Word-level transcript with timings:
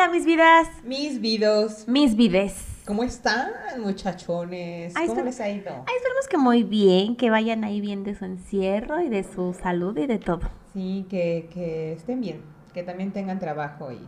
Hola, 0.00 0.12
mis 0.12 0.24
vidas. 0.24 0.66
Mis 0.82 1.20
vidos. 1.20 1.86
Mis 1.86 2.16
vides. 2.16 2.54
¿Cómo 2.86 3.02
están, 3.02 3.50
muchachones? 3.80 4.96
Ahí 4.96 5.06
¿Cómo 5.06 5.20
les 5.20 5.38
ha 5.40 5.50
ido? 5.50 5.68
Ay, 5.68 5.94
esperemos 5.94 6.26
que 6.30 6.38
muy 6.38 6.62
bien, 6.62 7.16
que 7.16 7.28
vayan 7.28 7.64
ahí 7.64 7.82
bien 7.82 8.02
de 8.02 8.14
su 8.14 8.24
encierro 8.24 9.02
y 9.02 9.10
de 9.10 9.24
su 9.24 9.52
salud 9.52 9.98
y 9.98 10.06
de 10.06 10.18
todo. 10.18 10.40
Sí, 10.72 11.06
que, 11.10 11.50
que 11.52 11.92
estén 11.92 12.22
bien, 12.22 12.40
que 12.72 12.82
también 12.82 13.12
tengan 13.12 13.38
trabajo 13.38 13.92
y 13.92 14.00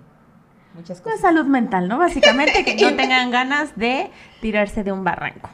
muchas 0.72 1.02
cosas. 1.02 1.20
salud 1.20 1.44
mental, 1.44 1.89
¿no? 1.89 1.98
Básicamente 1.98 2.64
que 2.64 2.74
no 2.77 2.96
tengan 2.96 3.30
ganas 3.30 3.77
de 3.77 4.11
tirarse 4.40 4.84
de 4.84 4.93
un 4.93 5.04
barranco. 5.04 5.50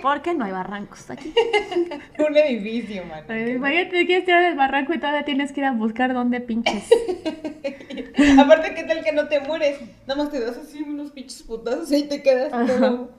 Porque 0.00 0.32
no 0.34 0.44
hay 0.44 0.52
barrancos 0.52 1.10
aquí. 1.10 1.34
Un 2.18 2.36
edificio, 2.36 3.04
man. 3.04 3.24
Imagínate, 3.48 3.90
te 3.90 4.06
quieres 4.06 4.24
tirar 4.24 4.42
del 4.42 4.54
barranco 4.56 4.94
y 4.94 4.98
todavía 4.98 5.24
tienes 5.24 5.52
que 5.52 5.60
ir 5.60 5.66
a 5.66 5.72
buscar 5.72 6.14
dónde 6.14 6.40
pinches. 6.40 6.84
Aparte, 8.38 8.74
¿qué 8.74 8.84
tal 8.84 9.02
que 9.04 9.12
no 9.12 9.28
te 9.28 9.40
mueres? 9.40 9.80
Nada 10.06 10.22
más 10.22 10.32
te 10.32 10.40
das 10.40 10.56
así 10.56 10.82
unos 10.82 11.10
pinches 11.10 11.42
putazos 11.42 11.90
y 11.90 11.96
ahí 11.96 12.02
te 12.04 12.22
quedas 12.22 12.50
todo. 12.50 13.10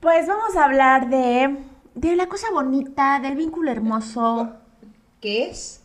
Pues 0.00 0.26
vamos 0.26 0.56
a 0.56 0.64
hablar 0.64 1.08
de, 1.08 1.56
de 1.94 2.16
la 2.16 2.26
cosa 2.26 2.48
bonita, 2.52 3.20
del 3.20 3.36
vínculo 3.36 3.70
hermoso. 3.70 4.54
¿Qué 5.20 5.48
es? 5.50 5.82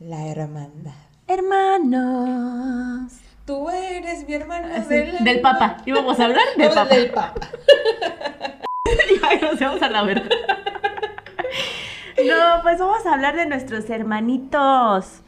La 0.00 0.26
hermandad. 0.26 0.92
Hermanos. 1.26 3.12
Tú 3.44 3.68
eres 3.70 4.26
mi 4.28 4.34
hermano 4.34 4.68
Así, 4.74 4.88
del, 4.88 5.24
del 5.24 5.40
Papa. 5.40 5.78
Íbamos 5.86 6.18
a 6.20 6.24
hablar 6.26 6.44
del 6.56 6.68
Papa. 6.68 6.94
del 6.94 7.10
Papa. 7.10 7.40
Ya 9.40 9.40
nos 9.50 9.60
vamos 9.60 9.82
a 9.82 9.88
la 9.90 10.02
verga. 10.02 10.28
No, 12.26 12.62
pues 12.62 12.78
vamos 12.78 13.06
a 13.06 13.14
hablar 13.14 13.36
de 13.36 13.46
nuestros 13.46 13.88
hermanitos. 13.90 15.20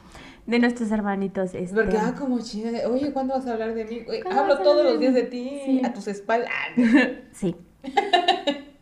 De 0.46 0.58
nuestros 0.58 0.90
hermanitos. 0.90 1.54
Este... 1.54 1.74
Porque, 1.74 1.96
ah, 1.96 2.14
como 2.18 2.40
chida. 2.40 2.88
Oye, 2.88 3.12
¿cuándo 3.12 3.34
vas 3.34 3.46
a 3.46 3.52
hablar 3.52 3.74
de 3.74 3.84
mí? 3.84 4.02
Oye, 4.08 4.22
¿Cuándo 4.22 4.42
hablo 4.42 4.58
todos 4.58 4.84
los 4.84 4.98
días 4.98 5.14
de 5.14 5.22
ti, 5.22 5.60
Sí. 5.64 5.82
a 5.84 5.92
tus 5.92 6.08
espaldas. 6.08 6.50
Sí. 7.32 7.54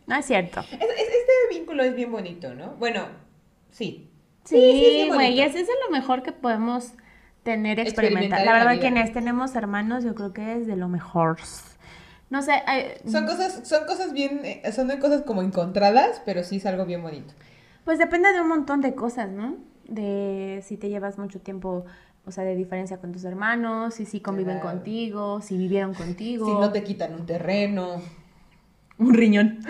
No 0.07 0.15
es 0.15 0.25
cierto. 0.25 0.61
Es- 0.61 0.71
es- 0.71 0.79
este 0.81 1.31
vínculo 1.57 1.83
es 1.83 1.95
bien 1.95 2.11
bonito, 2.11 2.53
¿no? 2.55 2.71
Bueno, 2.79 3.05
sí. 3.69 4.09
Sí, 4.45 4.55
sí, 4.57 5.07
güey, 5.09 5.27
bonito. 5.35 5.43
ese 5.43 5.61
es 5.61 5.69
lo 5.85 5.91
mejor 5.91 6.23
que 6.23 6.31
podemos 6.31 6.93
tener, 7.43 7.79
experimentar. 7.79 8.39
Experimentar 8.39 8.39
en 8.39 8.45
La 8.45 8.53
verdad, 8.53 8.81
quienes 8.81 9.13
tenemos 9.13 9.55
hermanos, 9.55 10.03
yo 10.03 10.15
creo 10.15 10.33
que 10.33 10.55
es 10.57 10.65
de 10.65 10.75
lo 10.75 10.87
mejor. 10.87 11.37
No 12.29 12.41
sé, 12.43 12.51
ay, 12.67 12.93
Son 13.09 13.25
cosas, 13.25 13.61
son 13.67 13.85
cosas 13.85 14.13
bien, 14.13 14.41
eh, 14.43 14.61
son 14.71 14.87
de 14.87 14.99
cosas 14.99 15.23
como 15.23 15.41
encontradas, 15.41 16.21
pero 16.25 16.43
sí 16.43 16.57
es 16.57 16.65
algo 16.65 16.85
bien 16.85 17.01
bonito. 17.01 17.33
Pues 17.85 17.97
depende 17.97 18.31
de 18.31 18.41
un 18.41 18.47
montón 18.47 18.81
de 18.81 18.93
cosas, 18.93 19.29
¿no? 19.31 19.55
De 19.87 20.63
si 20.65 20.77
te 20.77 20.89
llevas 20.89 21.17
mucho 21.17 21.39
tiempo, 21.41 21.85
o 22.25 22.31
sea, 22.31 22.43
de 22.43 22.55
diferencia 22.55 22.97
con 22.97 23.11
tus 23.11 23.23
hermanos, 23.23 23.95
si 23.95 24.05
sí 24.05 24.19
conviven 24.19 24.59
Claro. 24.59 24.75
contigo, 24.77 25.41
si 25.41 25.57
vivieron 25.57 25.95
contigo. 25.95 26.45
Si 26.45 26.53
no 26.53 26.71
te 26.71 26.83
quitan 26.83 27.15
un 27.15 27.25
terreno. 27.25 27.99
Un 28.99 29.13
riñón. 29.15 29.59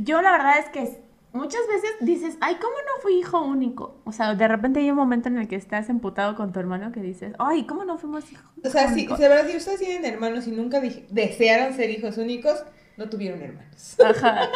Yo 0.00 0.20
la 0.22 0.32
verdad 0.32 0.58
es 0.58 0.68
que 0.70 1.01
muchas 1.32 1.60
veces 1.68 1.90
dices, 2.00 2.36
ay, 2.40 2.56
¿cómo 2.56 2.74
no 2.74 3.02
fui 3.02 3.14
hijo 3.18 3.42
único? 3.42 4.00
O 4.04 4.12
sea, 4.12 4.34
de 4.34 4.48
repente 4.48 4.80
hay 4.80 4.90
un 4.90 4.96
momento 4.96 5.28
en 5.28 5.38
el 5.38 5.48
que 5.48 5.56
estás 5.56 5.88
emputado 5.88 6.36
con 6.36 6.52
tu 6.52 6.60
hermano 6.60 6.92
que 6.92 7.00
dices, 7.00 7.34
ay, 7.38 7.64
¿cómo 7.64 7.84
no 7.84 7.98
fuimos 7.98 8.30
hijos 8.32 8.44
O 8.64 8.68
sea, 8.70 8.88
si, 8.92 9.06
de 9.06 9.28
verdad, 9.28 9.48
si 9.48 9.56
ustedes 9.56 9.80
tienen 9.80 10.04
hermanos 10.04 10.46
y 10.46 10.50
nunca 10.52 10.80
desearon 11.10 11.74
ser 11.74 11.90
hijos 11.90 12.18
únicos, 12.18 12.62
no 12.96 13.08
tuvieron 13.08 13.40
hermanos. 13.42 13.96
Ajá. 14.04 14.48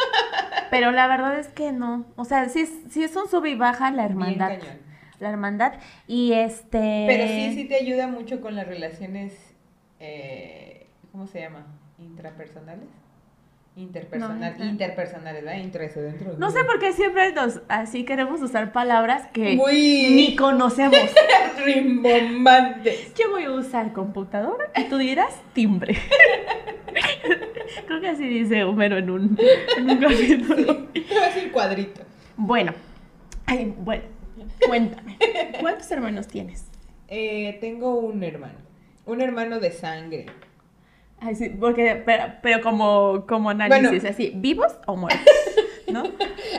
Pero 0.70 0.90
la 0.90 1.06
verdad 1.06 1.38
es 1.38 1.48
que 1.48 1.72
no. 1.72 2.04
O 2.16 2.24
sea, 2.24 2.48
sí, 2.48 2.60
es- 2.60 2.82
sí 2.90 3.02
es 3.02 3.14
un 3.16 3.28
sub 3.28 3.46
y 3.46 3.54
baja 3.54 3.90
la 3.90 4.04
hermandad. 4.04 4.48
Bien 4.48 4.60
cañón. 4.60 4.78
La 5.20 5.30
hermandad. 5.30 5.72
Y 6.06 6.32
este. 6.34 7.04
Pero 7.08 7.26
sí, 7.26 7.54
sí 7.54 7.64
te 7.66 7.76
ayuda 7.76 8.06
mucho 8.06 8.40
con 8.42 8.54
las 8.54 8.66
relaciones, 8.66 9.32
eh, 10.00 10.86
¿cómo 11.12 11.26
se 11.26 11.40
llama? 11.40 11.64
Intrapersonales. 11.98 12.88
Interpersonal, 13.76 14.56
No, 14.58 14.64
interpersonales, 14.64 15.44
¿verdad? 15.44 15.60
Intra 15.60 15.84
eso 15.84 16.00
dentro. 16.00 16.32
No 16.38 16.50
sé 16.50 16.64
por 16.64 16.80
qué 16.80 16.94
siempre 16.94 17.32
nos 17.34 17.60
así 17.68 18.06
queremos 18.06 18.40
usar 18.40 18.72
palabras 18.72 19.28
que 19.34 19.54
ni 19.54 20.34
conocemos. 20.34 20.98
Rimbombantes. 21.62 23.12
Yo 23.14 23.30
voy 23.30 23.44
a 23.44 23.50
usar 23.50 23.92
computadora 23.92 24.70
y 24.74 24.84
tú 24.84 24.96
dirás 24.96 25.42
timbre. 25.52 25.94
Creo 27.86 28.00
que 28.00 28.08
así 28.08 28.26
dice 28.26 28.64
Homero 28.64 28.96
en 28.96 29.10
un, 29.10 29.38
en 29.76 29.90
un 29.90 29.98
capítulo. 29.98 30.86
Te 30.94 31.14
va 31.14 31.26
a 31.26 31.28
decir 31.34 31.52
cuadrito. 31.52 32.00
Bueno, 32.38 32.72
ay, 33.44 33.74
bueno, 33.76 34.04
cuéntame. 34.66 35.18
¿Cuántos 35.60 35.90
hermanos 35.90 36.28
tienes? 36.28 36.64
Eh, 37.08 37.58
tengo 37.60 37.98
un 37.98 38.22
hermano. 38.24 38.54
Un 39.04 39.20
hermano 39.20 39.60
de 39.60 39.70
sangre. 39.70 40.26
Ay, 41.20 41.34
sí, 41.34 41.48
porque, 41.58 42.02
pero, 42.04 42.24
pero 42.42 42.60
como, 42.62 43.24
como 43.26 43.50
análisis, 43.50 43.90
Bueno. 43.90 44.08
así, 44.10 44.32
¿vivos 44.36 44.76
o 44.86 44.96
muertos? 44.96 45.24
¿No? 45.90 46.02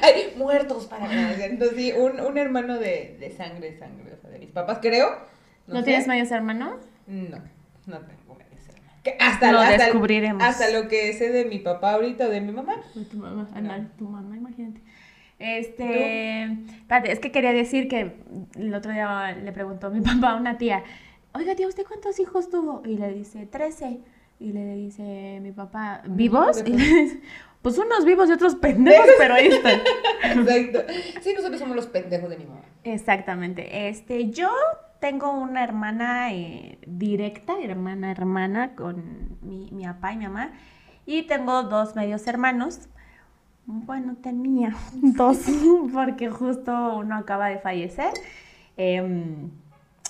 Ay, 0.01 0.33
muertos 0.37 0.85
para 0.87 1.07
nada. 1.07 1.45
Entonces, 1.45 1.77
sí, 1.77 1.91
un, 1.91 2.19
un 2.19 2.37
hermano 2.37 2.77
de, 2.77 3.17
de 3.19 3.31
sangre, 3.31 3.77
sangre. 3.77 4.13
O 4.13 4.21
sea, 4.21 4.29
de 4.31 4.39
mis 4.39 4.49
papás, 4.49 4.79
creo. 4.81 5.09
¿No, 5.67 5.83
tienes 5.83 6.07
medios 6.07 6.31
hermanos? 6.31 6.75
No, 7.07 7.37
no 7.85 7.99
tengo 7.99 8.35
medios 8.35 8.67
hermanos. 8.69 8.93
Que 9.03 9.15
hasta, 9.19 9.51
Lo 9.51 9.59
hasta- 9.59 9.83
descubriremos. 9.85 10.41
Hasta 10.43 10.69
lo 10.71 10.87
que 10.87 11.13
sé 11.13 11.29
de 11.31 11.45
mi 11.45 11.59
papá 11.59 11.91
ahorita 11.93 12.25
o 12.25 12.29
de 12.29 12.41
mi 12.41 12.51
mamá. 12.51 12.75
Uy, 12.95 13.03
tu 13.03 13.17
mamá, 13.17 13.47
Ana, 13.53 13.91
tu 13.97 14.07
mamá, 14.07 14.35
imagínate. 14.35 14.81
Este, 15.39 16.43
espérate, 16.43 17.11
es 17.11 17.19
que 17.19 17.31
quería 17.31 17.53
decir 17.53 17.87
que 17.87 18.13
el 18.55 18.73
otro 18.73 18.91
día 18.91 19.33
le 19.33 19.51
preguntó 19.51 19.91
mi 19.91 20.01
papá 20.01 20.31
a 20.31 20.35
una 20.35 20.57
tía, 20.57 20.83
oiga 21.33 21.55
tía, 21.55 21.67
¿usted 21.67 21.83
cuántos 21.87 22.19
hijos 22.19 22.49
tuvo? 22.49 22.81
Y 22.85 22.97
le 22.97 23.13
dice, 23.13 23.45
13. 23.45 23.99
Y 24.39 24.51
le 24.51 24.75
dice 24.75 25.39
mi 25.41 25.51
papá, 25.51 26.01
¿vivos? 26.07 26.61
Y 26.65 26.71
le 26.71 26.77
dice, 26.77 27.21
pues 27.61 27.77
unos 27.77 28.05
vivos 28.05 28.29
y 28.29 28.33
otros 28.33 28.55
pendejos, 28.55 29.07
pero 29.17 29.33
ahí 29.33 29.47
están. 29.47 29.79
Exacto. 30.23 30.93
Sí, 31.21 31.33
nosotros 31.35 31.59
somos 31.59 31.75
los 31.75 31.87
pendejos 31.87 32.29
de 32.29 32.37
mi 32.37 32.45
mamá. 32.45 32.61
Exactamente. 32.83 33.89
Este, 33.89 34.29
yo 34.29 34.49
tengo 34.99 35.31
una 35.31 35.63
hermana 35.63 36.33
eh, 36.33 36.79
directa, 36.85 37.59
hermana, 37.61 38.11
hermana, 38.11 38.75
con 38.75 39.37
mi, 39.41 39.69
mi 39.71 39.85
papá 39.85 40.13
y 40.13 40.17
mi 40.17 40.25
mamá. 40.25 40.51
Y 41.05 41.23
tengo 41.23 41.63
dos 41.63 41.95
medios 41.95 42.27
hermanos. 42.27 42.89
Bueno, 43.65 44.15
tenía 44.21 44.75
dos, 44.93 45.39
porque 45.93 46.29
justo 46.29 46.97
uno 46.97 47.15
acaba 47.15 47.47
de 47.47 47.59
fallecer. 47.59 48.13
Em, 48.77 49.49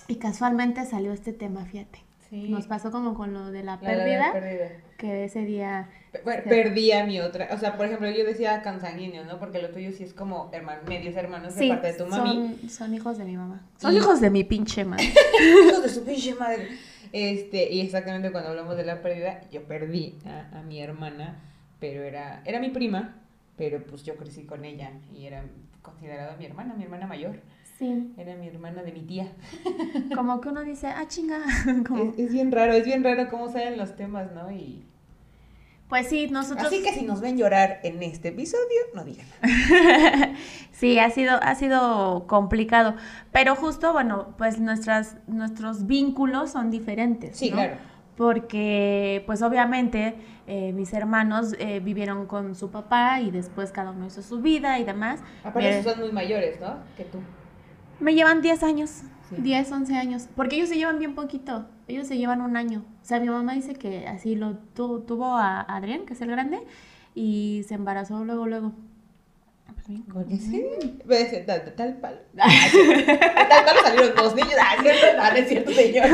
y 0.07 0.15
casualmente 0.17 0.85
salió 0.85 1.11
este 1.11 1.33
tema, 1.33 1.65
fíjate. 1.65 2.06
Sí. 2.29 2.49
Nos 2.49 2.67
pasó 2.67 2.91
como 2.91 3.13
con 3.13 3.33
lo 3.33 3.51
de 3.51 3.63
la 3.63 3.77
La- 3.81 3.95
la- 3.95 4.05
la 4.17 4.33
pérdida, 4.33 4.69
que 4.97 5.23
ese 5.25 5.45
día... 5.45 5.89
Bueno, 6.23 6.43
perdí 6.47 6.91
a 6.91 7.05
mi 7.05 7.19
otra. 7.19 7.49
O 7.53 7.57
sea, 7.57 7.77
por 7.77 7.85
ejemplo, 7.85 8.09
yo 8.09 8.25
decía 8.25 8.63
consanguíneo, 8.63 9.23
¿no? 9.25 9.39
Porque 9.39 9.61
lo 9.61 9.69
tuyo 9.69 9.91
sí 9.91 10.03
es 10.03 10.13
como 10.13 10.49
herman, 10.51 10.79
medios 10.87 11.15
hermanos 11.15 11.53
de 11.55 11.61
Sí, 11.61 11.69
parte 11.69 11.87
de 11.87 11.93
tu 11.93 12.07
mami. 12.07 12.57
son, 12.61 12.69
son 12.69 12.93
hijos 12.93 13.17
de 13.17 13.25
mi 13.25 13.37
mamá. 13.37 13.61
Son 13.77 13.93
Y- 13.93 13.97
hijos 13.97 14.19
de 14.19 14.29
mi 14.29 14.43
pinche 14.43 14.83
madre. 14.83 15.05
Hijos 15.69 15.83
de 15.83 15.89
su 15.89 16.03
pinche 16.03 16.33
madre. 16.35 16.67
Este, 17.13 17.71
y 17.71 17.81
exactamente 17.81 18.31
cuando 18.31 18.49
hablamos 18.49 18.75
de 18.75 18.83
la 18.83 19.01
pérdida, 19.01 19.41
yo 19.51 19.63
perdí 19.63 20.17
a, 20.25 20.57
a 20.59 20.61
mi 20.63 20.81
hermana, 20.81 21.39
pero 21.79 22.03
era, 22.03 22.41
era 22.45 22.59
mi 22.59 22.69
prima, 22.69 23.15
pero 23.55 23.81
pues 23.83 24.03
yo 24.03 24.15
crecí 24.17 24.43
con 24.43 24.65
ella 24.65 24.91
y 25.15 25.25
era 25.25 25.43
considerada 25.81 26.35
mi 26.37 26.45
hermana, 26.45 26.73
mi 26.73 26.83
hermana 26.83 27.07
mayor. 27.07 27.39
Sí. 27.77 28.11
Era 28.17 28.35
mi 28.35 28.47
hermana 28.47 28.81
de 28.83 28.91
mi 28.91 29.01
tía. 29.01 29.31
Como 30.15 30.41
que 30.41 30.49
uno 30.49 30.61
dice, 30.63 30.87
ah, 30.87 31.05
chinga. 31.07 31.39
Como- 31.87 32.11
Es, 32.11 32.17
es 32.19 32.33
bien 32.33 32.51
raro, 32.51 32.73
es 32.73 32.85
bien 32.85 33.03
raro 33.03 33.29
cómo 33.29 33.49
salen 33.49 33.77
los 33.77 33.95
temas, 33.95 34.31
¿no? 34.33 34.51
Y 34.51 34.83
Pues 35.87 36.07
sí, 36.07 36.27
nosotros. 36.31 36.67
así 36.67 36.81
que 36.81 36.91
si 36.91 37.05
nos 37.05 37.21
ven 37.21 37.37
llorar 37.37 37.79
en 37.83 38.01
este 38.03 38.29
episodio, 38.29 38.81
no 38.95 39.03
digan 39.03 39.27
sí, 40.71 40.97
ha 40.99 41.09
sido, 41.11 41.37
ha 41.41 41.55
sido 41.55 42.25
complicado. 42.27 42.95
Pero 43.31 43.55
justo, 43.55 43.93
bueno, 43.93 44.33
pues 44.37 44.59
nuestras, 44.59 45.17
nuestros 45.27 45.85
vínculos 45.87 46.51
son 46.51 46.71
diferentes. 46.71 47.37
Sí, 47.37 47.49
¿no? 47.51 47.57
claro. 47.57 47.75
Porque, 48.17 49.21
pues 49.27 49.43
obviamente, 49.43 50.15
eh, 50.47 50.73
mis 50.73 50.91
hermanos 50.93 51.53
eh, 51.59 51.79
vivieron 51.79 52.25
con 52.25 52.55
su 52.55 52.71
papá 52.71 53.21
y 53.21 53.29
después 53.29 53.71
cada 53.71 53.91
uno 53.91 54.07
hizo 54.07 54.23
su 54.23 54.41
vida 54.41 54.79
y 54.79 54.83
demás. 54.83 55.19
Aparte 55.43 55.69
Me- 55.69 55.83
son 55.83 55.99
muy 55.99 56.11
mayores, 56.11 56.59
¿no? 56.59 56.77
Que 56.97 57.03
tú. 57.03 57.19
Me 57.99 58.13
llevan 58.13 58.41
10 58.41 58.63
años, 58.63 59.01
Sí. 59.29 59.35
10, 59.41 59.71
11 59.71 59.95
años, 59.97 60.27
porque 60.35 60.55
ellos 60.55 60.69
se 60.69 60.75
llevan 60.77 60.99
bien 60.99 61.13
poquito, 61.15 61.65
ellos 61.87 62.07
se 62.07 62.17
llevan 62.17 62.41
un 62.41 62.55
año. 62.55 62.85
O 63.01 63.05
sea, 63.05 63.19
mi 63.19 63.27
mamá 63.27 63.53
dice 63.53 63.73
que 63.73 64.07
así 64.07 64.35
lo 64.35 64.57
tu- 64.75 65.01
tuvo 65.01 65.35
a 65.35 65.61
Adrián, 65.61 66.05
que 66.05 66.13
es 66.13 66.21
el 66.21 66.29
grande, 66.31 66.59
y 67.15 67.63
se 67.67 67.73
embarazó 67.75 68.23
luego, 68.23 68.47
luego. 68.47 68.71
Porque 70.13 70.35
sí. 70.35 70.65
Tal, 71.45 71.73
tal 71.75 71.93
palo. 72.01 72.17
Ah, 72.37 72.49
sí. 72.69 72.77
De 72.93 73.03
tal 73.13 73.65
palo 73.65 73.81
salieron 73.81 74.15
dos 74.15 74.35
niños. 74.35 74.53
Ah, 74.61 74.75
cierto, 74.81 75.05
no 75.17 75.23
es 75.37 75.47
cierto, 75.47 75.71
señora. 75.71 76.09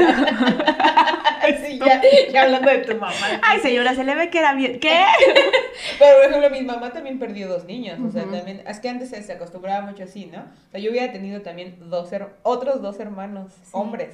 sí, 1.65 1.79
ya, 1.79 2.01
ya 2.31 2.41
hablando 2.43 2.69
de 2.69 2.77
tu 2.79 2.93
mamá. 2.95 3.13
Ay, 3.41 3.59
señora, 3.61 3.95
se 3.95 4.03
le 4.03 4.13
ve 4.15 4.29
que 4.29 4.39
era 4.39 4.53
bien. 4.53 4.79
¿Qué? 4.79 5.03
Pero, 5.99 6.15
por 6.17 6.29
ejemplo, 6.29 6.49
mi 6.51 6.61
mamá 6.61 6.91
también 6.91 7.17
perdió 7.19 7.47
dos 7.47 7.65
niños. 7.65 7.99
O 8.07 8.11
sea, 8.11 8.23
también. 8.25 8.63
Es 8.67 8.79
que 8.79 8.89
antes 8.89 9.09
se, 9.09 9.21
se 9.23 9.33
acostumbraba 9.33 9.85
mucho 9.85 10.03
así, 10.03 10.25
¿no? 10.27 10.39
O 10.41 10.71
sea, 10.71 10.79
yo 10.79 10.91
hubiera 10.91 11.11
tenido 11.11 11.41
también 11.41 11.77
dos 11.89 12.11
her- 12.11 12.29
otros 12.43 12.81
dos 12.81 12.99
hermanos, 12.99 13.53
Sí. 13.63 13.69
hombres. 13.71 14.09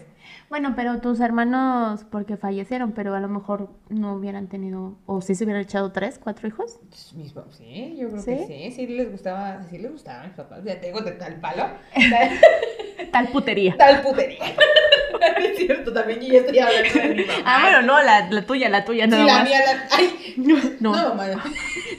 Bueno, 0.49 0.73
pero 0.75 0.99
tus 0.99 1.19
hermanos, 1.19 2.05
porque 2.11 2.37
fallecieron, 2.37 2.91
pero 2.93 3.13
a 3.15 3.19
lo 3.19 3.27
mejor 3.27 3.69
no 3.89 4.13
hubieran 4.15 4.47
tenido, 4.47 4.97
o 5.05 5.21
sí 5.21 5.35
se 5.35 5.43
hubieran 5.43 5.61
echado 5.63 5.91
tres, 5.91 6.19
cuatro 6.21 6.47
hijos. 6.47 6.79
Mis 7.15 7.33
papás, 7.33 7.55
sí, 7.57 7.95
yo 7.99 8.09
creo 8.09 8.21
¿Sí? 8.21 8.31
que 8.47 8.47
sí, 8.47 8.71
sí 8.75 8.87
les 8.87 9.11
gustaba, 9.11 9.61
sí 9.69 9.77
les 9.77 9.91
gustaba 9.91 10.21
a 10.23 10.27
mis 10.27 10.35
papás. 10.35 10.59
Ya 10.63 10.79
tengo 10.79 11.01
de 11.01 11.11
tal 11.11 11.35
palo, 11.39 11.65
Tal 13.11 13.27
putería. 13.29 13.75
tal 13.77 14.01
putería. 14.01 14.39
No 15.11 15.19
es 15.45 15.57
cierto, 15.57 15.91
también 15.93 16.19
yo 16.21 16.27
ya 16.33 16.39
estoy 16.39 16.59
hablando 16.59 16.93
de 16.99 17.15
mi 17.15 17.25
mamá. 17.25 17.39
Ah, 17.45 17.59
bueno, 17.61 17.81
no, 17.81 18.01
la, 18.03 18.29
la 18.29 18.45
tuya, 18.45 18.69
la 18.69 18.85
tuya, 18.85 19.05
Sí, 19.05 19.11
nada 19.11 19.25
la 19.25 19.33
más. 19.33 19.43
mía, 19.49 19.59
la... 19.65 19.87
Ay, 19.97 20.33
No, 20.37 20.55
no, 20.79 20.91
no, 21.09 21.15
mamá. 21.15 21.43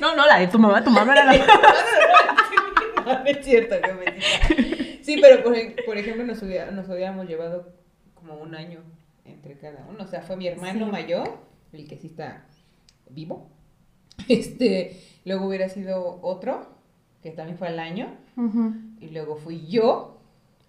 no, 0.01 0.27
la 0.27 0.39
de 0.39 0.47
tu 0.49 0.59
mamá, 0.59 0.83
tu 0.85 0.91
mamá 0.91 1.13
era 1.13 1.25
la... 1.25 1.33
No, 3.07 3.19
no 3.19 3.25
es 3.25 3.45
cierto, 3.45 3.77
que 3.81 3.93
me 3.95 5.03
Sí, 5.03 5.19
pero 5.21 5.43
por, 5.43 5.55
por 5.87 5.97
ejemplo, 5.99 6.25
nos, 6.25 6.43
hubiera- 6.43 6.71
nos 6.71 6.89
hubiéramos 6.89 7.27
llevado 7.27 7.73
como 8.21 8.35
un 8.41 8.55
año 8.55 8.81
entre 9.25 9.57
cada 9.59 9.87
uno. 9.89 10.05
O 10.05 10.07
sea, 10.07 10.23
fue 10.23 10.37
mi 10.37 10.47
hermano 10.47 10.87
Sí. 10.87 10.91
mayor, 10.93 11.39
el 11.73 11.87
que 11.89 11.97
sí 11.97 12.09
está 12.09 12.45
vivo. 13.11 13.49
Este, 14.29 15.01
luego 15.25 15.47
hubiera 15.47 15.69
sido 15.69 16.19
otro, 16.23 16.67
que 17.23 17.31
también 17.31 17.59
fue 17.59 17.69
al 17.69 17.79
año. 17.79 18.09
Y 19.01 19.09
luego 19.11 19.37
fui 19.37 19.67
yo. 19.67 20.17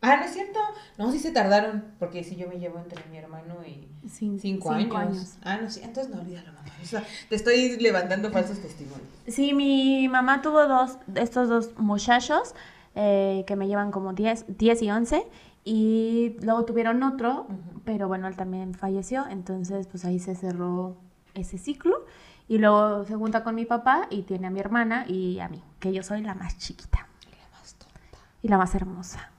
Ah, 0.01 0.17
no 0.17 0.23
es 0.25 0.31
cierto. 0.33 0.59
No, 0.97 1.11
sí 1.11 1.19
se 1.19 1.31
tardaron, 1.31 1.85
porque 1.99 2.23
sí 2.23 2.35
yo 2.35 2.47
me 2.47 2.57
llevo 2.59 2.79
entre 2.79 3.01
mi 3.11 3.17
hermano 3.17 3.55
y 3.65 3.87
Cin- 4.07 4.39
cinco, 4.39 4.71
años. 4.71 5.37
Ah, 5.43 5.57
no, 5.61 5.69
sí, 5.69 5.81
entonces 5.83 6.13
no 6.13 6.19
olvídalo, 6.21 6.51
mamá. 6.53 6.69
O 6.81 6.85
sea, 6.85 7.05
te 7.29 7.35
estoy 7.35 7.77
levantando 7.77 8.31
falsos 8.31 8.59
testimonios. 8.59 9.07
Sí, 9.27 9.53
mi 9.53 10.07
mamá 10.09 10.41
tuvo 10.41 10.65
dos, 10.67 10.97
estos 11.15 11.47
dos 11.49 11.77
muchachos 11.77 12.55
eh, 12.95 13.43
que 13.45 13.55
me 13.55 13.67
llevan 13.67 13.91
como 13.91 14.13
10, 14.13 14.57
10 14.57 14.81
y 14.81 14.89
11 14.91 15.27
y 15.63 16.35
luego 16.41 16.65
tuvieron 16.65 17.03
otro, 17.03 17.41
Ujú. 17.49 17.81
pero 17.85 18.07
bueno, 18.07 18.27
él 18.27 18.35
también 18.35 18.73
falleció, 18.73 19.25
entonces 19.27 19.87
pues 19.87 20.05
ahí 20.05 20.19
se 20.19 20.35
cerró 20.35 20.97
ese 21.33 21.57
ciclo 21.57 22.05
y 22.47 22.57
luego 22.57 23.05
se 23.05 23.15
junta 23.15 23.43
con 23.43 23.55
mi 23.55 23.65
papá 23.65 24.07
y 24.09 24.23
tiene 24.23 24.47
a 24.47 24.49
mi 24.49 24.59
hermana 24.59 25.05
y 25.07 25.39
a 25.39 25.47
mí, 25.49 25.63
que 25.79 25.93
yo 25.93 26.03
soy 26.03 26.21
la 26.21 26.33
más 26.35 26.57
chiquita 26.57 27.07
La 27.29 27.57
más 27.59 27.75
tonta. 27.75 28.17
y 28.41 28.47
la 28.47 28.57
más 28.57 28.75
hermosa. 28.75 29.29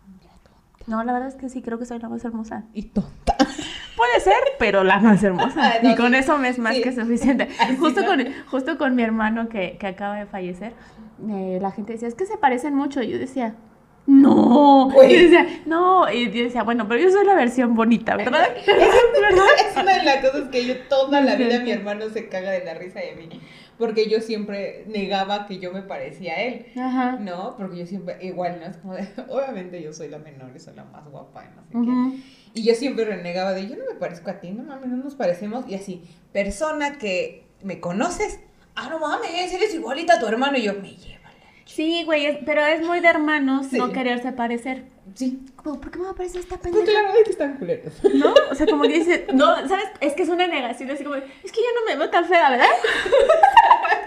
No, 0.88 1.04
la 1.04 1.12
verdad 1.12 1.28
es 1.28 1.36
que 1.36 1.48
sí, 1.48 1.62
creo 1.62 1.78
que 1.78 1.86
soy 1.86 2.00
la 2.00 2.08
más 2.08 2.24
hermosa. 2.24 2.64
Y 2.74 2.82
tonta. 2.82 3.36
Puede 3.96 4.18
ser, 4.20 4.34
pero 4.58 4.82
la 4.82 4.98
más 4.98 5.22
hermosa. 5.22 5.74
No, 5.80 5.90
y 5.92 5.94
con 5.94 6.10
sí. 6.10 6.16
eso 6.16 6.38
me 6.38 6.48
es 6.48 6.58
más 6.58 6.74
Sí. 6.74 6.82
que 6.82 6.92
suficiente. 6.92 7.48
Justo 7.78 8.04
con, 8.04 8.18
justo 8.50 8.78
con 8.78 8.96
mi 8.96 9.04
hermano 9.04 9.48
que, 9.48 9.76
que 9.78 9.86
acaba 9.86 10.16
de 10.16 10.26
fallecer, 10.26 10.74
eh, 11.28 11.58
la 11.62 11.70
gente 11.70 11.92
decía, 11.92 12.08
es 12.08 12.16
que 12.16 12.26
se 12.26 12.36
parecen 12.36 12.74
mucho. 12.74 13.00
Y 13.00 13.10
yo 13.10 13.18
decía, 13.18 13.54
no. 14.06 14.90
Güey. 14.92 15.10
Y 15.10 15.14
yo 15.14 15.22
decía, 15.22 15.62
no. 15.66 16.12
Y 16.12 16.30
yo 16.30 16.44
decía, 16.44 16.62
bueno, 16.62 16.86
pero 16.88 17.00
yo 17.00 17.10
soy 17.10 17.24
la 17.24 17.34
versión 17.34 17.74
bonita, 17.74 18.16
¿verdad? 18.16 18.48
Es 18.66 19.76
una 19.76 19.98
de 19.98 20.04
las 20.04 20.24
cosas 20.24 20.48
que 20.48 20.66
yo 20.66 20.78
toda 20.88 21.20
la 21.20 21.36
vida 21.36 21.60
mi 21.60 21.70
hermano 21.70 22.08
se 22.10 22.28
caga 22.28 22.50
de 22.50 22.64
la 22.64 22.74
risa 22.74 23.00
de 23.00 23.14
mí. 23.14 23.40
Porque 23.78 24.08
yo 24.08 24.20
siempre 24.20 24.84
negaba 24.86 25.46
que 25.46 25.58
yo 25.58 25.72
me 25.72 25.82
parecía 25.82 26.34
a 26.34 26.42
él. 26.42 26.66
Ajá. 26.76 27.16
No, 27.20 27.56
porque 27.56 27.78
yo 27.78 27.86
siempre, 27.86 28.18
igual, 28.20 28.60
¿no? 28.60 28.66
Es 28.66 28.76
como 28.76 28.94
de, 28.94 29.08
obviamente 29.28 29.82
yo 29.82 29.92
soy 29.92 30.08
la 30.08 30.18
menor 30.18 30.50
y 30.54 30.60
soy 30.60 30.74
la 30.74 30.84
más 30.84 31.08
guapa, 31.08 31.44
y 31.44 31.56
no 31.56 31.64
sé 31.64 31.90
qué. 31.90 32.22
Y 32.54 32.64
yo 32.64 32.74
siempre 32.74 33.04
renegaba 33.04 33.54
de, 33.54 33.66
yo 33.66 33.76
no 33.76 33.84
me 33.90 33.98
parezco 33.98 34.30
a 34.30 34.40
ti, 34.40 34.50
no 34.50 34.62
mames, 34.62 34.88
no 34.88 34.98
nos 34.98 35.14
parecemos. 35.14 35.66
Y 35.68 35.74
así, 35.74 36.04
persona 36.32 36.98
que 36.98 37.46
me 37.62 37.80
conoces, 37.80 38.40
ah, 38.74 38.88
no 38.90 38.98
mames, 38.98 39.52
eres 39.52 39.74
igualita 39.74 40.14
a 40.14 40.20
tu 40.20 40.26
hermano. 40.26 40.58
Y 40.58 40.62
yo, 40.62 40.74
me 40.74 40.90
lleva 40.90 41.21
la 41.21 41.21
Sí, 41.74 42.04
güey, 42.04 42.26
es- 42.26 42.38
pero 42.44 42.64
es 42.66 42.82
muy 42.86 43.00
de 43.00 43.08
hermanos 43.08 43.66
Sí. 43.70 43.78
no 43.78 43.92
quererse 43.92 44.32
parecer. 44.32 44.84
Sí, 45.14 45.40
Como, 45.56 45.80
¿por 45.80 45.90
qué 45.90 45.98
me 45.98 46.04
va 46.06 46.10
a 46.10 46.14
parecer 46.14 46.40
esta 46.40 46.56
pues 46.58 46.72
pendeja? 46.74 47.00
claro, 47.00 47.18
es 47.18 47.24
que 47.24 47.30
están 47.30 47.54
culeros. 47.56 47.92
¿No? 48.14 48.34
O 48.50 48.54
sea, 48.54 48.66
como 48.66 48.82
que 48.82 48.88
dice, 48.94 49.26
no, 49.32 49.56
¿sabes? 49.68 49.84
Es 50.00 50.14
que 50.14 50.22
es 50.22 50.28
una 50.28 50.46
negación, 50.46 50.90
así 50.90 51.02
como, 51.04 51.16
es 51.16 51.24
que 51.52 51.60
yo 51.60 51.66
no 51.80 51.86
me 51.86 51.96
veo 51.96 52.08
tan 52.10 52.24
fea, 52.24 52.50
¿verdad? 52.50 52.66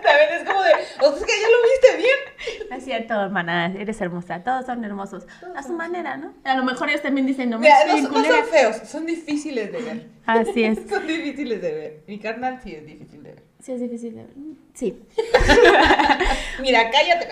También 0.03 0.29
es 0.41 0.43
como 0.47 0.61
de, 0.61 0.71
o 0.73 1.11
sea, 1.11 1.17
es 1.19 1.25
que 1.25 1.41
ya 1.41 1.47
lo 1.49 1.57
viste 1.69 1.97
bien. 1.97 2.69
No 2.69 2.75
es 2.77 2.83
cierto, 2.83 3.13
hermana, 3.21 3.73
eres 3.77 3.99
hermosa, 4.01 4.43
todos 4.43 4.65
son 4.65 4.83
hermosos. 4.83 5.25
Todos 5.39 5.55
a 5.57 5.63
su 5.63 5.73
manera, 5.73 6.17
¿no? 6.17 6.33
A 6.43 6.55
lo 6.55 6.63
mejor 6.63 6.89
ellos 6.89 7.01
también 7.01 7.25
dicen, 7.27 7.49
no 7.49 7.57
me 7.59 7.63
Mira, 7.67 7.77
no, 8.01 8.09
no 8.09 8.23
son 8.23 8.45
feos, 8.45 8.77
son 8.87 9.05
difíciles 9.05 9.71
de 9.71 9.81
ver. 9.81 10.07
Así 10.25 10.63
es. 10.63 10.79
Son 10.89 11.05
difíciles 11.05 11.61
de 11.61 11.71
ver. 11.73 12.03
Mi 12.07 12.19
carnal 12.19 12.59
sí 12.63 12.73
es 12.73 12.85
difícil 12.85 13.21
de 13.23 13.24
ver. 13.24 13.24
Sí, 13.65 13.71
es 13.71 13.81
difícil 13.81 14.13
de 14.15 14.23
ver. 14.23 14.33
Sí. 14.75 15.01
Mira, 16.61 16.89
cállate. 16.91 17.27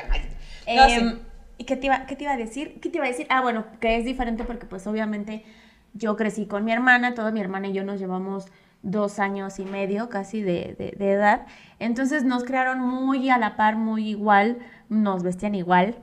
No, 0.75 0.89
sí. 0.89 1.19
¿Y 1.59 1.65
qué 1.65 1.75
te, 1.75 1.85
iba, 1.85 2.05
qué 2.07 2.15
te 2.15 2.23
iba 2.23 2.33
a 2.33 2.37
decir? 2.37 2.79
¿Qué 2.81 2.89
te 2.89 2.97
iba 2.97 3.05
a 3.05 3.09
decir? 3.09 3.27
Ah, 3.29 3.41
bueno, 3.41 3.65
que 3.79 3.97
es 3.97 4.05
diferente 4.05 4.43
porque 4.43 4.65
pues 4.65 4.87
obviamente 4.87 5.45
yo 5.93 6.15
crecí 6.15 6.47
con 6.47 6.65
mi 6.65 6.71
hermana, 6.71 7.13
toda 7.13 7.31
mi 7.31 7.39
hermana 7.39 7.67
y 7.67 7.73
yo 7.73 7.83
nos 7.83 7.99
llevamos 7.99 8.47
dos 8.81 9.19
años 9.19 9.59
y 9.59 9.65
medio 9.65 10.09
casi 10.09 10.41
de, 10.41 10.75
de- 10.77 10.95
de 10.97 11.11
edad. 11.11 11.45
Entonces 11.79 12.23
nos 12.23 12.43
crearon 12.43 12.79
muy 12.79 13.29
a 13.29 13.37
la 13.37 13.55
par, 13.55 13.75
muy 13.75 14.09
igual, 14.09 14.57
nos 14.89 15.21
vestían 15.23 15.53
igual. 15.55 15.95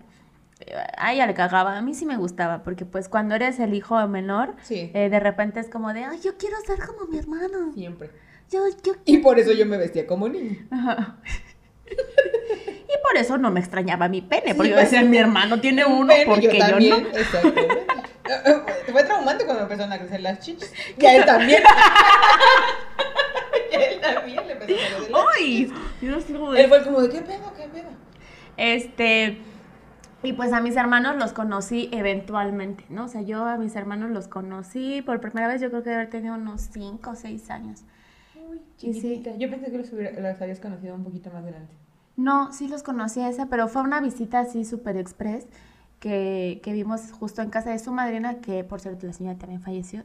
Eh, 0.61 0.75
A 0.97 1.13
ella 1.13 1.27
le 1.27 1.35
cagaba, 1.35 1.77
a 1.77 1.83
mí 1.83 1.93
sí 1.95 2.07
me 2.07 2.17
gustaba, 2.17 2.63
porque 2.63 2.85
pues 2.87 3.09
cuando 3.09 3.35
eres 3.35 3.59
el 3.59 3.75
hijo 3.75 4.07
menor, 4.07 4.55
Sí. 4.63 4.93
eh, 4.95 5.11
de 5.11 5.19
repente 5.21 5.59
es 5.59 5.69
como 5.69 5.93
de, 5.93 6.05
ay, 6.05 6.21
yo 6.23 6.37
quiero 6.39 6.57
ser 6.65 6.79
como 6.87 7.07
mi 7.11 7.19
hermano. 7.19 7.73
Siempre. 7.75 8.11
Yo, 8.51 8.61
yo 8.85 8.93
Y 9.05 9.19
por 9.19 9.39
eso 9.39 9.53
yo 9.53 9.65
me 9.67 9.77
vestía 9.77 10.07
como 10.07 10.29
niño. 10.29 10.57
Ajá. 10.71 11.17
y 11.87 13.03
por 13.03 13.17
eso 13.17 13.39
no 13.39 13.51
me 13.51 13.61
extrañaba 13.61 14.09
mi 14.09 14.21
pene, 14.23 14.49
Sí, 14.49 14.55
porque 14.55 14.71
yo 14.71 14.77
decía, 14.77 15.03
mi 15.03 15.19
hermano 15.19 15.61
tiene 15.61 15.85
uno, 15.85 16.09
Pero 16.09 16.31
porque 16.31 16.59
yo, 16.59 16.67
también, 16.67 17.03
no. 17.03 17.09
Exacto. 17.19 17.53
Fue 18.93 19.03
traumante 19.05 19.45
cuando 19.45 19.63
empezaron 19.65 19.93
a 19.93 19.99
crecer 19.99 20.21
las 20.21 20.39
chichis. 20.41 20.73
Que 20.99 21.09
a 21.09 21.17
él 21.17 21.25
también. 21.25 21.63
Y 23.73 23.75
a 23.77 23.85
él 23.85 24.01
también 24.01 24.47
le 24.47 24.53
empezó 24.53 24.73
a 24.75 24.77
crecer 24.77 25.11
las 25.11 25.21
¡Ay! 25.39 25.73
Yo 26.03 26.17
así 26.17 26.33
como 26.33 26.55
Él 26.55 26.63
de- 26.63 26.69
fue 26.69 26.85
como 26.85 27.03
de, 27.03 27.09
¿qué 27.11 27.21
pedo, 27.23 27.53
qué 27.57 27.69
pedo? 27.69 27.89
Este, 28.57 29.39
y 30.23 30.33
pues 30.35 30.53
a 30.53 30.61
mis 30.61 30.77
hermanos 30.77 31.17
los 31.17 31.33
conocí 31.33 31.89
eventualmente, 31.93 32.85
¿no? 32.89 33.05
O 33.05 33.09
sea, 33.09 33.23
yo 33.23 33.45
a 33.45 33.57
mis 33.57 33.75
hermanos 33.77 34.11
los 34.11 34.29
conocí 34.29 35.03
por 35.03 35.21
primera 35.21 35.47
vez, 35.49 35.61
yo 35.61 35.71
creo 35.71 35.83
que 35.83 35.95
haber 35.95 36.11
tenido 36.11 36.35
unos 36.35 36.63
5 36.73 37.11
o 37.11 37.15
6 37.15 37.51
años. 37.51 37.85
Sí. 38.77 39.23
Yo 39.39 39.51
pensé 39.51 39.71
que 39.71 39.79
los, 39.79 39.93
habías 40.41 40.61
conocido 40.61 40.95
un 40.95 41.05
poquito 41.05 41.31
más 41.31 41.43
adelante. 41.43 41.75
No, 42.17 42.53
sí 42.53 42.69
los 42.69 42.83
conocí 42.83 43.21
a 43.21 43.29
esa, 43.29 43.47
pero 43.47 43.69
fue 43.69 43.83
una 43.83 44.01
visita 44.01 44.41
así 44.41 44.65
súper 44.65 44.97
express 44.97 45.47
que, 46.01 46.61
que 46.63 46.73
vimos 46.73 47.13
justo 47.13 47.43
en 47.43 47.51
casa 47.51 47.71
de 47.71 47.79
su 47.79 47.93
madrina, 47.93 48.41
que 48.41 48.65
por 48.65 48.81
cierto 48.81 49.07
la 49.07 49.13
señora 49.13 49.39
también 49.39 49.61
falleció. 49.61 50.03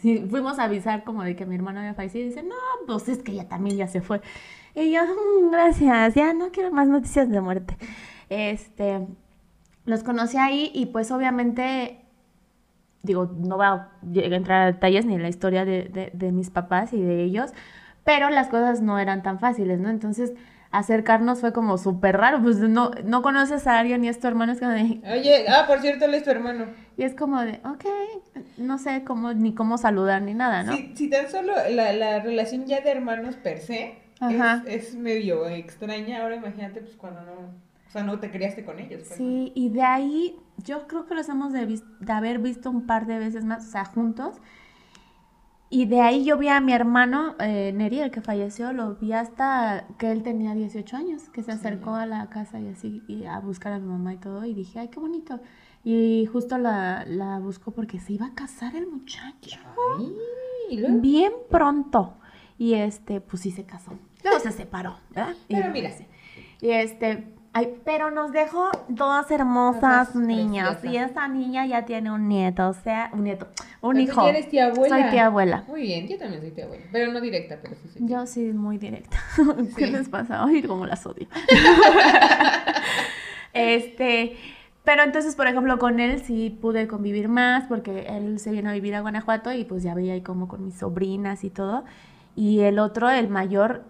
Sí, 0.00 0.24
fuimos 0.30 0.58
a 0.58 0.64
avisar 0.64 1.04
como 1.04 1.22
de 1.22 1.34
que 1.36 1.46
mi 1.46 1.54
hermano 1.54 1.80
había 1.80 1.94
fallecido 1.94 2.24
y 2.24 2.28
dice, 2.28 2.42
no, 2.42 2.54
pues 2.86 3.08
es 3.08 3.22
que 3.22 3.32
ella 3.32 3.48
también 3.48 3.76
ya 3.76 3.88
se 3.88 4.00
fue. 4.02 4.20
Y 4.74 4.92
yo, 4.92 5.00
"Mm, 5.04 5.50
gracias, 5.50 6.14
ya 6.14 6.34
no 6.34 6.50
quiero 6.50 6.70
más 6.70 6.88
noticias 6.88 7.28
de 7.30 7.40
muerte. 7.40 7.76
Este, 8.28 9.06
los 9.84 10.02
conocí 10.02 10.36
ahí 10.36 10.70
y 10.74 10.86
pues 10.86 11.10
obviamente, 11.10 12.05
digo, 13.06 13.32
no 13.38 13.56
voy 13.56 13.66
a 13.66 13.88
entrar 14.36 14.62
a 14.62 14.66
detalles 14.66 15.06
ni 15.06 15.14
en 15.14 15.22
la 15.22 15.28
historia 15.30 15.64
de, 15.64 15.84
de- 15.84 16.10
de 16.12 16.32
mis 16.32 16.50
papás 16.50 16.92
y 16.92 17.00
de 17.00 17.22
ellos, 17.24 17.52
pero 18.04 18.28
las 18.30 18.48
cosas 18.48 18.82
no 18.82 18.98
eran 18.98 19.22
tan 19.22 19.38
fáciles, 19.38 19.80
¿no? 19.80 19.88
Entonces, 19.88 20.34
acercarnos 20.72 21.40
fue 21.40 21.52
como 21.52 21.78
súper 21.78 22.16
raro, 22.18 22.42
pues 22.42 22.58
no, 22.58 22.90
no 23.04 23.22
conoces 23.22 23.66
a 23.66 23.78
alguien 23.78 24.04
y 24.04 24.08
es 24.08 24.20
tu 24.20 24.26
hermano, 24.28 24.52
es 24.52 24.58
como 24.58 24.72
de, 24.72 25.00
Oye, 25.10 25.46
ah, 25.48 25.64
por 25.66 25.80
cierto, 25.80 26.04
él 26.04 26.14
es 26.14 26.22
tu 26.24 26.30
hermano. 26.30 26.66
y 26.98 27.04
es 27.04 27.14
como 27.14 27.40
de, 27.40 27.60
ok, 27.64 27.84
no 28.58 28.76
sé 28.78 29.02
cómo, 29.04 29.32
ni 29.32 29.54
cómo 29.54 29.78
saludar 29.78 30.22
ni 30.22 30.34
nada, 30.34 30.62
¿no? 30.64 30.72
Si, 30.76 30.92
si 30.96 31.08
tan 31.10 31.30
solo 31.30 31.52
la, 31.70 31.92
la 31.94 32.20
relación 32.20 32.66
ya 32.66 32.80
de 32.80 32.90
hermanos 32.90 33.36
per 33.36 33.58
se 33.60 33.98
es, 34.66 34.88
es 34.88 34.94
medio 34.96 35.46
extraña, 35.48 36.22
ahora 36.22 36.36
imagínate 36.36 36.80
pues 36.80 36.96
cuando 36.96 37.20
no, 37.22 37.34
sea, 37.96 38.04
no 38.06 38.18
te 38.20 38.30
criaste 38.30 38.64
con 38.64 38.78
ellos. 38.78 39.02
pues, 39.06 39.10
¿no? 39.12 39.16
Sí, 39.16 39.52
y 39.54 39.68
de 39.70 39.82
ahí 39.82 40.36
yo 40.64 40.86
creo 40.86 41.06
que 41.06 41.14
los 41.14 41.28
hemos 41.28 41.52
de, 41.52 41.80
haber 42.08 42.38
visto 42.38 42.70
un 42.70 42.86
par 42.86 43.06
de 43.06 43.18
veces 43.18 43.44
más, 43.44 43.66
o 43.66 43.70
sea, 43.70 43.84
juntos. 43.84 44.36
Y 45.68 45.86
de 45.86 46.00
ahí 46.00 46.24
yo 46.24 46.38
vi 46.38 46.48
a 46.48 46.60
mi 46.60 46.72
hermano, 46.72 47.34
eh, 47.40 47.72
Neri, 47.74 47.98
el 48.00 48.12
que 48.12 48.20
falleció, 48.20 48.72
lo 48.72 48.94
vi 48.94 49.12
hasta 49.12 49.86
que 49.98 50.12
él 50.12 50.22
tenía 50.22 50.54
18 50.54 50.96
años, 50.96 51.28
que 51.30 51.42
se 51.42 51.50
acercó 51.50 51.94
a 51.96 52.06
la 52.06 52.28
casa 52.30 52.60
y 52.60 52.68
así, 52.68 53.02
y 53.08 53.24
a 53.24 53.40
buscar 53.40 53.72
a 53.72 53.78
mi 53.80 53.88
mamá 53.88 54.14
y 54.14 54.18
todo, 54.18 54.44
y 54.44 54.54
dije, 54.54 54.78
ay, 54.78 54.88
qué 54.88 55.00
bonito. 55.00 55.40
Y 55.82 56.26
justo 56.32 56.56
la, 56.58 57.04
la 57.06 57.40
buscó 57.40 57.72
porque 57.72 57.98
se 57.98 58.12
iba 58.12 58.26
a 58.26 58.34
casar 58.34 58.76
el 58.76 58.86
muchacho. 58.86 59.58
Ay, 59.98 60.84
Bien 61.00 61.32
pronto. 61.50 62.14
Y 62.58 62.74
este, 62.74 63.20
pues 63.20 63.42
sí 63.42 63.50
se 63.50 63.64
casó. 63.64 63.92
Luego 64.24 64.40
se 64.40 64.50
separó, 64.52 64.96
¿verdad? 65.10 65.34
Pero 65.48 65.68
Y- 65.68 65.72
mira. 65.72 65.90
y 66.60 66.70
este, 66.70 67.34
ay, 67.56 67.80
pero 67.86 68.10
nos 68.10 68.32
dejó 68.32 68.70
dos 68.88 69.30
hermosas 69.30 70.14
niñas. 70.14 70.84
Y 70.84 70.98
esa 70.98 71.26
niña 71.26 71.64
ya 71.64 71.86
tiene 71.86 72.10
un 72.10 72.28
nieto, 72.28 72.68
o 72.68 72.74
sea, 72.74 73.08
un 73.14 73.24
nieto, 73.24 73.48
un 73.80 73.98
hijo. 73.98 74.22
ya 74.22 74.28
eres 74.28 74.50
tía 74.50 74.66
abuela. 74.66 74.94
Soy 74.94 75.10
tía 75.10 75.26
abuela. 75.26 75.64
Muy 75.66 75.80
bien, 75.80 76.06
yo 76.06 76.18
también 76.18 76.42
soy 76.42 76.50
tía 76.50 76.66
abuela, 76.66 76.84
pero 76.92 77.12
no 77.12 77.20
directa, 77.20 77.58
pero 77.62 77.74
sí 77.74 77.88
soy 77.88 78.06
tía. 78.06 78.18
Yo 78.18 78.26
sí, 78.26 78.52
muy 78.52 78.76
directa. 78.76 79.16
¿Qué 79.76 79.86
les 79.86 80.10
pasa? 80.10 80.44
Ay, 80.44 80.62
cómo 80.62 80.84
las 80.84 81.06
odio. 81.06 81.26
este, 83.54 84.36
Pero 84.84 85.02
entonces, 85.02 85.34
por 85.34 85.46
ejemplo, 85.46 85.78
con 85.78 85.98
él 85.98 86.22
sí 86.22 86.50
pude 86.50 86.86
convivir 86.86 87.28
más 87.28 87.66
porque 87.68 88.06
él 88.10 88.38
se 88.38 88.50
vino 88.50 88.68
a 88.68 88.74
vivir 88.74 88.94
a 88.94 89.00
Guanajuato 89.00 89.50
y 89.50 89.64
pues 89.64 89.82
ya 89.82 89.94
veía 89.94 90.12
ahí 90.12 90.20
como 90.20 90.46
con 90.46 90.62
mis 90.62 90.74
sobrinas 90.74 91.42
y 91.42 91.48
todo. 91.48 91.84
Y 92.34 92.60
el 92.60 92.78
otro, 92.78 93.08
el 93.08 93.28
mayor, 93.28 93.84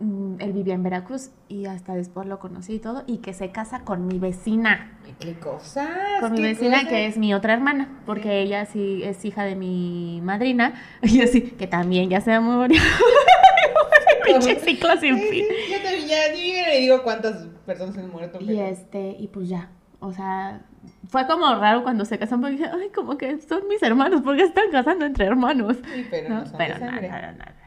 él 0.00 0.52
vivía 0.52 0.74
en 0.74 0.82
Veracruz 0.82 1.30
y 1.48 1.66
hasta 1.66 1.94
después 1.94 2.26
lo 2.26 2.38
conocí 2.38 2.74
y 2.74 2.78
todo. 2.78 3.04
Y 3.06 3.18
que 3.18 3.32
se 3.32 3.50
casa 3.50 3.80
con 3.80 4.06
mi 4.06 4.18
vecina. 4.18 4.98
¿Qué 5.20 5.34
cosas? 5.34 5.88
Con 6.20 6.32
mi 6.32 6.42
vecina, 6.42 6.78
cosas. 6.78 6.88
que 6.88 7.06
es 7.06 7.16
mi 7.16 7.34
otra 7.34 7.54
hermana, 7.54 8.02
porque 8.06 8.40
ella 8.40 8.66
sí 8.66 9.02
es 9.04 9.24
hija 9.24 9.44
de 9.44 9.56
mi 9.56 10.20
madrina. 10.22 10.74
Y 11.02 11.22
así, 11.22 11.42
que 11.42 11.66
también 11.66 12.10
ya 12.10 12.20
se 12.20 12.38
murió. 12.40 12.80
Pinche 14.24 14.58
ciclo 14.60 14.96
sin 14.98 15.18
fin. 15.18 15.44
yo 15.70 15.82
también 15.82 16.08
ya, 16.08 16.34
yo 16.34 16.66
le 16.66 16.80
digo 16.80 17.02
cuántas 17.02 17.46
personas 17.66 17.96
han 17.98 18.10
muerto. 18.10 18.38
Y 18.40 18.58
este, 18.58 19.16
y 19.18 19.28
pues 19.28 19.48
ya. 19.48 19.70
O 20.00 20.12
sea, 20.12 20.62
fue 21.08 21.26
como 21.26 21.54
raro 21.54 21.82
cuando 21.82 22.04
se 22.04 22.18
casaron 22.18 22.40
porque 22.40 22.56
dije, 22.56 22.70
ay, 22.72 22.90
como 22.94 23.16
que 23.16 23.40
son 23.40 23.68
mis 23.68 23.82
hermanos, 23.82 24.22
porque 24.22 24.42
están 24.42 24.70
casando 24.70 25.04
entre 25.04 25.26
hermanos. 25.26 25.76
Sí, 25.94 26.06
pero 26.10 26.28
¿no? 26.28 26.40
no, 26.40 26.46
son 26.46 26.58
Pero 26.58 26.74
de 26.74 26.80
nada, 26.80 27.00
nada, 27.00 27.32
nada. 27.32 27.63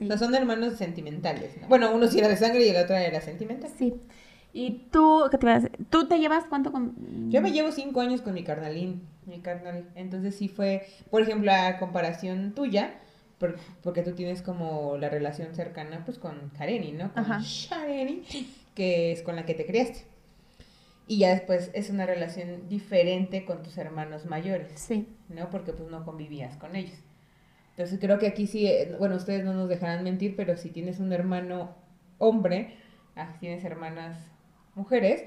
Sí. 0.00 0.18
Son 0.18 0.34
hermanos 0.34 0.74
sentimentales. 0.74 1.56
¿no? 1.60 1.68
Bueno, 1.68 1.94
uno 1.94 2.08
sí 2.08 2.18
era 2.18 2.28
de 2.28 2.36
sangre 2.36 2.66
y 2.66 2.70
el 2.70 2.76
otro 2.82 2.96
era 2.96 3.20
sentimental. 3.20 3.70
Sí. 3.78 3.94
¿Y 4.52 4.88
tú, 4.90 5.28
qué 5.30 5.38
te 5.38 5.46
decir? 5.46 5.70
¿Tú 5.90 6.08
te 6.08 6.18
llevas 6.18 6.44
cuánto 6.48 6.72
con...? 6.72 7.30
Yo 7.30 7.40
me 7.40 7.52
llevo 7.52 7.70
cinco 7.70 8.00
años 8.00 8.20
con 8.20 8.34
mi 8.34 8.42
carnalín, 8.42 9.02
mi 9.26 9.38
carnal. 9.40 9.88
Entonces 9.94 10.34
sí 10.34 10.48
fue, 10.48 10.86
por 11.10 11.22
ejemplo, 11.22 11.52
a 11.52 11.78
comparación 11.78 12.52
tuya, 12.52 12.94
por- 13.38 13.56
porque 13.82 14.02
tú 14.02 14.12
tienes 14.12 14.42
como 14.42 14.96
la 14.96 15.08
relación 15.08 15.54
cercana 15.54 16.02
pues 16.04 16.18
con 16.18 16.50
Kareni, 16.58 16.90
¿no? 16.92 17.12
Con 17.12 17.22
Ajá. 17.24 17.38
Shareni, 17.42 18.22
que 18.74 19.12
es 19.12 19.22
con 19.22 19.36
la 19.36 19.44
que 19.46 19.54
te 19.54 19.64
criaste. 19.66 20.04
Y 21.06 21.18
ya 21.18 21.30
después 21.30 21.70
es 21.74 21.90
una 21.90 22.06
relación 22.06 22.68
diferente 22.68 23.44
con 23.44 23.62
tus 23.62 23.78
hermanos 23.78 24.26
mayores, 24.26 24.72
Sí. 24.74 25.06
¿no? 25.28 25.48
Porque 25.50 25.72
pues 25.72 25.88
no 25.90 26.04
convivías 26.04 26.56
con 26.56 26.74
ellos. 26.76 26.98
Entonces 27.80 27.98
creo 27.98 28.18
que 28.18 28.26
aquí 28.26 28.46
sí, 28.46 28.66
eh, 28.66 28.94
bueno, 28.98 29.16
ustedes 29.16 29.42
no 29.42 29.54
nos 29.54 29.66
dejarán 29.66 30.04
mentir, 30.04 30.36
pero 30.36 30.54
si 30.58 30.68
tienes 30.68 31.00
un 31.00 31.14
hermano 31.14 31.70
hombre, 32.18 32.76
ah, 33.16 33.32
tienes 33.40 33.64
hermanas 33.64 34.18
mujeres, 34.74 35.24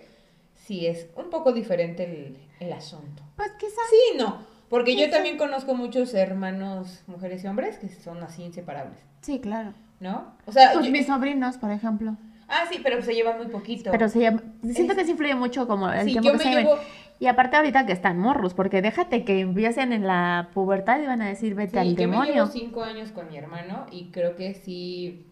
sí 0.54 0.86
es 0.86 1.08
un 1.16 1.32
poco 1.32 1.52
diferente 1.52 2.04
el, 2.04 2.38
el 2.60 2.72
asunto. 2.72 3.24
Pues 3.38 3.50
quizás... 3.60 3.74
Sí, 3.90 4.18
no, 4.20 4.38
porque 4.70 4.96
yo 4.96 5.10
también 5.10 5.36
conozco 5.40 5.74
muchos 5.74 6.14
hermanos 6.14 7.02
mujeres 7.08 7.44
y 7.44 7.48
hombres 7.48 7.80
que 7.80 7.90
son 7.90 8.22
así 8.22 8.44
inseparables, 8.44 9.00
Sí, 9.22 9.40
claro. 9.40 9.74
¿no? 10.00 10.36
O 10.46 10.52
sea, 10.52 10.74
Pues 10.74 10.86
yo- 10.86 10.92
mis 10.92 11.08
sobrinos, 11.08 11.58
por 11.58 11.72
ejemplo. 11.72 12.16
ah, 12.50 12.66
sí, 12.72 12.82
pero 12.84 13.02
se 13.02 13.16
llevan 13.16 13.38
muy 13.38 13.48
poquito. 13.48 13.90
Pero 13.90 14.10
se 14.10 14.20
llama- 14.20 14.44
siento 14.62 14.94
Es- 14.94 15.00
que 15.00 15.06
sí 15.06 15.12
influye 15.12 15.34
mucho 15.34 15.66
como 15.68 15.92
el 15.92 16.06
sí, 16.06 16.12
tiempo 16.12 16.28
yo 16.28 16.32
que 16.34 16.38
me 16.38 16.44
se 16.44 16.60
llevo, 16.62 16.76
Y 17.20 17.28
aparte 17.28 17.56
ahorita 17.58 17.86
que 17.86 17.94
están 17.94 18.20
morros, 18.20 18.54
porque 18.54 18.82
déjate 18.82 19.24
que 19.24 19.40
empiecen 19.40 19.94
en 19.94 20.06
la 20.08 20.50
pubertad 20.54 21.00
y 21.02 21.06
van 21.06 21.22
a 21.22 21.28
decir, 21.28 21.56
vete 21.56 21.78
sí, 21.78 21.78
al 21.80 21.96
yo 21.96 21.96
demonio. 21.96 22.34
llevo 22.34 22.48
cinco 22.48 22.84
años 22.84 23.12
con 23.12 23.30
mi 23.30 23.38
hermano 23.38 23.86
y 23.92 24.06
creo 24.12 24.36
que 24.36 24.54
sí. 24.56 25.26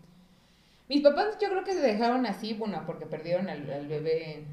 Mis 0.89 1.01
papás 1.01 1.37
yo 1.41 1.49
creo 1.49 1.63
que 1.63 1.73
se 1.73 1.81
dejaron 1.81 2.25
así, 2.25 2.53
bueno, 2.53 2.83
porque 2.85 3.05
perdieron 3.05 3.49
al, 3.49 3.69
al 3.69 3.87
bebé 3.87 4.43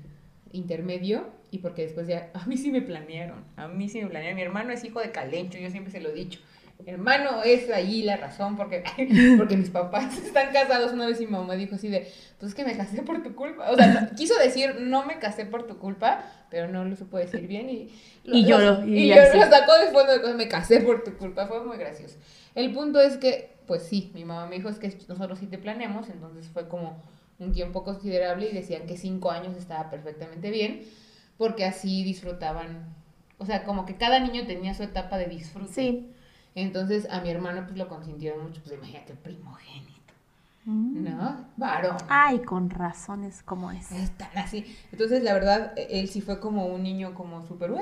intermedio 0.53 1.27
y 1.51 1.59
porque 1.59 1.83
después 1.83 2.07
ya, 2.07 2.31
a 2.35 2.47
mí 2.47 2.57
sí 2.57 2.71
me 2.71 2.83
planearon, 2.83 3.45
a 3.57 3.69
mí 3.69 3.89
sí 3.89 4.01
me 4.03 4.09
planearon. 4.09 4.37
Mi 4.37 4.43
hermano 4.43 4.73
es 4.73 4.85
hijo 4.85 5.01
de 5.01 5.11
Calencho, 5.13 5.59
yo 5.59 5.71
siempre 5.71 5.93
se 5.93 6.01
lo 6.01 6.09
he 6.11 6.15
dicho. 6.15 6.41
Hermano 6.87 7.43
es 7.43 7.71
ahí 7.71 8.03
la 8.03 8.17
razón 8.17 8.57
porque, 8.57 8.85
porque 9.37 9.57
mis 9.57 9.71
papás 9.71 10.17
están 10.25 10.53
casados. 10.53 10.93
Una 10.93 11.07
vez 11.07 11.21
mi 11.21 11.27
mamá 11.27 11.55
dijo 11.55 11.75
así 11.75 11.89
de, 11.89 12.11
pues 12.39 12.51
es 12.51 12.55
que 12.55 12.65
me 12.65 12.77
casé 12.77 13.03
por 13.03 13.23
tu 13.23 13.35
culpa. 13.35 13.71
O 13.71 13.77
sea, 13.77 14.11
quiso 14.17 14.39
decir, 14.39 14.77
no 14.81 15.05
me 15.05 15.19
casé 15.19 15.45
por 15.45 15.67
tu 15.67 15.79
culpa, 15.79 16.25
pero 16.51 16.69
no 16.69 16.85
lo 16.85 16.95
supo 16.97 17.19
decir 17.19 17.47
bien 17.47 17.69
y... 17.69 17.93
Y 18.25 18.45
lloró, 18.45 18.87
y 18.87 19.05
Y, 19.05 19.09
yo 19.09 19.17
lo 19.17 19.51
sacó 19.51 19.77
de 19.79 19.91
fondo 19.91 20.13
de 20.13 20.21
cosas, 20.21 20.37
me 20.37 20.49
casé 20.49 20.81
por 20.81 21.03
tu 21.03 21.17
culpa, 21.17 21.47
fue 21.47 21.65
muy 21.65 21.79
gracioso. 21.79 22.17
El 22.55 22.73
punto 22.73 23.01
es 23.01 23.17
que, 23.17 23.57
pues 23.67 23.83
sí, 23.83 24.11
mi 24.15 24.25
mamá 24.25 24.47
me 24.47 24.57
dijo, 24.57 24.69
es 24.69 24.79
que 24.79 24.97
nosotros 25.09 25.39
sí 25.39 25.47
te 25.47 25.59
planeamos, 25.59 26.09
entonces 26.11 26.49
fue 26.49 26.69
como 26.69 27.03
un 27.39 27.53
tiempo 27.53 27.85
considerable 27.85 28.51
y 28.51 28.55
decían 28.55 28.87
que 28.87 28.97
cinco 28.97 29.31
años 29.31 29.57
estaba 29.57 29.91
perfectamente 29.91 30.51
bien, 30.51 30.83
porque 31.37 31.65
así 31.65 32.05
disfrutaban, 32.05 32.95
o 33.39 33.47
sea, 33.47 33.65
como 33.65 33.87
que 33.87 33.97
cada 33.97 34.21
niño 34.21 34.47
tenía 34.47 34.75
su 34.75 34.83
etapa 34.83 35.19
de 35.19 35.27
disfrute. 35.27 35.73
Sí. 35.73 36.13
Entonces 36.61 37.09
a 37.11 37.21
mi 37.21 37.31
hermano 37.31 37.63
pues 37.65 37.77
lo 37.77 37.89
consintieron 37.89 38.43
mucho, 38.45 38.61
pues 38.63 38.75
imagínate 38.75 39.13
el 39.13 39.19
primogénito, 39.19 39.95
Mm. 40.65 41.05
¿no? 41.05 41.47
Varón. 41.57 41.97
Ay, 42.11 42.41
con 42.41 42.69
razones 42.69 43.43
como 43.43 43.71
es. 43.71 43.91
Están 43.91 44.37
así. 44.37 44.77
Entonces, 44.93 45.23
la 45.23 45.33
verdad, 45.33 45.73
él 45.77 46.11
sí 46.11 46.21
fue 46.21 46.41
como 46.41 46.67
un 46.67 46.83
niño 46.83 47.15
como 47.15 47.41
súper 47.47 47.73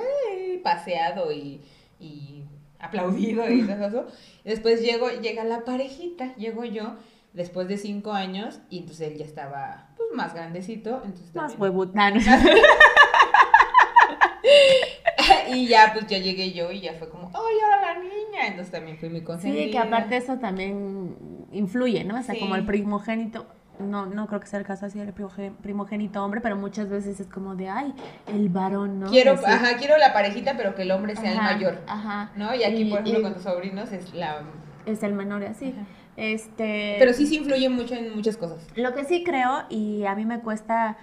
paseado 0.63 1.33
y, 1.33 1.61
y 1.99 2.45
aplaudido 2.79 3.51
y 3.51 3.63
todo 3.67 3.87
eso. 3.87 4.07
Y 4.45 4.51
después 4.51 4.83
llego, 4.83 5.11
llega 5.11 5.43
la 5.43 5.65
parejita, 5.65 6.37
llego 6.37 6.65
yo, 6.65 6.95
después 7.33 7.67
de 7.67 7.77
cinco 7.77 8.13
años, 8.13 8.61
y 8.71 8.79
entonces 8.79 9.11
él 9.11 9.19
ya 9.19 9.25
estaba 9.25 9.89
pues, 9.97 10.11
más 10.15 10.33
grandecito. 10.33 11.03
Entonces 11.05 11.35
Más 11.35 11.59
huevutano. 11.59 12.21
y 15.49 15.67
ya, 15.67 15.91
pues 15.93 16.07
ya 16.07 16.19
llegué 16.19 16.53
yo 16.53 16.71
y 16.71 16.83
ya 16.83 16.93
fue 16.95 17.09
como, 17.09 17.33
¡ay, 17.35 17.55
ahora 17.65 17.95
la 17.95 17.99
niña! 18.01 18.15
Entonces 18.47 18.71
también 18.73 18.97
fui 18.99 19.09
muy 19.09 19.23
consentida. 19.23 19.65
Sí, 19.65 19.71
que 19.71 19.79
aparte 19.79 20.17
eso 20.17 20.39
también 20.39 21.17
influye, 21.53 22.05
¿no? 22.05 22.19
O 22.19 22.23
sea, 22.23 22.35
Sí. 22.35 22.41
como 22.41 22.57
el 22.57 22.65
primogénito, 22.67 23.47
no, 23.79 24.07
no 24.07 24.27
creo 24.27 24.41
que 24.41 24.47
sea 24.47 24.59
el 24.59 24.65
caso 24.65 24.87
así 24.87 24.99
del 24.99 25.13
primogénito 25.13 26.25
hombre, 26.25 26.41
pero 26.41 26.57
muchas 26.57 26.89
veces 26.89 27.21
es 27.21 27.27
como 27.27 27.57
de, 27.57 27.69
ay, 27.69 27.95
el 28.27 28.49
varón, 28.49 29.01
¿no? 29.01 29.11
Quiero, 29.11 29.33
Así. 29.33 29.45
ajá, 29.47 29.77
quiero 29.77 29.99
la 29.99 30.13
parejita, 30.13 30.57
pero 30.57 30.75
que 30.75 30.83
el 30.83 30.91
hombre 30.91 31.15
sea 31.17 31.33
Ajá, 31.33 31.51
el 31.51 31.57
mayor. 31.57 31.83
Ajá. 31.87 32.33
¿No? 32.37 32.55
Y 32.55 32.65
aquí, 32.65 32.83
Y- 32.83 32.91
por 32.91 33.01
ejemplo, 33.01 33.21
y- 33.21 33.23
con 33.23 33.35
tus 33.35 33.43
sobrinos 33.43 33.93
es 33.93 34.15
la... 34.15 34.43
Es 34.87 35.03
el 35.03 35.13
menor 35.13 35.43
y 35.43 35.47
así. 35.47 35.75
Ajá. 35.77 35.87
Este. 36.17 36.97
Pero 36.99 37.13
sí 37.13 37.27
se 37.27 37.35
influye 37.35 37.69
mucho 37.69 37.95
en 37.95 38.15
muchas 38.15 38.37
cosas. 38.39 38.67
Lo 38.75 38.95
que 38.95 39.05
sí 39.05 39.23
creo, 39.23 39.65
y 39.69 40.05
a 40.07 40.15
mí 40.15 40.25
me 40.25 40.41
cuesta 40.41 40.97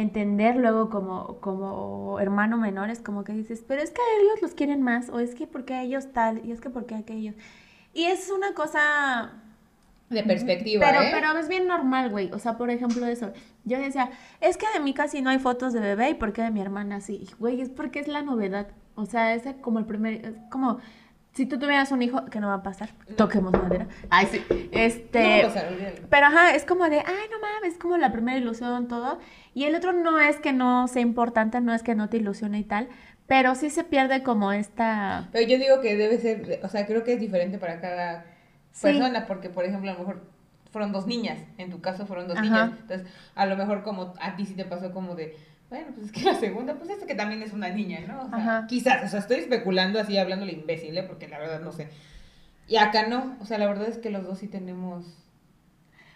entender 0.00 0.56
luego 0.56 0.90
como, 0.90 1.38
como 1.40 2.18
hermano 2.20 2.56
menor, 2.58 2.90
es 2.90 3.00
como 3.00 3.24
que 3.24 3.32
dices, 3.32 3.64
pero 3.66 3.82
es 3.82 3.90
que 3.90 4.00
a 4.00 4.22
ellos 4.22 4.42
los 4.42 4.54
quieren 4.54 4.82
más, 4.82 5.08
o 5.10 5.20
es 5.20 5.34
que 5.34 5.46
porque 5.46 5.74
a 5.74 5.82
ellos 5.82 6.12
tal, 6.12 6.44
y 6.44 6.52
es 6.52 6.60
que 6.60 6.70
porque 6.70 6.94
aquellos. 6.94 7.34
Y 7.94 8.04
es 8.04 8.30
una 8.30 8.54
cosa 8.54 9.32
De 10.10 10.22
perspectiva, 10.22 10.84
Pero, 10.86 11.02
¿eh? 11.02 11.10
pero 11.12 11.38
es 11.38 11.48
bien 11.48 11.66
normal, 11.66 12.10
güey. 12.10 12.30
O 12.32 12.38
sea, 12.38 12.56
por 12.56 12.70
ejemplo, 12.70 13.06
eso. 13.06 13.32
Yo 13.64 13.78
decía, 13.78 14.10
es 14.40 14.56
que 14.56 14.66
de 14.74 14.80
mí 14.80 14.94
casi 14.94 15.22
no 15.22 15.30
hay 15.30 15.38
fotos 15.38 15.72
de 15.72 15.80
bebé 15.80 16.10
y 16.10 16.14
por 16.14 16.32
qué 16.32 16.42
de 16.42 16.50
mi 16.50 16.60
hermana 16.60 17.00
sí. 17.00 17.28
Güey, 17.38 17.60
es 17.60 17.68
porque 17.70 18.00
es 18.00 18.08
la 18.08 18.22
novedad. 18.22 18.68
O 18.94 19.06
sea, 19.06 19.34
es 19.34 19.42
como 19.60 19.78
el 19.78 19.86
primer. 19.86 20.24
Es 20.26 20.34
como 20.50 20.78
si 21.38 21.46
tú 21.46 21.56
tuvieras 21.56 21.92
un 21.92 22.02
hijo, 22.02 22.24
que 22.26 22.40
no 22.40 22.48
va 22.48 22.54
a 22.54 22.62
pasar. 22.64 22.90
Toquemos 23.16 23.52
madera. 23.52 23.86
Ay, 24.10 24.26
sí. 24.26 24.42
Este. 24.72 25.20
No 25.22 25.28
va 25.28 25.38
a 25.38 25.54
pasar, 25.54 25.72
olvídalo. 25.72 25.96
Pero 26.10 26.26
ajá, 26.26 26.50
es 26.56 26.64
como 26.64 26.88
de, 26.88 26.98
ay, 26.98 27.26
no 27.30 27.38
mames, 27.40 27.74
es 27.74 27.78
como 27.78 27.96
la 27.96 28.10
primera 28.10 28.36
ilusión, 28.38 28.88
todo. 28.88 29.20
Y 29.54 29.64
el 29.64 29.76
otro 29.76 29.92
no 29.92 30.18
es 30.18 30.38
que 30.40 30.52
no 30.52 30.88
sea 30.88 31.00
importante, 31.00 31.60
no 31.60 31.72
es 31.72 31.84
que 31.84 31.94
no 31.94 32.08
te 32.08 32.16
ilusione 32.16 32.58
y 32.58 32.64
tal, 32.64 32.88
pero 33.28 33.54
sí 33.54 33.70
se 33.70 33.84
pierde 33.84 34.24
como 34.24 34.50
esta. 34.52 35.28
Pero 35.30 35.46
yo 35.48 35.58
digo 35.58 35.80
que 35.80 35.96
debe 35.96 36.18
ser, 36.18 36.58
o 36.64 36.68
sea, 36.68 36.86
creo 36.86 37.04
que 37.04 37.12
es 37.12 37.20
diferente 37.20 37.58
para 37.58 37.80
cada 37.80 38.24
Sí. 38.72 38.82
persona, 38.88 39.26
porque 39.26 39.48
por 39.48 39.64
ejemplo, 39.64 39.90
a 39.90 39.94
lo 39.94 40.00
mejor 40.00 40.22
fueron 40.72 40.90
dos 40.90 41.06
niñas, 41.06 41.38
en 41.56 41.70
tu 41.70 41.80
caso 41.80 42.04
fueron 42.04 42.26
dos 42.26 42.36
Ajá. 42.36 42.44
niñas, 42.44 42.70
entonces 42.82 43.06
a 43.36 43.46
lo 43.46 43.56
mejor 43.56 43.82
como 43.84 44.12
a 44.20 44.34
ti 44.36 44.44
sí 44.44 44.54
te 44.54 44.64
pasó 44.64 44.92
como 44.92 45.14
de, 45.14 45.36
bueno, 45.70 45.88
pues 45.94 46.06
es 46.06 46.12
que 46.12 46.22
la 46.22 46.34
segunda, 46.34 46.74
pues 46.74 46.90
esta 46.90 47.06
que 47.06 47.14
también 47.14 47.42
es 47.42 47.52
una 47.52 47.68
niña, 47.68 48.00
¿no? 48.06 48.22
O 48.22 48.28
sea, 48.28 48.38
Ajá. 48.38 48.66
quizás, 48.68 49.04
o 49.04 49.08
sea, 49.08 49.20
estoy 49.20 49.36
especulando 49.38 50.00
así, 50.00 50.16
hablándole 50.16 50.52
imbécil, 50.52 50.96
¿eh? 50.96 51.02
porque 51.02 51.28
la 51.28 51.38
verdad 51.38 51.60
no 51.60 51.72
sé. 51.72 51.88
Y 52.66 52.76
acá 52.76 53.06
no, 53.06 53.36
o 53.40 53.44
sea, 53.46 53.58
la 53.58 53.66
verdad 53.66 53.88
es 53.88 53.98
que 53.98 54.10
los 54.10 54.24
dos 54.24 54.38
sí 54.38 54.48
tenemos... 54.48 55.04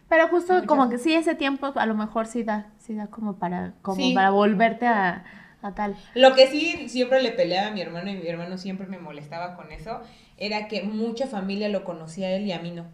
Pero 0.08 0.28
justo 0.28 0.52
Muchas- 0.54 0.66
como 0.68 0.88
que 0.90 0.98
sí, 0.98 1.14
ese 1.14 1.34
tiempo 1.34 1.72
a 1.74 1.86
lo 1.86 1.94
mejor 1.94 2.26
sí 2.26 2.42
da, 2.44 2.70
sí 2.78 2.94
da 2.94 3.06
como 3.06 3.36
para, 3.38 3.74
como 3.82 3.96
Sí. 3.96 4.12
para 4.14 4.28
volverte 4.30 4.86
a, 4.86 5.24
a 5.62 5.74
tal. 5.74 5.96
Lo 6.14 6.34
que 6.34 6.48
sí 6.48 6.88
siempre 6.90 7.22
le 7.22 7.30
peleaba 7.32 7.68
a 7.68 7.70
mi 7.70 7.80
hermano 7.80 8.10
y 8.10 8.16
mi 8.16 8.26
hermano 8.28 8.58
siempre 8.58 8.86
me 8.86 8.98
molestaba 8.98 9.56
con 9.56 9.72
eso, 9.72 10.02
era 10.36 10.68
que 10.68 10.82
mucha 10.82 11.26
familia 11.26 11.68
lo 11.70 11.84
conocía 11.84 12.26
a 12.28 12.30
él 12.32 12.46
y 12.46 12.52
a 12.52 12.58
mí 12.58 12.72
no. 12.72 12.86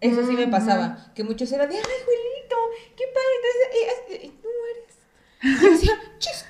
Eso 0.00 0.24
sí 0.26 0.34
me 0.34 0.46
pasaba, 0.46 0.98
que 1.14 1.24
muchos 1.24 1.50
eran 1.52 1.68
de, 1.70 1.76
ay, 1.76 1.82
Juelito, 1.82 2.56
qué 2.96 3.04
padre, 3.14 3.34
entonces, 3.40 4.20
eh, 4.22 4.26
eh, 4.26 4.32
tú 4.42 4.48
eres. 4.76 4.98
Y 4.98 5.25
yo 5.42 5.70
decía, 5.70 5.92
chis, 6.18 6.46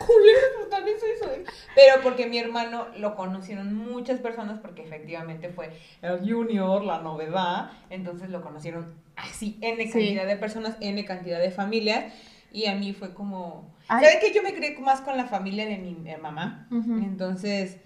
también 0.70 0.98
soy 1.00 1.10
soy. 1.18 1.44
Pero 1.74 2.02
porque 2.02 2.26
mi 2.26 2.38
hermano 2.38 2.86
lo 2.96 3.16
conocieron 3.16 3.74
muchas 3.74 4.20
personas, 4.20 4.60
porque 4.60 4.82
efectivamente 4.82 5.48
fue 5.48 5.70
el 6.02 6.20
junior, 6.20 6.84
la 6.84 7.00
novedad, 7.00 7.70
entonces 7.90 8.30
lo 8.30 8.42
conocieron 8.42 8.94
así, 9.16 9.58
N 9.60 9.82
Sí. 9.84 9.92
cantidad 9.92 10.26
de 10.26 10.36
personas, 10.36 10.76
N 10.80 11.04
cantidad 11.04 11.40
de 11.40 11.50
familias, 11.50 12.12
y 12.52 12.66
a 12.66 12.74
mí 12.74 12.92
fue 12.92 13.14
como... 13.14 13.74
¿Sabes 13.88 14.16
que 14.20 14.32
Yo 14.32 14.42
me 14.42 14.52
crié 14.54 14.76
más 14.78 15.00
con 15.00 15.16
la 15.16 15.26
familia 15.26 15.66
de 15.66 15.78
mi 15.78 15.94
mamá, 16.20 16.68
entonces, 16.70 17.78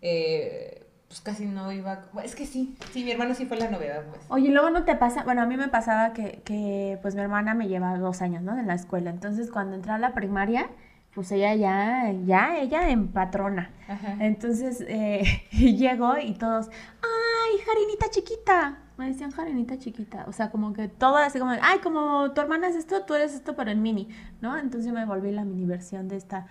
eh, 0.00 0.81
pues 1.12 1.20
casi 1.20 1.44
no 1.44 1.70
iba... 1.70 2.06
Es 2.24 2.34
que 2.34 2.46
sí, 2.46 2.74
sí, 2.90 3.04
mi 3.04 3.10
hermano 3.10 3.34
sí 3.34 3.44
fue 3.44 3.58
la 3.58 3.68
novedad, 3.68 4.02
pues. 4.08 4.22
Oye, 4.30 4.48
luego 4.48 4.70
no 4.70 4.84
te 4.84 4.96
pasa, 4.96 5.24
bueno, 5.24 5.42
a 5.42 5.46
mí 5.46 5.58
me 5.58 5.68
pasaba 5.68 6.14
que, 6.14 6.40
que 6.42 6.98
pues 7.02 7.14
mi 7.14 7.20
hermana 7.20 7.52
me 7.52 7.68
lleva 7.68 7.98
dos 7.98 8.22
años, 8.22 8.42
¿no? 8.42 8.58
En 8.58 8.66
la 8.66 8.72
escuela. 8.72 9.10
Entonces 9.10 9.50
cuando 9.50 9.76
entré 9.76 9.92
a 9.92 9.98
la 9.98 10.14
primaria 10.14 10.70
pues 11.14 11.30
ella 11.30 11.54
ya, 11.54 12.10
ya, 12.24 12.56
ella 12.56 12.88
en 12.88 13.08
patrona. 13.08 13.70
Entonces 14.18 14.82
eh, 14.88 15.22
llegó 15.52 16.16
y 16.16 16.32
todos, 16.32 16.70
¡ay, 17.02 17.58
Jarinita 17.66 18.08
chiquita! 18.10 18.78
Me 18.96 19.08
decían 19.08 19.30
Jarinita 19.30 19.78
chiquita. 19.78 20.24
O 20.28 20.32
sea, 20.32 20.50
como 20.50 20.72
que 20.72 20.88
todo 20.88 21.16
así 21.16 21.38
como, 21.38 21.52
¡ay, 21.60 21.80
como 21.82 22.32
tu 22.32 22.40
hermana 22.40 22.68
es 22.68 22.76
esto, 22.76 23.02
tú 23.02 23.12
eres 23.12 23.34
esto, 23.34 23.54
pero 23.54 23.70
en 23.70 23.82
mini! 23.82 24.08
¿No? 24.40 24.56
Entonces 24.56 24.90
me 24.90 25.04
volví 25.04 25.30
la 25.32 25.44
mini 25.44 25.66
versión 25.66 26.08
de 26.08 26.16
esta, 26.16 26.46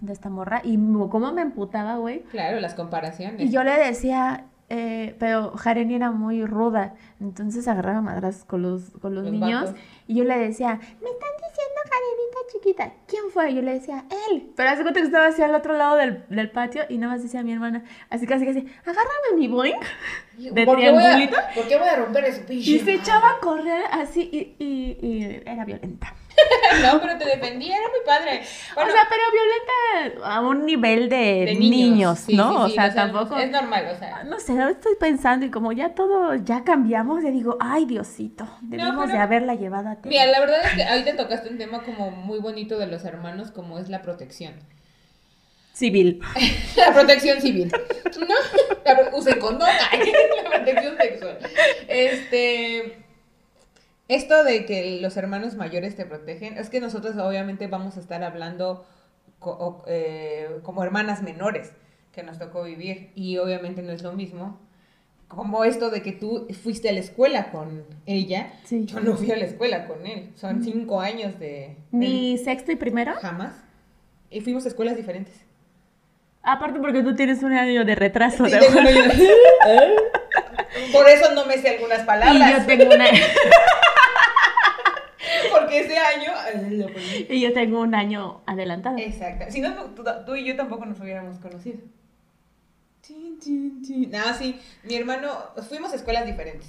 de 0.00 0.12
esta 0.12 0.28
morra. 0.28 0.60
Y 0.64 0.76
cómo 1.08 1.32
me 1.32 1.42
emputaba, 1.42 1.96
güey. 1.96 2.22
Claro, 2.30 2.60
las 2.60 2.74
comparaciones. 2.74 3.40
Y 3.40 3.50
yo 3.50 3.64
le 3.64 3.76
decía, 3.78 4.46
eh, 4.72 5.16
pero 5.18 5.50
Jareni 5.56 5.96
era 5.96 6.12
muy 6.12 6.46
ruda, 6.46 6.94
entonces 7.20 7.66
agarraba 7.66 8.00
madras 8.02 8.44
con 8.44 8.62
los, 8.62 8.90
con 9.02 9.16
los, 9.16 9.24
niños 9.24 9.74
y 10.06 10.14
yo 10.14 10.22
le 10.22 10.38
decía, 10.38 10.76
me 10.76 11.10
están 11.10 11.30
diciendo 11.38 11.80
Jarenita 11.90 12.38
chiquita, 12.52 12.92
¿quién 13.08 13.24
fue? 13.32 13.52
Yo 13.52 13.62
le 13.62 13.72
decía, 13.72 14.04
él, 14.30 14.52
pero 14.54 14.70
hace 14.70 14.82
cuenta 14.82 15.00
que 15.00 15.06
estaba 15.06 15.26
así 15.26 15.42
al 15.42 15.56
otro 15.56 15.76
lado 15.76 15.96
del, 15.96 16.24
del 16.28 16.52
patio 16.52 16.82
y 16.88 16.98
nada 16.98 17.14
más 17.14 17.22
decía 17.24 17.40
a 17.40 17.42
mi 17.42 17.52
hermana, 17.52 17.82
así 18.10 18.28
casi 18.28 18.46
casi, 18.46 18.60
agárrame 18.82 19.38
mi 19.38 19.48
boing 19.48 19.74
de 20.38 20.64
¿Por 20.64 20.78
qué, 20.78 20.92
voy 20.92 21.02
a, 21.02 21.30
¿Por 21.52 21.66
qué 21.66 21.76
voy 21.76 21.88
a 21.88 21.96
romper 21.96 22.26
ese 22.26 22.42
pinche? 22.42 22.70
Y 22.70 22.78
se 22.78 22.94
echaba 22.94 23.28
a 23.28 23.40
correr 23.40 23.82
así 23.90 24.30
y, 24.32 24.64
y, 24.64 25.04
y 25.04 25.42
era 25.44 25.64
violenta. 25.64 26.14
no, 26.82 27.00
pero 27.00 27.18
te 27.18 27.24
defendía, 27.24 27.76
era 27.76 27.88
muy 27.88 28.00
padre. 28.04 28.42
o 28.42 28.90
sea, 28.90 29.08
pero 29.08 29.22
violenta 29.32 30.28
a 30.28 30.40
un 30.40 30.64
nivel 30.64 31.08
de, 31.08 31.56
niños, 31.58 32.28
¿no? 32.28 32.64
o 32.64 32.68
sea, 32.68 32.92
tampoco. 32.94 33.38
Es 33.38 33.50
normal, 33.50 33.88
o 33.94 33.98
sea. 33.98 34.24
No 34.24 34.38
sé, 34.38 34.54
estoy 34.70 34.94
pensando 34.98 35.46
y 35.46 35.50
como 35.50 35.72
ya 35.72 35.94
todo, 35.94 36.34
ya 36.36 36.64
cambiamos, 36.64 37.22
le 37.22 37.30
digo, 37.30 37.56
ay, 37.60 37.84
Diosito, 37.86 38.48
debimos 38.62 39.10
de 39.10 39.18
haberla 39.18 39.54
llevado 39.54 39.88
a 39.88 39.96
ti. 39.96 40.08
Mira, 40.08 40.26
la 40.26 40.40
verdad 40.40 40.60
es 40.64 41.04
que 41.04 41.10
te 41.10 41.16
tocaste 41.16 41.48
un 41.48 41.58
tema 41.58 41.82
como 41.82 42.10
muy 42.10 42.38
bonito 42.38 42.78
de 42.78 42.86
los 42.86 43.04
hermanos, 43.04 43.50
como 43.50 43.78
es 43.78 43.88
la 43.88 44.02
protección. 44.02 44.54
Civil. 45.72 46.20
la 46.76 46.92
protección 46.92 47.40
civil. 47.40 47.72
¿No? 48.18 48.34
La, 48.84 49.10
usen 49.14 49.38
condón. 49.38 49.68
la 50.44 50.50
protección 50.50 50.96
sexual. 50.96 51.38
Este 51.88 53.09
esto 54.14 54.44
de 54.44 54.66
que 54.66 55.00
los 55.00 55.16
hermanos 55.16 55.54
mayores 55.54 55.96
te 55.96 56.04
protegen, 56.04 56.58
es 56.58 56.70
que 56.70 56.80
nosotros 56.80 57.16
obviamente 57.16 57.66
vamos 57.66 57.96
a 57.96 58.00
estar 58.00 58.22
hablando 58.22 58.84
eh, 59.86 60.60
como 60.62 60.82
hermanas 60.82 61.22
menores 61.22 61.72
que 62.12 62.22
nos 62.22 62.38
tocó 62.38 62.64
vivir 62.64 63.12
y 63.14 63.38
obviamente 63.38 63.82
no 63.82 63.92
es 63.92 64.02
lo 64.02 64.12
mismo 64.12 64.58
como 65.30 65.64
esto 65.64 65.90
de 65.90 66.02
que 66.02 66.10
tú 66.10 66.48
fuiste 66.64 66.88
a 66.88 66.92
la 66.92 66.98
escuela 66.98 67.52
con 67.52 67.84
ella, 68.04 68.50
yo 68.68 68.98
no 68.98 69.16
fui 69.16 69.30
a 69.30 69.36
la 69.36 69.44
escuela 69.44 69.86
con 69.86 70.04
él, 70.04 70.32
son 70.34 70.64
cinco 70.64 71.00
años 71.00 71.38
de... 71.38 71.76
¿Ni 71.92 72.36
sexto 72.36 72.72
y 72.72 72.76
primero? 72.76 73.14
Jamás. 73.14 73.54
Y 74.28 74.40
fuimos 74.40 74.64
a 74.64 74.68
escuelas 74.68 74.96
diferentes. 74.96 75.36
Aparte 76.42 76.80
porque 76.80 77.04
tú 77.04 77.14
tienes 77.14 77.44
un 77.44 77.52
año 77.52 77.84
de 77.84 77.94
retraso. 77.94 78.42
de... 78.42 78.58
Por 80.92 81.08
eso 81.08 81.32
no 81.32 81.46
me 81.46 81.58
sé 81.58 81.76
algunas 81.76 82.00
palabras. 82.00 82.36
Y 82.36 82.52
yo 82.52 82.66
tengo 82.66 82.92
una... 82.92 83.04
Porque 85.70 85.86
ese 85.86 85.98
año. 85.98 86.32
Y 87.28 87.40
yo 87.40 87.52
tengo 87.52 87.80
un 87.80 87.94
año 87.94 88.42
adelantado. 88.46 88.98
Exacto. 88.98 89.46
Si 89.48 89.60
no, 89.60 89.74
tú, 90.26 90.34
y 90.34 90.44
yo 90.44 90.56
tampoco 90.56 90.84
nos 90.84 91.00
hubiéramos 91.00 91.38
conocido. 91.38 91.78
Nada, 94.08 94.34
sí. 94.34 94.60
Mi 94.84 94.96
hermano. 94.96 95.30
Fuimos 95.68 95.92
a 95.92 95.96
escuelas 95.96 96.26
diferentes. 96.26 96.68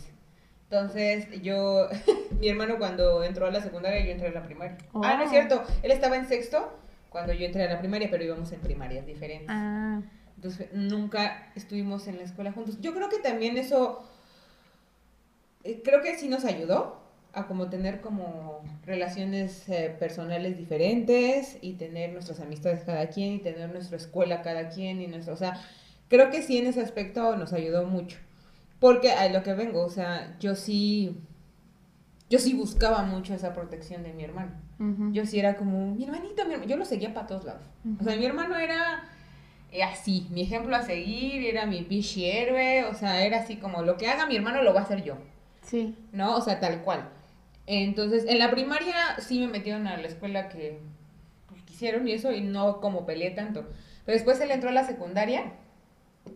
Entonces, 0.69 1.41
yo. 1.41 1.89
mi 2.39 2.47
hermano, 2.47 2.77
cuando 2.77 3.23
entró 3.23 3.47
a 3.47 3.51
la 3.51 3.61
secundaria, 3.61 4.05
yo 4.05 4.11
entré 4.11 4.27
a 4.29 4.31
la 4.31 4.43
primaria. 4.43 4.77
Ah, 4.93 5.15
no 5.17 5.23
es 5.23 5.29
cierto. 5.29 5.63
Él 5.83 5.91
estaba 5.91 6.15
en 6.15 6.27
sexto 6.27 6.77
cuando 7.09 7.33
yo 7.33 7.45
entré 7.45 7.63
a 7.63 7.73
la 7.73 7.79
primaria, 7.79 8.09
pero 8.09 8.23
íbamos 8.23 8.51
en 8.51 8.59
primarias 8.61 9.05
diferentes. 9.05 9.49
Ah. 9.49 10.01
Entonces, 10.35 10.69
nunca 10.73 11.51
estuvimos 11.55 12.07
en 12.07 12.17
la 12.17 12.23
escuela 12.23 12.51
juntos. 12.51 12.79
Yo 12.81 12.93
creo 12.93 13.09
que 13.09 13.19
también 13.19 13.57
eso. 13.57 14.07
Eh, 15.63 15.81
creo 15.83 16.01
que 16.01 16.17
sí 16.17 16.27
nos 16.27 16.45
ayudó 16.45 17.00
a 17.33 17.47
como 17.47 17.69
tener 17.69 18.01
como 18.01 18.63
relaciones 18.85 19.67
eh, 19.69 19.95
personales 19.97 20.57
diferentes 20.57 21.57
y 21.61 21.73
tener 21.73 22.11
nuestras 22.11 22.39
amistades 22.39 22.83
cada 22.83 23.07
quien 23.07 23.33
y 23.33 23.39
tener 23.39 23.71
nuestra 23.71 23.97
escuela 23.97 24.41
cada 24.41 24.69
quien 24.69 25.01
y 25.01 25.07
nuestro, 25.07 25.33
o 25.33 25.37
sea, 25.37 25.61
creo 26.09 26.29
que 26.29 26.41
sí 26.41 26.57
en 26.57 26.67
ese 26.67 26.81
aspecto 26.81 27.35
nos 27.37 27.53
ayudó 27.53 27.85
mucho. 27.85 28.17
Porque 28.79 29.11
a 29.11 29.29
lo 29.29 29.43
que 29.43 29.53
vengo, 29.53 29.85
o 29.85 29.89
sea, 29.89 30.35
yo 30.39 30.55
sí 30.55 31.15
yo 32.31 32.39
sí 32.39 32.53
buscaba 32.53 33.03
mucho 33.03 33.33
esa 33.33 33.53
protección 33.53 34.03
de 34.03 34.13
mi 34.13 34.23
hermano. 34.23 34.53
Yo 35.11 35.27
sí 35.27 35.37
era 35.37 35.57
como, 35.57 35.93
mi 35.93 36.05
hermanito, 36.05 36.43
mi 36.45 36.65
yo 36.65 36.75
lo 36.75 36.85
seguía 36.85 37.13
para 37.13 37.27
todos 37.27 37.43
lados. 37.43 37.67
O 37.99 38.03
sea, 38.03 38.15
mi 38.15 38.25
hermano 38.25 38.55
era 38.57 39.03
así, 39.83 40.27
mi 40.31 40.41
ejemplo 40.41 40.75
a 40.75 40.81
seguir, 40.81 41.45
era 41.45 41.65
mi 41.65 41.83
pichi 41.83 42.25
héroe, 42.25 42.85
o 42.85 42.95
sea, 42.95 43.23
era 43.23 43.41
así 43.41 43.57
como, 43.57 43.83
lo 43.83 43.97
que 43.97 44.07
haga 44.07 44.25
mi 44.25 44.37
hermano 44.37 44.63
lo 44.63 44.73
va 44.73 44.79
a 44.79 44.83
hacer 44.83 45.03
yo. 45.03 45.17
Sí. 45.61 45.95
¿No? 46.13 46.37
O 46.37 46.41
sea, 46.41 46.59
tal 46.59 46.81
cual. 46.81 47.09
Entonces, 47.73 48.25
en 48.27 48.37
la 48.37 48.51
primaria 48.51 49.15
sí 49.19 49.39
me 49.39 49.47
metieron 49.47 49.87
a 49.87 49.95
la 49.95 50.05
escuela 50.05 50.49
que 50.49 50.79
pues, 51.47 51.61
quisieron 51.61 52.05
y 52.05 52.11
eso, 52.11 52.33
y 52.33 52.41
no 52.41 52.81
como 52.81 53.05
peleé 53.05 53.31
tanto. 53.31 53.65
Pero 54.05 54.17
después 54.17 54.41
él 54.41 54.51
entró 54.51 54.67
a 54.67 54.73
la 54.73 54.85
secundaria, 54.85 55.53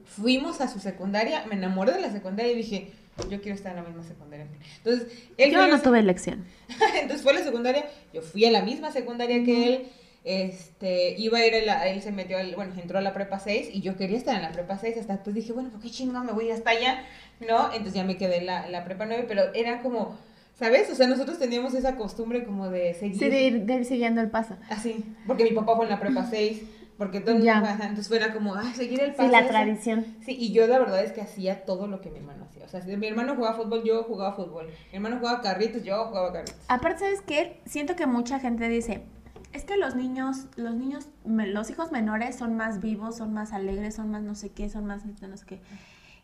fuimos 0.05 0.61
a 0.61 0.69
su 0.69 0.79
secundaria, 0.79 1.45
me 1.47 1.55
enamoré 1.55 1.91
de 1.91 1.99
la 1.99 2.09
secundaria 2.09 2.53
y 2.53 2.55
dije, 2.55 2.93
yo 3.29 3.41
quiero 3.41 3.53
estar 3.53 3.75
en 3.75 3.83
la 3.83 3.89
misma 3.89 4.03
secundaria. 4.03 4.47
Entonces, 4.77 5.11
él 5.35 5.51
yo 5.51 5.67
no 5.67 5.81
tuve 5.81 5.99
elección. 5.99 6.45
Entonces 7.01 7.21
fue 7.21 7.33
a 7.33 7.35
la 7.35 7.43
secundaria, 7.43 7.85
yo 8.13 8.21
fui 8.21 8.45
a 8.45 8.51
la 8.51 8.61
misma 8.61 8.93
secundaria 8.93 9.43
que 9.43 9.67
él, 9.67 9.87
este, 10.23 11.19
iba 11.19 11.39
a 11.39 11.45
ir, 11.45 11.53
a 11.53 11.61
la, 11.63 11.87
él 11.89 12.01
se 12.01 12.13
metió, 12.13 12.37
al, 12.37 12.55
bueno, 12.55 12.73
entró 12.81 12.97
a 12.97 13.01
la 13.01 13.13
prepa 13.13 13.39
6 13.39 13.71
y 13.73 13.81
yo 13.81 13.97
quería 13.97 14.17
estar 14.17 14.37
en 14.37 14.41
la 14.41 14.53
prepa 14.53 14.77
6, 14.77 14.99
hasta 14.99 15.15
después 15.15 15.35
dije, 15.35 15.51
bueno, 15.51 15.69
¿por 15.69 15.81
qué 15.81 15.89
chingón 15.91 16.25
me 16.25 16.31
voy 16.31 16.49
hasta 16.49 16.69
allá? 16.69 17.03
¿No? 17.45 17.73
Entonces 17.73 17.95
ya 17.95 18.05
me 18.05 18.15
quedé 18.15 18.37
en 18.37 18.45
la, 18.45 18.69
la 18.69 18.85
prepa 18.85 19.05
9, 19.05 19.25
pero 19.27 19.53
era 19.53 19.81
como 19.81 20.17
¿Sabes? 20.55 20.89
O 20.89 20.95
sea, 20.95 21.07
nosotros 21.07 21.37
teníamos 21.37 21.73
esa 21.73 21.95
costumbre 21.97 22.45
como 22.45 22.69
de 22.69 22.93
seguir. 22.93 23.19
Sí, 23.19 23.29
de 23.29 23.41
ir, 23.75 23.85
siguiendo 23.85 24.21
el 24.21 24.29
paso. 24.29 24.55
Así. 24.69 25.03
Porque 25.27 25.43
mi 25.43 25.51
papá 25.51 25.75
fue 25.75 25.85
en 25.85 25.91
la 25.91 25.99
prepa 25.99 26.25
6. 26.29 26.63
Porque 26.97 27.19
todo 27.19 27.37
ya. 27.39 27.57
entonces 27.81 28.07
fuera 28.07 28.33
como, 28.33 28.55
ay, 28.55 28.73
seguir 28.73 29.01
el 29.01 29.13
paso. 29.13 29.27
Sí, 29.27 29.35
la 29.35 29.45
tradición. 29.47 30.05
Sí, 30.25 30.33
y 30.39 30.53
yo 30.53 30.65
la 30.65 30.79
verdad 30.79 31.03
es 31.03 31.11
que 31.11 31.19
hacía 31.19 31.65
todo 31.65 31.87
lo 31.87 31.99
que 31.99 32.09
mi 32.09 32.19
hermano 32.19 32.45
hacía. 32.45 32.63
O 32.63 32.69
sea, 32.69 32.81
si 32.81 32.95
mi 32.95 33.07
hermano 33.07 33.35
jugaba 33.35 33.57
fútbol, 33.57 33.83
yo 33.83 34.03
jugaba 34.03 34.33
fútbol. 34.33 34.67
Mi 34.91 34.95
hermano 34.95 35.17
jugaba 35.19 35.41
carritos, 35.41 35.83
yo 35.83 36.05
jugaba 36.05 36.31
carritos. 36.31 36.55
Aparte, 36.69 36.99
¿sabes 36.99 37.21
qué? 37.21 37.59
Siento 37.65 37.97
que 37.97 38.07
mucha 38.07 38.39
gente 38.39 38.69
dice, 38.69 39.03
es 39.51 39.65
que 39.65 39.75
los 39.75 39.95
niños, 39.95 40.45
los 40.55 40.73
niños, 40.75 41.07
los 41.25 41.69
hijos 41.69 41.91
menores 41.91 42.37
son 42.37 42.55
más 42.55 42.79
vivos, 42.79 43.17
son 43.17 43.33
más 43.33 43.51
alegres, 43.51 43.95
son 43.95 44.09
más 44.09 44.21
no 44.21 44.35
sé 44.35 44.51
qué, 44.51 44.69
son 44.69 44.85
más 44.85 45.03
no 45.05 45.37
sé 45.37 45.45
qué. 45.45 45.59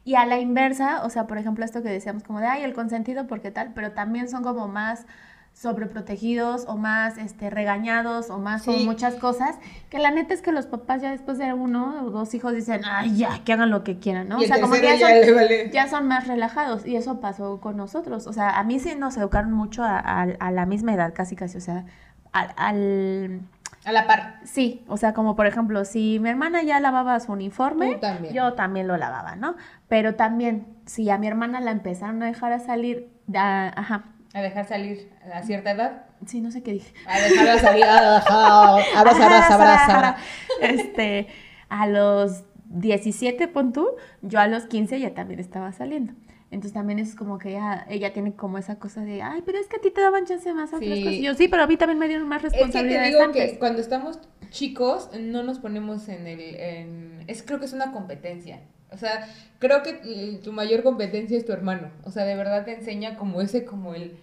Y 0.03 0.15
a 0.15 0.25
la 0.25 0.39
inversa, 0.39 1.03
o 1.03 1.09
sea, 1.09 1.27
por 1.27 1.37
ejemplo, 1.37 1.63
esto 1.63 1.83
que 1.83 1.89
decíamos 1.89 2.23
como 2.23 2.39
de, 2.39 2.47
ay, 2.47 2.63
el 2.63 2.73
consentido, 2.73 3.27
porque 3.27 3.51
tal, 3.51 3.71
pero 3.73 3.91
también 3.91 4.29
son 4.29 4.43
como 4.43 4.67
más 4.67 5.05
sobreprotegidos 5.53 6.65
o 6.67 6.77
más 6.77 7.17
este, 7.17 7.49
regañados 7.49 8.29
o 8.29 8.39
más 8.39 8.65
muchas 8.67 9.15
cosas, 9.15 9.57
que 9.89 9.99
la 9.99 10.09
neta 10.09 10.33
es 10.33 10.41
que 10.41 10.51
los 10.51 10.65
papás 10.65 11.01
ya 11.01 11.11
después 11.11 11.37
de 11.37 11.53
uno 11.53 12.05
o 12.05 12.09
dos 12.09 12.33
hijos 12.33 12.53
dicen, 12.53 12.81
ay, 12.85 13.17
ya, 13.17 13.43
que 13.43 13.53
hagan 13.53 13.69
lo 13.69 13.83
que 13.83 13.99
quieran, 13.99 14.29
¿no? 14.29 14.37
o 14.37 14.41
sea, 14.41 14.59
como 14.61 14.73
que 14.73 14.81
ya, 14.81 14.97
son, 14.97 15.71
ya, 15.71 15.87
son, 15.87 16.07
más 16.07 16.27
relajados 16.27 16.85
y 16.85 16.95
eso 16.95 17.19
pasó 17.19 17.59
con 17.59 17.77
nosotros. 17.77 18.27
O 18.27 18.33
sea, 18.33 18.57
a 18.57 18.63
mí 18.63 18.79
sí 18.79 18.95
nos 18.95 19.17
educaron 19.17 19.51
mucho 19.51 19.83
a, 19.83 19.99
a 19.99 20.51
la 20.51 20.65
misma 20.65 20.93
edad, 20.93 21.13
casi 21.13 21.35
casi, 21.35 21.57
o 21.57 21.61
sea, 21.61 21.85
al 22.31 23.41
a 23.83 23.91
la 23.91 24.05
par. 24.05 24.39
Sí, 24.43 24.83
o 24.87 24.97
sea, 24.97 25.13
como 25.13 25.35
por 25.35 25.47
ejemplo, 25.47 25.85
si 25.85 26.19
mi 26.19 26.29
hermana 26.29 26.61
ya 26.63 26.79
lavaba 26.79 27.19
su 27.19 27.31
uniforme, 27.31 27.99
yo 28.31 28.53
también 28.53 28.87
lo 28.87 28.97
lavaba, 28.97 29.35
¿no? 29.35 29.55
Pero 29.87 30.15
también, 30.15 30.67
si 30.85 31.09
a 31.09 31.17
mi 31.17 31.27
hermana 31.27 31.61
la 31.61 31.71
empezaron 31.71 32.21
a 32.21 32.27
dejar 32.27 32.53
a 32.53 32.59
salir, 32.59 33.09
a, 33.33 33.71
ajá. 33.75 34.03
A 34.33 34.41
dejar 34.41 34.65
salir 34.65 35.11
a 35.33 35.41
cierta 35.41 35.71
edad. 35.71 36.03
Sí, 36.25 36.41
no 36.41 36.51
sé 36.51 36.61
qué 36.61 36.73
dije. 36.73 36.93
A 37.07 37.19
dejar 37.19 37.59
salir, 37.59 37.85
a 37.87 40.17
Este, 40.61 41.27
a 41.69 41.87
los 41.87 42.43
17, 42.65 43.47
pon 43.47 43.73
tú, 43.73 43.87
yo 44.21 44.39
a 44.39 44.47
los 44.47 44.65
15 44.65 44.99
ya 44.99 45.13
también 45.13 45.39
estaba 45.39 45.71
saliendo. 45.71 46.13
Entonces 46.51 46.73
también 46.73 46.99
es 46.99 47.15
como 47.15 47.37
que 47.37 47.51
ella, 47.51 47.85
ella 47.89 48.11
tiene 48.11 48.35
como 48.35 48.57
esa 48.57 48.75
cosa 48.77 49.05
de, 49.05 49.21
ay, 49.21 49.41
pero 49.45 49.57
es 49.57 49.67
que 49.67 49.77
a 49.77 49.79
ti 49.79 49.89
te 49.89 50.01
daban 50.01 50.25
chance 50.25 50.53
más 50.53 50.73
otras 50.73 50.99
cosas. 50.99 51.13
yo 51.13 51.33
sí, 51.33 51.47
pero 51.47 51.63
a 51.63 51.67
mí 51.67 51.77
también 51.77 51.97
me 51.97 52.09
dieron 52.09 52.27
más 52.27 52.41
responsabilidades. 52.41 53.13
Es 53.13 53.15
que 53.15 53.25
te 53.25 53.39
digo 53.39 53.53
que 53.53 53.57
cuando 53.57 53.79
estamos 53.79 54.19
chicos 54.49 55.09
no 55.17 55.43
nos 55.43 55.59
ponemos 55.59 56.09
en 56.09 56.27
el, 56.27 56.55
en, 56.55 57.23
es 57.27 57.41
creo 57.41 57.59
que 57.59 57.65
es 57.67 57.73
una 57.73 57.93
competencia. 57.93 58.59
O 58.91 58.97
sea, 58.97 59.25
creo 59.59 59.81
que 59.81 60.41
tu 60.43 60.51
mayor 60.51 60.83
competencia 60.83 61.37
es 61.37 61.45
tu 61.45 61.53
hermano. 61.53 61.89
O 62.03 62.11
sea, 62.11 62.25
de 62.25 62.35
verdad 62.35 62.65
te 62.65 62.73
enseña 62.73 63.15
como 63.15 63.39
ese, 63.39 63.63
como 63.63 63.95
el, 63.95 64.17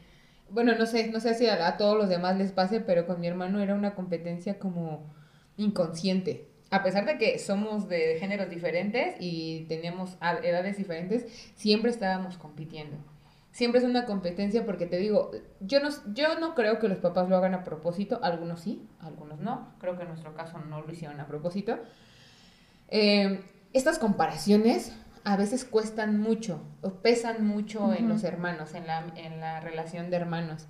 bueno, 0.50 0.74
no 0.78 0.84
sé, 0.84 1.08
no 1.10 1.20
sé 1.20 1.32
si 1.32 1.46
a, 1.46 1.66
a 1.66 1.78
todos 1.78 1.96
los 1.96 2.10
demás 2.10 2.36
les 2.36 2.52
pase, 2.52 2.80
pero 2.80 3.06
con 3.06 3.20
mi 3.20 3.26
hermano 3.26 3.60
era 3.60 3.74
una 3.74 3.94
competencia 3.94 4.58
como 4.58 5.14
inconsciente 5.56 6.46
a 6.70 6.82
pesar 6.82 7.06
de 7.06 7.18
que 7.18 7.38
somos 7.38 7.88
de 7.88 8.16
géneros 8.20 8.50
diferentes 8.50 9.16
y 9.18 9.64
teníamos 9.68 10.18
edades 10.20 10.76
diferentes, 10.76 11.26
siempre 11.54 11.90
estábamos 11.90 12.36
compitiendo. 12.36 12.96
siempre 13.50 13.80
es 13.80 13.86
una 13.86 14.04
competencia 14.04 14.64
porque 14.64 14.86
te 14.86 14.98
digo, 14.98 15.30
yo 15.60 15.80
no, 15.80 15.88
yo 16.12 16.38
no 16.38 16.54
creo 16.54 16.78
que 16.78 16.88
los 16.88 16.98
papás 16.98 17.28
lo 17.28 17.36
hagan 17.36 17.54
a 17.54 17.64
propósito, 17.64 18.20
algunos 18.22 18.60
sí, 18.60 18.86
algunos 19.00 19.40
no, 19.40 19.74
creo 19.80 19.96
que 19.96 20.02
en 20.02 20.08
nuestro 20.08 20.34
caso 20.34 20.58
no 20.58 20.82
lo 20.82 20.92
hicieron 20.92 21.18
a 21.18 21.26
propósito. 21.26 21.78
Eh, 22.88 23.42
estas 23.72 23.98
comparaciones 23.98 24.94
a 25.24 25.36
veces 25.36 25.64
cuestan 25.64 26.18
mucho 26.20 26.62
o 26.82 26.94
pesan 27.02 27.46
mucho 27.46 27.92
en 27.92 28.08
los 28.08 28.24
hermanos, 28.24 28.74
en 28.74 28.86
la, 28.86 29.04
en 29.16 29.40
la 29.40 29.60
relación 29.60 30.10
de 30.10 30.16
hermanos. 30.16 30.66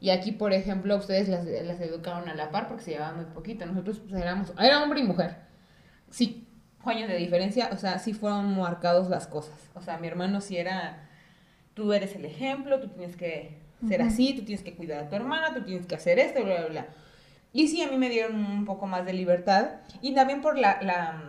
Y 0.00 0.10
aquí, 0.10 0.32
por 0.32 0.52
ejemplo, 0.52 0.96
ustedes 0.96 1.28
las, 1.28 1.44
las 1.44 1.80
educaron 1.80 2.28
a 2.28 2.34
la 2.34 2.50
par 2.50 2.68
porque 2.68 2.84
se 2.84 2.90
llevaban 2.92 3.16
muy 3.16 3.24
poquito. 3.26 3.66
Nosotros 3.66 4.00
pues, 4.08 4.20
éramos, 4.20 4.52
era 4.58 4.82
hombre 4.82 5.00
y 5.00 5.04
mujer. 5.04 5.36
Sí, 6.10 6.48
años 6.84 7.08
de 7.08 7.16
diferencia, 7.16 7.70
o 7.72 7.76
sea, 7.76 7.98
sí 7.98 8.12
fueron 8.12 8.56
marcados 8.56 9.08
las 9.08 9.26
cosas. 9.26 9.70
O 9.74 9.80
sea, 9.80 9.98
mi 9.98 10.06
hermano 10.06 10.40
sí 10.40 10.56
era, 10.56 11.08
tú 11.74 11.92
eres 11.92 12.14
el 12.16 12.24
ejemplo, 12.24 12.80
tú 12.80 12.88
tienes 12.88 13.16
que 13.16 13.58
ser 13.86 14.02
así, 14.02 14.34
tú 14.34 14.44
tienes 14.44 14.64
que 14.64 14.74
cuidar 14.74 15.04
a 15.04 15.08
tu 15.08 15.16
hermana, 15.16 15.54
tú 15.54 15.62
tienes 15.62 15.86
que 15.86 15.94
hacer 15.94 16.18
esto, 16.18 16.44
bla, 16.44 16.56
bla, 16.56 16.66
bla. 16.68 16.86
Y 17.52 17.68
sí, 17.68 17.82
a 17.82 17.88
mí 17.88 17.96
me 17.96 18.08
dieron 18.08 18.36
un 18.36 18.64
poco 18.64 18.86
más 18.86 19.04
de 19.04 19.12
libertad 19.12 19.80
y 20.00 20.14
también 20.14 20.40
por 20.40 20.58
la, 20.58 20.80
la, 20.82 21.22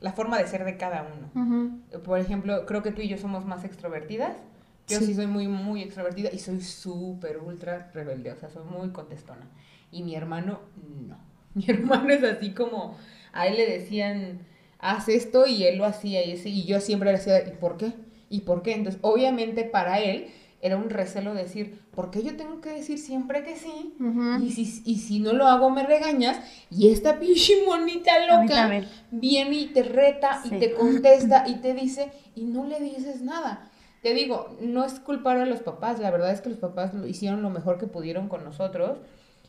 la 0.00 0.12
forma 0.12 0.38
de 0.38 0.46
ser 0.46 0.64
de 0.64 0.76
cada 0.76 1.06
uno. 1.06 1.82
Por 2.02 2.18
ejemplo, 2.18 2.66
creo 2.66 2.82
que 2.82 2.92
tú 2.92 3.00
y 3.00 3.08
yo 3.08 3.16
somos 3.16 3.44
más 3.44 3.64
extrovertidas. 3.64 4.36
Yo 4.86 5.00
sí, 5.00 5.14
soy 5.14 5.26
muy, 5.26 5.48
muy 5.48 5.82
extrovertida 5.82 6.30
y 6.32 6.38
soy 6.38 6.60
súper, 6.60 7.38
ultra 7.38 7.90
rebelde, 7.94 8.32
o 8.32 8.36
sea, 8.36 8.50
soy 8.50 8.64
muy 8.64 8.90
contestona. 8.90 9.48
Y 9.90 10.02
mi 10.02 10.14
hermano, 10.14 10.60
no. 11.08 11.16
Mi 11.54 11.64
hermano 11.68 12.12
es 12.12 12.24
así 12.24 12.50
como, 12.50 12.96
a 13.32 13.46
él 13.46 13.56
le 13.56 13.66
decían, 13.66 14.40
haz 14.80 15.08
esto 15.08 15.46
y 15.46 15.64
él 15.64 15.78
lo 15.78 15.84
hacía 15.84 16.24
y, 16.24 16.32
ese, 16.32 16.48
y 16.48 16.64
yo 16.64 16.80
siempre 16.80 17.12
le 17.12 17.18
decía, 17.18 17.46
¿y 17.46 17.52
por 17.52 17.76
qué? 17.76 17.92
¿Y 18.28 18.40
por 18.40 18.62
qué? 18.62 18.74
Entonces, 18.74 19.00
obviamente 19.02 19.62
para 19.62 20.00
él 20.00 20.26
era 20.60 20.76
un 20.76 20.90
recelo 20.90 21.34
decir, 21.34 21.78
¿por 21.94 22.10
qué 22.10 22.22
yo 22.22 22.36
tengo 22.36 22.60
que 22.60 22.70
decir 22.70 22.98
siempre 22.98 23.44
que 23.44 23.54
sí? 23.54 23.94
y, 24.42 24.50
si, 24.50 24.82
y 24.84 24.98
si 24.98 25.20
no 25.20 25.32
lo 25.32 25.46
hago 25.46 25.70
me 25.70 25.86
regañas. 25.86 26.40
Y 26.70 26.88
esta 26.88 27.18
pinche 27.20 27.64
monita 27.66 28.12
loca 28.26 28.82
viene 29.10 29.56
y 29.56 29.66
te 29.66 29.82
reta 29.82 30.40
y 30.44 30.50
te 30.58 30.72
contesta 30.72 31.44
y 31.46 31.56
te 31.56 31.74
dice 31.74 32.10
y 32.34 32.44
no 32.44 32.66
le 32.66 32.80
dices 32.80 33.22
nada. 33.22 33.70
Te 34.04 34.12
digo, 34.12 34.54
no 34.60 34.84
es 34.84 35.00
culpar 35.00 35.38
a 35.38 35.46
los 35.46 35.62
papás, 35.62 35.98
la 35.98 36.10
verdad 36.10 36.30
es 36.30 36.42
que 36.42 36.50
los 36.50 36.58
papás 36.58 36.92
lo 36.92 37.06
hicieron 37.06 37.40
lo 37.40 37.48
mejor 37.48 37.78
que 37.78 37.86
pudieron 37.86 38.28
con 38.28 38.44
nosotros 38.44 38.98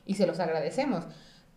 y 0.06 0.14
se 0.14 0.26
los 0.26 0.40
agradecemos. 0.40 1.04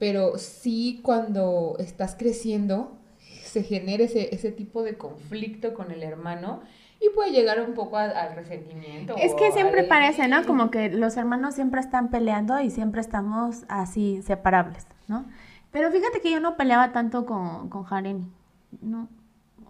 Pero 0.01 0.37
sí 0.37 0.99
cuando 1.05 1.77
estás 1.79 2.17
creciendo, 2.19 2.99
se 3.45 3.63
genera 3.63 4.03
ese, 4.03 4.35
ese 4.35 4.51
tipo 4.51 4.83
de 4.83 4.99
conflicto 4.99 5.75
con 5.75 5.93
el 5.93 6.03
hermano 6.03 6.61
y 7.01 7.09
puede 7.11 7.31
llegar 7.31 7.61
un 7.61 7.75
poco 7.75 7.99
al 7.99 8.35
resentimiento. 8.35 9.15
Es 9.17 9.33
que 9.35 9.53
siempre 9.53 9.85
parece, 9.85 10.27
¿no? 10.27 10.45
Como 10.45 10.73
que 10.73 10.89
los 10.89 11.17
hermanos 11.17 11.55
siempre 11.55 11.81
están 11.81 12.11
peleando 12.11 12.59
y 12.59 12.71
siempre 12.71 13.01
estamos 13.01 13.65
así 13.69 14.23
separables, 14.23 14.89
¿no? 15.07 15.25
Pero 15.71 15.93
fíjate 15.93 16.21
que 16.21 16.33
yo 16.33 16.41
no 16.41 16.57
peleaba 16.57 16.91
tanto 16.91 17.27
con, 17.27 17.69
con 17.69 17.87
¿no? 18.83 19.09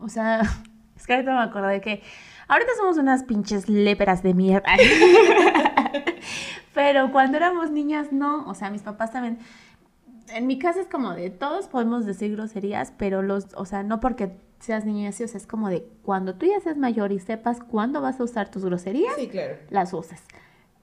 O 0.00 0.08
sea, 0.08 0.40
es 0.96 1.06
que 1.06 1.12
ahorita 1.12 1.34
me 1.34 1.42
acordé 1.42 1.82
que 1.82 2.00
ahorita 2.48 2.72
somos 2.76 2.98
unas 2.98 3.22
pinches 3.22 3.68
léperas 3.68 4.22
de 4.22 4.34
mierda. 4.34 4.72
Pero 6.74 7.12
cuando 7.12 7.36
éramos 7.36 7.70
niñas, 7.70 8.12
no. 8.12 8.46
O 8.48 8.54
sea, 8.54 8.70
mis 8.70 8.82
papás 8.82 9.12
también 9.12 9.38
en 10.30 10.46
mi 10.46 10.58
casa 10.58 10.80
es 10.80 10.88
como 10.88 11.14
de 11.14 11.30
todos 11.30 11.68
podemos 11.68 12.06
decir 12.06 12.32
groserías, 12.32 12.92
pero 12.96 13.22
los, 13.22 13.48
o 13.54 13.64
sea, 13.64 13.82
no 13.82 14.00
porque 14.00 14.32
seas 14.60 14.84
niño 14.84 15.04
y 15.04 15.06
así, 15.06 15.24
o 15.24 15.28
sea, 15.28 15.38
es 15.38 15.46
como 15.46 15.68
de 15.68 15.88
cuando 16.02 16.34
tú 16.34 16.46
ya 16.46 16.60
seas 16.60 16.76
mayor 16.76 17.12
y 17.12 17.18
sepas 17.18 17.60
cuándo 17.60 18.00
vas 18.00 18.20
a 18.20 18.24
usar 18.24 18.50
tus 18.50 18.64
groserías, 18.64 19.14
sí, 19.16 19.28
claro. 19.28 19.56
las 19.70 19.92
uses. 19.92 20.20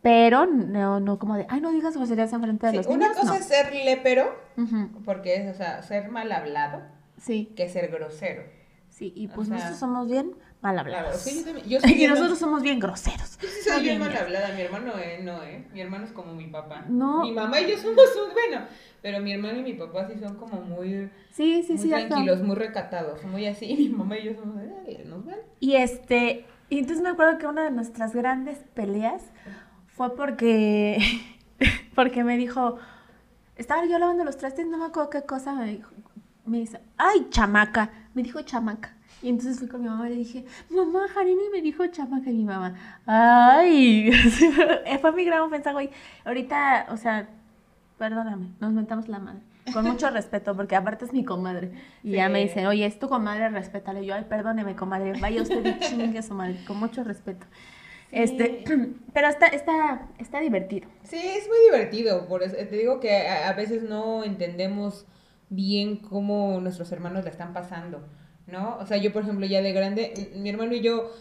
Pero 0.01 0.45
no, 0.45 0.99
no 0.99 1.17
como 1.17 1.35
de, 1.35 1.47
ay, 1.49 1.61
no 1.61 1.71
digas 1.71 1.95
groserías 1.95 2.31
en 2.31 2.41
frente 2.41 2.67
de 2.67 2.73
los 2.73 2.87
niños. 2.87 3.09
Una 3.11 3.19
cosa 3.19 3.37
es 3.37 3.45
ser 3.45 3.73
lepero, 3.73 4.35
porque 5.03 5.35
es, 5.35 5.53
o 5.53 5.57
sea, 5.57 5.81
ser 5.81 6.09
mal 6.09 6.31
hablado, 6.31 6.81
sí. 7.17 7.51
que 7.55 7.67
ser 7.69 7.89
grosero. 7.89 8.43
Sí, 8.89 9.11
y 9.15 9.27
pues 9.27 9.49
nosotros 9.49 9.77
somos 9.77 10.07
bien 10.07 10.35
mal 10.61 10.79
hablados. 10.79 11.23
Claro, 11.23 11.59
yo 11.67 11.79
y 11.87 12.07
nosotros 12.07 12.39
somos 12.39 12.61
bien 12.61 12.79
groseros. 12.79 13.37
Yo 13.39 13.47
sí 13.47 13.69
soy 13.69 13.83
bien, 13.83 13.99
mal 13.99 14.15
hablada, 14.15 14.53
mi 14.53 14.61
hermano 14.61 14.93
eh, 14.97 15.19
no, 15.21 15.43
¿eh? 15.43 15.65
Mi 15.73 15.81
hermano 15.81 16.05
es 16.05 16.11
como 16.11 16.33
mi 16.33 16.47
papá. 16.47 16.85
No. 16.87 17.23
Mi 17.23 17.31
mamá 17.31 17.61
y 17.61 17.69
yo 17.69 17.77
somos 17.77 18.05
un, 18.15 18.33
bueno, 18.33 18.65
pero 19.01 19.19
mi 19.19 19.33
hermano 19.33 19.59
y 19.59 19.63
mi 19.63 19.73
papá 19.73 20.07
sí 20.07 20.19
son 20.19 20.35
como 20.35 20.61
muy, 20.61 21.09
sí, 21.31 21.63
sí, 21.63 21.73
muy 21.73 21.89
tranquilos, 21.89 22.41
muy 22.41 22.55
recatados, 22.55 23.23
muy 23.23 23.45
así. 23.45 23.65
Y 23.65 23.75
mi 23.89 23.89
mamá 23.89 24.17
y 24.17 24.25
yo 24.25 24.33
somos, 24.33 24.55
nos 25.05 25.25
ven. 25.25 25.37
Y 25.59 25.75
este, 25.75 26.45
y 26.69 26.79
entonces 26.79 27.03
me 27.03 27.09
acuerdo 27.09 27.37
que 27.37 27.47
una 27.47 27.63
de 27.63 27.71
nuestras 27.71 28.13
grandes 28.13 28.57
peleas 28.73 29.23
fue 29.87 30.15
porque, 30.15 30.97
porque 31.95 32.23
me 32.23 32.37
dijo, 32.37 32.77
estaba 33.55 33.85
yo 33.85 33.99
lavando 33.99 34.23
los 34.23 34.37
trastes, 34.37 34.65
no 34.67 34.77
me 34.77 34.85
acuerdo 34.85 35.09
qué 35.09 35.21
cosa 35.23 35.53
me 35.53 35.65
dijo. 35.65 35.91
Me 36.45 36.59
dice, 36.59 36.79
ay, 36.97 37.27
chamaca, 37.29 37.91
me 38.13 38.23
dijo 38.23 38.41
chamaca. 38.41 38.95
Y 39.25 39.29
entonces 39.29 39.57
fui 39.57 39.67
con 39.67 39.81
mi 39.81 39.89
mamá 39.89 40.07
y 40.07 40.11
le 40.11 40.17
dije, 40.17 40.45
mamá, 40.69 41.07
Harini 41.15 41.49
me 41.51 41.59
dijo 41.59 41.83
chamaca 41.87 42.29
y 42.29 42.33
mi 42.35 42.43
mamá, 42.43 42.75
ay, 43.07 44.11
fue 45.01 45.11
mi 45.13 45.25
gran 45.25 45.41
ofensa, 45.41 45.71
güey. 45.71 45.89
Ahorita, 46.25 46.85
o 46.91 46.97
sea, 46.97 47.27
perdóname, 47.97 48.49
nos 48.59 48.71
mentamos 48.71 49.07
la 49.07 49.17
madre. 49.17 49.39
Con 49.73 49.83
mucho 49.85 50.09
respeto, 50.11 50.55
porque 50.55 50.75
aparte 50.75 51.05
es 51.05 51.11
mi 51.11 51.25
comadre. 51.25 51.71
Y 52.03 52.11
ya 52.11 52.29
me 52.29 52.39
dice, 52.43 52.67
oye, 52.67 52.85
es 52.85 52.99
tu 52.99 53.09
comadre, 53.09 53.49
respétale. 53.49 54.05
Yo, 54.05 54.13
ay, 54.13 54.25
perdóneme, 54.29 54.75
comadre, 54.75 55.13
vaya 55.19 55.41
usted 55.41 55.65
y 55.65 55.79
chingue 55.79 56.19
a 56.19 56.21
su 56.21 56.35
madre, 56.35 56.63
con 56.67 56.77
mucho 56.77 57.03
respeto. 57.03 57.47
Este, 58.11 58.63
pero 59.13 59.27
está, 59.27 59.47
está, 59.47 60.07
está 60.19 60.39
divertido. 60.39 60.87
Sí, 61.01 61.17
es 61.17 61.47
muy 61.47 61.57
divertido. 61.71 62.27
Por 62.27 62.43
eso, 62.43 62.55
te 62.57 62.75
digo 62.75 62.99
que 62.99 63.27
a, 63.27 63.51
veces 63.53 63.81
no 63.81 64.23
entendemos 64.23 65.07
bien 65.49 65.95
cómo 65.95 66.59
nuestros 66.61 66.91
hermanos 66.91 67.23
la 67.23 67.31
están 67.31 67.53
pasando, 67.53 68.05
¿no? 68.47 68.77
O 68.77 68.85
sea, 68.85 68.97
yo, 68.97 69.11
por 69.13 69.23
ejemplo, 69.23 69.45
ya 69.45 69.61
de 69.61 69.73
grande, 69.73 70.31
mi 70.35 70.49
hermano 70.49 70.73
y 70.73 70.81
yo 70.81 71.11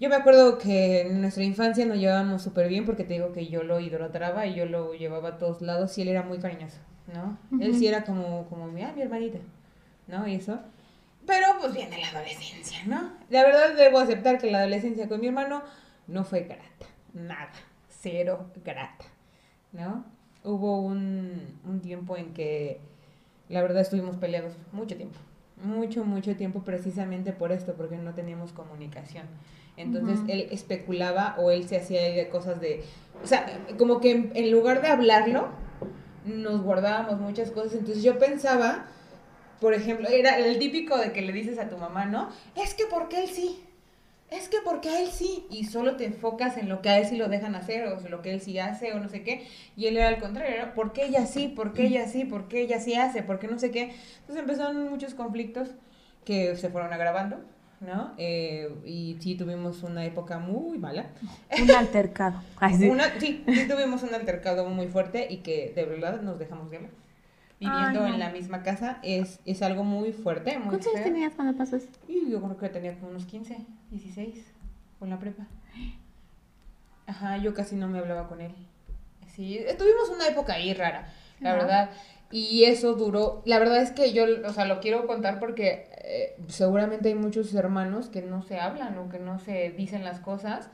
yo 0.00 0.08
me 0.08 0.14
acuerdo 0.14 0.58
que 0.58 1.00
en 1.00 1.20
nuestra 1.20 1.42
infancia 1.42 1.84
nos 1.84 1.98
llevábamos 1.98 2.42
súper 2.42 2.68
bien 2.68 2.86
porque 2.86 3.02
te 3.02 3.14
digo 3.14 3.32
que 3.32 3.48
yo 3.48 3.64
lo 3.64 3.80
idolatraba 3.80 4.46
y 4.46 4.54
yo 4.54 4.64
lo 4.64 4.94
llevaba 4.94 5.30
a 5.30 5.38
todos 5.38 5.60
lados 5.60 5.96
y 5.98 6.02
él 6.02 6.08
era 6.08 6.22
muy 6.22 6.38
cariñoso, 6.38 6.78
¿no? 7.12 7.36
Él 7.60 7.76
sí 7.76 7.88
era 7.88 8.04
como, 8.04 8.46
como 8.46 8.68
mi, 8.68 8.82
ah, 8.82 8.92
mi 8.94 9.02
hermanita, 9.02 9.38
¿no? 10.06 10.28
Y 10.28 10.36
eso. 10.36 10.60
Pero 11.26 11.46
pues 11.60 11.74
viene 11.74 12.00
la 12.00 12.10
adolescencia, 12.10 12.78
¿no? 12.86 13.12
La 13.28 13.42
verdad 13.42 13.74
debo 13.76 13.98
aceptar 13.98 14.38
que 14.38 14.52
la 14.52 14.60
adolescencia 14.60 15.08
con 15.08 15.20
mi 15.20 15.26
hermano 15.26 15.62
no 16.06 16.24
fue 16.24 16.42
grata, 16.42 16.86
nada, 17.12 17.50
cero 17.88 18.46
grata, 18.64 19.04
¿no? 19.72 20.04
Hubo 20.44 20.80
un, 20.80 21.58
un 21.64 21.80
tiempo 21.80 22.16
en 22.16 22.32
que 22.34 22.80
la 23.48 23.62
verdad 23.62 23.82
estuvimos 23.82 24.14
peleados 24.16 24.52
mucho 24.70 24.96
tiempo, 24.96 25.18
mucho, 25.62 26.04
mucho 26.04 26.36
tiempo 26.36 26.62
precisamente 26.62 27.32
por 27.32 27.52
esto, 27.52 27.74
porque 27.74 27.96
no 27.96 28.14
teníamos 28.14 28.52
comunicación. 28.52 29.26
Entonces 29.76 30.18
él 30.26 30.48
especulaba 30.50 31.36
o 31.38 31.52
él 31.52 31.68
se 31.68 31.76
hacía 31.76 32.02
de 32.02 32.28
cosas 32.28 32.60
de, 32.60 32.82
o 33.22 33.26
sea, 33.26 33.46
como 33.78 34.00
que 34.00 34.30
en, 34.34 34.50
lugar 34.50 34.82
de 34.82 34.88
hablarlo, 34.88 35.50
nos 36.24 36.62
guardábamos 36.62 37.20
muchas 37.20 37.52
cosas. 37.52 37.74
Entonces 37.74 38.02
yo 38.02 38.18
pensaba, 38.18 38.86
por 39.60 39.74
ejemplo, 39.74 40.08
era 40.08 40.36
el 40.36 40.58
típico 40.58 40.98
de 40.98 41.12
que 41.12 41.22
le 41.22 41.32
dices 41.32 41.60
a 41.60 41.68
tu 41.68 41.76
mamá, 41.76 42.06
¿no? 42.06 42.28
Es 42.56 42.74
que 42.74 42.86
porque 42.86 43.22
él 43.22 43.28
sí, 43.28 43.67
es 44.30 44.48
que 44.48 44.58
porque 44.64 44.88
a 44.88 45.00
él 45.00 45.08
sí, 45.10 45.46
y 45.50 45.64
solo 45.64 45.96
te 45.96 46.04
enfocas 46.04 46.56
en 46.56 46.68
lo 46.68 46.82
que 46.82 46.90
a 46.90 46.98
él 46.98 47.06
sí 47.06 47.16
lo 47.16 47.28
dejan 47.28 47.54
hacer, 47.54 47.86
o 47.88 48.00
lo 48.08 48.22
que 48.22 48.32
él 48.32 48.40
sí 48.40 48.58
hace, 48.58 48.92
o 48.92 49.00
no 49.00 49.08
sé 49.08 49.22
qué, 49.22 49.46
y 49.76 49.86
él 49.86 49.96
era 49.96 50.08
al 50.08 50.18
contrario, 50.18 50.54
era, 50.54 50.74
¿por 50.74 50.92
qué 50.92 51.06
ella 51.06 51.26
sí? 51.26 51.48
¿Por 51.48 51.72
qué 51.72 51.86
ella 51.86 52.06
sí? 52.06 52.24
¿Por 52.24 52.48
qué 52.48 52.60
ella 52.60 52.80
sí 52.80 52.94
hace? 52.94 53.22
¿Por 53.22 53.38
qué 53.38 53.48
no 53.48 53.58
sé 53.58 53.70
qué? 53.70 53.94
Entonces 54.20 54.38
empezaron 54.38 54.88
muchos 54.88 55.14
conflictos 55.14 55.70
que 56.24 56.56
se 56.56 56.68
fueron 56.68 56.92
agravando 56.92 57.38
¿no? 57.80 58.12
Eh, 58.18 58.70
y 58.84 59.16
sí 59.20 59.34
tuvimos 59.36 59.82
una 59.82 60.04
época 60.04 60.38
muy 60.38 60.78
mala. 60.78 61.06
Un 61.60 61.70
altercado. 61.70 62.42
sí. 63.18 63.44
sí, 63.46 63.68
tuvimos 63.68 64.02
un 64.02 64.14
altercado 64.14 64.68
muy 64.68 64.88
fuerte 64.88 65.26
y 65.30 65.38
que 65.38 65.72
de 65.74 65.84
verdad 65.84 66.20
nos 66.22 66.38
dejamos 66.38 66.70
de 66.70 66.80
Viviendo 67.60 68.06
en 68.06 68.18
la 68.20 68.30
misma 68.30 68.62
casa 68.62 69.00
es, 69.02 69.40
es 69.44 69.62
algo 69.62 69.82
muy 69.82 70.12
fuerte. 70.12 70.58
Muy 70.58 70.68
¿Cuántos 70.68 70.94
años 70.94 71.04
tenías 71.04 71.34
cuando 71.34 71.56
pasó 71.56 71.76
Y 72.06 72.30
yo 72.30 72.40
creo 72.40 72.56
que 72.56 72.68
tenía 72.68 72.94
como 72.94 73.10
unos 73.10 73.24
15, 73.26 73.56
16 73.90 74.44
con 74.98 75.10
la 75.10 75.18
prepa. 75.18 75.46
Ajá, 77.06 77.38
yo 77.38 77.54
casi 77.54 77.74
no 77.74 77.88
me 77.88 77.98
hablaba 77.98 78.28
con 78.28 78.40
él. 78.40 78.54
Sí, 79.34 79.60
tuvimos 79.76 80.08
una 80.10 80.28
época 80.28 80.54
ahí 80.54 80.74
rara, 80.74 81.12
la 81.40 81.54
verdad. 81.54 81.90
Y 82.30 82.64
eso 82.64 82.94
duró, 82.94 83.42
la 83.46 83.58
verdad 83.58 83.80
es 83.80 83.90
que 83.90 84.12
yo, 84.12 84.24
o 84.44 84.52
sea, 84.52 84.66
lo 84.66 84.80
quiero 84.80 85.06
contar 85.06 85.38
porque 85.38 85.88
eh, 86.04 86.36
seguramente 86.48 87.08
hay 87.08 87.14
muchos 87.14 87.54
hermanos 87.54 88.08
que 88.10 88.20
no 88.20 88.42
se 88.42 88.60
hablan 88.60 88.98
o 88.98 89.08
que 89.08 89.18
no 89.18 89.38
se 89.38 89.70
dicen 89.70 90.04
las 90.04 90.20
cosas. 90.20 90.68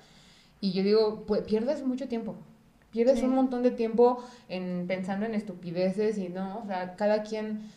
Y 0.61 0.73
yo 0.73 0.83
digo, 0.83 1.25
pues 1.27 1.43
pierdes 1.43 1.85
mucho 1.85 2.09
tiempo. 2.09 2.37
Pierdes 2.95 3.25
un 3.25 3.35
montón 3.35 3.65
de 3.65 3.73
tiempo 3.73 4.25
en 4.49 4.87
pensando 4.87 5.27
en 5.27 5.35
estupideces 5.35 6.17
y 6.17 6.29
no, 6.29 6.61
o 6.63 6.67
sea, 6.69 6.95
cada 6.95 7.25
quien, 7.25 7.69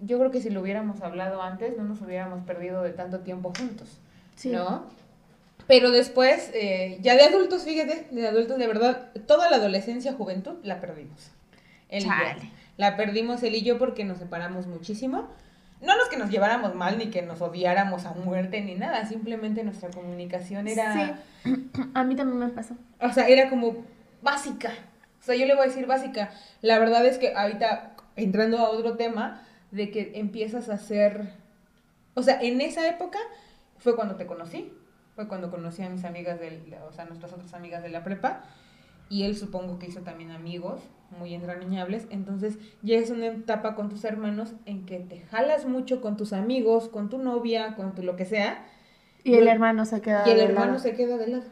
yo 0.00 0.16
creo 0.20 0.30
que 0.30 0.40
si 0.40 0.48
lo 0.48 0.60
hubiéramos 0.60 1.02
hablado 1.02 1.42
antes, 1.42 1.76
no 1.76 1.82
nos 1.82 2.00
hubiéramos 2.00 2.44
perdido 2.44 2.80
de 2.84 2.90
tanto 2.90 3.18
tiempo 3.18 3.52
juntos, 3.58 3.98
¿no? 4.44 4.84
Pero 5.66 5.90
después, 5.90 6.52
eh, 6.54 6.98
ya 7.00 7.16
de 7.16 7.24
adultos, 7.24 7.64
fíjate, 7.64 8.06
de 8.12 8.28
adultos, 8.28 8.58
de 8.58 8.68
verdad, 8.68 9.08
toda 9.26 9.50
la 9.50 9.56
adolescencia, 9.56 10.12
juventud, 10.12 10.54
la 10.62 10.80
perdimos. 10.80 11.32
Él 11.88 12.04
y 12.04 12.06
yo. 12.06 12.12
Chale. 12.12 12.50
La 12.76 12.96
perdimos 12.96 13.42
él 13.42 13.56
y 13.56 13.62
yo 13.62 13.76
porque 13.76 14.04
nos 14.04 14.18
separamos 14.18 14.68
muchísimo. 14.68 15.28
No 15.82 15.96
los 15.96 16.08
que 16.08 16.16
nos 16.16 16.30
lleváramos 16.30 16.76
mal, 16.76 16.96
ni 16.96 17.10
que 17.10 17.22
nos 17.22 17.40
odiáramos 17.40 18.04
a 18.04 18.12
muerte, 18.12 18.60
ni 18.60 18.76
nada. 18.76 19.04
Simplemente 19.04 19.64
nuestra 19.64 19.90
comunicación 19.90 20.68
era... 20.68 21.18
Sí. 21.42 21.50
A 21.94 22.04
mí 22.04 22.14
también 22.14 22.38
me 22.38 22.48
pasó. 22.50 22.74
O 23.00 23.12
sea, 23.12 23.26
era 23.26 23.50
como 23.50 23.84
básica. 24.22 24.72
O 25.20 25.22
sea, 25.22 25.34
yo 25.34 25.46
le 25.46 25.54
voy 25.54 25.64
a 25.64 25.68
decir 25.68 25.86
básica. 25.86 26.30
La 26.62 26.78
verdad 26.78 27.04
es 27.06 27.18
que 27.18 27.34
ahorita, 27.34 27.94
entrando 28.16 28.58
a 28.58 28.70
otro 28.70 28.96
tema, 28.96 29.42
de 29.70 29.90
que 29.90 30.12
empiezas 30.14 30.68
a 30.68 30.74
hacer... 30.74 31.34
O 32.14 32.22
sea, 32.22 32.40
en 32.40 32.60
esa 32.60 32.88
época 32.88 33.18
fue 33.78 33.96
cuando 33.96 34.16
te 34.16 34.26
conocí. 34.26 34.72
Fue 35.14 35.28
cuando 35.28 35.50
conocí 35.50 35.82
a 35.82 35.90
mis 35.90 36.04
amigas, 36.04 36.40
del, 36.40 36.74
o 36.88 36.92
sea, 36.92 37.04
nuestras 37.04 37.32
otras 37.32 37.54
amigas 37.54 37.82
de 37.82 37.90
la 37.90 38.02
prepa. 38.02 38.42
Y 39.08 39.24
él 39.24 39.36
supongo 39.36 39.78
que 39.78 39.86
hizo 39.86 40.00
también 40.00 40.30
amigos 40.30 40.80
muy 41.18 41.34
entrañables. 41.34 42.06
Entonces, 42.10 42.58
ya 42.82 42.96
es 42.96 43.10
una 43.10 43.26
etapa 43.26 43.74
con 43.74 43.88
tus 43.88 44.04
hermanos 44.04 44.54
en 44.66 44.86
que 44.86 44.98
te 44.98 45.20
jalas 45.20 45.66
mucho 45.66 46.00
con 46.00 46.16
tus 46.16 46.32
amigos, 46.32 46.88
con 46.88 47.08
tu 47.08 47.18
novia, 47.18 47.74
con 47.74 47.94
tu 47.94 48.02
lo 48.02 48.16
que 48.16 48.24
sea. 48.24 48.64
Y 49.24 49.34
el 49.34 49.48
hermano 49.48 49.84
se 49.84 50.00
queda. 50.00 50.22
y 50.26 50.30
el 50.30 50.38
de 50.38 50.44
hermano 50.44 50.72
lado. 50.72 50.78
se 50.78 50.94
queda 50.94 51.16
de 51.18 51.26
lado. 51.26 51.44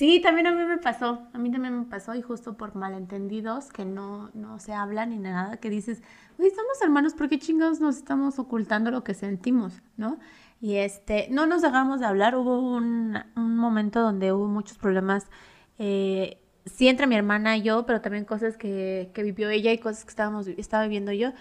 Sí, 0.00 0.18
también 0.22 0.46
a 0.46 0.52
mí 0.52 0.64
me 0.64 0.78
pasó. 0.78 1.28
A 1.34 1.36
mí 1.38 1.50
también 1.50 1.78
me 1.78 1.84
pasó 1.84 2.14
y 2.14 2.22
justo 2.22 2.56
por 2.56 2.74
malentendidos 2.74 3.68
que 3.70 3.84
no, 3.84 4.30
no 4.32 4.58
se 4.58 4.72
hablan 4.72 5.10
ni 5.10 5.18
nada, 5.18 5.58
que 5.58 5.68
dices, 5.68 6.02
oye, 6.38 6.48
somos 6.48 6.80
hermanos, 6.80 7.12
¿por 7.12 7.28
qué 7.28 7.38
chingados 7.38 7.80
nos 7.80 7.98
estamos 7.98 8.38
ocultando 8.38 8.90
lo 8.90 9.04
que 9.04 9.12
sentimos, 9.12 9.82
no? 9.98 10.18
Y 10.58 10.76
este, 10.76 11.28
no 11.30 11.44
nos 11.44 11.60
dejamos 11.60 12.00
de 12.00 12.06
hablar. 12.06 12.34
Hubo 12.34 12.60
un, 12.60 13.18
un 13.36 13.56
momento 13.58 14.00
donde 14.00 14.32
hubo 14.32 14.46
muchos 14.46 14.78
problemas, 14.78 15.26
eh, 15.78 16.38
sí 16.64 16.88
entre 16.88 17.06
mi 17.06 17.14
hermana 17.14 17.58
y 17.58 17.62
yo, 17.62 17.84
pero 17.84 18.00
también 18.00 18.24
cosas 18.24 18.56
que, 18.56 19.10
que 19.12 19.22
vivió 19.22 19.50
ella 19.50 19.70
y 19.70 19.76
cosas 19.76 20.04
que 20.04 20.10
estábamos, 20.10 20.46
estaba 20.48 20.84
viviendo 20.84 21.12
yo 21.12 21.32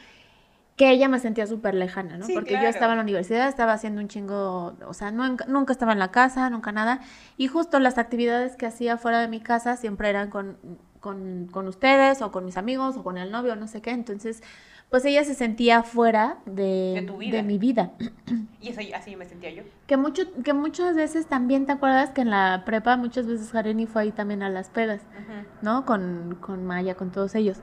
que 0.80 0.89
ella 0.92 1.10
me 1.10 1.20
sentía 1.20 1.46
súper 1.46 1.76
lejana, 1.76 2.18
¿no? 2.18 2.26
Sí, 2.26 2.34
Porque 2.34 2.52
claro. 2.52 2.63
yo 2.63 2.70
estaba 2.70 2.94
en 2.94 3.00
la 3.00 3.04
universidad, 3.04 3.50
estaba 3.50 3.74
haciendo 3.74 4.00
un 4.00 4.08
chingo, 4.08 4.78
o 4.88 4.94
sea, 4.94 5.12
nunca, 5.12 5.44
nunca 5.46 5.74
estaba 5.74 5.92
en 5.92 6.00
la 6.00 6.10
casa, 6.10 6.50
nunca 6.50 6.72
nada. 6.72 7.02
Y 7.36 7.50
justo 7.50 7.82
las 7.82 7.98
actividades 7.98 8.56
que 8.56 8.65
hacía 8.65 8.96
fuera 8.96 9.20
de 9.20 9.28
mi 9.28 9.42
casa 9.42 9.76
siempre 9.76 10.10
eran 10.10 10.30
con, 10.30 10.58
con, 11.02 11.50
con 11.52 11.68
ustedes 11.68 12.22
o 12.22 12.32
con 12.32 12.46
mis 12.46 12.56
amigos 12.56 12.96
o 12.96 13.04
con 13.04 13.18
el 13.18 13.30
novio, 13.30 13.58
no 13.58 13.68
sé 13.68 13.82
qué. 13.82 13.89
Entonces, 13.92 14.42
pues 14.89 15.04
ella 15.04 15.26
se 15.26 15.36
sentía 15.36 15.84
fuera 15.84 16.38
de, 16.46 16.94
De 16.96 17.02
tu 17.06 17.18
vida. 17.18 17.36
de 17.36 17.44
mi 17.44 17.58
vida. 17.58 17.92
Y 18.62 18.70
eso, 18.70 18.80
así 18.96 19.18
me 19.18 19.26
sentía 19.26 19.52
yo. 19.52 19.63
Que, 19.86 19.98
mucho, 19.98 20.24
que 20.46 20.54
muchas 20.54 20.96
veces 20.96 21.28
también, 21.28 21.65
¿te 21.65 21.74
acuerdas 21.74 22.12
que 22.12 22.22
en 22.22 22.30
la 22.30 22.63
prepa 22.65 22.96
muchas 22.96 23.28
veces 23.28 23.52
Jareni 23.52 23.86
fue 23.86 24.04
ahí 24.04 24.12
también 24.13 24.44
a 24.44 24.50
las 24.50 24.70
pedas? 24.70 25.02
¿no? 25.62 25.86
Con, 25.86 26.38
con 26.39 26.65
Maya, 26.65 26.96
con 26.96 27.12
todos 27.12 27.36
ellos. 27.36 27.58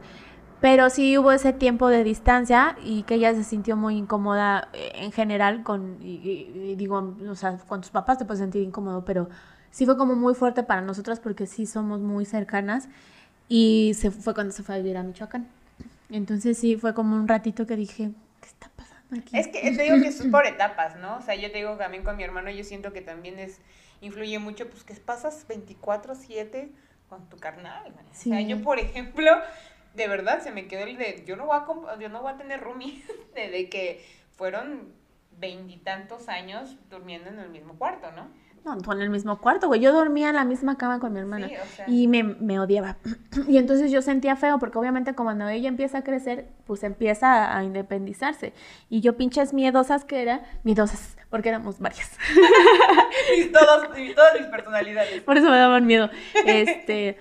Pero 0.68 0.90
sí 0.90 1.16
hubo 1.16 1.30
ese 1.30 1.52
tiempo 1.52 1.86
de 1.86 2.02
distancia 2.02 2.76
y 2.82 3.04
que 3.04 3.14
ella 3.14 3.32
se 3.34 3.44
sintió 3.44 3.76
muy 3.76 3.96
incómoda 3.96 4.68
eh, 4.72 4.90
en 4.96 5.12
general 5.12 5.62
con, 5.62 5.98
y, 6.02 6.14
y- 6.16 6.70
y 6.72 6.74
digo, 6.74 7.14
o 7.30 7.34
sea, 7.36 7.56
con 7.68 7.82
tus 7.82 7.90
papás 7.92 8.18
te 8.18 8.24
puedes 8.24 8.40
sentir 8.40 8.62
incómodo, 8.64 9.04
pero 9.04 9.28
sí 9.70 9.84
fue 9.86 9.96
como 9.96 10.16
muy 10.16 10.34
fuerte 10.34 10.64
para 10.64 10.80
nosotras 10.80 11.20
porque 11.20 11.46
sí 11.46 11.66
somos 11.66 12.00
muy 12.00 12.24
cercanas 12.24 12.88
y 13.48 13.92
se 13.94 14.10
fue 14.10 14.34
cuando 14.34 14.52
se 14.52 14.64
fue 14.64 14.74
a 14.74 14.78
vivir 14.78 14.96
a 14.96 15.04
Michoacán. 15.04 15.46
Entonces 16.10 16.58
sí 16.58 16.74
fue 16.76 16.94
como 16.94 17.14
un 17.14 17.28
ratito 17.28 17.64
que 17.64 17.76
dije, 17.76 18.10
¿qué 18.40 18.48
está 18.48 18.68
pasando 18.74 19.20
aquí? 19.20 19.38
Es 19.38 19.46
que 19.46 19.60
te 19.70 19.82
digo 19.84 20.00
que 20.02 20.08
es 20.08 20.20
por 20.32 20.46
etapas, 20.46 20.96
¿no? 20.96 21.18
O 21.18 21.22
sea, 21.22 21.36
yo 21.36 21.48
te 21.52 21.58
digo 21.58 21.76
también 21.76 22.02
con 22.02 22.16
mi 22.16 22.24
hermano 22.24 22.50
yo 22.50 22.64
siento 22.64 22.92
que 22.92 23.02
también 23.02 23.38
es 23.38 23.60
influye 24.00 24.40
mucho 24.40 24.68
pues 24.68 24.82
que 24.82 24.94
pasas 24.94 25.46
24/7 25.48 26.72
con 27.08 27.28
tu 27.28 27.36
carnal. 27.36 27.84
güey. 27.92 28.04
O 28.06 28.14
sea, 28.14 28.38
Sí. 28.40 28.48
yo 28.48 28.62
por 28.62 28.80
ejemplo, 28.80 29.30
de 29.96 30.08
verdad 30.08 30.40
se 30.42 30.50
me 30.52 30.66
quedó 30.68 30.84
el 30.84 30.96
de 30.98 31.24
yo 31.26 31.36
no 31.36 31.46
voy 31.46 31.56
a 31.56 31.64
comp- 31.66 31.98
yo 31.98 32.08
no 32.08 32.22
voy 32.22 32.32
a 32.32 32.36
tener 32.36 32.60
roomie 32.60 33.02
desde 33.34 33.68
que 33.68 34.04
fueron 34.36 34.92
veintitantos 35.38 36.28
años 36.28 36.76
durmiendo 36.90 37.28
en 37.30 37.38
el 37.38 37.48
mismo 37.50 37.74
cuarto, 37.74 38.10
¿no? 38.12 38.28
No, 38.64 38.80
fue 38.80 38.96
en 38.96 39.02
el 39.02 39.10
mismo 39.10 39.40
cuarto, 39.40 39.68
güey. 39.68 39.80
Yo 39.80 39.92
dormía 39.92 40.30
en 40.30 40.34
la 40.34 40.44
misma 40.44 40.76
cama 40.76 40.98
con 40.98 41.12
mi 41.12 41.20
hermana. 41.20 41.48
Sí, 41.48 41.54
o 41.54 41.66
sea, 41.66 41.84
Y 41.88 42.08
me, 42.08 42.24
me 42.24 42.58
odiaba. 42.58 42.96
Y 43.46 43.58
entonces 43.58 43.92
yo 43.92 44.02
sentía 44.02 44.34
feo 44.34 44.58
porque 44.58 44.76
obviamente 44.76 45.14
cuando 45.14 45.48
ella 45.48 45.68
empieza 45.68 45.98
a 45.98 46.02
crecer, 46.02 46.48
pues 46.66 46.82
empieza 46.82 47.44
a, 47.44 47.58
a 47.58 47.62
independizarse. 47.64 48.54
Y 48.88 49.02
yo 49.02 49.16
pinches 49.16 49.52
miedosas 49.52 50.04
que 50.04 50.20
era, 50.20 50.42
miedosas, 50.64 51.16
porque 51.30 51.50
éramos 51.50 51.78
varias. 51.78 52.18
mis, 53.36 53.52
todos, 53.52 53.96
y 53.96 54.14
todas 54.14 54.34
mis 54.40 54.48
personalidades. 54.48 55.22
Por 55.22 55.36
eso 55.36 55.48
me 55.48 55.58
daban 55.58 55.86
miedo. 55.86 56.10
Este, 56.44 57.18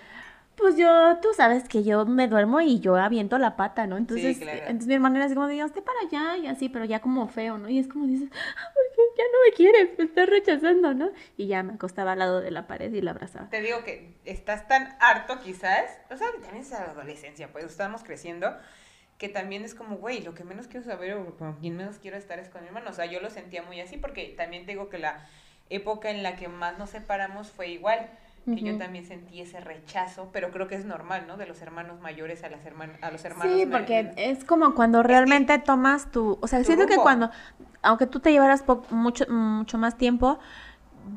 pues 0.58 0.78
yo, 0.78 1.18
tú 1.22 1.30
sabes 1.36 1.68
que 1.68 1.84
yo 1.84 2.06
me 2.06 2.28
duermo 2.28 2.62
y 2.62 2.80
yo 2.80 2.96
aviento 2.96 3.38
la 3.38 3.56
pata, 3.56 3.88
¿no? 3.88 3.98
Entonces, 3.98 4.38
claro. 4.40 4.60
entonces 4.60 4.88
mi 4.88 4.94
hermana 4.96 5.18
era 5.18 5.26
así 5.26 5.36
como 5.36 5.48
de, 5.48 5.62
hazte 5.62 5.82
para 5.82 6.00
allá 6.02 6.38
y 6.38 6.48
así, 6.48 6.70
pero 6.70 6.86
ya 6.86 7.02
como 7.02 7.28
feo, 7.28 7.58
¿no? 7.58 7.70
Y 7.70 7.80
es 7.80 7.88
como 7.88 8.06
dices, 8.08 8.30
"Ah, 8.34 8.72
porque 8.74 9.02
ya 9.18 9.24
no 9.24 9.40
me 9.46 9.56
quiere, 9.56 9.96
me 9.98 10.04
está 10.06 10.26
rechazando, 10.26 10.94
¿no? 10.94 11.10
Y 11.38 11.48
ya 11.48 11.64
me 11.64 11.74
acostaba 11.74 12.14
al 12.14 12.20
lado 12.20 12.42
de 12.42 12.52
la 12.52 12.68
pared 12.68 12.94
y 12.94 13.02
la 13.02 13.12
abrazaba. 13.12 13.50
Te 13.50 13.62
digo 13.62 13.84
que 13.84 14.16
estás 14.26 14.68
tan 14.68 14.96
harto 15.00 15.40
quizás, 15.40 15.86
o 16.10 16.18
sea, 16.18 16.32
también 16.32 16.58
es 16.58 16.72
la 16.72 16.84
adolescencia, 16.84 17.50
pues 17.52 17.66
estamos 17.66 18.04
creciendo, 18.04 18.56
que 19.18 19.30
también 19.30 19.64
es 19.64 19.76
como, 19.76 19.98
güey, 19.98 20.22
lo 20.22 20.34
que 20.34 20.44
menos 20.44 20.68
quiero 20.68 20.86
saber 20.86 21.14
o 21.14 21.38
con 21.38 21.54
quien 21.56 21.78
menos 21.78 21.98
quiero 22.00 22.18
estar 22.18 22.40
es 22.40 22.50
con 22.50 22.62
mi 22.62 22.68
hermano. 22.68 22.90
O 22.90 22.94
sea, 22.94 23.06
yo 23.06 23.20
lo 23.22 23.30
sentía 23.30 23.64
muy 23.64 23.80
así 23.80 23.98
porque 23.98 24.34
también 24.38 24.66
te 24.66 24.74
digo 24.74 24.90
que 24.90 24.98
la 24.98 25.26
época 25.70 26.10
en 26.10 26.22
la 26.22 26.36
que 26.36 26.48
más 26.48 26.78
nos 26.78 26.90
separamos 26.90 27.50
fue 27.52 27.70
igual. 27.70 28.10
Que 28.54 28.62
yo 28.62 28.72
Ujú. 28.72 28.80
también 28.80 29.06
sentí 29.06 29.42
ese 29.42 29.60
rechazo, 29.60 30.30
pero 30.32 30.52
creo 30.52 30.68
que 30.68 30.76
es 30.76 30.86
normal, 30.86 31.26
¿no? 31.28 31.36
De 31.38 31.46
los 31.48 31.62
hermanos 31.62 32.00
mayores 32.00 32.44
a, 32.44 32.50
las 32.50 32.66
herman 32.66 32.92
a 33.02 33.12
los 33.12 33.26
hermanos 33.26 33.54
Sí, 33.56 33.66
porque 33.72 34.12
es 34.18 34.44
como 34.44 34.76
cuando 34.76 35.04
realmente 35.04 35.58
tomas 35.60 36.12
tu, 36.12 36.38
o 36.42 36.48
sea, 36.48 36.60
tu 36.60 36.66
siento 36.66 36.86
que 36.86 36.94
rumbo. 36.96 37.04
cuando, 37.04 37.32
aunque 37.82 38.06
tú 38.08 38.20
te 38.20 38.32
llevaras 38.32 38.62
po- 38.64 38.84
mucho, 38.92 39.26
mucho 39.30 39.78
más 39.78 39.98
tiempo, 39.98 40.40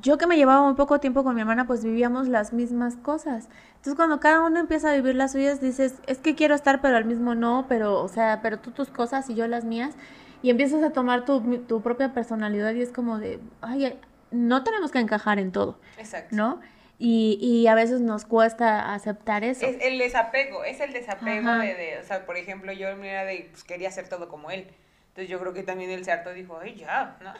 yo 0.03 0.19
que 0.19 0.27
me 0.27 0.37
llevaba 0.37 0.65
muy 0.65 0.75
poco 0.75 1.01
tiempo 1.01 1.25
con 1.25 1.35
mi 1.35 1.41
hermana, 1.41 1.67
pues 1.67 1.85
vivíamos 1.85 2.29
las 2.29 2.53
mismas 2.53 2.97
cosas. 2.97 3.49
Entonces 3.77 3.95
cuando 3.95 4.21
cada 4.21 4.43
uno 4.47 4.61
empieza 4.61 4.91
a 4.91 4.95
vivir 4.95 5.15
las 5.15 5.33
suyas, 5.33 5.61
dices, 5.61 6.01
es 6.07 6.19
que 6.19 6.35
quiero 6.35 6.55
estar, 6.55 6.81
pero 6.81 6.97
al 6.97 7.05
mismo 7.05 7.35
no, 7.35 7.67
pero, 7.69 8.03
o 8.03 8.09
sea, 8.09 8.41
pero 8.43 8.59
tú 8.59 8.71
tus 8.73 8.89
cosas 8.91 9.29
y 9.31 9.35
yo 9.35 9.47
las 9.49 9.65
mías, 9.65 9.95
y 10.43 10.51
empiezas 10.51 10.83
a 10.83 10.91
tomar 10.91 11.25
tu, 11.25 11.41
tu 11.67 11.81
propia 11.83 12.13
personalidad 12.13 12.75
y 12.75 12.83
es 12.83 12.93
como 12.93 13.19
de, 13.19 13.41
ay, 13.63 13.99
no 14.31 14.63
tenemos 14.63 14.91
que 14.91 14.99
encajar 15.01 15.39
en 15.39 15.53
todo, 15.53 15.79
Exacto. 15.99 16.37
¿no? 16.37 16.61
Y, 16.99 17.39
y 17.41 17.67
a 17.69 17.75
veces 17.77 18.01
nos 18.01 18.25
cuesta 18.25 18.93
aceptar 18.93 19.45
eso. 19.45 19.65
Es 19.65 19.77
el 19.81 19.99
desapego, 19.99 20.65
es 20.65 20.81
el 20.81 20.93
desapego 20.93 21.53
de, 21.55 21.75
de, 21.75 21.99
o 21.99 22.03
sea, 22.05 22.27
por 22.27 22.37
ejemplo, 22.37 22.73
yo 22.73 22.95
mira 22.97 23.25
de, 23.25 23.49
pues 23.53 23.63
quería 23.65 23.89
hacer 23.89 24.09
todo 24.09 24.29
como 24.29 24.51
él. 24.51 24.67
Entonces 25.09 25.31
yo 25.31 25.39
creo 25.41 25.53
que 25.53 25.63
también 25.63 25.91
él 25.91 26.05
se 26.05 26.11
hartó 26.13 26.33
y 26.33 26.41
dijo, 26.43 26.59
ay, 26.61 26.75
ya, 26.77 27.17
¿no? 27.23 27.33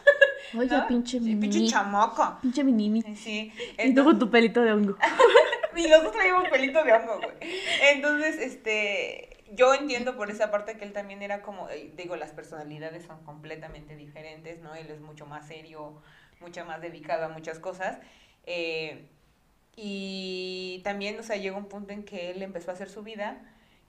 Oye, 0.61 0.77
¿No? 0.77 0.87
pinche 0.87 1.19
Sí, 1.21 1.35
pinche 1.37 1.67
chamaco. 1.67 2.39
pinche 2.41 2.63
minimi. 2.65 3.03
Sí. 3.17 3.53
Y 3.79 3.95
tuvo 3.95 4.17
tu 4.17 4.31
pelito 4.31 4.63
de 4.63 4.73
hongo. 4.73 4.97
Y 5.77 5.87
los 5.87 6.03
dos 6.03 6.13
traíamos 6.13 6.49
pelito 6.49 6.83
de 6.83 6.93
hongo, 6.93 7.21
güey. 7.21 7.37
Entonces, 7.93 8.39
este, 8.39 9.45
yo 9.53 9.75
entiendo 9.75 10.17
por 10.17 10.29
esa 10.29 10.51
parte 10.51 10.77
que 10.77 10.85
él 10.85 10.93
también 10.93 11.23
era 11.23 11.41
como, 11.43 11.69
eh, 11.71 11.93
digo, 11.97 12.17
las 12.17 12.33
personalidades 12.33 13.05
son 13.05 13.23
completamente 13.23 13.95
diferentes, 13.95 14.59
¿no? 14.61 14.75
Él 14.75 14.89
es 14.91 15.01
mucho 15.01 15.27
más 15.27 15.47
serio, 15.47 16.01
mucho 16.41 16.65
más 16.65 16.81
dedicado 16.81 17.27
a 17.27 17.29
muchas 17.29 17.61
cosas. 17.61 17.99
eh, 18.45 19.09
y 19.81 20.81
también, 20.83 21.19
o 21.21 21.23
sea, 21.23 21.37
llegó 21.37 21.57
un 21.57 21.69
punto 21.69 21.93
en 21.93 22.03
que 22.05 22.31
él 22.31 22.43
empezó 22.43 22.71
a 22.71 22.75
hacer 22.75 22.89
su 22.91 23.03
vida 23.05 23.39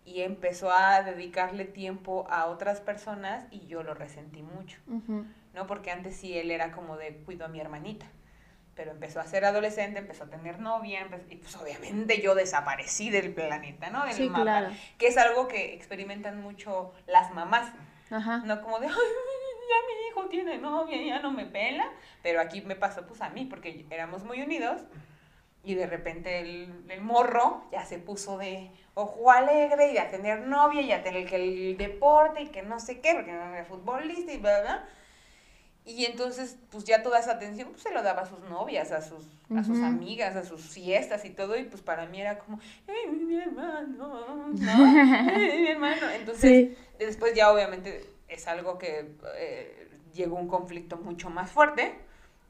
y 0.06 0.22
empezó 0.22 0.72
a 0.72 1.02
dedicarle 1.02 1.66
tiempo 1.66 2.28
a 2.30 2.46
otras 2.46 2.80
personas 2.80 3.46
y 3.52 3.66
yo 3.68 3.82
lo 3.84 3.94
resentí 3.96 4.42
mucho. 4.44 4.80
Ujú. 4.88 5.26
¿no? 5.56 5.66
Porque 5.66 5.90
antes 5.90 6.16
sí 6.16 6.38
él 6.38 6.52
era 6.52 6.72
como 6.72 6.96
de 6.96 7.16
cuido 7.26 7.44
a 7.46 7.48
mi 7.48 7.60
hermanita. 7.60 8.06
Pero 8.76 8.92
empezó 8.92 9.20
a 9.20 9.26
ser 9.26 9.44
adolescente, 9.46 9.98
empezó 10.00 10.26
a 10.26 10.30
tener 10.30 10.60
novia, 10.60 11.06
empe- 11.06 11.26
y 11.30 11.36
pues 11.38 11.56
obviamente 11.58 12.22
yo 12.22 12.36
desaparecí 12.36 13.10
del 13.10 13.34
planeta, 13.34 13.90
¿no? 13.90 14.06
Del 14.06 14.14
Sí, 14.14 14.30
mapa. 14.30 14.44
claro. 14.44 14.70
Que 15.00 15.08
es 15.08 15.18
algo 15.18 15.48
que 15.48 15.74
experimentan 15.74 16.40
mucho 16.42 16.94
las 17.08 17.34
mamás, 17.34 17.74
Ajá. 18.12 18.38
¿no? 18.46 18.62
Como 18.62 18.80
de, 18.80 18.86
ay, 18.88 18.94
ya 18.94 19.76
mi 19.88 20.08
hijo 20.08 20.30
tiene 20.30 20.58
novia, 20.60 21.02
ya 21.04 21.20
no 21.20 21.32
me 21.32 21.46
pela. 21.46 21.92
Pero 22.24 22.40
aquí 22.40 22.62
me 22.62 22.76
pasó 22.76 23.06
pues 23.06 23.22
a 23.22 23.30
mí, 23.32 23.46
porque 23.46 23.86
éramos 23.90 24.24
muy 24.24 24.42
unidos. 24.42 24.82
Y 25.64 25.76
de 25.76 25.88
repente 25.88 26.40
el, 26.40 26.86
el 26.90 27.02
morro 27.02 27.64
ya 27.72 27.86
se 27.86 27.98
puso 28.00 28.38
de 28.38 28.72
ojo 28.94 29.30
alegre 29.32 29.92
y 29.94 29.98
a 29.98 30.10
tener 30.10 30.42
novia 30.42 30.82
y 30.82 30.92
a 30.92 31.04
tener 31.04 31.26
que 31.28 31.36
el 31.36 31.78
deporte 31.78 32.42
y 32.44 32.48
que 32.48 32.62
no 32.64 32.80
sé 32.80 33.02
qué, 33.02 33.14
porque 33.14 33.32
no 33.34 33.54
era 33.54 33.66
futbolista 33.66 34.32
y 34.32 34.38
bla, 34.38 34.62
bla. 34.62 34.86
Y 35.86 36.06
entonces, 36.06 36.58
pues 36.70 36.84
ya 36.84 37.02
toda 37.02 37.20
esa 37.20 37.32
atención 37.34 37.70
pues, 37.72 37.82
se 37.82 37.92
lo 37.92 38.04
daba 38.04 38.22
a 38.22 38.26
sus 38.26 38.40
novias, 38.42 38.92
a 38.92 39.02
sus, 39.02 39.26
a 39.56 39.64
sus 39.64 39.80
amigas, 39.82 40.36
a 40.36 40.44
sus 40.44 40.62
fiestas 40.62 41.26
y 41.26 41.32
todo. 41.32 41.58
Y 41.58 41.64
pues 41.64 41.82
para 41.82 42.06
mí 42.06 42.22
era 42.22 42.38
como, 42.40 42.60
¡ay, 42.88 43.10
mi 43.12 43.36
hermano! 43.38 44.48
¿no? 44.50 44.86
¡Ay, 45.34 45.62
mi 45.62 45.68
hermano! 45.68 46.10
Entonces, 46.12 46.42
Sí. 46.42 46.78
después 47.00 47.34
ya 47.34 47.52
obviamente 47.52 48.08
es 48.28 48.48
algo 48.48 48.78
que 48.78 49.16
eh, 49.38 49.90
llegó 50.14 50.36
un 50.36 50.48
conflicto 50.48 50.98
mucho 50.98 51.30
más 51.30 51.50
fuerte 51.52 51.96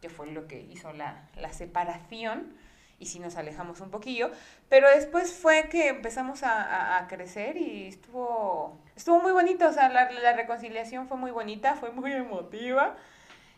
que 0.02 0.10
fue 0.10 0.28
lo 0.32 0.48
que 0.48 0.60
hizo 0.62 0.92
la, 0.94 1.30
la 1.38 1.52
separación 1.54 2.54
y 3.00 3.06
sí 3.06 3.20
nos 3.20 3.38
alejamos 3.38 3.80
un 3.82 3.90
poquillo, 3.90 4.30
pero 4.68 4.90
después 4.90 5.34
fue 5.34 5.70
que 5.70 5.88
empezamos 5.88 6.44
a, 6.44 6.98
a, 6.98 7.08
crecer 7.08 7.58
y 7.58 7.88
estuvo, 7.88 8.78
estuvo 8.96 9.22
muy 9.22 9.32
bonito, 9.32 9.68
o 9.68 9.72
sea, 9.72 9.90
la, 9.90 10.12
la, 10.12 10.34
reconciliación 10.34 11.08
fue 11.08 11.18
muy 11.18 11.32
bonita, 11.32 11.76
fue 11.76 11.92
muy 11.92 12.12
emotiva, 12.12 12.98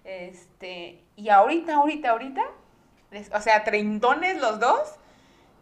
este, 0.04 1.04
y 1.16 1.30
ahorita, 1.30 1.76
ahorita, 1.76 2.12
ahorita, 2.12 2.44
o 3.34 3.42
sea, 3.42 3.64
treintones 3.64 4.40
los 4.40 4.60
dos, 4.60 4.96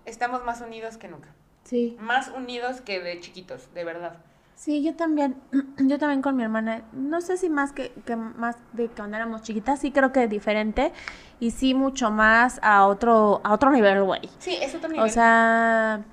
estamos 0.06 0.44
más 0.44 0.62
unidos 0.62 0.98
que 0.98 1.08
nunca. 1.08 1.30
Sí. 1.63 1.98
Más 2.00 2.30
unidos 2.30 2.82
que 2.82 3.00
de 3.00 3.20
chiquitos, 3.20 3.74
de 3.74 3.84
verdad. 3.84 4.18
Sí, 4.60 4.84
yo 4.84 4.93
también, 4.93 5.38
yo 5.78 5.98
también 5.98 6.22
con 6.22 6.36
mi 6.36 6.43
hermana, 6.43 6.84
no 6.91 7.22
sé 7.22 7.38
si 7.38 7.50
más 7.50 7.72
que, 7.72 7.93
que 8.06 8.17
más 8.17 8.58
de 8.74 8.89
cuando 8.89 9.15
éramos 9.15 9.41
chiquitas, 9.41 9.80
sí 9.80 9.93
creo 9.93 10.12
que 10.12 10.28
diferente 10.28 10.91
y 11.39 11.52
sí 11.52 11.74
mucho 11.74 12.12
más 12.12 12.60
a 12.62 12.86
otro, 12.86 13.39
a 13.45 13.54
otro 13.54 13.72
nivel, 13.72 14.04
güey. 14.04 14.30
Sí, 14.39 14.58
es 14.62 14.76
otro 14.76 14.89
nivel. 14.89 15.06
O 15.06 15.08
sea, 15.08 16.04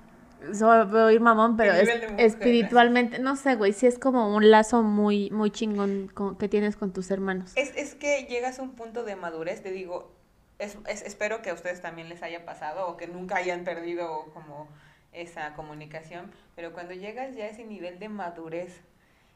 voy 0.61 1.00
a 1.00 1.04
oír 1.06 1.20
mamón, 1.20 1.56
pero 1.56 1.72
espiritualmente, 2.18 3.18
no 3.18 3.35
sé, 3.35 3.56
güey, 3.56 3.72
sí 3.72 3.88
es 3.88 3.98
como 3.98 4.32
un 4.32 4.48
lazo 4.48 4.85
muy, 4.85 5.28
muy 5.32 5.50
chingón 5.50 6.12
que 6.38 6.48
tienes 6.48 6.76
con 6.76 6.92
tus 6.92 7.11
hermanos. 7.11 7.50
Es, 7.56 7.72
es 7.76 7.96
que 7.96 8.28
llegas 8.30 8.61
a 8.61 8.62
un 8.62 8.76
punto 8.76 9.02
de 9.02 9.16
madurez, 9.16 9.61
te 9.61 9.72
digo, 9.72 10.12
es, 10.61 10.78
es, 10.87 11.02
espero 11.02 11.42
que 11.42 11.50
a 11.50 11.54
ustedes 11.54 11.82
también 11.82 12.09
les 12.09 12.22
haya 12.22 12.44
pasado 12.44 12.87
o 12.87 12.96
que 12.96 13.09
nunca 13.09 13.38
hayan 13.38 13.64
perdido 13.64 14.26
como 14.32 14.68
esa 15.16 15.55
comunicación, 15.55 16.31
pero 16.55 16.72
cuando 16.72 16.94
llegas 16.94 17.35
ya 17.35 17.44
a 17.44 17.48
ese 17.48 17.64
nivel 17.64 17.98
de 17.98 18.09
madurez 18.09 18.81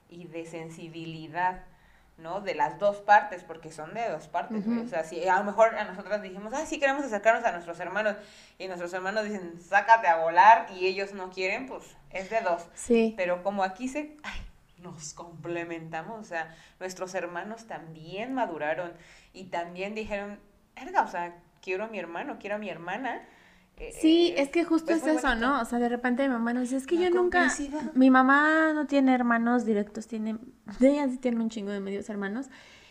y 0.09 0.27
de 0.27 0.47
sensibilidad, 0.47 1.65
¿no? 2.19 2.41
De 2.41 2.55
las 2.55 2.79
dos 2.79 2.99
partes, 2.99 3.43
porque 3.45 3.73
son 3.73 3.95
de 3.95 4.09
dos 4.11 4.29
partes, 4.29 4.65
O 4.67 4.89
sea, 4.89 5.05
si 5.05 5.27
a 5.27 5.39
lo 5.39 5.45
mejor 5.45 5.75
a 5.75 5.85
nosotras 5.85 6.23
dijimos, 6.23 6.53
ah, 6.55 6.67
sí 6.67 6.79
queremos 6.79 7.05
acercarnos 7.05 7.45
a 7.45 7.53
nuestros 7.53 7.81
hermanos, 7.81 8.17
y 8.59 8.67
nuestros 8.67 8.93
hermanos 8.93 9.25
dicen, 9.25 9.59
sácate 9.61 10.07
a 10.07 10.19
volar, 10.19 10.67
y 10.71 10.87
ellos 10.87 11.15
no 11.15 11.31
quieren, 11.31 11.67
pues 11.67 11.97
es 12.11 12.29
de 12.29 12.41
dos. 12.43 12.67
Sí. 12.75 13.15
Pero 13.17 13.43
como 13.43 13.65
aquí 13.65 13.89
se, 13.89 14.17
ay, 14.23 14.41
nos 14.79 15.15
complementamos, 15.15 16.21
o 16.21 16.25
sea, 16.25 16.55
nuestros 16.79 17.15
hermanos 17.15 17.67
también 17.67 18.35
maduraron, 18.35 18.93
y 19.33 19.45
también 19.45 19.95
dijeron, 19.95 20.39
verga, 20.75 21.03
o 21.03 21.09
sea, 21.09 21.35
quiero 21.63 21.85
a 21.85 21.89
mi 21.89 21.99
hermano, 21.99 22.37
quiero 22.39 22.57
a 22.57 22.59
mi 22.59 22.69
hermana, 22.69 23.23
Sí, 23.93 24.35
es 24.37 24.51
que 24.51 24.65
justo 24.65 24.93
pues 24.93 25.07
es 25.07 25.19
eso, 25.19 25.35
¿no? 25.37 25.61
O 25.61 25.65
sea, 25.65 25.79
de 25.79 25.89
repente 25.89 26.23
mi 26.23 26.29
mamá 26.29 26.53
nos 26.53 26.65
dice, 26.65 26.77
es 26.77 26.87
que 26.87 26.99
yo 26.99 27.11
nunca, 27.11 27.51
mi 27.95 28.11
mamá 28.11 28.73
no 28.75 28.87
tiene 28.87 29.15
hermanos 29.15 29.65
directos, 29.65 30.07
tiene, 30.07 30.37
ella 30.81 31.09
sí 31.09 31.17
tiene 31.17 31.41
un 31.41 31.49
chingo 31.49 31.71
de 31.71 31.81
medios 31.81 32.09
hermanos, 32.11 32.49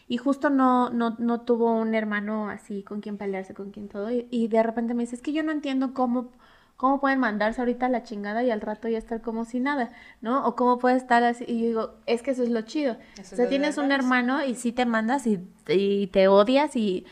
y 0.08 0.18
justo 0.18 0.50
no, 0.50 0.90
no, 0.90 1.16
no 1.20 1.42
tuvo 1.42 1.72
un 1.74 1.94
hermano 1.94 2.50
así 2.50 2.82
con 2.82 3.02
quien 3.02 3.18
pelearse, 3.18 3.54
con 3.54 3.70
quien 3.70 3.88
todo, 3.88 4.10
y, 4.12 4.48
de 4.48 4.64
repente 4.64 4.96
me 4.96 5.04
dice, 5.04 5.16
es 5.16 5.22
que 5.22 5.32
yo 5.32 5.44
no 5.44 5.52
entiendo 5.52 5.94
cómo, 5.94 6.32
cómo 6.76 7.00
pueden 7.00 7.20
mandarse 7.20 7.62
ahorita 7.62 7.88
la 7.90 8.02
chingada 8.02 8.44
y 8.44 8.50
al 8.50 8.62
rato 8.62 8.88
ya 8.88 8.98
estar 8.98 9.22
como 9.22 9.46
si 9.46 9.60
nada, 9.60 9.92
¿no? 10.22 10.48
O 10.48 10.56
cómo 10.56 10.80
puede 10.80 10.98
estar 10.98 11.24
así, 11.24 11.46
y 11.48 11.60
yo 11.60 11.68
digo, 11.68 11.96
es 12.08 12.24
que 12.24 12.32
eso 12.32 12.42
es 12.42 12.50
lo 12.50 12.62
chido. 12.62 12.98
o 13.20 13.24
sea, 13.24 13.48
tienes 13.48 13.78
un 13.78 13.92
hermano 13.92 14.44
y 14.44 14.56
sí 14.56 14.72
te 14.72 14.86
mandas 14.88 15.28
y, 15.28 15.40
y 15.68 16.08
te 16.08 16.28
odias 16.28 16.76
y 16.76 17.06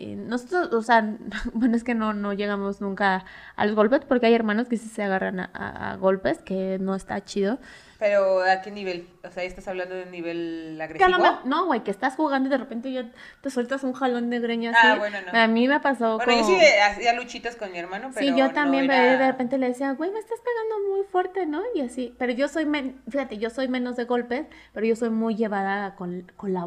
nosotros, 0.00 0.72
o 0.72 0.82
sea, 0.82 1.16
bueno, 1.54 1.76
es 1.76 1.82
que 1.82 1.94
no, 1.94 2.12
no 2.12 2.32
llegamos 2.32 2.80
nunca 2.80 3.24
a 3.56 3.66
los 3.66 3.74
golpes 3.74 4.02
porque 4.06 4.26
hay 4.26 4.34
hermanos 4.34 4.68
que 4.68 4.76
sí 4.76 4.88
se 4.88 5.02
agarran 5.02 5.40
a, 5.40 5.96
golpes, 6.00 6.38
que 6.38 6.78
no 6.80 6.94
está 6.94 7.24
chido. 7.24 7.58
Pero 7.98 8.42
¿a 8.42 8.62
qué 8.62 8.70
nivel? 8.70 9.08
O 9.24 9.30
sea, 9.32 9.42
¿estás 9.42 9.66
hablando 9.66 9.96
de 9.96 10.06
nivel 10.06 10.78
agresivo? 10.80 11.40
No, 11.44 11.66
güey, 11.66 11.82
que 11.82 11.90
estás 11.90 12.14
jugando 12.14 12.48
y 12.48 12.50
de 12.50 12.58
repente 12.58 12.92
ya 12.92 13.10
te 13.40 13.50
sueltas 13.50 13.82
un 13.82 13.92
jalón 13.92 14.30
de 14.30 14.38
greña 14.38 14.70
así. 14.70 14.86
Ah, 14.86 14.94
bueno, 14.94 15.18
no. 15.20 15.36
A 15.36 15.48
mí 15.48 15.66
me 15.66 15.80
pasó 15.80 16.16
Bueno, 16.16 16.32
yo 16.32 16.46
sí 16.46 16.56
hacía 16.80 17.12
luchitas 17.14 17.56
con 17.56 17.72
mi 17.72 17.78
hermano, 17.78 18.10
pero 18.14 18.24
Sí, 18.24 18.38
yo 18.38 18.52
también, 18.52 18.86
de 18.86 19.26
repente 19.26 19.58
le 19.58 19.66
decía, 19.66 19.94
güey, 19.94 20.12
me 20.12 20.20
estás 20.20 20.38
pegando 20.38 20.94
muy 20.94 21.06
fuerte, 21.06 21.44
¿no? 21.44 21.62
Y 21.74 21.80
así, 21.80 22.14
pero 22.18 22.32
yo 22.32 22.46
soy, 22.46 22.68
fíjate, 23.10 23.38
yo 23.38 23.50
soy 23.50 23.66
menos 23.66 23.96
de 23.96 24.04
golpes, 24.04 24.46
pero 24.72 24.86
yo 24.86 24.94
soy 24.94 25.10
muy 25.10 25.34
llevada 25.34 25.96
con, 25.96 26.30
con 26.36 26.52
la 26.52 26.66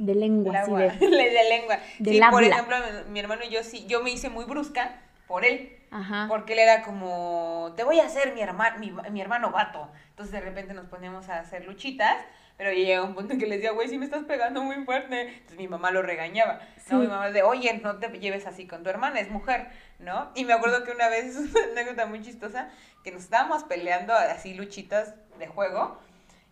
de 0.00 0.14
lengua, 0.14 0.64
sí, 0.64 0.72
de, 0.98 1.06
de, 1.10 1.48
lengua. 1.50 1.78
sí, 2.02 2.20
por 2.30 2.42
ejemplo, 2.42 2.76
mi 3.10 3.20
hermano 3.20 3.42
y 3.44 3.50
yo 3.50 3.62
sí, 3.62 3.84
yo 3.86 4.02
me 4.02 4.10
hice 4.10 4.30
muy 4.30 4.46
brusca 4.46 4.98
por 5.26 5.44
él. 5.44 5.76
Ajá. 5.90 6.26
Porque 6.28 6.54
él 6.54 6.60
era 6.60 6.82
como, 6.82 7.74
te 7.76 7.84
voy 7.84 8.00
a 8.00 8.06
hacer 8.06 8.32
mi, 8.32 8.40
hermano 8.40 8.78
mi, 8.78 8.92
mi, 9.10 9.20
hermano 9.20 9.52
gato. 9.52 9.90
Entonces 10.10 10.32
de 10.32 10.40
repente 10.40 10.72
nos 10.72 10.86
poníamos 10.86 11.28
a 11.28 11.40
hacer 11.40 11.66
luchitas, 11.66 12.16
pero 12.56 12.72
llega 12.72 13.02
un 13.02 13.14
punto 13.14 13.34
en 13.34 13.38
que 13.40 13.46
le 13.46 13.56
decía, 13.56 13.72
güey, 13.72 13.88
sí 13.88 13.98
me 13.98 14.06
estás 14.06 14.24
pegando 14.24 14.62
muy 14.62 14.76
fuerte. 14.86 15.20
Entonces 15.20 15.58
mi 15.58 15.68
mamá 15.68 15.90
lo 15.90 16.00
regañaba. 16.00 16.60
¿no? 16.90 16.98
Mi 16.98 17.06
mamá 17.06 17.30
de, 17.30 17.42
oye, 17.42 17.78
no 17.82 17.96
te 17.98 18.08
lleves 18.20 18.46
así 18.46 18.66
con 18.66 18.82
tu 18.82 18.88
hermana, 18.88 19.20
es 19.20 19.30
mujer, 19.30 19.66
¿no? 19.98 20.30
Y 20.34 20.46
me 20.46 20.54
acuerdo 20.54 20.82
que 20.84 20.92
una 20.92 21.08
vez, 21.08 21.36
es 21.36 21.36
una 21.54 21.72
anécdota 21.72 22.06
muy 22.06 22.22
chistosa, 22.22 22.70
que 23.04 23.10
nos 23.10 23.24
estábamos 23.24 23.64
peleando 23.64 24.14
así 24.14 24.54
luchitas 24.54 25.14
de 25.38 25.46
juego 25.46 25.98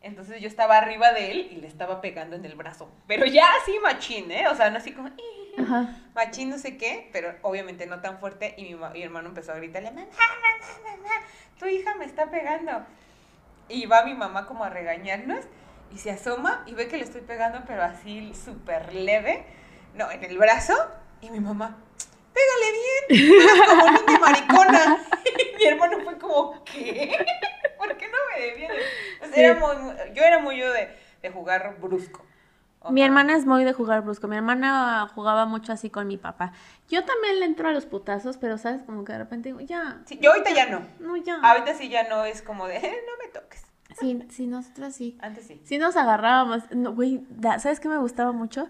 entonces 0.00 0.40
yo 0.40 0.48
estaba 0.48 0.76
arriba 0.76 1.12
de 1.12 1.32
él 1.32 1.48
y 1.50 1.56
le 1.56 1.66
estaba 1.66 2.00
pegando 2.00 2.36
en 2.36 2.44
el 2.44 2.54
brazo. 2.54 2.90
Pero 3.06 3.26
ya 3.26 3.46
así 3.60 3.78
machín, 3.82 4.30
¿eh? 4.30 4.46
O 4.48 4.54
sea, 4.54 4.70
no 4.70 4.78
así 4.78 4.92
como... 4.92 5.10
Machín 6.14 6.50
no 6.50 6.58
sé 6.58 6.76
qué, 6.76 7.08
pero 7.12 7.34
obviamente 7.42 7.86
no 7.86 8.00
tan 8.00 8.18
fuerte. 8.18 8.54
Y 8.56 8.74
mi, 8.74 9.02
hermano 9.02 9.28
empezó 9.28 9.52
a 9.52 9.56
gritarle, 9.56 9.90
mamá, 9.90 10.06
tu 11.58 11.66
hija 11.66 11.94
me 11.96 12.04
está 12.04 12.30
pegando. 12.30 12.84
Y 13.68 13.86
va 13.86 14.04
mi 14.04 14.14
mamá 14.14 14.46
como 14.46 14.64
a 14.64 14.70
regañarnos 14.70 15.44
y 15.92 15.98
se 15.98 16.10
asoma 16.10 16.62
y 16.66 16.74
ve 16.74 16.88
que 16.88 16.96
le 16.96 17.04
estoy 17.04 17.22
pegando, 17.22 17.62
pero 17.66 17.82
así 17.82 18.32
súper 18.34 18.94
leve. 18.94 19.44
No, 19.94 20.10
en 20.10 20.22
el 20.22 20.38
brazo. 20.38 20.74
Y 21.20 21.30
mi 21.30 21.40
mamá, 21.40 21.76
pégale 22.32 23.18
bien, 23.18 23.46
como 23.68 23.90
niña 23.90 24.18
maricona. 24.20 24.98
Mi 25.58 25.64
hermano 25.64 26.00
fue 26.00 26.18
como, 26.18 26.64
¿qué? 26.64 27.16
¿Por 27.78 27.96
qué 27.96 28.06
no 28.06 28.18
me 28.34 28.46
defiendes? 28.46 28.84
era 29.34 29.54
muy, 29.54 29.96
yo 30.14 30.22
era 30.22 30.38
muy 30.38 30.58
yo 30.58 30.72
de, 30.72 30.88
de 31.22 31.30
jugar 31.30 31.76
brusco. 31.80 32.24
Mi 32.90 33.02
hermana 33.02 33.36
es 33.36 33.44
muy 33.44 33.64
de 33.64 33.72
jugar 33.72 34.02
brusco. 34.02 34.28
Mi 34.28 34.36
hermana 34.36 35.08
jugaba 35.14 35.46
mucho 35.46 35.72
así 35.72 35.90
con 35.90 36.06
mi 36.06 36.16
papá. 36.16 36.52
Yo 36.88 37.04
también 37.04 37.40
le 37.40 37.46
entro 37.46 37.68
a 37.68 37.72
los 37.72 37.86
putazos, 37.86 38.38
pero 38.38 38.56
sabes, 38.56 38.82
como 38.82 39.04
que 39.04 39.12
de 39.12 39.18
repente 39.18 39.48
digo, 39.48 39.60
ya. 39.60 40.00
Sí, 40.06 40.18
yo 40.20 40.30
ahorita 40.30 40.50
ya 40.54 40.66
no. 40.66 40.86
No, 41.00 41.16
ya. 41.16 41.40
Ahorita 41.42 41.74
sí 41.74 41.88
ya 41.88 42.08
no 42.08 42.24
es 42.24 42.40
como 42.40 42.66
de, 42.66 42.76
eh, 42.76 43.02
no 43.06 43.24
me 43.24 43.32
toques. 43.32 43.64
Sí, 43.98 44.22
sí, 44.30 44.46
nosotros 44.46 44.94
sí. 44.94 45.18
Antes 45.20 45.46
sí. 45.46 45.60
Sí 45.64 45.78
nos 45.78 45.96
agarrábamos. 45.96 46.62
güey, 46.94 47.26
¿sabes 47.58 47.80
qué 47.80 47.88
me 47.88 47.98
gustaba 47.98 48.32
mucho? 48.32 48.68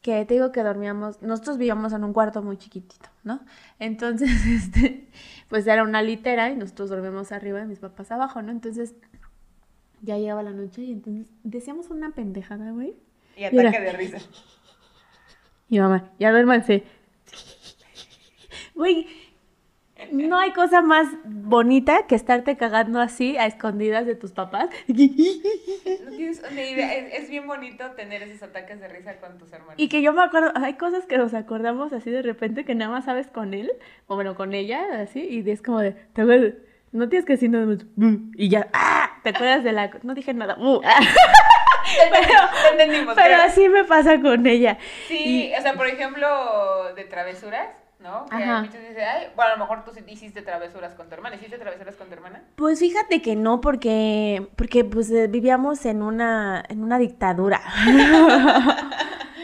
Que 0.00 0.24
te 0.24 0.34
digo 0.34 0.50
que 0.52 0.62
dormíamos, 0.62 1.20
nosotros 1.20 1.58
vivíamos 1.58 1.92
en 1.92 2.04
un 2.04 2.14
cuarto 2.14 2.42
muy 2.42 2.56
chiquitito, 2.56 3.10
¿no? 3.22 3.40
Entonces, 3.78 4.30
este, 4.46 5.10
pues 5.50 5.66
era 5.66 5.82
una 5.82 6.00
litera 6.00 6.48
y 6.48 6.56
nosotros 6.56 6.88
dormíamos 6.90 7.32
arriba 7.32 7.60
y 7.60 7.66
mis 7.66 7.80
papás 7.80 8.10
abajo, 8.12 8.40
¿no? 8.40 8.52
Entonces, 8.52 8.94
ya 10.00 10.16
llegaba 10.16 10.44
la 10.44 10.52
noche 10.52 10.82
y 10.82 10.92
entonces 10.92 11.30
decíamos 11.42 11.90
una 11.90 12.12
pendejada, 12.12 12.70
güey. 12.70 12.94
Y 13.36 13.44
ataque 13.44 13.80
de 13.80 13.92
risa. 13.92 14.18
Y 15.68 15.80
mamá, 15.80 16.12
ya 16.18 16.30
duérmanse. 16.30 16.84
Güey, 18.74 19.06
no 20.12 20.38
hay 20.38 20.52
cosa 20.52 20.82
más 20.82 21.08
bonita 21.24 22.06
que 22.06 22.14
estarte 22.14 22.56
cagando 22.56 23.00
así 23.00 23.36
a 23.36 23.46
escondidas 23.46 24.06
de 24.06 24.14
tus 24.14 24.32
papás. 24.32 24.68
No 24.88 24.96
tienes 26.16 26.42
una 26.50 26.62
idea. 26.62 26.92
Es, 26.94 27.28
bien 27.28 27.46
bonito 27.46 27.90
tener 27.92 28.22
esos 28.22 28.42
ataques 28.42 28.80
de 28.80 28.88
risa 28.88 29.16
con 29.18 29.38
tus 29.38 29.52
hermanos. 29.52 29.74
Y 29.76 29.88
que 29.88 30.02
yo 30.02 30.12
me 30.12 30.22
acuerdo, 30.22 30.52
hay 30.54 30.74
cosas 30.74 31.06
que 31.06 31.18
nos 31.18 31.34
acordamos 31.34 31.92
así 31.92 32.10
de 32.10 32.22
repente 32.22 32.64
que 32.64 32.74
nada 32.74 32.90
más 32.90 33.04
sabes 33.04 33.28
con 33.28 33.54
él, 33.54 33.70
o 34.06 34.14
bueno, 34.14 34.34
con 34.34 34.54
ella, 34.54 35.00
así, 35.00 35.20
y 35.20 35.48
es 35.48 35.62
como 35.62 35.80
de, 35.80 35.92
te 35.92 36.22
acuerdas, 36.22 36.54
no 36.92 37.08
tienes 37.08 37.24
que 37.24 37.34
decir 37.34 37.50
nada 37.50 37.66
más, 37.66 37.78
y 38.36 38.48
ya, 38.48 38.68
¡ah! 38.72 39.18
¿Te 39.22 39.30
acuerdas 39.30 39.62
de 39.62 39.72
la.? 39.72 39.90
No 40.02 40.14
dije 40.14 40.34
nada, 40.34 40.56
¡uh! 40.58 40.80
pero, 42.10 42.38
entendimos, 42.72 43.14
pero 43.14 43.36
así 43.36 43.68
me 43.68 43.84
pasa 43.84 44.20
con 44.20 44.46
ella. 44.46 44.78
Sí, 45.08 45.52
o 45.58 45.62
sea, 45.62 45.74
por 45.74 45.86
ejemplo, 45.86 46.94
de 46.94 47.04
travesuras 47.04 47.68
¿no? 48.00 48.26
Que 48.26 48.42
Ajá. 48.42 48.60
muchos 48.60 48.80
dicen, 48.80 49.04
ay, 49.04 49.26
bueno, 49.36 49.52
a 49.52 49.56
lo 49.56 49.64
mejor 49.64 49.84
tú 49.84 49.92
hiciste 50.06 50.42
travesuras 50.42 50.94
con 50.94 51.08
tu 51.08 51.14
hermana. 51.14 51.36
¿Hiciste 51.36 51.58
travesuras 51.58 51.96
con 51.96 52.08
tu 52.08 52.14
hermana? 52.14 52.42
Pues 52.56 52.80
fíjate 52.80 53.22
que 53.22 53.36
no, 53.36 53.60
porque, 53.60 54.48
porque 54.56 54.84
pues 54.84 55.10
eh, 55.10 55.26
vivíamos 55.28 55.84
en 55.86 56.02
una, 56.02 56.64
en 56.68 56.82
una 56.82 56.98
dictadura. 56.98 57.60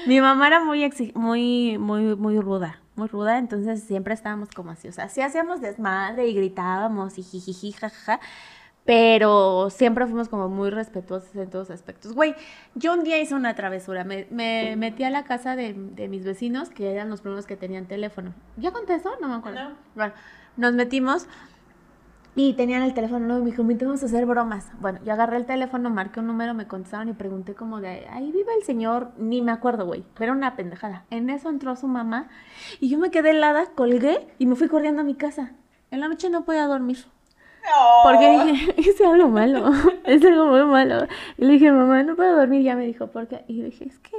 Mi 0.07 0.21
mamá 0.21 0.47
era 0.47 0.65
muy, 0.65 0.89
muy, 1.15 1.79
muy, 1.79 2.15
muy 2.15 2.39
ruda, 2.39 2.81
muy 2.95 3.09
ruda, 3.09 3.39
entonces 3.39 3.83
siempre 3.83 4.15
estábamos 4.15 4.51
como 4.51 4.71
así, 4.71 4.87
o 4.87 4.93
sea, 4.93 5.09
sí 5.09 5.21
hacíamos 5.21 5.61
desmadre 5.61 6.29
y 6.29 6.35
gritábamos 6.35 7.19
y 7.19 7.25
jijiji, 7.25 7.73
jajaja, 7.73 8.21
pero 8.87 9.69
siempre 9.71 10.07
fuimos 10.07 10.29
como 10.29 10.49
muy 10.49 10.71
respetuosos 10.71 11.35
en 11.37 11.51
todos 11.51 11.71
aspectos. 11.71 12.15
Güey, 12.15 12.35
yo 12.77 12.95
un 12.95 13.03
día 13.05 13.21
hice 13.21 13.35
una 13.35 13.55
travesura, 13.57 14.05
me, 14.05 14.27
me 14.31 14.77
metí 14.77 15.03
a 15.05 15.11
la 15.11 15.25
casa 15.25 15.57
de, 15.57 15.75
de, 15.75 16.09
mis 16.09 16.25
vecinos, 16.25 16.71
que 16.71 16.93
eran 16.93 17.11
los 17.11 17.21
primeros 17.21 17.47
que 17.47 17.57
tenían 17.57 17.87
teléfono. 17.87 18.33
¿Ya 18.57 18.71
conté 18.73 18.95
eso? 18.95 19.11
No 19.21 19.29
me 19.29 19.35
acuerdo. 19.35 19.73
Bueno, 19.95 20.15
nos 20.57 20.73
metimos 20.75 21.27
Y 22.39 22.53
tenían 22.53 22.83
el 22.83 22.93
teléfono 22.93 23.21
nuevo 23.27 23.41
y 23.41 23.45
me 23.45 23.51
dijo, 23.51 23.65
"Mira, 23.65 23.87
vamos 23.87 24.03
a 24.03 24.07
hacer 24.07 24.27
bromas. 24.27 24.71
Bueno, 24.79 25.01
yo 25.05 25.13
agarré 25.15 25.39
el 25.39 25.47
teléfono, 25.47 25.89
marqué 25.89 26.21
un 26.21 26.27
número, 26.27 26.53
me 26.53 26.67
contestaron 26.69 27.09
y 27.09 27.15
pregunté 27.15 27.55
como 27.55 27.81
de, 27.81 28.07
ahí 28.11 28.31
vive 28.31 28.53
el 28.59 28.63
señor, 28.63 29.13
ni 29.17 29.41
me 29.41 29.53
acuerdo, 29.53 29.87
güey. 29.87 30.05
Era 30.21 30.33
una 30.33 30.55
pendejada. 30.55 31.07
En 31.11 31.31
eso 31.31 31.49
entró 31.49 31.75
su 31.77 31.89
mamá 31.89 32.29
y 32.79 32.91
yo 32.91 32.99
me 32.99 33.11
quedé 33.11 33.31
helada, 33.31 33.67
colgué 33.75 34.29
y 34.39 34.47
me 34.47 34.55
fui 34.55 34.69
corriendo 34.69 35.01
a 35.01 35.05
mi 35.05 35.15
casa. 35.15 35.53
En 35.91 36.01
la 36.01 36.09
noche 36.09 36.29
no 36.31 36.45
podía 36.45 36.67
dormir. 36.67 37.07
Porque 38.03 38.45
dije, 38.45 38.75
hice 38.77 39.07
algo 39.07 39.29
malo, 39.29 39.71
es 40.05 40.25
algo 40.25 40.47
muy 40.47 40.65
malo. 40.65 41.07
Y 41.37 41.45
le 41.45 41.53
dije, 41.55 41.73
mamá, 41.73 42.03
no 42.03 42.17
puedo 42.17 42.37
dormir. 42.37 42.63
Ya 42.63 42.77
me 42.77 42.87
dijo, 42.87 43.09
¿por 43.09 43.29
qué? 43.29 43.45
Y 43.49 43.63
dije, 43.63 43.87
es 43.87 43.99
que 43.99 44.17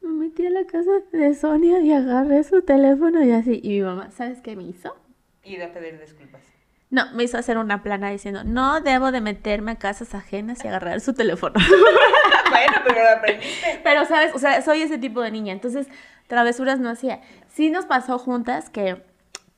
me 0.00 0.10
metí 0.10 0.46
a 0.46 0.50
la 0.50 0.64
casa 0.64 0.90
de 1.12 1.34
Sonia 1.34 1.80
y 1.80 1.92
agarré 1.92 2.42
su 2.44 2.62
teléfono 2.62 3.22
y 3.24 3.32
así. 3.32 3.60
Y 3.62 3.68
mi 3.70 3.80
mamá, 3.82 4.10
¿sabes 4.10 4.40
qué 4.40 4.56
me 4.56 4.64
hizo? 4.64 4.96
Ir 5.44 5.62
a 5.62 5.72
pedir 5.72 6.00
disculpas. 6.00 6.42
No, 6.88 7.12
me 7.14 7.24
hizo 7.24 7.36
hacer 7.36 7.58
una 7.58 7.82
plana 7.82 8.10
diciendo, 8.10 8.44
no 8.44 8.80
debo 8.80 9.10
de 9.10 9.20
meterme 9.20 9.72
a 9.72 9.76
casas 9.76 10.14
ajenas 10.14 10.64
y 10.64 10.68
agarrar 10.68 11.00
su 11.00 11.14
teléfono. 11.14 11.54
bueno, 12.50 12.76
pero 12.86 13.02
lo 13.02 13.10
aprendiste. 13.16 13.80
Pero, 13.82 14.04
¿sabes? 14.04 14.34
O 14.34 14.38
sea, 14.38 14.62
soy 14.62 14.82
ese 14.82 14.96
tipo 14.96 15.20
de 15.20 15.32
niña. 15.32 15.52
Entonces, 15.52 15.88
travesuras 16.28 16.78
no 16.78 16.88
hacía. 16.88 17.20
Sí 17.48 17.70
nos 17.70 17.86
pasó 17.86 18.18
juntas 18.18 18.70
que, 18.70 19.02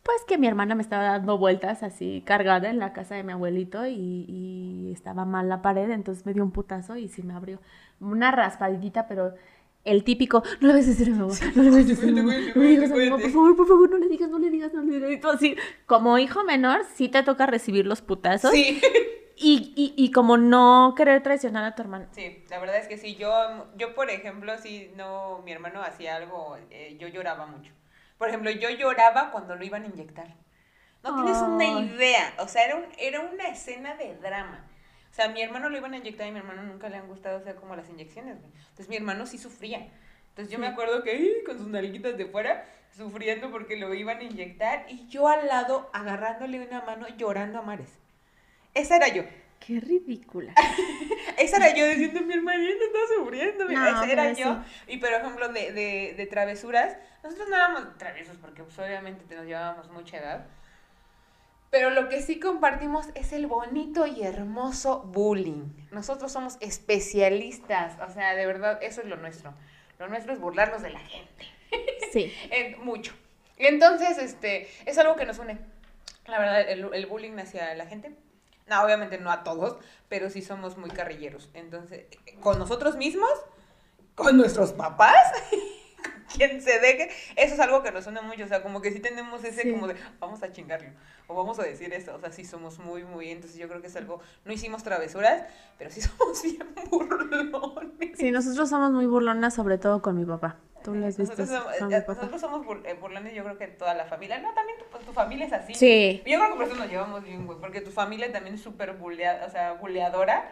pues, 0.08 0.24
que 0.24 0.38
mi 0.38 0.46
hermana 0.46 0.74
me 0.74 0.80
estaba 0.80 1.02
dando 1.02 1.36
vueltas 1.36 1.82
así 1.82 2.22
cargada 2.24 2.70
en 2.70 2.78
la 2.78 2.94
casa 2.94 3.14
de 3.14 3.22
mi 3.22 3.32
abuelito 3.32 3.86
y, 3.86 4.24
y 4.26 4.90
estaba 4.90 5.26
mal 5.26 5.50
la 5.50 5.60
pared. 5.60 5.90
Entonces 5.90 6.24
me 6.24 6.32
dio 6.32 6.42
un 6.42 6.50
putazo 6.50 6.96
y 6.96 7.08
sí 7.08 7.22
me 7.22 7.34
abrió 7.34 7.60
una 8.00 8.30
raspadita, 8.30 9.06
pero 9.06 9.34
el 9.84 10.04
típico, 10.04 10.42
no 10.60 10.68
le 10.68 10.74
vas 10.74 10.86
a 10.86 10.88
decir 10.88 11.08
a 11.08 11.10
mi 11.10 11.18
mamá, 11.18 11.34
no 11.54 11.62
le 11.62 11.70
vas 11.70 11.80
a 11.80 11.84
decir 11.84 12.08
a 12.08 12.12
mi 12.12 12.22
mamá, 12.22 12.32
no 12.54 12.62
le 12.62 12.68
digas 12.68 12.90
a 12.90 12.94
mi 12.94 13.10
mamá, 13.10 13.22
por 13.22 13.30
favor, 13.30 13.56
por 13.56 13.68
favor, 13.68 13.90
no 13.90 13.98
le 13.98 14.08
digas, 14.08 14.30
no 14.30 14.38
le 14.38 14.48
digas, 14.48 14.72
no 14.72 14.82
le 14.82 14.94
digas. 14.94 15.10
Y 15.10 15.20
tú 15.20 15.28
así, 15.28 15.56
como 15.84 16.18
hijo 16.18 16.42
menor, 16.42 16.86
sí 16.94 17.10
te 17.10 17.22
toca 17.22 17.44
recibir 17.44 17.86
los 17.86 18.00
putazos. 18.00 18.50
Sí. 18.50 18.80
Y, 19.36 19.74
y, 19.76 19.92
y 19.94 20.10
como 20.10 20.36
no 20.38 20.94
querer 20.96 21.22
traicionar 21.22 21.64
a 21.64 21.74
tu 21.74 21.82
hermano. 21.82 22.06
Sí, 22.12 22.44
la 22.50 22.58
verdad 22.58 22.78
es 22.78 22.88
que 22.88 22.96
sí. 22.96 23.14
Yo, 23.14 23.30
yo 23.76 23.94
por 23.94 24.10
ejemplo, 24.10 24.56
si 24.58 24.90
no, 24.96 25.42
mi 25.44 25.52
hermano 25.52 25.82
hacía 25.82 26.16
algo, 26.16 26.56
eh, 26.70 26.96
yo 26.98 27.08
lloraba 27.08 27.46
mucho. 27.46 27.72
Por 28.18 28.28
ejemplo, 28.28 28.50
yo 28.50 28.70
lloraba 28.70 29.30
cuando 29.30 29.56
lo 29.56 29.64
iban 29.64 29.84
a 29.84 29.86
inyectar. 29.86 30.28
No 31.02 31.14
tienes 31.14 31.40
una 31.40 31.64
idea. 31.66 32.34
O 32.38 32.48
sea, 32.48 32.64
era, 32.64 32.76
un- 32.76 32.86
era 32.98 33.20
una 33.20 33.48
escena 33.48 33.94
de 33.94 34.16
drama. 34.16 34.64
O 35.10 35.14
sea, 35.14 35.26
a 35.26 35.28
mi 35.28 35.40
hermano 35.42 35.68
lo 35.70 35.76
iban 35.78 35.94
a 35.94 35.98
inyectar 35.98 36.26
y 36.26 36.30
a 36.30 36.32
mi 36.32 36.38
hermano 36.40 36.62
nunca 36.64 36.88
le 36.88 36.96
han 36.96 37.08
gustado, 37.08 37.38
o 37.38 37.42
sea, 37.42 37.54
como 37.56 37.76
las 37.76 37.88
inyecciones. 37.88 38.38
güey. 38.40 38.52
Entonces 38.60 38.88
mi 38.88 38.96
hermano 38.96 39.26
sí 39.26 39.38
sufría. 39.38 39.88
Entonces 40.30 40.52
yo 40.52 40.58
me 40.58 40.66
acuerdo 40.68 41.02
que 41.02 41.10
¡ay! 41.12 41.32
con 41.46 41.58
sus 41.58 41.68
nariquitas 41.68 42.16
de 42.16 42.26
fuera, 42.26 42.64
sufriendo 42.96 43.50
porque 43.50 43.76
lo 43.76 43.92
iban 43.94 44.18
a 44.18 44.22
inyectar 44.24 44.86
y 44.88 45.06
yo 45.08 45.28
al 45.28 45.46
lado 45.48 45.90
agarrándole 45.92 46.60
una 46.64 46.82
mano 46.82 47.08
llorando 47.16 47.58
a 47.58 47.62
mares. 47.62 47.88
Esa 48.74 48.96
era 48.96 49.08
yo. 49.08 49.24
Qué 49.64 49.80
ridícula. 49.80 50.54
Esa 51.38 51.56
era 51.58 51.74
yo 51.74 51.86
diciendo, 51.86 52.20
mi 52.22 52.34
hermanito 52.34 52.84
está 52.84 52.98
sufriendo. 53.16 53.66
mi-". 53.66 53.74
No, 53.74 53.86
Esa 53.86 54.10
era 54.10 54.32
yo. 54.32 54.62
Y 54.86 54.96
por 54.98 55.10
ejemplo, 55.12 55.48
de, 55.48 55.72
de, 55.72 56.14
de 56.16 56.26
travesuras, 56.26 56.96
nosotros 57.22 57.48
no 57.48 57.56
éramos 57.56 57.98
traviesos 57.98 58.36
porque 58.38 58.62
pues, 58.62 58.78
obviamente 58.78 59.24
te 59.28 59.36
nos 59.36 59.46
llevábamos 59.46 59.90
mucha 59.90 60.16
edad. 60.18 60.46
Pero 61.70 61.90
lo 61.90 62.08
que 62.08 62.22
sí 62.22 62.40
compartimos 62.40 63.08
es 63.14 63.32
el 63.34 63.46
bonito 63.46 64.06
y 64.06 64.22
hermoso 64.22 65.00
bullying. 65.02 65.64
Nosotros 65.90 66.32
somos 66.32 66.56
especialistas. 66.60 67.98
O 68.00 68.10
sea, 68.10 68.34
de 68.34 68.46
verdad, 68.46 68.78
eso 68.82 69.02
es 69.02 69.06
lo 69.06 69.16
nuestro. 69.16 69.52
Lo 69.98 70.08
nuestro 70.08 70.32
es 70.32 70.40
burlarnos 70.40 70.82
de 70.82 70.90
la 70.90 71.00
gente. 71.00 71.46
Sí. 72.10 72.32
En- 72.50 72.82
mucho. 72.82 73.12
Entonces, 73.58 74.16
este, 74.16 74.66
es 74.86 74.96
algo 74.96 75.14
que 75.16 75.26
nos 75.26 75.38
une. 75.38 75.58
La 76.26 76.38
verdad, 76.38 76.60
el, 76.70 76.88
el 76.94 77.04
bullying 77.06 77.36
hacia 77.38 77.74
la 77.74 77.84
gente. 77.84 78.14
No, 78.68 78.82
obviamente 78.82 79.18
no 79.18 79.30
a 79.30 79.44
todos, 79.44 79.78
pero 80.08 80.30
sí 80.30 80.42
somos 80.42 80.76
muy 80.76 80.90
carrilleros. 80.90 81.48
Entonces, 81.54 82.06
con 82.40 82.58
nosotros 82.58 82.96
mismos, 82.96 83.30
con 84.14 84.36
nuestros 84.36 84.72
papás, 84.72 85.32
quien 86.36 86.60
se 86.62 86.78
deje, 86.80 87.10
eso 87.36 87.54
es 87.54 87.60
algo 87.60 87.82
que 87.82 87.90
nos 87.92 88.06
une 88.06 88.20
mucho. 88.22 88.44
O 88.44 88.48
sea, 88.48 88.62
como 88.62 88.80
que 88.82 88.90
sí 88.92 89.00
tenemos 89.00 89.42
ese 89.44 89.62
Sí. 89.62 89.70
como 89.72 89.86
de, 89.88 89.94
vamos 90.18 90.42
a 90.42 90.52
chingarlo, 90.52 90.90
o 91.26 91.34
vamos 91.34 91.58
a 91.58 91.62
decir 91.62 91.92
eso. 91.94 92.14
O 92.14 92.20
sea, 92.20 92.30
sí 92.32 92.44
somos 92.44 92.78
muy, 92.78 93.04
muy, 93.04 93.30
entonces 93.30 93.58
yo 93.58 93.68
creo 93.68 93.80
que 93.80 93.86
es 93.88 93.96
algo, 93.96 94.20
no 94.44 94.52
hicimos 94.52 94.82
travesuras, 94.82 95.44
pero 95.78 95.90
sí 95.90 96.00
somos 96.02 96.42
bien 96.42 96.58
burlones. 96.90 98.16
Sí, 98.18 98.30
nosotros 98.30 98.68
somos 98.68 98.90
muy 98.92 99.06
burlonas, 99.06 99.54
sobre 99.54 99.78
todo 99.78 100.02
con 100.02 100.16
mi 100.18 100.24
papá. 100.24 100.56
Tú 100.84 100.94
lo 100.94 101.06
has 101.06 101.18
visto 101.18 101.34
Nosotros 101.36 101.48
somos, 101.60 101.74
eh, 101.80 101.84
mi 101.84 102.00
papá. 102.00 102.14
nosotros 102.14 102.40
somos 102.40 102.64
bur- 102.64 102.82
eh, 102.86 102.94
burlones, 102.94 103.34
yo 103.34 103.42
creo 103.42 103.58
que 103.58 103.66
toda 103.66 103.94
la 103.94 104.04
familia. 104.06 104.38
No, 104.38 104.54
también 104.54 104.78
tu, 104.78 104.84
pues, 104.86 105.04
tu 105.04 105.12
familia 105.12 105.46
es 105.46 105.52
así. 105.52 105.74
Sí. 105.74 106.22
Yo 106.24 106.38
creo 106.38 106.50
que 106.50 106.54
por 106.56 106.64
eso 106.66 106.74
nos 106.76 106.88
llevamos 106.88 107.24
bien, 107.24 107.46
güey, 107.46 107.58
porque 107.58 107.80
tu 107.80 107.90
familia 107.90 108.30
también 108.32 108.54
es 108.54 108.62
súper 108.62 108.92
bulea, 108.92 109.44
o 109.46 109.50
sea, 109.50 109.72
buleadora 109.72 110.50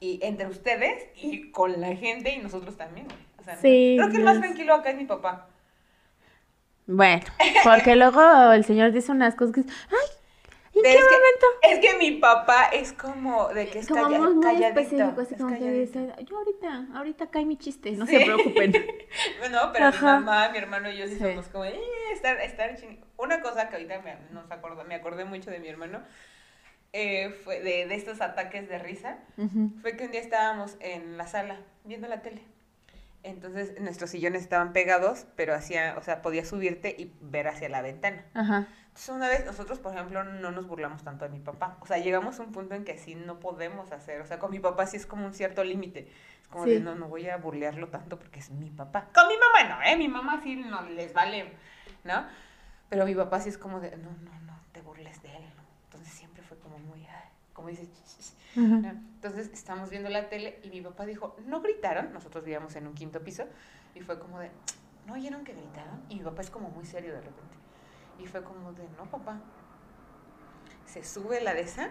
y 0.00 0.18
entre 0.24 0.46
ustedes 0.48 1.04
y 1.14 1.50
con 1.52 1.80
la 1.80 1.94
gente 1.94 2.32
y 2.34 2.38
nosotros 2.38 2.76
también, 2.76 3.06
güey. 3.06 3.18
O 3.54 3.60
sea, 3.60 3.60
Sí, 3.62 3.96
creo 3.98 4.10
que 4.10 4.16
el 4.18 4.24
más 4.24 4.34
es- 4.36 4.40
tranquilo 4.42 4.74
acá 4.74 4.90
es 4.90 4.96
mi 4.96 5.04
papá. 5.06 5.46
Bueno, 6.86 7.22
porque 7.64 7.96
luego 7.96 8.52
el 8.52 8.64
señor 8.64 8.92
dice 8.92 9.12
unas 9.12 9.34
cosas 9.34 9.54
que... 9.54 9.60
¡Ay! 9.60 10.08
¿En 10.74 10.82
qué 10.84 10.92
es 10.92 10.96
que- 10.96 11.02
momento? 11.16 11.46
Es 11.62 11.78
que 11.80 11.98
mi 11.98 12.12
papá 12.18 12.66
es 12.72 12.92
como 12.92 13.48
de 13.48 13.68
que 13.68 13.80
es 13.80 13.88
como 13.88 14.04
calla- 14.04 14.18
muy, 14.20 14.42
calladito. 14.42 14.80
específico, 14.80 15.20
así 15.22 15.34
es 15.34 15.40
como 15.40 15.52
que 15.54 15.58
calladito. 15.60 15.98
dice, 16.00 16.24
yo 16.24 16.36
ahorita, 16.38 16.86
ahorita 16.94 17.26
cae 17.30 17.44
mi 17.46 17.56
chiste, 17.56 17.90
no 17.92 18.06
Sí. 18.06 18.16
se 18.18 18.24
preocupen. 18.24 18.72
Bueno, 19.40 19.58
pero 19.72 19.86
Ajá. 19.86 20.18
mi 20.18 20.24
mamá, 20.24 20.48
mi 20.50 20.58
hermano 20.58 20.90
y 20.90 20.96
yo 20.98 21.06
sí, 21.08 21.18
somos 21.18 21.46
como, 21.48 21.64
eh, 21.64 21.80
estar, 22.12 22.40
estar 22.40 22.76
chin- 22.76 23.00
Una 23.16 23.40
cosa 23.40 23.68
que 23.68 23.76
ahorita 23.76 24.00
me, 24.02 24.16
nos 24.30 24.46
me 24.86 24.94
acordé 24.94 25.24
mucho 25.24 25.50
de 25.50 25.58
mi 25.58 25.68
hermano, 25.68 26.00
eh, 26.92 27.30
fue 27.44 27.60
de, 27.60 27.86
de 27.86 27.94
estos 27.96 28.20
ataques 28.20 28.68
de 28.68 28.78
risa, 28.78 29.18
fue 29.82 29.96
que 29.96 30.04
un 30.04 30.10
día 30.12 30.20
estábamos 30.20 30.76
en 30.80 31.16
la 31.18 31.26
sala 31.26 31.56
viendo 31.84 32.06
la 32.06 32.22
tele. 32.22 32.42
Entonces 33.22 33.80
nuestros 33.80 34.10
sillones 34.10 34.42
estaban 34.42 34.72
pegados, 34.72 35.26
pero 35.36 35.54
hacía, 35.54 35.96
o 35.98 36.02
sea, 36.02 36.22
podías 36.22 36.48
subirte 36.48 36.94
y 36.96 37.12
ver 37.20 37.48
hacia 37.48 37.68
la 37.68 37.82
ventana. 37.82 38.24
Ajá. 38.34 38.68
Entonces 38.88 39.08
una 39.10 39.28
vez 39.28 39.44
nosotros, 39.44 39.78
por 39.78 39.92
ejemplo, 39.94 40.24
no 40.24 40.50
nos 40.50 40.66
burlamos 40.66 41.02
tanto 41.04 41.24
de 41.24 41.30
mi 41.30 41.40
papá. 41.40 41.76
O 41.80 41.86
sea, 41.86 41.98
llegamos 41.98 42.38
a 42.40 42.42
un 42.42 42.52
punto 42.52 42.74
en 42.74 42.84
que 42.84 42.92
así 42.92 43.14
no 43.14 43.38
podemos 43.40 43.92
hacer. 43.92 44.20
O 44.20 44.26
sea, 44.26 44.38
con 44.38 44.50
mi 44.50 44.60
papá 44.60 44.86
sí 44.86 44.96
es 44.96 45.06
como 45.06 45.26
un 45.26 45.34
cierto 45.34 45.62
límite. 45.64 46.10
Es 46.42 46.48
como 46.48 46.64
Sí. 46.64 46.70
de, 46.74 46.80
no, 46.80 46.94
no 46.94 47.08
voy 47.08 47.28
a 47.28 47.36
burlearlo 47.36 47.88
tanto 47.88 48.18
porque 48.18 48.38
es 48.40 48.50
mi 48.50 48.70
papá. 48.70 49.08
Con 49.14 49.28
mi 49.28 49.34
mamá 49.36 49.76
no, 49.76 49.82
¿eh? 49.82 49.96
Mi 49.96 50.08
mamá 50.08 50.40
sí 50.42 50.56
no 50.56 50.82
les 50.82 51.12
vale, 51.12 51.52
¿no? 52.04 52.24
Pero 52.88 53.04
mi 53.04 53.14
papá 53.14 53.40
sí 53.40 53.50
es 53.50 53.58
como 53.58 53.80
de, 53.80 53.96
no, 53.98 54.10
no, 54.10 54.40
no, 54.40 54.58
te 54.72 54.80
burles 54.80 55.20
de 55.22 55.28
él. 55.36 55.42
¿no? 55.56 55.62
Entonces 55.84 56.12
siempre 56.12 56.42
fue 56.42 56.58
como 56.58 56.78
muy, 56.78 57.06
como 57.52 57.68
dice, 57.68 57.86
Entonces 58.58 59.50
estamos 59.52 59.90
viendo 59.90 60.08
la 60.08 60.28
tele 60.28 60.60
y 60.62 60.70
mi 60.70 60.80
papá 60.80 61.04
dijo, 61.06 61.36
no 61.46 61.60
gritaron, 61.60 62.12
nosotros 62.12 62.44
vivíamos 62.44 62.74
en 62.76 62.86
un 62.86 62.94
quinto 62.94 63.20
piso, 63.22 63.44
y 63.94 64.00
fue 64.00 64.18
como 64.18 64.38
de, 64.38 64.50
¿no 65.06 65.14
oyeron 65.14 65.44
que 65.44 65.52
gritaron? 65.54 66.02
Y 66.08 66.16
mi 66.16 66.24
papá 66.24 66.42
es 66.42 66.50
como 66.50 66.68
muy 66.70 66.84
serio 66.84 67.12
de 67.12 67.20
repente. 67.20 67.56
Y 68.18 68.26
fue 68.26 68.42
como 68.42 68.72
de, 68.72 68.84
no, 68.96 69.06
papá. 69.10 69.40
Se 70.86 71.04
sube 71.04 71.40
la 71.40 71.54
de 71.54 71.60
esa, 71.62 71.90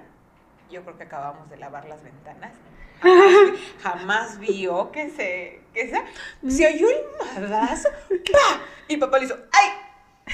yo 0.69 0.83
creo 0.83 0.97
que 0.97 1.03
acabamos 1.03 1.49
de 1.49 1.57
lavar 1.57 1.85
las 1.87 2.03
ventanas. 2.03 2.53
Jamás, 3.01 3.51
vi- 3.51 3.81
jamás 3.83 4.39
vio 4.39 4.91
que 4.91 5.09
se, 5.11 5.61
que 5.73 5.81
esa, 5.81 6.03
se 6.47 6.65
oyó 6.67 6.89
el 6.89 7.03
madrazo, 7.35 7.89
¡pa! 8.09 8.61
Y 8.87 8.97
papá 8.97 9.19
le 9.19 9.25
hizo, 9.25 9.37
¡ay! 9.51 10.33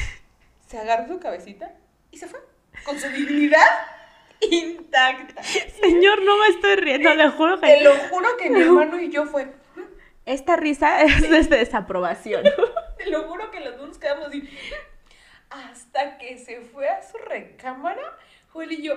Se 0.67 0.77
agarró 0.79 1.07
su 1.07 1.19
cabecita 1.19 1.73
y 2.09 2.17
se 2.17 2.27
fue, 2.27 2.39
con 2.85 2.97
su 2.97 3.07
dignidad 3.09 3.67
intacta. 4.51 5.43
Señor, 5.43 6.21
no 6.23 6.37
me 6.37 6.47
estoy 6.47 6.75
riendo, 6.77 7.13
le 7.13 7.29
juro 7.29 7.59
Te 7.59 7.67
que 7.67 7.83
lo 7.83 7.95
juro 8.09 8.37
que 8.37 8.49
mi 8.49 8.61
hermano 8.61 8.99
y 8.99 9.09
yo 9.09 9.25
fue. 9.25 9.47
esta 10.25 10.55
risa 10.55 11.01
es 11.03 11.49
de 11.49 11.57
desaprobación. 11.57 12.43
Te 12.97 13.09
lo 13.09 13.23
juro 13.23 13.51
que 13.51 13.59
los 13.59 13.77
dos 13.77 13.87
nos 13.89 13.97
quedamos 13.97 14.27
así. 14.27 14.47
Hasta 15.49 16.17
que 16.17 16.37
se 16.37 16.61
fue 16.61 16.87
a 16.89 17.01
su 17.03 17.17
recámara, 17.17 18.17
Joel 18.51 18.71
y 18.71 18.81
yo. 18.83 18.93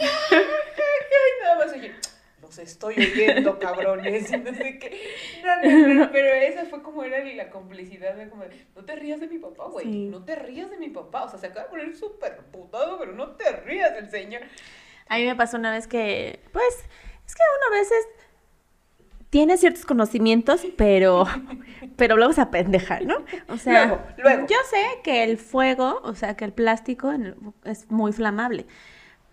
Y 0.00 1.42
nada 1.42 1.58
más 1.58 1.72
oye, 1.72 1.94
los 2.40 2.58
estoy 2.58 2.94
oyendo, 2.96 3.58
cabrones. 3.60 4.30
Y 4.32 4.36
no 4.38 4.54
sé 4.54 4.78
qué. 4.78 5.00
No, 5.44 5.70
no, 5.88 5.94
no, 5.94 6.12
pero 6.12 6.28
esa 6.34 6.64
fue 6.66 6.82
como 6.82 7.04
era 7.04 7.24
la 7.24 7.50
complicidad 7.50 8.14
de 8.14 8.28
como, 8.28 8.44
no 8.76 8.84
te 8.84 8.96
rías 8.96 9.20
de 9.20 9.28
mi 9.28 9.38
papá, 9.38 9.64
güey. 9.66 9.86
Sí. 9.86 10.08
No 10.08 10.24
te 10.24 10.36
rías 10.36 10.70
de 10.70 10.78
mi 10.78 10.88
papá. 10.88 11.24
O 11.24 11.28
sea, 11.28 11.38
se 11.38 11.46
acaba 11.46 11.64
de 11.64 11.70
poner 11.70 11.96
súper 11.96 12.38
putado, 12.52 12.98
pero 12.98 13.12
no 13.12 13.30
te 13.36 13.50
rías 13.52 13.94
del 13.94 14.10
señor. 14.10 14.42
A 15.08 15.16
mí 15.16 15.24
me 15.24 15.36
pasó 15.36 15.56
una 15.56 15.72
vez 15.72 15.86
que, 15.86 16.40
pues, 16.52 16.74
es 17.26 17.34
que 17.34 17.42
uno 17.56 17.76
a 17.76 17.78
veces 17.80 18.06
tiene 19.30 19.56
ciertos 19.58 19.84
conocimientos, 19.84 20.66
pero, 20.76 21.24
pero 21.96 22.16
luego 22.16 22.32
se 22.32 22.40
apendeja, 22.40 23.00
¿no? 23.00 23.24
O 23.48 23.56
sea, 23.58 23.86
Luego, 23.86 24.02
luego. 24.18 24.46
yo 24.48 24.56
sé 24.70 24.82
que 25.02 25.24
el 25.24 25.36
fuego, 25.38 26.00
o 26.02 26.14
sea, 26.14 26.36
que 26.36 26.44
el 26.44 26.52
plástico 26.52 27.12
es 27.64 27.90
muy 27.90 28.12
flamable, 28.12 28.66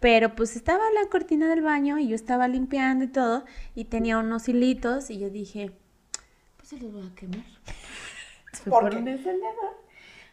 pero 0.06 0.36
pues 0.36 0.56
estaba 0.56 0.84
la 0.92 1.10
cortina 1.10 1.50
del 1.50 1.64
baño 1.64 1.98
y 1.98 2.08
yo 2.08 2.14
estaba 2.14 2.48
limpiando 2.48 3.06
y 3.06 3.08
todo, 3.08 3.44
y 3.74 3.86
tenía 3.86 4.20
unos 4.20 4.48
hilitos, 4.48 5.10
y 5.10 5.18
yo 5.18 5.32
dije, 5.32 5.72
pues 6.58 6.70
se 6.70 6.78
los 6.78 6.94
voy 6.94 7.08
a 7.08 7.16
quemar. 7.16 7.40
¿Por 8.70 8.92
qué? 8.92 8.98
un 8.98 9.08
encendedor. 9.08 9.84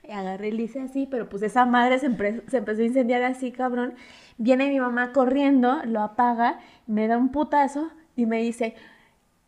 Y 0.07 0.11
agarré 0.11 0.49
y 0.49 0.51
le 0.51 0.64
hice 0.64 0.83
así, 0.83 1.09
pero 1.11 1.27
pues 1.27 1.43
esa 1.43 1.64
madre 1.64 1.99
se, 1.99 2.14
se 2.51 2.57
empezó 2.59 2.83
a 2.83 2.85
incendiar 2.85 3.23
así, 3.23 3.51
cabrón. 3.51 3.95
Viene 4.37 4.68
mi 4.68 4.79
mamá 4.79 5.12
corriendo, 5.12 5.81
lo 5.87 6.03
apaga, 6.03 6.61
me 6.87 7.09
da 7.09 7.16
un 7.16 7.33
putazo 7.33 7.91
y 8.14 8.27
me 8.27 8.43
dice, 8.43 8.75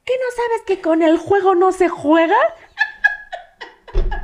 ¿qué 0.06 0.12
no 0.14 0.36
sabes 0.36 0.62
que 0.66 0.80
con 0.80 1.02
el 1.02 1.18
juego 1.18 1.54
no 1.54 1.70
se 1.70 1.90
juega? 1.90 2.38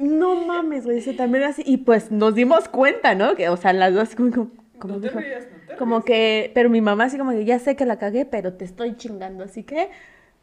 No 0.00 0.34
mames, 0.46 0.84
güey, 0.84 0.98
eso 0.98 1.12
también 1.14 1.44
así. 1.44 1.62
Y 1.66 1.78
pues 1.78 2.10
nos 2.10 2.34
dimos 2.34 2.68
cuenta, 2.68 3.14
¿no? 3.14 3.34
Que, 3.36 3.48
o 3.48 3.56
sea, 3.56 3.72
las 3.72 3.92
dos 3.94 4.14
como, 4.14 4.30
como, 4.30 4.50
como, 4.78 4.94
No 4.94 5.00
te 5.00 5.08
dijo- 5.08 5.20
rías, 5.20 5.44
no 5.50 5.58
te 5.68 5.76
como 5.76 5.96
rías. 5.96 6.04
que, 6.06 6.50
pero 6.54 6.70
mi 6.70 6.80
mamá 6.80 7.04
así 7.04 7.18
como 7.18 7.30
que 7.32 7.44
ya 7.44 7.58
sé 7.58 7.76
que 7.76 7.86
la 7.86 7.98
cagué, 7.98 8.24
pero 8.24 8.54
te 8.54 8.64
estoy 8.64 8.96
chingando, 8.96 9.44
así 9.44 9.62
que 9.62 9.90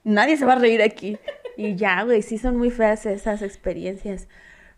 nadie 0.03 0.37
se 0.37 0.45
va 0.45 0.53
a 0.53 0.59
reír 0.59 0.81
aquí. 0.81 1.17
Y 1.57 1.75
ya, 1.75 2.03
güey, 2.03 2.21
sí 2.21 2.37
son 2.37 2.55
muy 2.57 2.69
feas 2.69 3.05
esas 3.07 3.41
experiencias. 3.41 4.27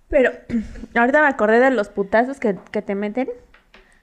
Pero 0.07 0.31
ahorita 0.95 1.21
me 1.21 1.27
acordé 1.27 1.59
de 1.59 1.71
los 1.71 1.89
putazos 1.89 2.39
que, 2.39 2.55
que 2.71 2.81
te 2.81 2.95
meten. 2.95 3.29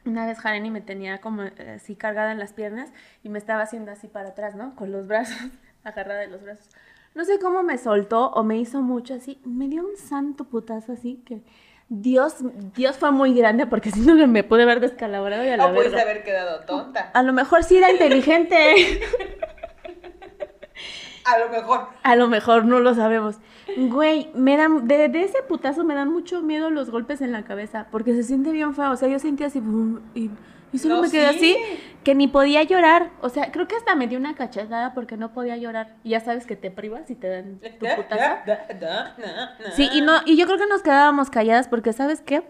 Una 0.05 0.25
vez 0.27 0.39
Jareni 0.39 0.71
me 0.71 0.81
tenía 0.83 1.19
como 1.21 1.43
eh, 1.43 1.53
así 1.75 1.97
cargada 1.97 2.31
en 2.31 2.39
las 2.39 2.53
piernas 2.53 2.93
y 3.25 3.29
me 3.29 3.39
estaba 3.39 3.63
haciendo 3.63 3.91
así 3.91 4.07
para 4.07 4.29
atrás, 4.29 4.55
¿no? 4.55 4.77
Con 4.77 4.93
los 4.93 5.09
brazos, 5.09 5.37
agarrada 5.85 6.21
de 6.21 6.29
los 6.29 6.43
brazos. 6.43 6.69
No 7.17 7.25
sé 7.25 7.39
cómo 7.39 7.63
me 7.63 7.79
soltó 7.79 8.29
o 8.29 8.43
me 8.43 8.59
hizo 8.59 8.83
mucho 8.83 9.15
así. 9.15 9.41
Me 9.43 9.69
dio 9.69 9.83
un 9.83 9.97
santo 9.97 10.45
putazo 10.45 10.93
así 10.93 11.23
que 11.25 11.43
Dios, 11.89 12.37
Dios 12.75 12.99
fue 12.99 13.11
muy 13.11 13.33
grande 13.33 13.67
porque 13.67 13.91
si 13.93 14.01
no 14.01 14.15
me 14.27 14.45
pude 14.45 14.65
haber 14.65 14.81
descalabrado 14.81 15.43
y 15.43 15.49
a 15.49 15.57
la 15.57 15.69
O 15.69 15.75
puedes 15.75 15.93
verga. 15.93 16.11
haber 16.11 16.25
quedado 16.25 16.61
tonta. 16.67 17.11
A 17.15 17.23
lo 17.23 17.33
mejor 17.33 17.65
sí 17.65 17.79
era 17.79 17.91
inteligente. 17.91 19.01
A 21.25 21.39
lo 21.39 21.49
mejor. 21.49 21.89
A 22.05 22.15
lo 22.15 22.29
mejor 22.29 22.67
no 22.67 22.79
lo 22.79 22.95
sabemos. 22.95 23.39
Güey, 23.77 24.31
me 24.35 24.57
dan, 24.57 24.87
de, 24.87 25.09
de 25.09 25.23
ese 25.23 25.43
putazo 25.43 25.83
me 25.83 25.95
dan 25.95 26.09
mucho 26.09 26.41
miedo 26.43 26.71
los 26.71 26.91
golpes 26.91 27.21
en 27.21 27.33
la 27.33 27.43
cabeza, 27.43 27.89
porque 27.91 28.15
se 28.15 28.23
siente 28.23 28.53
bien 28.53 28.75
feo. 28.75 28.93
O 28.93 28.97
sea, 28.97 29.09
yo 29.09 29.19
sentí 29.19 29.43
así, 29.43 29.61
y, 30.15 30.31
y 30.77 30.79
solo 30.79 30.97
No, 30.97 31.03
me 31.03 31.11
quedé 31.11 31.31
sí. 31.33 31.37
así, 31.57 31.57
que 32.05 32.15
ni 32.15 32.29
podía 32.29 32.63
llorar. 32.63 33.11
O 33.21 33.29
sea, 33.29 33.51
creo 33.51 33.67
que 33.67 33.75
hasta 33.77 33.95
me 33.97 34.07
dio 34.07 34.19
una 34.19 34.35
cachetada 34.37 34.95
porque 34.95 35.17
no 35.17 35.33
podía 35.33 35.57
llorar. 35.57 35.97
Y 36.05 36.11
ya 36.11 36.21
sabes 36.21 36.47
que 36.47 36.55
te 36.57 36.71
privas 36.71 37.11
y 37.11 37.15
te 37.17 37.29
dan 37.29 37.59
tu 37.59 37.87
putazo. 37.97 38.53
Sí, 39.75 39.89
y 39.93 40.01
no, 40.03 40.21
y 40.25 40.37
yo 40.37 40.47
creo 40.47 40.59
que 40.59 40.67
nos 40.67 40.83
quedábamos 40.83 41.31
calladas 41.31 41.69
porque, 41.69 41.93
¿sabes 41.93 42.21
qué? 42.21 42.43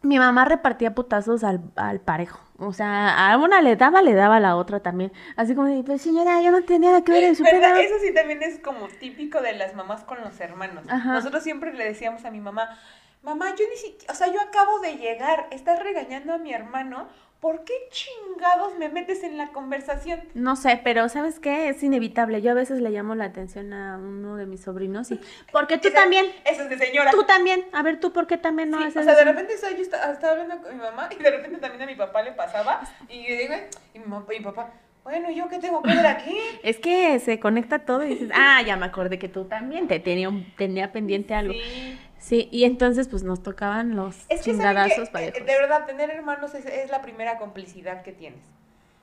Mi 0.00 0.18
mamá 0.18 0.44
repartía 0.44 0.94
putazos 0.94 1.42
al, 1.42 1.60
al 1.74 2.00
parejo. 2.00 2.40
O 2.58 2.72
sea, 2.72 3.30
a 3.32 3.36
una 3.36 3.60
le 3.62 3.74
daba, 3.76 4.00
le 4.00 4.14
daba 4.14 4.36
a 4.36 4.40
la 4.40 4.56
otra 4.56 4.80
también. 4.80 5.12
Así 5.36 5.54
como 5.54 5.66
de, 5.68 5.82
pues 5.82 6.02
señora, 6.02 6.40
yo 6.40 6.50
no 6.52 6.62
tenía 6.62 6.90
nada 6.90 7.04
que 7.04 7.12
ver 7.12 7.24
en 7.24 7.34
su 7.36 7.42
¿Verdad? 7.44 7.74
pedo". 7.74 7.80
Eso 7.80 7.94
sí 8.04 8.14
también 8.14 8.42
es 8.42 8.58
como 8.60 8.86
típico 9.00 9.40
de 9.40 9.54
las 9.54 9.74
mamás 9.74 10.04
con 10.04 10.20
los 10.20 10.38
hermanos. 10.40 10.84
Ajá. 10.88 11.12
Nosotros 11.12 11.42
siempre 11.42 11.72
le 11.74 11.84
decíamos 11.84 12.24
a 12.24 12.30
mi 12.30 12.40
mamá, 12.40 12.78
mamá, 13.22 13.50
yo 13.56 13.64
ni 13.68 13.76
siquiera, 13.76 14.12
o 14.12 14.16
sea, 14.16 14.28
yo 14.28 14.40
acabo 14.40 14.78
de 14.80 14.96
llegar, 14.96 15.48
estás 15.50 15.80
regañando 15.82 16.32
a 16.32 16.38
mi 16.38 16.52
hermano, 16.52 17.08
¿por 17.40 17.64
qué 17.64 17.72
chingados 17.90 18.76
me 18.78 18.88
metes 18.88 19.22
en 19.22 19.36
la 19.36 19.48
conversación? 19.52 20.20
No 20.34 20.56
sé, 20.56 20.80
pero 20.82 21.08
¿sabes 21.08 21.38
qué? 21.38 21.68
Es 21.68 21.82
inevitable. 21.82 22.42
Yo 22.42 22.50
a 22.50 22.54
veces 22.54 22.80
le 22.80 22.90
llamo 22.90 23.14
la 23.14 23.26
atención 23.26 23.72
a 23.72 23.96
uno 23.96 24.36
de 24.36 24.46
mis 24.46 24.62
sobrinos 24.62 25.10
y... 25.10 25.20
Porque 25.52 25.78
tú 25.78 25.88
Esa- 25.88 26.00
también, 26.00 26.26
Eso 26.44 26.62
es 26.62 26.70
de 26.70 26.78
señora. 26.78 27.10
tú 27.12 27.24
también. 27.24 27.64
A 27.72 27.82
ver, 27.82 28.00
¿tú 28.00 28.12
por 28.12 28.26
qué 28.26 28.36
también 28.38 28.70
no 28.70 28.78
Sí, 28.78 28.84
haces 28.84 28.96
o 28.98 29.02
sea, 29.04 29.14
de 29.14 29.20
eso? 29.22 29.30
repente 29.30 29.54
o 29.54 29.58
sea, 29.58 29.70
yo 29.70 29.82
esta- 29.82 30.12
estaba 30.12 30.32
hablando 30.32 30.60
con 30.62 30.72
mi 30.76 30.82
mamá 30.82 31.08
y 31.16 31.22
de 31.22 31.30
repente 31.30 31.58
también 31.58 31.82
a 31.82 31.86
mi 31.86 31.94
papá 31.94 32.22
le 32.22 32.32
pasaba 32.32 32.80
y 33.08 33.26
yo 33.28 33.36
digo, 33.36 33.54
y 33.94 33.98
mi, 34.00 34.04
mamá- 34.06 34.26
y 34.34 34.38
mi 34.38 34.44
papá, 34.44 34.72
bueno, 35.04 35.30
¿yo 35.30 35.48
qué 35.48 35.58
tengo 35.58 35.80
que 35.82 35.94
ver 35.94 36.06
aquí? 36.06 36.36
Es 36.62 36.78
que 36.78 37.18
se 37.20 37.38
conecta 37.40 37.78
todo 37.80 38.04
y 38.04 38.08
dices, 38.10 38.30
ah, 38.34 38.60
ya 38.66 38.76
me 38.76 38.86
acordé 38.86 39.18
que 39.18 39.28
tú 39.28 39.44
también 39.44 39.86
te 39.88 40.00
tenía, 40.00 40.28
un- 40.28 40.44
tenía 40.56 40.92
pendiente 40.92 41.34
algo. 41.34 41.54
Sí. 41.54 41.98
Sí, 42.20 42.48
y 42.50 42.64
entonces 42.64 43.08
pues 43.08 43.22
nos 43.22 43.42
tocaban 43.42 43.96
los 43.96 44.16
Es 44.28 44.42
que 44.42 44.54
¿saben 44.54 44.56
chingadazos 44.56 45.10
parejos. 45.10 45.40
Eh, 45.40 45.44
de 45.44 45.52
verdad, 45.58 45.86
tener 45.86 46.10
hermanos 46.10 46.54
es, 46.54 46.66
es 46.66 46.90
la 46.90 47.00
primera 47.02 47.38
complicidad 47.38 48.02
que 48.02 48.12
tienes. 48.12 48.42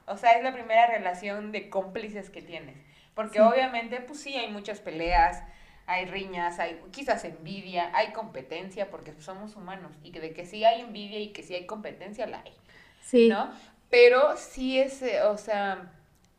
O 0.08 0.18
sea, 0.18 0.32
es 0.32 0.44
la 0.44 0.54
primera 0.54 0.88
relación 0.88 1.52
de 1.52 1.70
cómplices 1.70 2.30
que 2.30 2.42
tienes. 2.42 2.76
Porque 3.16 3.40
Sí. 3.40 3.44
obviamente, 3.44 4.02
pues 4.02 4.20
sí, 4.20 4.36
hay 4.36 4.52
muchas 4.52 4.80
peleas, 4.82 5.42
hay 5.88 6.06
riñas, 6.06 6.60
hay 6.60 6.80
quizás 6.92 7.24
envidia, 7.26 7.90
hay 7.96 8.12
competencia, 8.12 8.92
porque 8.92 9.14
somos 9.20 9.56
humanos. 9.56 9.94
Y 10.04 10.12
que 10.12 10.20
de 10.20 10.34
que 10.34 10.46
sí 10.46 10.64
hay 10.66 10.82
envidia 10.82 11.20
y 11.20 11.30
que 11.32 11.42
sí 11.44 11.56
hay 11.56 11.66
competencia, 11.66 12.28
la 12.28 12.42
hay. 12.42 12.54
Sí, 13.02 13.30
¿no? 13.30 13.50
Pero 13.90 14.36
sí 14.36 14.80
es, 14.80 15.02
eh, 15.02 15.22
o 15.24 15.38
sea, 15.38 15.92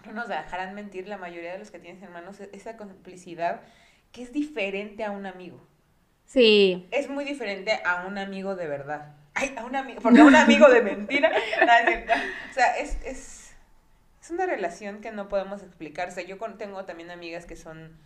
no 0.05 0.13
nos 0.13 0.29
dejarán 0.29 0.75
mentir 0.75 1.09
la 1.09 1.17
mayoría 1.17 1.53
de 1.53 1.59
los 1.59 1.71
que 1.71 1.79
tienes 1.79 2.03
hermanos, 2.03 2.39
e- 2.41 2.51
esa 2.53 2.77
complicidad 2.77 3.63
que 4.13 4.23
es 4.23 4.33
diferente 4.33 5.05
a 5.05 5.11
un 5.11 5.27
amigo. 5.27 5.61
Sí. 6.27 6.89
Es 6.91 7.09
muy 7.09 7.25
diferente 7.25 7.81
a 7.85 8.07
un 8.07 8.19
amigo 8.19 8.55
de 8.55 8.67
verdad. 8.69 9.15
Ay, 9.35 9.55
a 9.57 9.65
un 9.65 9.77
amigo, 9.77 10.01
porque 10.01 10.21
a 10.21 10.25
un 10.25 10.35
amigo 10.35 10.69
de 10.69 10.83
mentira. 10.83 11.31
o 12.51 12.55
sea, 12.55 12.77
es, 12.79 12.99
es, 13.05 13.55
es 14.21 14.31
una 14.31 14.47
relación 14.47 15.01
que 15.01 15.13
no 15.13 15.29
podemos 15.29 15.63
explicar. 15.63 16.09
O 16.09 16.11
sea, 16.11 16.25
yo 16.25 16.39
tengo 16.59 16.85
también 16.85 17.11
amigas 17.11 17.47
que 17.47 17.57
son 17.57 17.97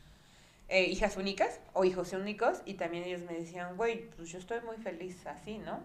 eh, 0.69 0.85
hijas 0.85 1.17
únicas 1.17 1.61
o 1.73 1.85
hijos 1.85 2.13
únicos 2.13 2.63
y 2.65 2.75
también 2.75 3.03
ellos 3.03 3.23
me 3.23 3.35
decían, 3.35 3.77
güey, 3.77 4.09
pues 4.11 4.29
yo 4.29 4.39
estoy 4.39 4.61
muy 4.61 4.77
feliz 4.77 5.27
así, 5.27 5.59
¿no? 5.59 5.83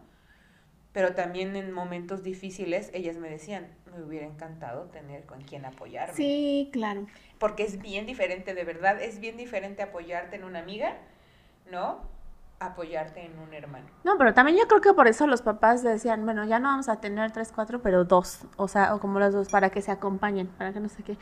Pero 0.92 1.16
también 1.16 1.56
en 1.56 1.72
momentos 1.72 2.22
difíciles 2.22 2.92
ellas 2.94 3.18
me 3.18 3.28
decían, 3.28 3.68
me 3.92 4.04
hubiera 4.04 4.28
encantado 4.28 4.86
tener 4.86 5.26
con 5.26 5.42
quien 5.42 5.66
apoyarme. 5.66 6.14
Sí, 6.14 6.70
claro. 6.72 7.08
Porque 7.40 7.64
es 7.64 7.82
bien 7.82 8.06
diferente, 8.06 8.54
de 8.54 8.64
verdad, 8.64 9.02
es 9.02 9.20
bien 9.20 9.38
diferente 9.38 9.82
apoyarte 9.82 10.36
en 10.36 10.44
una 10.44 10.60
amiga, 10.60 10.98
¿no? 11.72 12.08
Apoyarte 12.58 13.26
en 13.26 13.38
un 13.38 13.54
hermano. 13.54 13.86
No, 14.06 14.18
pero 14.18 14.34
también 14.34 14.58
yo 14.58 14.66
creo 14.68 14.80
que 14.80 14.94
por 14.94 15.08
eso 15.08 15.28
los 15.28 15.42
papás 15.42 15.84
decían, 15.84 16.24
bueno, 16.24 16.46
ya 16.46 16.58
no 16.58 16.70
vamos 16.70 16.88
a 16.88 17.02
tener 17.02 17.32
tres, 17.32 17.52
cuatro, 17.54 17.82
pero 17.82 18.06
dos, 18.06 18.46
o 18.56 18.70
sea, 18.70 18.96
o 18.96 19.00
como 19.00 19.20
las 19.20 19.34
dos, 19.34 19.50
para 19.50 19.72
que 19.72 19.82
se 19.82 19.92
acompañen, 19.92 20.48
para 20.48 20.72
que 20.72 20.80
no 20.80 20.88
sé 20.88 21.04
qué. 21.04 21.18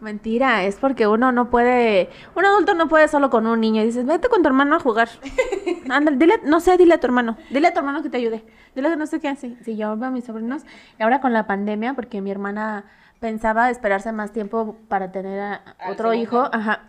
Mentira, 0.00 0.64
es 0.64 0.76
porque 0.76 1.06
uno 1.06 1.30
no 1.30 1.50
puede, 1.50 2.08
un 2.34 2.46
adulto 2.46 2.72
no 2.74 2.88
puede 2.88 3.08
solo 3.08 3.28
con 3.28 3.46
un 3.46 3.60
niño 3.60 3.82
y 3.82 3.86
dices, 3.86 4.06
vete 4.06 4.28
con 4.28 4.42
tu 4.42 4.48
hermano 4.48 4.76
a 4.76 4.80
jugar. 4.80 5.10
Ándale, 5.90 6.16
dile, 6.16 6.40
no 6.44 6.60
sé, 6.60 6.78
dile 6.78 6.94
a 6.94 7.00
tu 7.00 7.06
hermano, 7.06 7.36
dile 7.50 7.68
a 7.68 7.72
tu 7.74 7.80
hermano 7.80 8.02
que 8.02 8.08
te 8.08 8.16
ayude, 8.16 8.44
dile 8.74 8.88
que 8.88 8.96
no 8.96 9.06
sé 9.06 9.20
qué 9.20 9.28
hace. 9.28 9.56
Si 9.64 9.76
yo 9.76 9.94
veo 9.96 10.08
a 10.08 10.10
mis 10.10 10.24
sobrinos, 10.24 10.62
y 10.98 11.02
ahora 11.02 11.20
con 11.20 11.34
la 11.34 11.46
pandemia, 11.46 11.92
porque 11.94 12.22
mi 12.22 12.30
hermana 12.30 12.86
pensaba 13.20 13.68
esperarse 13.70 14.12
más 14.12 14.32
tiempo 14.32 14.76
para 14.88 15.12
tener 15.12 15.38
a 15.40 15.62
otro 15.90 16.12
segundo. 16.12 16.14
hijo, 16.14 16.48
ajá, 16.52 16.84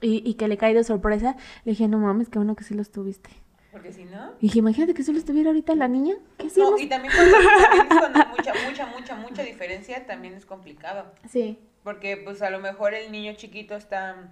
y, 0.00 0.28
y 0.28 0.34
que 0.34 0.48
le 0.48 0.56
cae 0.56 0.74
de 0.74 0.84
sorpresa, 0.84 1.36
le 1.64 1.72
dije, 1.72 1.88
no 1.88 1.98
mames, 1.98 2.28
qué 2.28 2.38
bueno 2.38 2.56
que 2.56 2.64
sí 2.64 2.74
los 2.74 2.90
tuviste. 2.90 3.43
Porque 3.74 3.92
si 3.92 4.04
no... 4.04 4.34
Y 4.38 4.46
dije, 4.46 4.60
imagínate 4.60 4.94
que 4.94 5.02
solo 5.02 5.18
estuviera 5.18 5.50
ahorita 5.50 5.74
la 5.74 5.88
niña. 5.88 6.14
¿Qué 6.38 6.46
No, 6.56 6.78
y 6.78 6.86
también 6.88 7.12
cuando, 7.12 7.36
también 7.36 7.98
cuando 7.98 8.18
hay 8.20 8.28
mucha, 8.28 8.54
mucha, 8.68 8.86
mucha, 8.86 9.14
mucha 9.16 9.42
diferencia, 9.42 10.06
también 10.06 10.34
es 10.34 10.46
complicado. 10.46 11.12
Sí. 11.28 11.58
Porque 11.82 12.16
pues 12.16 12.40
a 12.40 12.50
lo 12.50 12.60
mejor 12.60 12.94
el 12.94 13.10
niño 13.10 13.32
chiquito 13.34 13.74
está, 13.74 14.30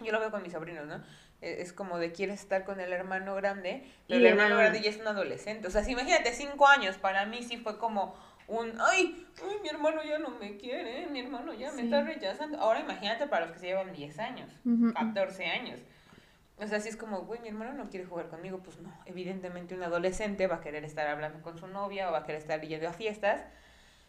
yo 0.00 0.12
lo 0.12 0.20
veo 0.20 0.30
con 0.30 0.44
mis 0.44 0.52
sobrinos, 0.52 0.86
¿no? 0.86 1.02
E- 1.42 1.60
Es 1.60 1.72
como 1.72 1.98
de 1.98 2.12
quieres 2.12 2.38
estar 2.40 2.64
con 2.64 2.78
el 2.78 2.92
hermano 2.92 3.34
grande, 3.34 3.82
pero 4.06 4.20
Y 4.20 4.22
el 4.24 4.26
hermano 4.32 4.56
grande 4.56 4.80
ya 4.80 4.90
es 4.90 5.00
un 5.00 5.08
adolescente. 5.08 5.66
O 5.66 5.70
sea, 5.72 5.82
si 5.82 5.90
imagínate, 5.90 6.32
cinco 6.32 6.68
años, 6.68 6.98
para 6.98 7.26
mí 7.26 7.42
sí 7.42 7.56
fue 7.56 7.78
como 7.78 8.14
un, 8.46 8.72
ay, 8.80 9.26
ay, 9.42 9.56
mi 9.60 9.68
hermano 9.70 10.04
ya 10.04 10.20
no 10.20 10.30
me 10.38 10.56
quiere, 10.56 11.08
mi 11.08 11.18
hermano 11.18 11.52
ya 11.52 11.72
me 11.72 11.82
está 11.82 12.02
rechazando. 12.02 12.58
Ahora 12.60 12.78
imagínate 12.80 13.26
para 13.26 13.46
los 13.46 13.54
que 13.54 13.58
se 13.58 13.66
llevan 13.66 13.92
10 13.92 14.18
años. 14.20 14.50
14 14.94 15.44
años. 15.46 15.80
O 16.60 16.66
sea, 16.66 16.80
si 16.80 16.88
es 16.88 16.96
como, 16.96 17.20
güey, 17.22 17.40
mi 17.40 17.48
hermano 17.48 17.72
no 17.72 17.88
quiere 17.88 18.04
jugar 18.04 18.28
conmigo, 18.28 18.58
pues 18.58 18.78
no. 18.80 18.92
Evidentemente 19.06 19.74
un 19.74 19.82
adolescente 19.82 20.46
va 20.46 20.56
a 20.56 20.60
querer 20.60 20.84
estar 20.84 21.06
hablando 21.06 21.40
con 21.42 21.56
su 21.56 21.68
novia 21.68 22.08
o 22.08 22.12
va 22.12 22.18
a 22.18 22.24
querer 22.24 22.40
estar 22.40 22.60
yendo 22.60 22.88
a 22.88 22.92
fiestas. 22.92 23.44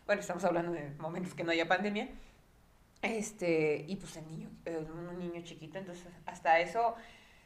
Bueno, 0.05 0.21
estamos 0.21 0.43
hablando 0.43 0.71
de 0.71 0.89
momentos 0.97 1.35
que 1.35 1.43
no 1.43 1.51
haya 1.51 1.67
pandemia. 1.67 2.09
Este, 3.01 3.85
y 3.87 3.95
pues 3.95 4.17
el 4.17 4.27
niño, 4.27 4.49
eh, 4.65 4.77
un 4.77 5.19
niño 5.19 5.41
chiquito, 5.43 5.77
entonces 5.77 6.05
hasta 6.25 6.59
eso, 6.59 6.95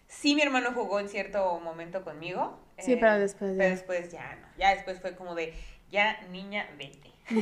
sí 0.07 0.33
mi 0.33 0.41
hermano 0.41 0.71
jugó 0.73 0.99
en 0.99 1.09
cierto 1.09 1.59
momento 1.59 2.03
conmigo. 2.03 2.59
Sí, 2.79 2.93
eh, 2.93 2.97
pero 2.99 3.19
después 3.19 3.51
ya. 3.51 3.57
Pero 3.57 3.69
después 3.69 4.11
ya 4.11 4.35
no, 4.35 4.47
ya 4.57 4.73
después 4.73 4.99
fue 4.99 5.15
como 5.15 5.35
de, 5.35 5.53
ya 5.91 6.21
niña, 6.31 6.67
vete. 6.77 7.12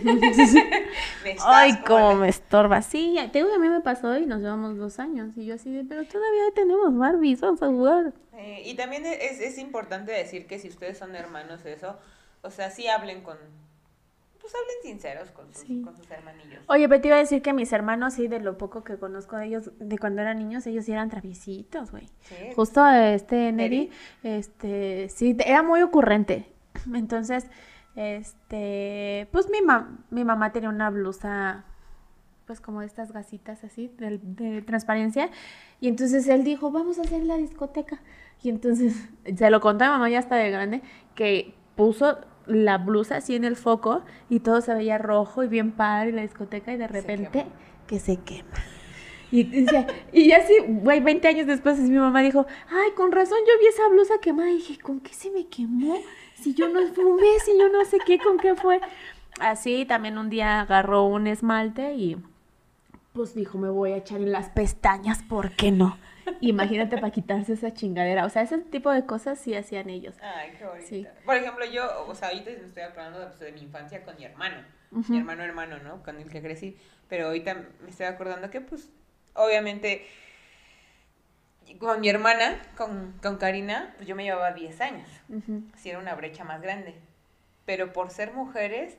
Me 1.24 1.32
estás 1.32 1.46
Ay, 1.48 1.72
cómo 1.86 2.00
jugando. 2.00 2.22
me 2.22 2.30
estorba. 2.30 2.82
Sí, 2.82 3.14
ya- 3.16 3.32
te 3.32 3.40
digo 3.40 3.50
que 3.50 3.56
a 3.56 3.60
mí 3.60 3.70
me 3.70 3.82
pasó 3.82 4.18
y 4.18 4.26
nos 4.26 4.40
llevamos 4.42 4.78
dos 4.78 5.00
años. 5.00 5.36
Y 5.38 5.46
yo 5.46 5.56
así 5.56 5.72
de, 5.72 5.84
pero 5.84 6.06
todavía 6.06 6.44
tenemos 6.56 6.96
Barbies, 6.98 7.42
vamos 7.42 7.62
a 7.64 7.68
jugar. 7.68 8.14
Eh, 8.38 8.64
y 8.66 8.76
también 8.76 9.06
es, 9.06 9.40
es 9.40 9.58
importante 9.58 10.12
decir 10.12 10.48
que 10.48 10.60
si 10.60 10.70
ustedes 10.70 10.98
son 10.98 11.16
hermanos, 11.16 11.66
eso, 11.66 11.98
o 12.42 12.50
sea, 12.52 12.70
sí 12.72 12.88
hablen 12.88 13.22
con, 13.22 13.38
pues 14.40 14.54
hablen 14.56 14.76
sinceros 14.84 15.30
con 15.32 15.54
sus, 15.54 15.62
Sí. 15.68 15.82
con 15.84 15.96
sus 15.96 16.10
hermanillos. 16.10 16.64
Oye, 16.68 16.88
pero 16.90 17.02
te 17.02 17.08
iba 17.10 17.18
a 17.18 17.20
decir 17.20 17.42
que 17.44 17.54
mis 17.54 17.72
hermanos, 17.72 18.14
sí, 18.16 18.28
de 18.28 18.40
lo 18.40 18.58
poco 18.58 18.84
que 18.84 18.98
conozco 18.98 19.38
de 19.38 19.46
ellos, 19.48 19.72
de 19.80 19.98
cuando 20.00 20.22
eran 20.22 20.40
niños, 20.40 20.66
ellos 20.68 20.86
sí 20.86 20.92
eran 20.92 21.10
traviesitos, 21.10 21.92
güey. 21.92 22.08
Sí. 22.22 22.36
Justo 22.56 22.88
este 22.88 23.52
Neri. 23.52 23.92
este, 24.24 25.10
sí, 25.10 25.36
era 25.46 25.62
muy 25.62 25.82
ocurrente. 25.84 26.46
Entonces, 26.96 27.46
este, 27.96 29.28
pues 29.32 29.50
mi, 29.50 29.60
mam- 29.60 29.98
mi 30.10 30.24
mamá 30.24 30.52
tenía 30.52 30.70
una 30.70 30.89
blusa, 30.89 31.66
pues 32.46 32.62
como 32.62 32.82
estas 32.82 33.12
gasitas 33.12 33.64
así, 33.64 33.92
de, 33.98 34.20
de 34.22 34.62
transparencia. 34.62 35.30
Y 35.80 35.88
entonces 35.88 36.28
él 36.28 36.44
dijo, 36.44 36.72
vamos 36.72 37.00
a 37.00 37.04
hacer 37.04 37.24
la 37.24 37.38
discoteca. 37.38 38.02
Y 38.44 38.50
entonces 38.50 39.10
se 39.36 39.50
lo 39.50 39.60
contó 39.62 39.84
a 39.86 39.88
mi 39.88 39.94
mamá 39.94 40.10
ya 40.10 40.20
hasta 40.20 40.36
de 40.36 40.52
grande, 40.52 40.82
que 41.16 41.54
puso 41.76 42.18
la 42.48 42.78
blusa 42.80 43.18
así 43.18 43.36
en 43.36 43.44
el 43.44 43.56
foco 43.56 44.02
y 44.30 44.39
todo 44.39 44.62
se 44.62 44.74
veía 44.74 44.98
rojo 44.98 45.44
y 45.44 45.48
bien 45.48 45.72
padre 45.72 46.10
en 46.10 46.16
la 46.18 46.22
discoteca 46.24 46.74
y 46.74 46.78
de 46.78 46.88
repente 46.88 47.46
que 47.88 48.00
se 48.00 48.18
quema. 48.18 48.50
Y, 49.32 49.44
dice, 49.44 49.88
y 50.12 50.32
así, 50.34 50.54
güey, 50.68 51.00
20 51.00 51.26
años 51.28 51.48
después 51.48 51.80
mi 51.80 51.98
mamá 51.98 52.22
dijo, 52.22 52.46
ay, 52.70 52.92
con 52.98 53.14
razón 53.14 53.38
yo 53.48 53.54
vi 53.62 53.68
esa 53.68 53.88
blusa 53.88 54.16
quemada 54.22 54.50
y 54.50 54.56
dije, 54.56 54.78
¿con 54.80 55.00
qué 55.00 55.14
se 55.14 55.32
me 55.32 55.48
quemó? 55.48 55.96
Si 56.42 56.54
yo 56.54 56.70
no 56.70 56.82
fumé, 56.94 57.39
si 57.46 57.58
yo 57.58 57.70
no 57.70 57.86
sé 57.86 58.00
qué, 58.06 58.18
¿con 58.18 58.38
qué 58.38 58.56
fue? 58.56 58.82
Así 59.39 59.86
también 59.86 60.18
un 60.18 60.30
día 60.30 60.62
agarró 60.62 61.06
un 61.06 61.28
esmalte 61.28 61.94
y 61.94 62.18
pues 63.14 63.36
dijo, 63.36 63.58
me 63.58 63.70
voy 63.70 63.92
a 63.92 63.98
echar 63.98 64.22
en 64.22 64.32
las 64.32 64.50
pestañas, 64.50 65.22
¿por 65.24 65.52
qué 65.52 65.72
no? 65.72 65.98
Imagínate 66.39 66.98
para 66.98 67.12
quitarse 67.12 67.54
esa 67.54 67.74
chingadera. 67.74 68.26
O 68.26 68.30
sea, 68.30 68.42
ese 68.42 68.58
tipo 68.60 68.89
de 68.92 69.06
cosas 69.06 69.39
sí 69.39 69.54
hacían 69.54 69.89
ellos. 69.89 70.16
Ay, 70.22 70.52
qué 70.58 70.66
bonito. 70.66 71.10
Por 71.26 71.36
ejemplo, 71.36 71.66
yo, 71.66 72.06
o 72.08 72.16
sea, 72.16 72.30
ahorita 72.30 72.52
me 72.52 72.68
estoy 72.68 72.84
hablando 72.84 73.20
de, 73.20 73.28
pues, 73.28 73.54
mi 73.54 73.62
infancia 73.62 74.04
con 74.04 74.16
mi 74.16 74.24
hermano. 74.24 74.58
Mi 74.92 75.18
hermano, 75.18 75.44
hermano, 75.44 75.80
¿no? 75.80 76.04
Con 76.04 76.18
el 76.18 76.30
que 76.30 76.42
crecí. 76.42 76.78
Pero 77.10 77.28
ahorita 77.28 77.56
me 77.84 77.89
estoy 77.89 78.06
acordando 78.06 78.50
que, 78.50 78.62
pues, 78.62 78.89
obviamente, 79.34 80.06
con 81.80 82.00
mi 82.02 82.10
hermana, 82.10 82.62
con, 82.78 83.14
con 83.22 83.38
Karina, 83.38 83.94
pues 83.98 84.08
yo 84.08 84.16
me 84.16 84.24
llevaba 84.24 84.52
10 84.52 84.82
años. 84.82 85.10
Sí, 85.76 85.90
era 85.90 86.00
una 86.00 86.16
brecha 86.16 86.44
más 86.44 86.62
grande. 86.62 86.96
Pero 87.66 87.94
por 87.94 88.10
ser 88.10 88.34
mujeres, 88.34 88.98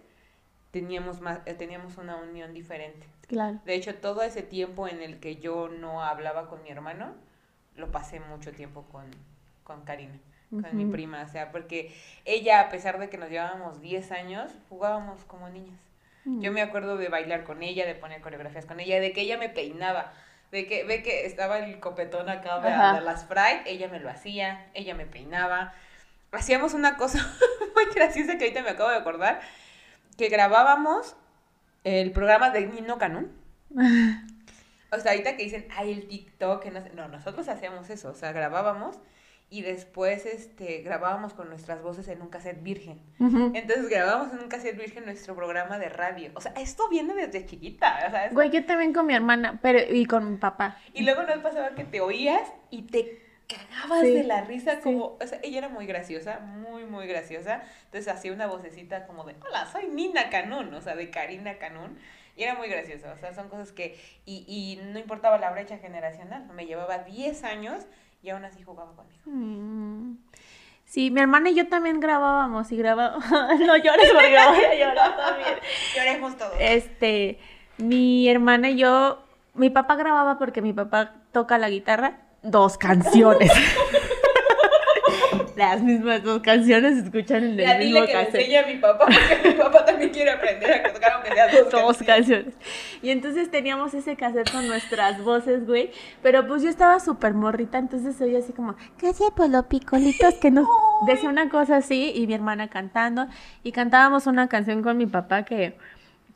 teníamos, 0.70 1.20
más, 1.20 1.40
eh, 1.46 1.54
teníamos 1.54 1.98
una 1.98 2.16
unión 2.16 2.52
diferente. 2.54 3.06
Claro. 3.26 3.60
De 3.64 3.74
hecho, 3.74 3.94
todo 3.96 4.22
ese 4.22 4.42
tiempo 4.42 4.88
en 4.88 5.00
el 5.00 5.20
que 5.20 5.36
yo 5.36 5.68
no 5.68 6.02
hablaba 6.02 6.48
con 6.48 6.62
mi 6.62 6.70
hermano, 6.70 7.14
lo 7.76 7.90
pasé 7.90 8.20
mucho 8.20 8.52
tiempo 8.52 8.84
con, 8.92 9.06
con 9.64 9.84
Karina, 9.84 10.18
con 10.50 10.76
mi 10.76 10.84
prima. 10.86 11.22
O 11.22 11.28
sea, 11.28 11.50
porque 11.50 11.94
ella, 12.24 12.60
a 12.60 12.68
pesar 12.68 12.98
de 12.98 13.08
que 13.08 13.18
nos 13.18 13.30
llevábamos 13.30 13.80
10 13.80 14.12
años, 14.12 14.52
jugábamos 14.68 15.24
como 15.24 15.48
niñas. 15.48 15.78
Yo 16.24 16.52
me 16.52 16.62
acuerdo 16.62 16.96
de 16.96 17.08
bailar 17.08 17.42
con 17.42 17.64
ella, 17.64 17.84
de 17.84 17.96
poner 17.96 18.20
coreografías 18.20 18.64
con 18.64 18.78
ella, 18.78 19.00
de 19.00 19.12
que 19.12 19.22
ella 19.22 19.38
me 19.38 19.48
peinaba. 19.48 20.12
De 20.52 20.66
que 20.66 20.84
ve 20.84 21.02
que 21.02 21.26
estaba 21.26 21.58
el 21.58 21.80
copetón 21.80 22.28
acá 22.28 22.60
de, 22.60 23.00
las 23.00 23.22
Sprite, 23.22 23.62
ella 23.66 23.88
me 23.88 23.98
lo 23.98 24.08
hacía, 24.08 24.70
ella 24.74 24.94
me 24.94 25.06
peinaba. 25.06 25.72
Hacíamos 26.30 26.74
una 26.74 26.96
cosa 26.96 27.18
muy 27.74 27.86
graciosa 27.94 28.38
que 28.38 28.44
ahorita 28.44 28.62
me 28.62 28.70
acabo 28.70 28.90
de 28.90 28.96
acordar, 28.96 29.40
que 30.16 30.28
grabábamos 30.28 31.16
el 31.82 32.12
programa 32.12 32.50
de 32.50 32.66
Nino 32.66 32.98
Canún. 32.98 33.32
o 34.92 35.00
sea, 35.00 35.12
ahorita 35.12 35.36
que 35.36 35.42
dicen, 35.42 35.66
ay, 35.74 35.92
el 35.92 36.06
TikTok, 36.06 36.66
no, 36.66 36.80
no, 36.94 37.08
nosotros 37.08 37.48
hacíamos 37.48 37.90
eso, 37.90 38.10
o 38.10 38.14
sea, 38.14 38.32
grabábamos 38.32 38.98
y 39.52 39.60
después 39.60 40.24
este, 40.24 40.78
grabábamos 40.78 41.34
con 41.34 41.50
nuestras 41.50 41.82
voces 41.82 42.08
en 42.08 42.22
un 42.22 42.28
cassette 42.28 42.62
virgen. 42.62 42.98
Entonces 43.20 43.86
grabábamos 43.90 44.32
en 44.32 44.38
un 44.38 44.48
cassette 44.48 44.78
virgen 44.78 45.04
nuestro 45.04 45.36
programa 45.36 45.78
de 45.78 45.90
radio. 45.90 46.30
O 46.34 46.40
sea, 46.40 46.52
esto 46.52 46.88
viene 46.88 47.14
desde 47.14 47.44
chiquita. 47.44 48.10
Sea, 48.10 48.30
Güey, 48.30 48.48
yo 48.48 48.64
también 48.64 48.94
con 48.94 49.06
mi 49.06 49.14
hermana 49.14 49.58
pero 49.60 49.78
y 49.78 50.06
con 50.06 50.30
mi 50.30 50.38
papá. 50.38 50.78
Y 50.94 51.02
luego 51.02 51.24
nos 51.24 51.40
pasaba 51.40 51.74
que 51.74 51.84
te 51.84 52.00
oías 52.00 52.50
y 52.70 52.84
te 52.84 53.20
cagabas 53.46 54.00
de 54.00 54.24
la 54.24 54.40
risa 54.40 54.80
como, 54.80 55.18
o 55.20 55.26
sea, 55.26 55.38
ella 55.42 55.58
era 55.58 55.68
muy 55.68 55.84
graciosa, 55.84 56.40
muy, 56.40 56.84
muy 56.84 57.06
graciosa. 57.06 57.62
Entonces 57.84 58.08
hacía 58.08 58.32
una 58.32 58.46
vocecita 58.46 59.06
como 59.06 59.24
de, 59.24 59.34
hola, 59.46 59.66
soy 59.70 59.86
Nina 59.88 60.30
Canún, 60.30 60.72
o 60.72 60.80
sea, 60.80 60.96
de 60.96 61.10
Karina 61.10 61.58
Canún. 61.58 61.98
Y 62.38 62.44
era 62.44 62.54
muy 62.54 62.68
graciosa, 62.68 63.12
o 63.12 63.18
sea, 63.18 63.34
son 63.34 63.50
cosas 63.50 63.70
que, 63.72 64.00
y, 64.24 64.46
y 64.48 64.80
no 64.82 64.98
importaba 64.98 65.36
la 65.36 65.50
brecha 65.50 65.76
generacional, 65.76 66.46
me 66.54 66.64
llevaba 66.64 67.00
10 67.00 67.44
años 67.44 67.84
y 68.22 68.30
aún 68.30 68.44
así 68.44 68.62
jugaba 68.62 68.94
conmigo. 68.94 69.22
Mm. 69.26 70.16
Sí, 70.84 71.10
mi 71.10 71.20
hermana 71.20 71.50
y 71.50 71.54
yo 71.54 71.68
también 71.68 72.00
grabábamos 72.00 72.70
y 72.70 72.76
grabábamos. 72.76 73.24
no 73.30 73.76
llores 73.76 74.10
porque 74.12 74.36
voy 74.48 74.64
a 74.64 74.74
llorar 74.74 75.16
también. 75.16 75.54
Lloremos 75.96 76.36
todos. 76.36 76.52
Este, 76.58 77.38
mi 77.78 78.28
hermana 78.28 78.70
y 78.70 78.76
yo, 78.76 79.22
mi 79.54 79.70
papá 79.70 79.96
grababa 79.96 80.38
porque 80.38 80.62
mi 80.62 80.72
papá 80.72 81.14
toca 81.32 81.58
la 81.58 81.70
guitarra, 81.70 82.20
dos 82.42 82.78
canciones. 82.78 83.50
las 85.56 85.82
mismas 85.82 86.22
dos 86.22 86.40
canciones 86.42 86.98
se 86.98 87.04
escuchan 87.04 87.44
en 87.44 87.60
el 87.60 87.66
ya, 87.66 87.78
mismo 87.78 88.00
dile 88.00 88.06
que 88.06 88.20
enseña 88.20 88.60
a 88.60 88.66
mi 88.66 88.78
papá, 88.78 89.06
porque 89.06 89.48
mi 89.48 89.54
papá 89.54 89.84
también 89.84 90.10
quiere 90.10 90.30
aprender 90.30 90.72
a 90.72 90.92
tocar 90.92 91.12
aunque 91.12 91.32
sea 91.32 91.48
dos, 91.48 91.70
dos 91.70 91.98
canciones. 91.98 92.54
Y 93.02 93.10
entonces 93.10 93.50
teníamos 93.50 93.94
ese 93.94 94.16
cassette 94.16 94.50
con 94.50 94.66
nuestras 94.66 95.22
voces, 95.22 95.66
güey, 95.66 95.90
pero 96.22 96.46
pues 96.46 96.62
yo 96.62 96.70
estaba 96.70 97.00
súper 97.00 97.34
morrita, 97.34 97.78
entonces 97.78 98.20
oía 98.20 98.38
así 98.38 98.52
como, 98.52 98.76
¿qué 98.98 99.08
hacía 99.08 99.30
por 99.30 99.48
los 99.48 99.66
picolitos? 99.66 100.34
Que 100.34 100.50
no, 100.50 100.68
decía 101.06 101.28
una 101.28 101.48
cosa 101.48 101.76
así, 101.76 102.12
y 102.14 102.26
mi 102.26 102.34
hermana 102.34 102.68
cantando, 102.68 103.26
y 103.62 103.72
cantábamos 103.72 104.26
una 104.26 104.48
canción 104.48 104.82
con 104.82 104.96
mi 104.96 105.06
papá 105.06 105.44
que 105.44 105.76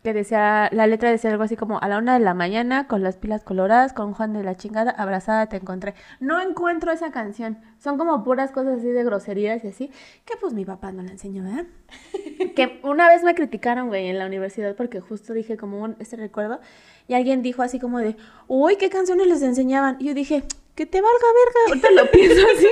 que 0.06 0.12
decía, 0.12 0.68
la 0.70 0.86
letra 0.86 1.10
decía 1.10 1.30
algo 1.30 1.42
así 1.42 1.56
como, 1.56 1.80
a 1.80 1.88
la 1.88 1.98
una 1.98 2.14
de 2.14 2.20
la 2.20 2.32
mañana, 2.32 2.86
con 2.86 3.02
las 3.02 3.16
pilas 3.16 3.42
coloradas, 3.42 3.92
con 3.92 4.12
Juan 4.12 4.34
de 4.34 4.44
la 4.44 4.56
chingada, 4.56 4.92
abrazada 4.92 5.48
te 5.48 5.56
encontré. 5.56 5.94
No 6.20 6.40
encuentro 6.40 6.92
esa 6.92 7.10
canción, 7.10 7.58
son 7.80 7.98
como 7.98 8.22
puras 8.22 8.52
cosas 8.52 8.78
así 8.78 8.86
de 8.86 9.02
groserías 9.02 9.64
y 9.64 9.66
así, 9.66 9.90
que 10.24 10.36
pues 10.40 10.52
mi 10.52 10.64
papá 10.64 10.92
no 10.92 11.02
la 11.02 11.10
enseñó, 11.10 11.42
¿verdad? 11.42 11.64
que 12.54 12.78
una 12.84 13.08
vez 13.08 13.24
me 13.24 13.34
criticaron, 13.34 13.88
güey, 13.88 14.06
en 14.06 14.20
la 14.20 14.26
universidad 14.26 14.76
porque 14.76 15.00
justo 15.00 15.32
dije 15.32 15.56
como 15.56 15.82
un, 15.82 15.96
este 15.98 16.14
recuerdo, 16.14 16.60
y 17.08 17.14
alguien 17.14 17.42
dijo 17.42 17.62
así 17.62 17.80
como 17.80 17.98
de, 17.98 18.16
uy, 18.46 18.76
¿qué 18.76 18.88
canciones 18.88 19.26
les 19.26 19.42
enseñaban? 19.42 19.96
Y 19.98 20.04
yo 20.04 20.14
dije, 20.14 20.44
que 20.76 20.86
te 20.86 21.00
valga 21.00 21.26
verga, 21.44 21.60
ahorita 21.66 21.90
lo 21.90 22.10
pienso 22.12 22.46
así, 22.54 22.68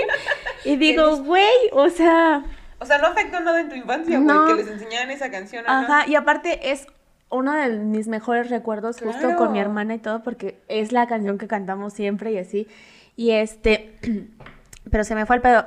y 0.71 0.77
digo, 0.77 1.17
güey, 1.17 1.51
o 1.73 1.91
sea... 1.91 2.45
O 2.79 2.87
sea, 2.87 2.99
no 2.99 3.09
afectó 3.09 3.41
nada 3.41 3.61
en 3.61 3.71
tu 3.71 3.75
infancia, 3.75 4.21
güey, 4.21 4.47
que 4.47 4.63
les 4.63 4.69
enseñaran 4.69 5.11
esa 5.11 5.33
canción. 5.33 5.65
Ajá, 5.67 6.07
y 6.07 6.15
aparte 6.15 6.71
es 6.71 6.87
uno 7.35 7.53
de 7.53 7.71
mis 7.71 8.09
mejores 8.09 8.51
recuerdos 8.51 9.01
justo 9.01 9.37
con 9.37 9.53
mi 9.53 9.59
hermana 9.59 9.95
y 9.95 9.99
todo, 9.99 10.23
porque 10.23 10.63
es 10.69 10.93
la 10.93 11.07
canción 11.07 11.39
que 11.39 11.49
cantamos 11.49 11.93
siempre 11.93 12.33
y 12.33 12.39
así. 12.39 12.69
Y 13.17 13.31
este, 13.33 13.99
pero 14.91 15.05
se 15.05 15.15
me 15.15 15.27
fue 15.27 15.37
el 15.37 15.43
pedo 15.43 15.67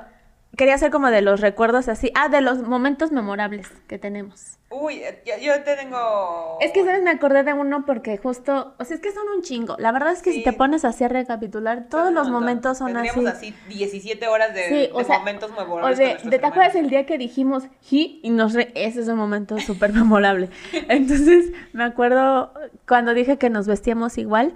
quería 0.56 0.74
hacer 0.74 0.90
como 0.90 1.10
de 1.10 1.22
los 1.22 1.40
recuerdos 1.40 1.88
así. 1.88 2.10
Ah, 2.14 2.28
de 2.28 2.40
los 2.40 2.62
momentos 2.62 3.12
memorables 3.12 3.68
que 3.86 3.98
tenemos. 3.98 4.58
Uy, 4.70 5.00
yo, 5.40 5.62
te 5.62 5.76
tengo. 5.76 6.58
Es 6.60 6.72
que, 6.72 6.84
¿sabes? 6.84 7.02
Me 7.02 7.10
acordé 7.10 7.42
de 7.42 7.54
uno 7.54 7.86
porque 7.86 8.18
justo. 8.18 8.74
O 8.78 8.84
sea, 8.84 8.96
es 8.96 9.00
que 9.00 9.12
son 9.12 9.24
un 9.34 9.42
chingo. 9.42 9.76
La 9.78 9.92
verdad 9.92 10.12
es 10.12 10.20
que 10.20 10.30
si 10.30 10.42
te 10.42 10.52
pones 10.52 10.84
así 10.84 11.04
a 11.04 11.08
recapitular, 11.08 11.88
todos 11.88 12.12
los 12.12 12.28
momentos 12.28 12.76
son 12.76 12.92
Tendríamos 12.92 13.24
así. 13.26 13.48
así 13.48 13.54
17 13.68 14.28
horas 14.28 14.52
de, 14.52 14.90
momentos 14.92 15.52
memorables. 15.52 16.22
O 16.22 16.28
de, 16.28 16.38
¿Te 16.38 16.46
acuerdas 16.46 16.74
el 16.74 16.90
día 16.90 17.06
que 17.06 17.16
dijimos 17.16 17.64
he 17.90 18.20
y 18.22 18.30
nos 18.30 18.52
re... 18.52 18.70
Ese 18.74 19.00
es 19.00 19.08
un 19.08 19.16
momento 19.16 19.58
súper 19.58 19.94
memorable. 19.94 20.50
Entonces, 20.88 21.50
me 21.72 21.84
acuerdo 21.84 22.52
cuando 22.86 23.14
dije 23.14 23.38
que 23.38 23.48
nos 23.48 23.66
vestíamos 23.66 24.18
igual 24.18 24.52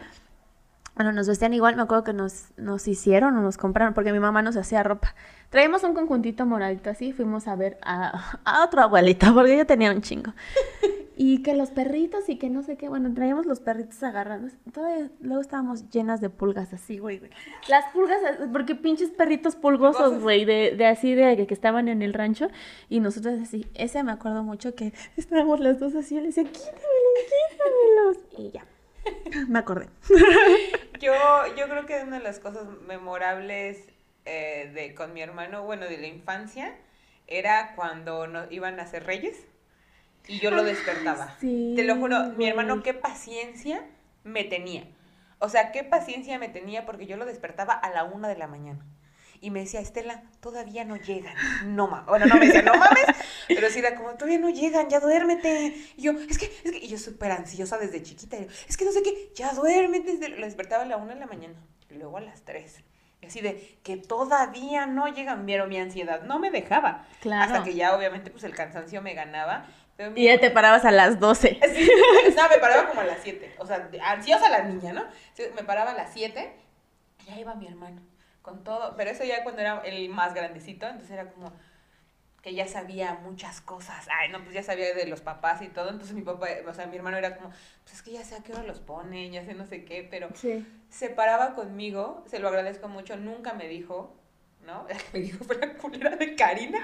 bueno, 0.95 1.13
nos 1.13 1.27
vestían 1.27 1.55
igual, 1.55 1.77
me 1.77 1.83
acuerdo 1.83 2.05
que 2.05 2.13
nos, 2.13 2.47
nos 2.57 2.87
hicieron 2.87 3.37
o 3.37 3.41
nos 3.41 3.57
compraron, 3.57 3.95
porque 3.95 4.13
mi 4.13 4.21
mamá 4.21 4.43
nos 4.43 4.57
hacía 4.57 4.83
ropa. 4.83 5.15
Traíamos 5.49 5.85
un 5.85 5.95
conjuntito 5.95 6.45
moradito 6.45 6.91
así, 6.91 7.13
fuimos 7.13 7.49
a 7.49 7.57
ver 7.57 7.79
a, 7.83 8.39
a 8.45 8.65
otro 8.65 8.83
abuelito, 8.83 9.33
porque 9.35 9.57
yo 9.57 9.67
tenía 9.67 9.91
un 9.91 10.03
chingo. 10.03 10.33
Y 11.17 11.43
que 11.43 11.55
los 11.55 11.71
perritos 11.71 12.29
y 12.29 12.37
que 12.37 12.51
no 12.51 12.63
sé 12.63 12.77
qué, 12.77 12.89
bueno, 12.89 13.13
traíamos 13.15 13.47
los 13.47 13.61
perritos 13.61 14.03
agarrados. 14.03 14.53
Todavía, 14.73 15.11
luego 15.21 15.41
estábamos 15.41 15.89
llenas 15.91 16.21
de 16.21 16.31
pulgas 16.31 16.73
así, 16.73 16.99
güey, 16.99 17.19
güey. 17.19 17.31
Las 17.69 17.85
pulgas, 17.93 18.19
porque 18.53 18.75
pinches 18.75 19.11
perritos 19.11 19.55
pulgosos, 19.57 20.23
güey, 20.23 20.45
de, 20.45 20.75
de 20.77 20.87
así, 20.87 21.15
de 21.15 21.47
que 21.47 21.55
estaban 21.55 21.89
en 21.89 22.03
el 22.03 22.15
rancho. 22.15 22.49
Y 22.89 23.01
nosotros 23.01 23.41
así, 23.43 23.67
ese 23.75 24.03
me 24.03 24.13
acuerdo 24.13 24.43
mucho 24.43 24.75
que 24.75 24.93
estábamos 25.17 25.61
las 25.61 25.79
dos 25.79 25.95
así, 25.95 26.15
yo 26.15 26.23
le 26.23 26.29
decía, 26.29 26.45
quítamelos, 26.45 26.83
quítamelos. 27.51 28.17
Y 28.39 28.51
ya. 28.51 28.72
Me 29.49 29.59
acordé. 29.59 29.89
yo, 31.01 31.13
yo 31.57 31.69
creo 31.69 31.87
que 31.87 32.03
una 32.03 32.19
de 32.19 32.25
las 32.25 32.39
cosas 32.39 32.67
memorables 32.87 33.89
eh, 34.25 34.71
de, 34.75 34.95
con 34.95 35.13
mi 35.13 35.23
hermano, 35.23 35.65
bueno, 35.65 35.87
de 35.87 35.99
la 35.99 36.07
infancia, 36.07 36.75
era 37.27 37.75
cuando 37.75 38.27
nos 38.27 38.51
iban 38.53 38.79
a 38.81 38.87
ser 38.87 39.05
reyes 39.05 39.47
y 40.29 40.39
yo 40.39 40.51
lo 40.51 40.63
despertaba. 40.65 41.37
Te 41.41 41.83
lo 41.85 41.97
juro, 41.97 42.33
mi 42.37 42.47
hermano, 42.47 42.83
qué 42.83 42.95
paciencia 42.95 43.85
me 44.23 44.45
tenía. 44.45 44.87
O 45.39 45.49
sea, 45.49 45.73
qué 45.73 45.83
paciencia 45.83 46.39
me 46.39 46.49
tenía 46.49 46.87
porque 46.87 47.07
yo 47.07 47.17
lo 47.17 47.25
despertaba 47.25 47.73
a 47.73 47.91
la 47.91 48.05
una 48.05 48.29
de 48.29 48.37
la 48.37 48.47
mañana 48.47 48.85
y 49.43 49.51
me 49.51 49.59
decía, 49.59 49.81
Estela, 49.81 50.23
todavía 50.39 50.85
no 50.85 50.97
llegan. 50.97 51.35
No 51.67 51.89
mames. 51.89 52.07
Bueno, 52.07 52.27
no 52.27 52.37
me 52.37 52.47
decía, 52.47 52.63
no 52.63 52.77
mames, 52.77 53.05
pero 53.55 53.71
sí 53.71 53.79
era 53.79 53.95
como, 53.95 54.11
todavía 54.15 54.39
no 54.39 54.51
llegan, 54.51 54.89
ya 54.89 55.01
duérmete. 55.01 55.75
Y 55.97 56.03
yo, 56.03 56.13
es 56.13 56.39
que, 56.39 56.47
es 56.47 56.73
que, 56.73 56.79
y 56.79 56.89
yo 56.89 56.99
súper 56.99 57.33
ansiosa 57.33 57.79
desde 57.79 58.03
chiquita. 58.03 58.37
es 58.37 58.77
que 58.77 58.85
no 58.85 58.93
sé 58.93 59.03
qué, 59.03 59.33
ya 59.35 59.53
duérmete. 59.53 60.13
Desde, 60.13 60.29
lo 60.29 60.45
despertaba 60.45 60.85
a 60.85 60.87
la 60.87 60.97
una 60.97 61.15
de 61.15 61.21
la 61.21 61.27
mañana, 61.27 61.55
y 61.91 61.95
luego 61.95 62.17
a 62.17 62.21
las 62.21 62.43
tres. 62.43 62.81
Y 63.21 63.27
así 63.27 63.41
de 63.41 63.79
que 63.83 63.97
todavía 63.97 64.87
no 64.87 65.07
llegan, 65.09 65.47
pero 65.47 65.67
mi 65.67 65.79
ansiedad 65.79 66.23
no 66.23 66.39
me 66.39 66.51
dejaba. 66.51 67.07
Claro. 67.21 67.53
Hasta 67.53 67.65
que 67.65 67.75
ya, 67.75 67.97
obviamente, 67.97 68.31
pues 68.31 68.45
el 68.45 68.55
cansancio 68.55 69.01
me 69.01 69.15
ganaba. 69.15 69.67
y 70.17 70.25
ya 70.25 70.41
te 70.41 70.51
parabas 70.51 70.85
a 70.85 70.91
las 70.91 71.21
12. 71.21 71.61
Sí, 71.75 71.91
no, 72.37 72.49
me 72.49 72.59
paraba 72.59 72.89
como 72.89 73.01
a 73.01 73.05
las 73.05 73.19
7. 73.23 73.55
O 73.59 73.67
sea, 73.67 73.89
ansiosa 74.05 74.49
la 74.49 74.63
niña, 74.63 74.93
¿no? 74.93 75.05
me 75.55 75.63
paraba 75.63 75.93
a 75.93 75.95
las 75.95 76.13
7 76.13 76.53
y 77.27 77.31
ahí 77.31 77.41
iba 77.41 77.55
mi 77.55 77.67
hermano 77.69 78.03
con 78.43 78.65
todo, 78.65 78.95
pero 78.97 79.11
eso 79.11 79.25
ya 79.25 79.43
cuando 79.45 79.63
era 79.63 79.81
el 79.85 80.09
más 80.09 80.35
grandecito, 80.35 80.87
entonces 80.87 81.11
era 81.13 81.31
como, 81.31 81.53
que 82.43 82.55
ya 82.55 82.67
sabía 82.67 83.15
muchas 83.23 83.61
cosas. 83.61 84.09
Ay, 84.11 84.29
no, 84.31 84.43
pues 84.43 84.55
ya 84.55 84.63
sabía 84.63 84.93
de 84.95 85.07
los 85.07 85.21
papás 85.21 85.63
y 85.63 85.69
todo. 85.69 85.91
Entonces 85.91 86.15
mi 86.15 86.23
papá, 86.23 86.49
o 86.69 86.75
sea, 86.75 86.87
mi 86.87 86.97
hermano 86.97 87.17
era 87.17 87.37
como, 87.37 87.51
pues 87.85 87.95
es 87.95 88.03
que 88.03 88.13
ya 88.13 88.25
sé 88.25 88.35
a 88.35 88.43
qué 88.43 88.53
hora 88.53 88.65
los 88.65 88.81
ponen, 88.81 89.33
ya 89.33 89.45
sé 89.45 89.55
no 89.55 89.65
sé 89.65 89.85
qué, 89.85 90.07
pero 90.11 90.29
se 90.89 91.09
paraba 91.09 91.55
conmigo, 91.55 92.25
se 92.27 92.41
lo 92.41 92.49
agradezco 92.49 92.89
mucho, 92.89 93.17
nunca 93.17 93.55
me 93.55 93.69
dijo, 93.69 94.17
¿no? 94.67 94.87
Me 95.13 95.21
dijo 95.21 95.45
fue 95.45 95.57
la 95.57 95.75
culera 95.75 96.17
de 96.17 96.35
Karina, 96.35 96.79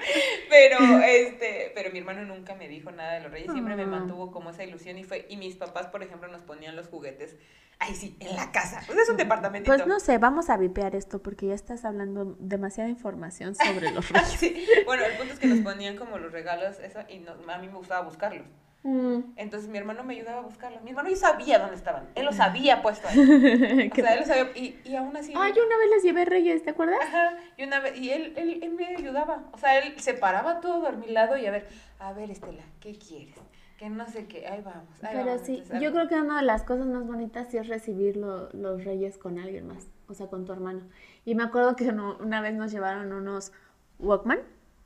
pero 0.49 0.77
este, 1.03 1.71
pero 1.75 1.91
mi 1.91 1.99
hermano 1.99 2.25
nunca 2.25 2.55
me 2.55 2.67
dijo 2.67 2.91
nada 2.91 3.13
de 3.13 3.21
los 3.21 3.31
Reyes, 3.31 3.51
siempre 3.51 3.75
me 3.75 3.83
ah. 3.83 3.87
mantuvo 3.87 4.31
como 4.31 4.49
esa 4.49 4.63
ilusión 4.63 4.97
y 4.97 5.03
fue 5.03 5.25
y 5.29 5.37
mis 5.37 5.55
papás, 5.55 5.87
por 5.87 6.03
ejemplo, 6.03 6.27
nos 6.27 6.41
ponían 6.41 6.75
los 6.75 6.87
juguetes 6.87 7.35
Ay, 7.81 7.95
sí, 7.95 8.17
en 8.19 8.35
la 8.35 8.51
casa. 8.51 8.83
Pues 8.85 8.99
es 8.99 9.09
un 9.09 9.15
departamento. 9.15 9.67
Pues 9.67 9.87
no 9.87 10.01
sé, 10.01 10.17
vamos 10.17 10.49
a 10.49 10.57
vipear 10.57 10.95
esto 10.95 11.23
porque 11.23 11.47
ya 11.47 11.53
estás 11.53 11.85
hablando 11.85 12.35
demasiada 12.37 12.89
información 12.89 13.55
sobre 13.55 13.91
los 13.91 14.09
reyes. 14.11 14.31
sí. 14.31 14.67
Bueno, 14.85 15.05
el 15.05 15.15
punto 15.15 15.33
es 15.33 15.39
que 15.39 15.47
nos 15.47 15.59
ponían 15.59 15.95
como 15.95 16.17
los 16.17 16.33
regalos, 16.33 16.77
eso, 16.79 16.99
y 17.07 17.25
a 17.25 17.57
mí 17.57 17.67
me 17.67 17.77
gustaba 17.77 18.01
buscarlos. 18.01 18.45
Mm. 18.83 19.33
Entonces 19.35 19.69
mi 19.69 19.77
hermano 19.77 20.03
me 20.03 20.15
ayudaba 20.15 20.39
a 20.39 20.43
buscarlos. 20.43 20.81
Mi 20.83 20.91
hermano 20.91 21.09
ya 21.09 21.15
sabía 21.17 21.59
dónde 21.59 21.75
estaban. 21.75 22.07
Él 22.15 22.25
los 22.25 22.39
había 22.39 22.81
puesto 22.81 23.07
ahí. 23.07 23.19
o 23.91 23.95
sea, 23.95 24.13
él 24.13 24.19
los 24.21 24.29
había. 24.29 24.51
Y, 24.55 24.79
y 24.85 24.95
aún 24.95 25.15
así. 25.17 25.33
Ah, 25.35 25.49
yo 25.53 25.65
una 25.65 25.77
vez 25.77 25.89
les 25.95 26.03
llevé 26.03 26.25
reyes, 26.25 26.63
¿te 26.63 26.69
acuerdas? 26.69 26.99
Ajá. 27.01 27.37
Y 27.57 27.63
una 27.63 27.79
vez. 27.79 27.97
Y 27.97 28.11
él, 28.11 28.33
él, 28.37 28.59
él 28.63 28.71
me 28.71 28.87
ayudaba. 28.87 29.43
O 29.51 29.57
sea, 29.57 29.77
él 29.79 29.99
se 29.99 30.13
paraba 30.13 30.61
todo 30.61 30.87
a 30.87 30.91
mi 30.91 31.07
lado 31.07 31.37
y 31.37 31.45
a 31.45 31.51
ver, 31.51 31.67
a 31.99 32.13
ver, 32.13 32.31
Estela, 32.31 32.63
¿qué 32.79 32.97
quieres? 32.97 33.35
que 33.79 33.89
no 33.89 34.05
sé 34.07 34.25
qué, 34.27 34.45
ahí 34.45 34.61
vamos. 34.61 34.89
Pero 34.99 35.37
sí, 35.39 35.63
yo 35.81 35.93
creo 35.93 36.09
que 36.09 36.15
una 36.15 36.41
de 36.41 36.45
las 36.45 36.63
cosas 36.63 36.85
más 36.85 37.07
bonitas 37.07 37.47
sí 37.49 37.57
es 37.57 37.69
recibir 37.69 38.17
los 38.17 38.83
reyes 38.83 39.17
con 39.17 39.39
alguien 39.39 39.67
más, 39.67 39.87
o 40.09 40.13
sea, 40.13 40.27
con 40.27 40.43
tu 40.43 40.51
hermano. 40.51 40.81
Y 41.23 41.33
me 41.33 41.43
acuerdo 41.43 41.77
que 41.77 41.87
una 41.87 42.41
vez 42.41 42.55
nos 42.55 42.73
llevaron 42.73 43.13
unos 43.13 43.53
Walkman 43.97 44.39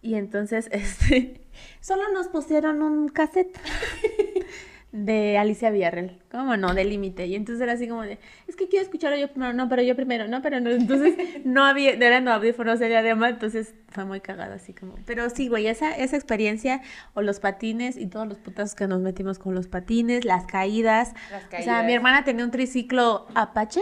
y 0.03 0.13
entonces 0.13 0.67
este, 0.71 1.42
solo 1.79 2.03
nos 2.13 2.27
pusieron 2.27 2.81
un 2.81 3.09
cassette. 3.09 3.57
de 4.93 5.39
Alicia 5.39 5.71
Villarreal, 5.71 6.19
¿cómo 6.29 6.55
no? 6.55 6.75
De 6.75 6.85
límite. 6.85 7.25
Y 7.25 7.33
entonces 7.35 7.63
era 7.63 7.73
así 7.73 7.87
como 7.87 8.03
de, 8.03 8.19
es 8.47 8.55
que 8.55 8.69
quiero 8.69 8.85
escucharlo 8.85 9.17
yo 9.17 9.27
primero, 9.27 9.51
no, 9.51 9.67
pero 9.67 9.81
yo 9.81 9.95
primero, 9.95 10.27
no, 10.27 10.43
pero 10.43 10.59
no. 10.59 10.69
Entonces 10.69 11.15
no 11.45 11.65
había, 11.65 11.97
no 11.97 12.05
eran 12.05 12.27
audífonos, 12.27 12.79
era 12.79 12.99
además, 12.99 13.31
entonces 13.31 13.73
fue 13.89 14.05
muy 14.05 14.21
cagado 14.21 14.53
así 14.53 14.71
como. 14.71 14.95
Pero 15.07 15.27
sí, 15.31 15.47
güey, 15.47 15.65
esa, 15.65 15.97
esa 15.97 16.15
experiencia, 16.15 16.81
o 17.15 17.23
los 17.23 17.39
patines 17.39 17.97
y 17.97 18.05
todos 18.05 18.27
los 18.27 18.37
putazos 18.37 18.75
que 18.75 18.87
nos 18.87 19.01
metimos 19.01 19.39
con 19.39 19.55
los 19.55 19.67
patines, 19.67 20.25
las 20.25 20.45
caídas. 20.45 21.13
Las 21.31 21.45
caídas. 21.45 21.61
O 21.61 21.63
sea, 21.63 21.83
mi 21.83 21.93
hermana 21.93 22.23
tenía 22.23 22.45
un 22.45 22.51
triciclo 22.51 23.25
Apache. 23.33 23.81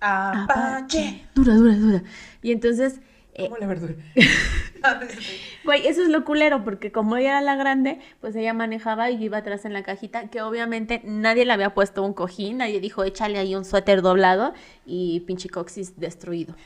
Apache. 0.00 1.26
Dura, 1.34 1.54
dura, 1.54 1.76
dura. 1.76 2.02
Y 2.42 2.52
entonces 2.52 3.00
eh, 3.34 3.44
como 3.44 3.58
la 3.58 3.66
verdura. 3.66 3.94
Güey, 5.64 5.86
eso 5.86 6.02
es 6.02 6.08
lo 6.08 6.24
culero, 6.24 6.64
porque 6.64 6.90
como 6.90 7.16
ella 7.16 7.30
era 7.30 7.40
la 7.40 7.54
grande, 7.54 8.00
pues 8.20 8.34
ella 8.34 8.52
manejaba 8.52 9.10
y 9.10 9.22
iba 9.22 9.38
atrás 9.38 9.64
en 9.64 9.72
la 9.72 9.84
cajita, 9.84 10.28
que 10.28 10.42
obviamente 10.42 11.00
nadie 11.04 11.44
le 11.44 11.52
había 11.52 11.72
puesto 11.72 12.02
un 12.02 12.14
cojín, 12.14 12.58
nadie 12.58 12.80
dijo, 12.80 13.04
échale 13.04 13.38
ahí 13.38 13.54
un 13.54 13.64
suéter 13.64 14.02
doblado 14.02 14.54
y 14.84 15.20
pinche 15.20 15.48
coxis 15.48 16.00
destruido. 16.00 16.56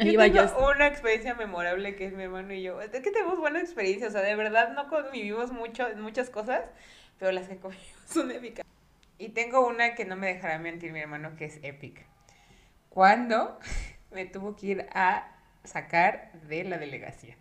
Yo 0.00 0.18
tengo 0.32 0.70
una 0.74 0.86
experiencia 0.86 1.34
memorable 1.34 1.94
que 1.94 2.06
es 2.06 2.14
mi 2.14 2.22
hermano 2.22 2.54
y 2.54 2.62
yo. 2.62 2.80
Es 2.80 2.88
que 2.88 3.10
tenemos 3.10 3.38
buena 3.38 3.60
experiencia, 3.60 4.08
o 4.08 4.10
sea, 4.10 4.22
de 4.22 4.34
verdad 4.34 4.72
no 4.72 4.88
convivimos 4.88 5.52
mucho 5.52 5.86
en 5.86 6.00
muchas 6.00 6.30
cosas, 6.30 6.62
pero 7.18 7.32
las 7.32 7.48
que 7.48 7.58
convivimos 7.58 8.00
son 8.06 8.30
épicas. 8.30 8.64
Y 9.18 9.30
tengo 9.30 9.66
una 9.66 9.94
que 9.94 10.06
no 10.06 10.16
me 10.16 10.28
dejará 10.28 10.58
mentir 10.58 10.92
mi 10.92 11.00
hermano, 11.00 11.36
que 11.36 11.44
es 11.44 11.58
épica. 11.62 12.02
Cuando 12.88 13.58
me 14.10 14.26
tuvo 14.26 14.56
que 14.56 14.66
ir 14.66 14.86
a 14.92 15.28
sacar 15.64 16.32
de 16.48 16.64
la 16.64 16.78
delegación. 16.78 17.36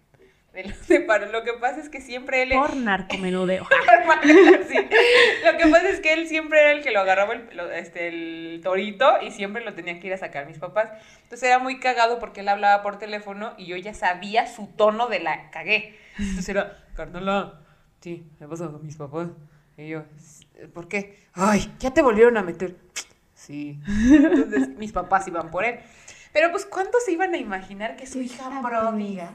De 0.53 0.63
los 0.63 1.31
Lo 1.31 1.43
que 1.43 1.53
pasa 1.61 1.79
es 1.79 1.89
que 1.89 2.01
siempre 2.01 2.41
él... 2.41 2.49
Por 2.49 2.75
narcomenudeo. 2.75 3.63
sí. 4.67 4.75
Lo 5.45 5.57
que 5.57 5.67
pasa 5.69 5.89
es 5.89 5.99
que 5.99 6.13
él 6.13 6.27
siempre 6.27 6.59
era 6.59 6.71
el 6.71 6.81
que 6.81 6.89
lo 6.89 7.01
agarraba 7.01 7.35
el, 7.35 7.59
este, 7.75 8.07
el 8.07 8.59
torito 8.63 9.21
y 9.21 9.29
siempre 9.29 9.63
lo 9.63 9.75
tenía 9.75 9.99
que 9.99 10.07
ir 10.07 10.13
a 10.13 10.17
sacar 10.17 10.47
mis 10.47 10.57
papás. 10.57 10.89
Entonces 11.21 11.43
era 11.43 11.59
muy 11.59 11.79
cagado 11.79 12.17
porque 12.17 12.39
él 12.39 12.47
hablaba 12.47 12.81
por 12.81 12.97
teléfono 12.97 13.53
y 13.57 13.67
yo 13.67 13.77
ya 13.77 13.93
sabía 13.93 14.47
su 14.47 14.65
tono 14.65 15.07
de 15.09 15.19
la 15.19 15.51
cagué. 15.51 15.95
Entonces 16.17 16.49
era, 16.49 16.83
Carnola, 16.95 17.61
sí, 18.01 18.25
me 18.39 18.47
pasó 18.47 18.71
con 18.71 18.83
mis 18.83 18.95
papás. 18.95 19.27
Y 19.77 19.89
yo, 19.89 20.05
¿por 20.73 20.87
qué? 20.87 21.19
Ay, 21.33 21.71
ya 21.77 21.93
te 21.93 22.01
volvieron 22.01 22.35
a 22.35 22.41
meter. 22.41 22.75
Sí. 23.35 23.79
Entonces 23.87 24.69
mis 24.69 24.91
papás 24.91 25.27
iban 25.27 25.51
por 25.51 25.65
él. 25.65 25.79
Pero 26.37 26.51
pues, 26.51 26.67
¿cuántos 26.67 27.03
se 27.03 27.13
iban 27.13 27.33
a 27.33 27.37
imaginar 27.37 27.95
que 27.95 28.05
su 28.05 28.21
hija 28.21 28.61
pródiga, 28.61 29.31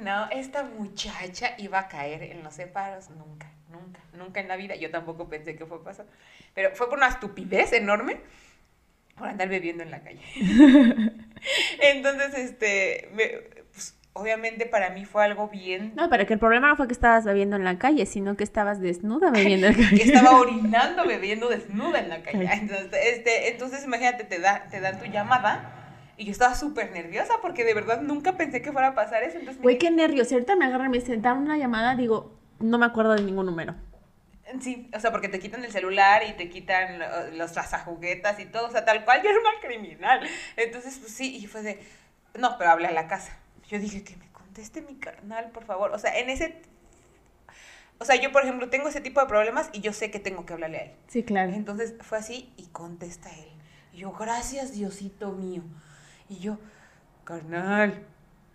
no, 0.00 0.30
esta 0.30 0.62
muchacha 0.62 1.56
iba 1.58 1.80
a 1.80 1.88
caer 1.88 2.22
en 2.22 2.44
los 2.44 2.54
separos? 2.54 3.10
Nunca, 3.10 3.50
nunca, 3.68 3.98
nunca 4.12 4.38
en 4.38 4.46
la 4.46 4.54
vida. 4.54 4.76
Yo 4.76 4.92
tampoco 4.92 5.28
pensé 5.28 5.56
que 5.56 5.66
fue 5.66 5.82
pasar. 5.82 6.06
Pero 6.54 6.70
fue 6.76 6.88
por 6.88 6.98
una 6.98 7.08
estupidez 7.08 7.72
enorme 7.72 8.20
por 9.18 9.26
andar 9.26 9.48
bebiendo 9.48 9.82
en 9.82 9.90
la 9.90 10.04
calle. 10.04 10.20
Entonces, 11.82 12.34
este, 12.34 13.10
pues, 13.72 13.96
obviamente 14.12 14.66
para 14.66 14.90
mí 14.90 15.06
fue 15.06 15.24
algo 15.24 15.48
bien. 15.48 15.94
No, 15.96 16.08
pero 16.08 16.26
que 16.26 16.34
el 16.34 16.38
problema 16.38 16.68
no 16.68 16.76
fue 16.76 16.86
que 16.86 16.92
estabas 16.92 17.24
bebiendo 17.24 17.56
en 17.56 17.64
la 17.64 17.76
calle, 17.76 18.06
sino 18.06 18.36
que 18.36 18.44
estabas 18.44 18.80
desnuda 18.80 19.32
bebiendo 19.32 19.66
en 19.66 19.72
la 19.72 19.84
calle. 19.84 19.96
que 19.96 20.12
estaba 20.12 20.30
orinando 20.38 21.08
bebiendo 21.08 21.48
desnuda 21.48 21.98
en 21.98 22.08
la 22.08 22.22
calle. 22.22 22.48
Entonces, 22.52 22.88
este, 22.92 23.50
entonces 23.50 23.84
imagínate, 23.84 24.22
te, 24.22 24.38
da, 24.38 24.68
te 24.70 24.78
dan 24.78 25.00
tu 25.00 25.06
llamada 25.06 25.78
y 26.20 26.26
yo 26.26 26.32
estaba 26.32 26.54
súper 26.54 26.92
nerviosa 26.92 27.38
porque 27.40 27.64
de 27.64 27.72
verdad 27.72 28.02
nunca 28.02 28.36
pensé 28.36 28.60
que 28.60 28.72
fuera 28.72 28.88
a 28.88 28.94
pasar 28.94 29.22
eso. 29.22 29.38
Güey, 29.62 29.78
qué 29.78 29.90
nervios. 29.90 30.30
ahorita 30.30 30.54
me 30.54 30.66
agarran, 30.66 30.90
me 30.90 31.00
sentaron 31.00 31.44
una 31.44 31.56
llamada, 31.56 31.96
digo, 31.96 32.38
no 32.58 32.76
me 32.76 32.84
acuerdo 32.84 33.14
de 33.14 33.22
ningún 33.22 33.46
número. 33.46 33.74
Sí, 34.60 34.90
o 34.94 35.00
sea, 35.00 35.12
porque 35.12 35.30
te 35.30 35.38
quitan 35.38 35.64
el 35.64 35.72
celular 35.72 36.22
y 36.28 36.34
te 36.34 36.50
quitan 36.50 36.98
los, 37.38 37.56
las 37.56 37.72
ajuguetas 37.72 38.38
y 38.38 38.44
todo, 38.44 38.66
o 38.66 38.70
sea, 38.70 38.84
tal 38.84 39.06
cual 39.06 39.22
yo 39.22 39.30
era 39.30 39.38
una 39.38 39.60
criminal. 39.62 40.28
Entonces, 40.58 40.98
pues 40.98 41.10
sí, 41.10 41.38
y 41.38 41.46
fue 41.46 41.62
de, 41.62 41.80
no, 42.38 42.58
pero 42.58 42.72
hablé 42.72 42.88
a 42.88 42.92
la 42.92 43.08
casa. 43.08 43.38
Yo 43.68 43.78
dije, 43.78 44.04
que 44.04 44.14
me 44.16 44.28
conteste 44.30 44.82
mi 44.82 44.96
carnal, 44.96 45.50
por 45.52 45.64
favor. 45.64 45.90
O 45.92 45.98
sea, 45.98 46.18
en 46.18 46.28
ese... 46.28 46.60
O 47.98 48.04
sea, 48.04 48.16
yo, 48.16 48.30
por 48.30 48.42
ejemplo, 48.42 48.68
tengo 48.68 48.88
ese 48.88 49.00
tipo 49.00 49.22
de 49.22 49.26
problemas 49.26 49.70
y 49.72 49.80
yo 49.80 49.94
sé 49.94 50.10
que 50.10 50.20
tengo 50.20 50.44
que 50.44 50.52
hablarle 50.52 50.78
a 50.78 50.82
él. 50.82 50.92
Sí, 51.08 51.22
claro. 51.22 51.54
Entonces 51.54 51.94
fue 52.00 52.18
así 52.18 52.52
y 52.58 52.66
contesta 52.66 53.30
él. 53.30 53.48
Y 53.94 53.98
yo, 54.00 54.12
gracias, 54.12 54.72
Diosito 54.72 55.32
mío. 55.32 55.62
Y 56.30 56.38
yo, 56.38 56.58
carnal. 57.24 58.06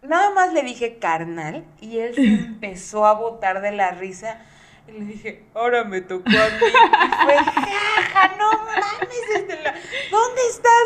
Nada 0.01 0.31
más 0.31 0.53
le 0.53 0.63
dije 0.63 0.97
carnal 0.97 1.65
y 1.81 1.99
él 1.99 2.15
se 2.15 2.23
empezó 2.23 3.05
a 3.05 3.13
botar 3.13 3.61
de 3.61 3.73
la 3.73 3.91
risa. 3.91 4.39
Y 4.87 4.93
le 4.93 5.05
dije, 5.05 5.43
ahora 5.53 5.83
me 5.83 5.99
tocó 5.99 6.29
a 6.29 6.31
mí. 6.31 6.65
Y 6.65 7.23
fue, 7.23 7.35
jaja, 7.35 8.35
no 8.37 8.49
mames. 8.63 9.81
¿Dónde 10.09 10.41
estás? 10.49 10.83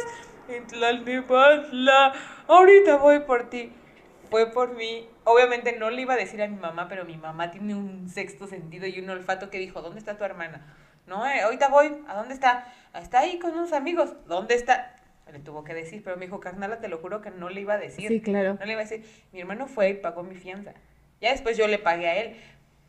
En 0.48 0.66
Tlalnepantla. 0.66 2.14
Ahorita 2.48 2.96
voy 2.96 3.20
por 3.20 3.52
ti. 3.52 3.72
Fue 4.32 4.48
por 4.48 4.74
mí. 4.74 5.08
Obviamente 5.26 5.78
no 5.78 5.92
le 5.92 6.02
iba 6.02 6.16
a 6.16 6.18
decir 6.18 6.42
a 6.42 6.48
mi 6.48 6.58
mamá, 6.58 6.88
pero 6.88 7.06
mi 7.06 7.18
mamá 7.18 7.52
tiene 7.52 7.76
un 7.76 8.10
sexto 8.10 8.48
sentido 8.48 8.88
y 8.88 9.00
un 9.00 9.12
olfato 9.12 9.52
que 9.52 9.60
dijo, 9.60 9.84
¿dónde 9.84 10.00
está 10.00 10.18
tu 10.18 10.24
hermana? 10.24 10.66
No, 11.06 11.28
eh, 11.28 11.42
ahorita 11.42 11.70
voy. 11.70 12.04
¿A 12.08 12.16
dónde 12.16 12.34
está? 12.34 12.66
Está 12.96 13.20
ahí 13.20 13.38
con 13.38 13.52
unos 13.52 13.74
amigos. 13.74 14.16
¿Dónde 14.26 14.56
está? 14.56 14.96
Le 15.32 15.40
tuvo 15.40 15.64
que 15.64 15.74
decir, 15.74 16.02
pero 16.04 16.18
me 16.18 16.26
dijo, 16.26 16.40
carnala, 16.40 16.80
te 16.80 16.88
lo 16.88 16.98
juro 16.98 17.22
que 17.22 17.32
no 17.32 17.50
le 17.50 17.62
iba 17.62 17.76
a 17.76 17.78
decir. 17.78 18.08
Sí, 18.08 18.22
claro. 18.22 18.58
No 18.60 18.66
le 18.66 18.74
iba 18.74 18.82
a 18.82 18.86
decir. 18.86 19.04
Mi 19.32 19.40
hermano 19.42 19.68
fue 19.68 19.90
y 19.92 19.94
pagó 19.96 20.24
mi 20.24 20.36
fianza. 20.36 20.74
Ya 21.22 21.32
después 21.32 21.58
yo 21.58 21.68
le 21.68 21.80
pagué 21.80 22.08
a 22.08 22.18
él, 22.22 22.36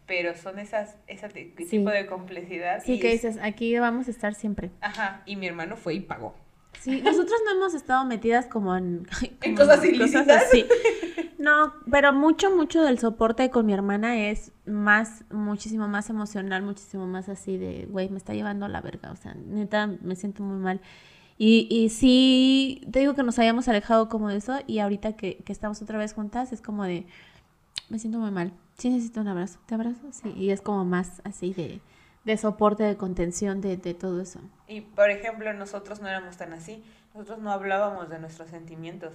pero 0.06 0.34
son 0.34 0.58
esas, 0.58 0.96
ese 1.06 1.28
tipo 1.28 1.90
de 1.90 2.06
complicidad. 2.06 2.82
Sí, 2.84 2.98
que 2.98 3.12
dices, 3.12 3.38
aquí 3.42 3.78
vamos 3.78 4.08
a 4.08 4.10
estar 4.10 4.34
siempre. 4.34 4.70
Ajá, 4.80 5.22
y 5.26 5.36
mi 5.36 5.46
hermano 5.46 5.76
fue 5.76 5.94
y 5.94 6.00
pagó. 6.00 6.34
Sí, 6.80 7.02
nosotros 7.02 7.38
no 7.44 7.52
hemos 7.52 7.74
estado 7.74 8.04
metidas 8.04 8.46
como 8.46 8.76
en... 8.76 9.06
en 9.42 9.54
cosas 9.54 9.84
ilícitas. 9.84 10.44
Cosas 10.44 10.66
No, 11.38 11.74
pero 11.90 12.12
mucho, 12.12 12.54
mucho 12.54 12.82
del 12.82 12.98
soporte 12.98 13.50
con 13.50 13.66
mi 13.66 13.72
hermana 13.72 14.28
es 14.28 14.52
más, 14.66 15.24
muchísimo 15.30 15.88
más 15.88 16.08
emocional, 16.10 16.62
muchísimo 16.62 17.06
más 17.06 17.28
así 17.28 17.58
de, 17.58 17.86
güey, 17.88 18.08
me 18.08 18.18
está 18.18 18.34
llevando 18.34 18.66
a 18.66 18.68
la 18.68 18.80
verga, 18.80 19.10
o 19.10 19.16
sea, 19.16 19.34
neta, 19.34 19.86
me 19.86 20.16
siento 20.16 20.42
muy 20.42 20.58
mal. 20.58 20.80
Y, 21.42 21.66
y 21.70 21.88
sí, 21.88 22.86
te 22.92 22.98
digo 22.98 23.14
que 23.14 23.22
nos 23.22 23.38
habíamos 23.38 23.66
alejado 23.66 24.10
como 24.10 24.28
de 24.28 24.36
eso 24.36 24.58
y 24.66 24.80
ahorita 24.80 25.16
que, 25.16 25.38
que 25.38 25.54
estamos 25.54 25.80
otra 25.80 25.96
vez 25.96 26.12
juntas 26.12 26.52
es 26.52 26.60
como 26.60 26.84
de, 26.84 27.06
me 27.88 27.98
siento 27.98 28.18
muy 28.18 28.30
mal, 28.30 28.52
sí 28.76 28.90
necesito 28.90 29.22
un 29.22 29.28
abrazo, 29.28 29.58
¿te 29.64 29.74
abrazo? 29.74 30.02
Sí, 30.12 30.34
y 30.36 30.50
es 30.50 30.60
como 30.60 30.84
más 30.84 31.22
así 31.24 31.54
de, 31.54 31.80
de 32.26 32.36
soporte, 32.36 32.82
de 32.82 32.98
contención, 32.98 33.62
de, 33.62 33.78
de 33.78 33.94
todo 33.94 34.20
eso. 34.20 34.38
Y 34.68 34.82
por 34.82 35.08
ejemplo, 35.08 35.50
nosotros 35.54 36.02
no 36.02 36.08
éramos 36.08 36.36
tan 36.36 36.52
así, 36.52 36.84
nosotros 37.14 37.38
no 37.38 37.52
hablábamos 37.52 38.10
de 38.10 38.18
nuestros 38.18 38.50
sentimientos 38.50 39.14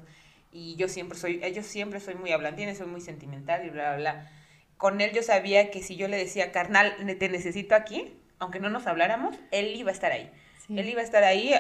y 0.52 0.76
yo 0.78 0.88
siempre 0.88 1.20
soy, 1.20 1.40
yo 1.54 1.62
siempre 1.62 2.00
soy 2.00 2.16
muy 2.16 2.32
hablante, 2.32 2.74
soy 2.74 2.88
muy 2.88 3.02
sentimental 3.02 3.68
y 3.68 3.70
bla, 3.70 3.90
bla, 3.90 3.98
bla. 3.98 4.32
Con 4.78 5.00
él 5.00 5.12
yo 5.14 5.22
sabía 5.22 5.70
que 5.70 5.84
si 5.84 5.96
yo 5.96 6.08
le 6.08 6.18
decía, 6.18 6.52
carnal, 6.52 6.92
te 7.20 7.30
necesito 7.30 7.76
aquí, 7.76 8.18
aunque 8.40 8.60
no 8.60 8.72
nos 8.72 8.88
habláramos, 8.88 9.36
él 9.52 9.76
iba 9.76 9.92
a 9.92 9.94
estar 9.94 10.12
ahí. 10.12 10.32
Él 10.70 10.90
iba 10.90 11.02
a 11.02 11.04
estar 11.04 11.24
ahí, 11.24 11.54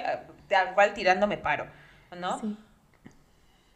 tal 0.47 0.73
cual 0.73 0.93
tirándome 0.93 1.37
paro, 1.37 1.67
¿no? 2.17 2.39
Sí. 2.39 2.57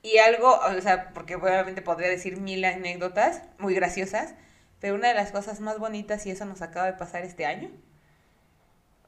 Y 0.02 0.18
algo, 0.18 0.58
o 0.60 0.82
sea, 0.82 1.10
porque 1.14 1.36
obviamente 1.36 1.82
podría 1.82 2.08
decir 2.08 2.38
mil 2.38 2.64
anécdotas 2.64 3.44
muy 3.58 3.74
graciosas, 3.74 4.34
pero 4.80 4.96
una 4.96 5.10
de 5.10 5.14
las 5.14 5.32
cosas 5.32 5.60
más 5.60 5.78
bonitas, 5.78 6.26
y 6.26 6.32
eso 6.32 6.46
nos 6.46 6.62
acaba 6.62 6.86
de 6.86 6.94
pasar 6.94 7.24
este 7.24 7.46
año, 7.46 7.70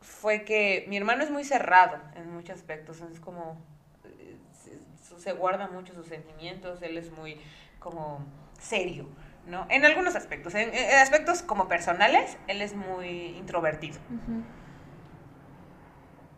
fue 0.01 0.43
que 0.43 0.85
mi 0.89 0.97
hermano 0.97 1.23
es 1.23 1.31
muy 1.31 1.43
cerrado 1.43 1.97
en 2.15 2.33
muchos 2.33 2.55
aspectos, 2.55 3.01
es 3.01 3.19
como, 3.19 3.57
eh, 4.03 4.35
se, 4.61 5.19
se 5.19 5.31
guarda 5.31 5.67
mucho 5.69 5.93
sus 5.93 6.07
sentimientos, 6.07 6.81
él 6.81 6.97
es 6.97 7.09
muy 7.11 7.39
como 7.79 8.25
serio, 8.59 9.07
¿no? 9.47 9.65
En 9.69 9.85
algunos 9.85 10.15
aspectos, 10.15 10.55
en, 10.55 10.73
en 10.73 10.95
aspectos 10.97 11.41
como 11.41 11.67
personales, 11.67 12.37
él 12.47 12.61
es 12.61 12.73
muy 12.75 13.37
introvertido. 13.37 13.99
Ujú. 14.09 14.43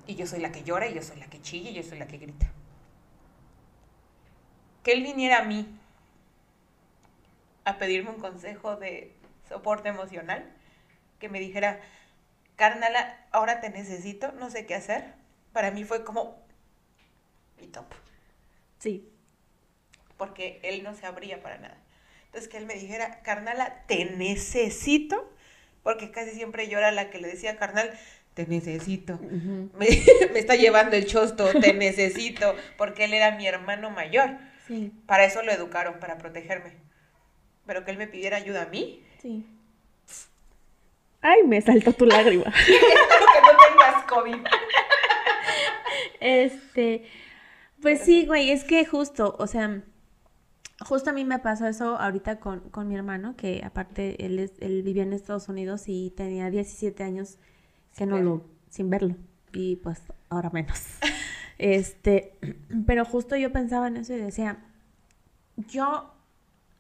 Y 0.06 0.16
yo 0.16 0.28
soy 0.28 0.40
la 0.40 0.52
que 0.52 0.64
llora, 0.64 0.88
y 0.88 0.94
yo 0.94 1.02
soy 1.02 1.18
la 1.20 1.28
que 1.28 1.42
chilla, 1.42 1.70
y 1.70 1.74
yo 1.76 1.84
soy 1.84 1.98
la 1.98 2.08
que 2.08 2.18
grita. 2.18 2.52
Que 4.84 4.94
él 4.94 5.04
viniera 5.04 5.40
a 5.40 5.44
mí 5.44 5.80
a 7.66 7.78
pedirme 7.78 8.10
un 8.10 8.20
consejo 8.20 8.76
de 8.76 9.16
soporte 9.48 9.90
emocional, 9.90 10.52
que 11.20 11.30
me 11.30 11.40
dijera, 11.40 11.80
carnala, 12.58 13.26
ahora 13.32 13.62
te 13.62 13.70
necesito, 13.70 14.32
no 14.34 14.50
sé 14.50 14.66
qué 14.66 14.76
hacer. 14.76 15.16
Para 15.54 15.72
mí 15.72 15.84
fue 15.86 16.04
como 16.04 16.44
mi 17.60 17.68
top, 17.68 17.86
Sí. 18.80 19.10
porque 20.18 20.60
él 20.64 20.84
no 20.84 20.94
se 20.94 21.06
abría 21.06 21.42
para 21.42 21.58
nada. 21.58 21.78
Entonces 22.26 22.50
que 22.50 22.58
él 22.58 22.66
me 22.66 22.74
dijera, 22.74 23.22
carnala, 23.22 23.86
te 23.88 24.06
necesito, 24.06 25.32
porque 25.84 26.12
casi 26.12 26.32
siempre 26.32 26.68
yo 26.68 26.78
era 26.78 26.92
la 26.92 27.10
que 27.10 27.20
le 27.20 27.28
decía, 27.30 27.58
carnal, 27.58 27.98
te 28.34 28.48
necesito. 28.48 29.20
Me 29.80 30.40
está 30.40 30.56
llevando 30.56 30.96
el 30.96 31.06
chosto, 31.06 31.46
te 31.60 31.74
necesito, 31.74 32.56
porque 32.78 33.06
él 33.06 33.14
era 33.14 33.36
mi 33.36 33.48
hermano 33.48 33.90
mayor. 33.90 34.32
Sí, 34.68 34.92
Para 35.06 35.26
eso 35.26 35.44
lo 35.44 35.52
educaron, 35.52 36.00
para 36.00 36.18
protegerme. 36.18 36.78
Pero 37.66 37.84
que 37.84 37.92
él 37.92 37.98
me 37.98 38.08
pidiera 38.08 38.38
ayuda 38.38 38.64
a 38.64 38.68
mí. 38.68 39.04
sí. 39.22 39.46
Ay, 41.26 41.44
me 41.44 41.62
saltó 41.62 41.94
tu 41.94 42.06
lágrima. 42.06 42.44
Espero 42.60 43.26
que 43.34 43.42
no 43.42 43.58
tengas 43.70 44.04
COVID. 44.04 44.46
Este, 46.20 47.06
pues 47.82 48.02
sí, 48.02 48.26
güey, 48.26 48.52
es 48.52 48.66
que 48.66 48.86
justo, 48.86 49.34
o 49.40 49.48
sea, 49.48 49.84
justo 50.86 51.10
a 51.10 51.14
mí 51.14 51.24
me 51.24 51.40
pasó 51.40 51.66
eso 51.66 51.98
ahorita 51.98 52.40
con, 52.42 52.70
con 52.72 52.90
mi 52.90 52.96
hermano, 52.96 53.36
que 53.38 53.62
aparte 53.64 54.26
él, 54.26 54.38
es, 54.40 54.52
él 54.60 54.84
vivía 54.84 55.04
en 55.04 55.14
Estados 55.14 55.48
Unidos 55.48 55.84
y 55.88 56.12
tenía 56.12 56.50
17 56.50 57.04
años 57.04 57.38
que 57.94 58.00
Sin 58.00 58.10
no 58.10 58.22
lo, 58.22 58.44
sin 58.70 58.90
verlo, 58.90 59.16
y 59.54 59.78
pues 59.78 60.02
ahora 60.30 60.50
menos. 60.50 60.82
Este, 61.60 62.34
pero 62.88 63.06
justo 63.06 63.36
yo 63.36 63.52
pensaba 63.52 63.88
en 63.88 63.98
eso 63.98 64.12
y 64.14 64.18
decía, 64.18 64.58
yo, 65.56 66.12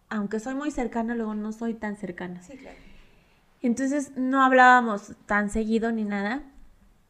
aunque 0.09 0.39
soy 0.39 0.55
muy 0.55 0.72
cercana, 0.72 1.16
luego 1.16 1.36
no 1.36 1.53
soy 1.53 1.76
tan 1.76 1.95
cercana. 1.95 2.41
Sí, 2.41 2.57
claro. 2.57 2.76
Entonces 3.61 4.11
no 4.18 4.43
hablábamos 4.43 5.14
tan 5.26 5.49
seguido 5.49 5.91
ni 5.91 6.03
nada, 6.03 6.43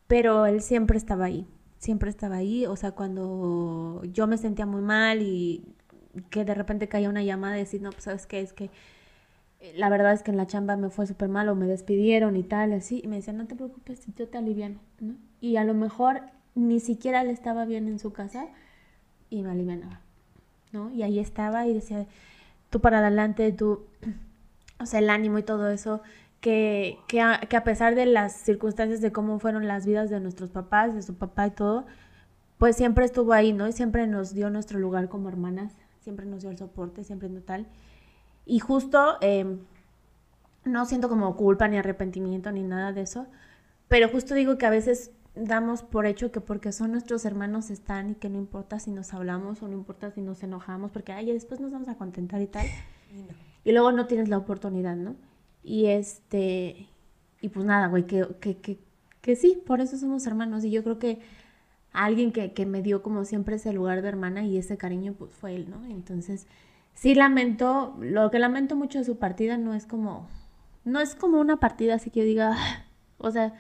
pero 0.08 0.46
él 0.46 0.62
siempre 0.62 0.98
estaba 0.98 1.26
ahí, 1.26 1.48
siempre 1.80 2.12
estaba 2.12 2.36
ahí, 2.36 2.68
o 2.68 2.76
sea, 2.76 2.92
cuando 2.92 4.04
yo 4.14 4.28
me 4.28 4.38
sentía 4.38 4.68
muy 4.68 4.82
mal 4.82 5.24
y 5.24 5.74
que 6.30 6.46
de 6.46 6.54
repente 6.54 6.88
caía 6.88 7.10
una 7.10 7.24
llamada 7.24 7.56
y 7.56 7.62
decir, 7.62 7.82
no, 7.82 7.90
pues 7.90 8.04
sabes 8.04 8.28
qué, 8.28 8.42
es 8.42 8.54
que 8.54 8.70
la 9.76 9.90
verdad 9.90 10.14
es 10.14 10.24
que 10.24 10.32
en 10.32 10.38
la 10.38 10.48
chamba 10.48 10.76
me 10.76 10.90
fue 10.90 11.08
súper 11.08 11.30
mal 11.30 11.48
o 11.50 11.56
me 11.56 11.68
despidieron 11.68 12.36
y 12.36 12.44
tal, 12.44 12.74
así, 12.74 13.02
y 13.04 13.08
me 13.08 13.18
decía, 13.18 13.34
no 13.34 13.48
te 13.48 13.56
preocupes, 13.56 14.06
yo 14.16 14.28
te 14.28 14.38
aliviano, 14.38 14.80
¿no? 15.00 15.16
Y 15.40 15.58
a 15.58 15.64
lo 15.64 15.74
mejor 15.74 16.22
ni 16.56 16.80
siquiera 16.80 17.22
él 17.22 17.30
estaba 17.30 17.66
bien 17.66 17.88
en 17.88 18.00
su 18.00 18.12
casa 18.12 18.48
y 19.30 19.42
me 19.42 19.52
alivianaba, 19.52 20.02
¿no? 20.72 20.92
Y 20.92 21.04
ahí 21.04 21.20
estaba 21.20 21.66
y 21.66 21.74
decía, 21.74 22.06
tú 22.70 22.82
para 22.82 23.00
adelante, 23.00 23.52
tú, 23.54 23.86
o 24.80 24.86
sea, 24.86 25.00
el 25.00 25.10
ánimo 25.10 25.38
y 25.38 25.44
todo 25.44 25.70
eso, 25.70 26.02
que, 26.42 27.00
que, 27.08 27.22
a, 27.22 27.40
que 27.40 27.56
a 27.56 27.64
pesar 27.64 27.96
de 27.96 28.06
las 28.06 28.34
circunstancias 28.34 29.00
de 29.00 29.14
cómo 29.14 29.40
fueron 29.40 29.68
las 29.68 29.86
vidas 29.86 30.10
de 30.10 30.20
nuestros 30.20 30.50
papás, 30.50 30.94
de 30.94 31.02
su 31.02 31.16
papá 31.16 31.48
y 31.48 31.52
todo, 31.52 31.86
pues 32.58 32.76
siempre 32.76 33.06
estuvo 33.06 33.32
ahí, 33.32 33.54
¿no? 33.54 33.68
Y 33.68 33.72
siempre 33.72 34.08
nos 34.08 34.34
dio 34.34 34.50
nuestro 34.50 34.78
lugar 34.78 35.08
como 35.08 35.30
hermanas, 35.30 35.74
siempre 36.02 36.26
nos 36.26 36.42
dio 36.42 36.52
el 36.52 36.58
soporte, 36.58 37.06
siempre 37.06 37.30
no 37.30 37.40
tal. 37.42 37.66
Y 38.46 38.60
justo, 38.60 39.18
eh, 39.22 39.58
no 40.66 40.86
siento 40.86 41.10
como 41.10 41.36
culpa 41.36 41.68
ni 41.68 41.78
arrepentimiento 41.78 42.52
ni 42.52 42.64
nada 42.64 42.92
de 42.92 43.02
eso, 43.02 43.28
pero 43.88 44.10
justo 44.10 44.34
digo 44.34 44.58
que 44.58 44.66
a 44.66 44.70
veces 44.70 45.12
damos 45.36 45.84
por 45.84 46.06
hecho 46.06 46.32
que 46.32 46.42
porque 46.42 46.72
son 46.72 46.92
nuestros 46.92 47.26
hermanos 47.26 47.70
están 47.70 48.12
y 48.12 48.16
que 48.16 48.30
no 48.30 48.38
importa 48.38 48.80
si 48.80 48.92
nos 48.92 49.14
hablamos 49.14 49.62
o 49.62 49.68
no 49.68 49.74
importa 49.74 50.12
si 50.12 50.22
nos 50.22 50.44
enojamos, 50.44 50.92
porque 50.92 51.12
ay, 51.12 51.32
después 51.32 51.60
nos 51.60 51.72
vamos 51.72 51.90
a 51.90 51.96
contentar 51.96 52.42
y 52.42 52.48
tal. 52.48 52.68
Y 53.12 53.22
no. 53.24 53.34
Y 53.64 53.72
luego 53.72 53.92
no 53.92 54.08
tienes 54.08 54.30
la 54.30 54.38
oportunidad, 54.38 54.96
¿no? 54.96 55.16
Y 55.64 55.86
este, 55.86 56.88
y 57.42 57.50
pues 57.50 57.66
nada, 57.66 57.88
güey, 57.88 58.06
que, 58.06 58.28
que, 58.40 58.58
que, 58.58 58.80
que 59.22 59.36
sí, 59.36 59.62
por 59.66 59.80
eso 59.80 59.98
somos 59.98 60.26
hermanos. 60.28 60.64
Y 60.66 60.72
yo 60.72 60.84
creo 60.84 61.00
que 61.00 61.20
alguien 61.94 62.32
que, 62.32 62.54
que 62.54 62.66
me 62.66 62.82
dio 62.82 63.02
como 63.02 63.24
siempre 63.24 63.56
ese 63.56 63.72
lugar 63.72 64.02
de 64.02 64.10
hermana 64.10 64.44
y 64.44 64.58
ese 64.58 64.78
cariño, 64.78 65.14
pues 65.14 65.32
fue 65.32 65.56
él, 65.56 65.70
¿no? 65.70 65.86
Entonces, 65.86 66.48
sí 66.94 67.16
lamento, 67.16 67.96
lo 68.00 68.32
que 68.32 68.40
lamento 68.40 68.76
mucho 68.76 69.00
de 69.00 69.06
su 69.06 69.18
partida 69.18 69.58
no 69.58 69.74
es 69.74 69.86
como, 69.88 70.28
no 70.86 71.00
es 71.00 71.16
como 71.16 71.40
una 71.40 71.58
partida 71.58 71.96
así 71.96 72.10
que 72.10 72.22
yo 72.22 72.26
diga, 72.26 72.52
"Ah", 72.56 72.86
o 73.18 73.32
sea, 73.32 73.54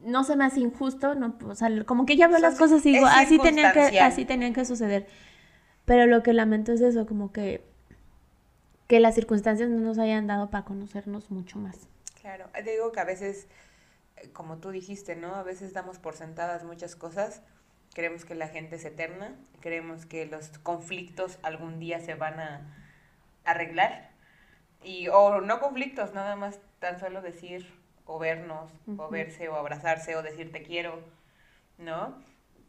no 0.00 0.24
se 0.24 0.36
me 0.36 0.44
hace 0.44 0.60
injusto, 0.60 1.14
no, 1.14 1.36
o 1.46 1.54
sea, 1.54 1.68
como 1.84 2.06
que 2.06 2.16
ya 2.16 2.28
veo 2.28 2.38
las 2.38 2.56
cosas 2.58 2.84
y 2.86 2.92
digo, 2.92 3.06
así 3.06 3.38
tenían 3.38 3.72
que, 3.72 4.00
así 4.00 4.24
tenían 4.24 4.52
que 4.52 4.64
suceder. 4.64 5.06
Pero 5.84 6.06
lo 6.06 6.22
que 6.22 6.32
lamento 6.32 6.72
es 6.72 6.80
eso, 6.80 7.06
como 7.06 7.32
que 7.32 7.64
que 8.86 9.00
las 9.00 9.14
circunstancias 9.16 9.68
no 9.68 9.80
nos 9.80 9.98
hayan 9.98 10.26
dado 10.26 10.48
para 10.50 10.64
conocernos 10.64 11.30
mucho 11.30 11.58
más. 11.58 11.88
Claro, 12.20 12.46
te 12.52 12.70
digo 12.70 12.92
que 12.92 13.00
a 13.00 13.04
veces, 13.04 13.48
como 14.32 14.58
tú 14.58 14.70
dijiste, 14.70 15.16
¿no? 15.16 15.34
A 15.34 15.42
veces 15.42 15.72
damos 15.72 15.98
por 15.98 16.14
sentadas 16.14 16.64
muchas 16.64 16.94
cosas. 16.94 17.42
Creemos 17.96 18.26
que 18.26 18.34
la 18.34 18.48
gente 18.48 18.76
es 18.76 18.84
eterna, 18.84 19.34
creemos 19.62 20.04
que 20.04 20.26
los 20.26 20.58
conflictos 20.58 21.38
algún 21.42 21.80
día 21.80 21.98
se 21.98 22.14
van 22.14 22.38
a 22.38 22.60
arreglar. 23.46 24.10
Y, 24.84 25.08
o 25.08 25.40
no 25.40 25.60
conflictos, 25.60 26.12
nada 26.12 26.36
más 26.36 26.58
tan 26.78 27.00
solo 27.00 27.22
decir 27.22 27.66
o 28.04 28.18
vernos, 28.18 28.70
o 28.86 29.04
Ujú. 29.04 29.08
verse, 29.08 29.48
o 29.48 29.56
abrazarse, 29.56 30.14
o 30.14 30.22
decir 30.22 30.52
te 30.52 30.62
quiero, 30.62 31.00
¿no? 31.78 32.22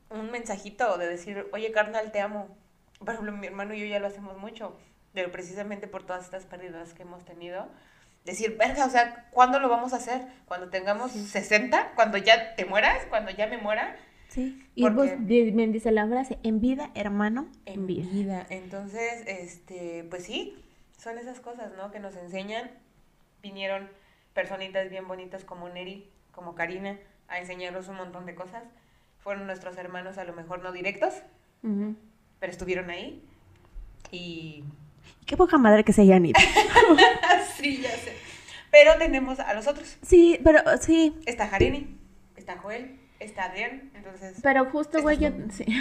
Un 0.09 0.31
mensajito 0.31 0.97
de 0.97 1.09
decir, 1.09 1.45
oye 1.51 1.73
carnal, 1.73 2.13
te 2.13 2.21
amo. 2.21 2.57
Por 2.99 3.09
ejemplo, 3.09 3.33
mi 3.33 3.47
hermano 3.47 3.73
y 3.73 3.81
yo 3.81 3.85
ya 3.85 3.99
lo 3.99 4.07
hacemos 4.07 4.37
mucho, 4.37 4.79
pero 5.13 5.29
precisamente 5.29 5.89
por 5.89 6.05
todas 6.05 6.23
estas 6.23 6.45
pérdidas 6.45 6.93
que 6.93 7.01
hemos 7.01 7.25
tenido. 7.25 7.67
Decir, 8.23 8.55
verga, 8.55 8.85
o 8.85 8.89
sea, 8.89 9.27
¿cuándo 9.31 9.59
lo 9.59 9.67
vamos 9.67 9.91
a 9.91 9.97
hacer? 9.97 10.21
¿Cuando 10.45 10.69
tengamos 10.69 11.11
60? 11.11 11.95
¿Cuando 11.95 12.17
ya 12.17 12.55
te 12.55 12.63
mueras? 12.63 13.05
¿Cuando 13.07 13.31
ya 13.31 13.47
me 13.47 13.57
muera? 13.57 13.97
Sí. 14.37 14.63
Y 14.75 14.87
di- 15.25 15.51
me 15.51 15.65
dice 15.67 15.89
la 15.91 16.07
frase, 16.07 16.37
en 16.43 16.59
vida, 16.61 16.91
hermano, 16.93 17.47
en 17.65 17.87
vida. 17.87 18.45
Entonces, 18.51 19.23
este, 19.25 20.05
pues 20.11 20.25
sí, 20.25 20.55
son 20.95 21.17
esas 21.17 21.39
cosas, 21.39 21.71
¿no? 21.75 21.89
Que 21.89 21.99
nos 21.99 22.15
enseñan. 22.15 22.69
Vinieron 23.41 23.89
personitas 24.33 24.91
bien 24.91 25.07
bonitas 25.07 25.43
como 25.43 25.69
Neri, 25.69 26.07
como 26.31 26.53
Karina, 26.53 26.99
a 27.27 27.39
enseñarnos 27.39 27.87
un 27.87 27.95
montón 27.97 28.27
de 28.27 28.35
cosas. 28.35 28.61
Fueron 29.17 29.47
nuestros 29.47 29.75
hermanos 29.77 30.19
a 30.19 30.23
lo 30.23 30.33
mejor 30.33 30.61
no 30.61 30.71
directos, 30.71 31.15
pero 32.39 32.51
estuvieron 32.51 32.91
ahí. 32.91 33.23
Y 34.11 34.63
Qué 35.25 35.35
poca 35.35 35.57
madre 35.57 35.83
que 35.83 35.93
se 35.93 36.03
hayan 36.03 36.27
ido. 36.27 36.39
sí, 37.57 37.77
ya 37.81 37.89
sé. 37.89 38.13
Pero 38.69 38.97
tenemos 38.99 39.39
a 39.39 39.53
los 39.55 39.65
otros. 39.67 39.97
Sí, 40.03 40.39
pero 40.43 40.59
sí, 40.79 41.15
Está 41.25 41.47
Jarini, 41.47 41.97
está 42.35 42.57
Joel, 42.57 42.99
está 43.19 43.45
Adrián, 43.45 43.91
entonces... 43.95 44.39
pero 44.41 44.65
justo, 44.65 45.01
güey, 45.01 45.17
yo... 45.17 45.29
sí. 45.49 45.65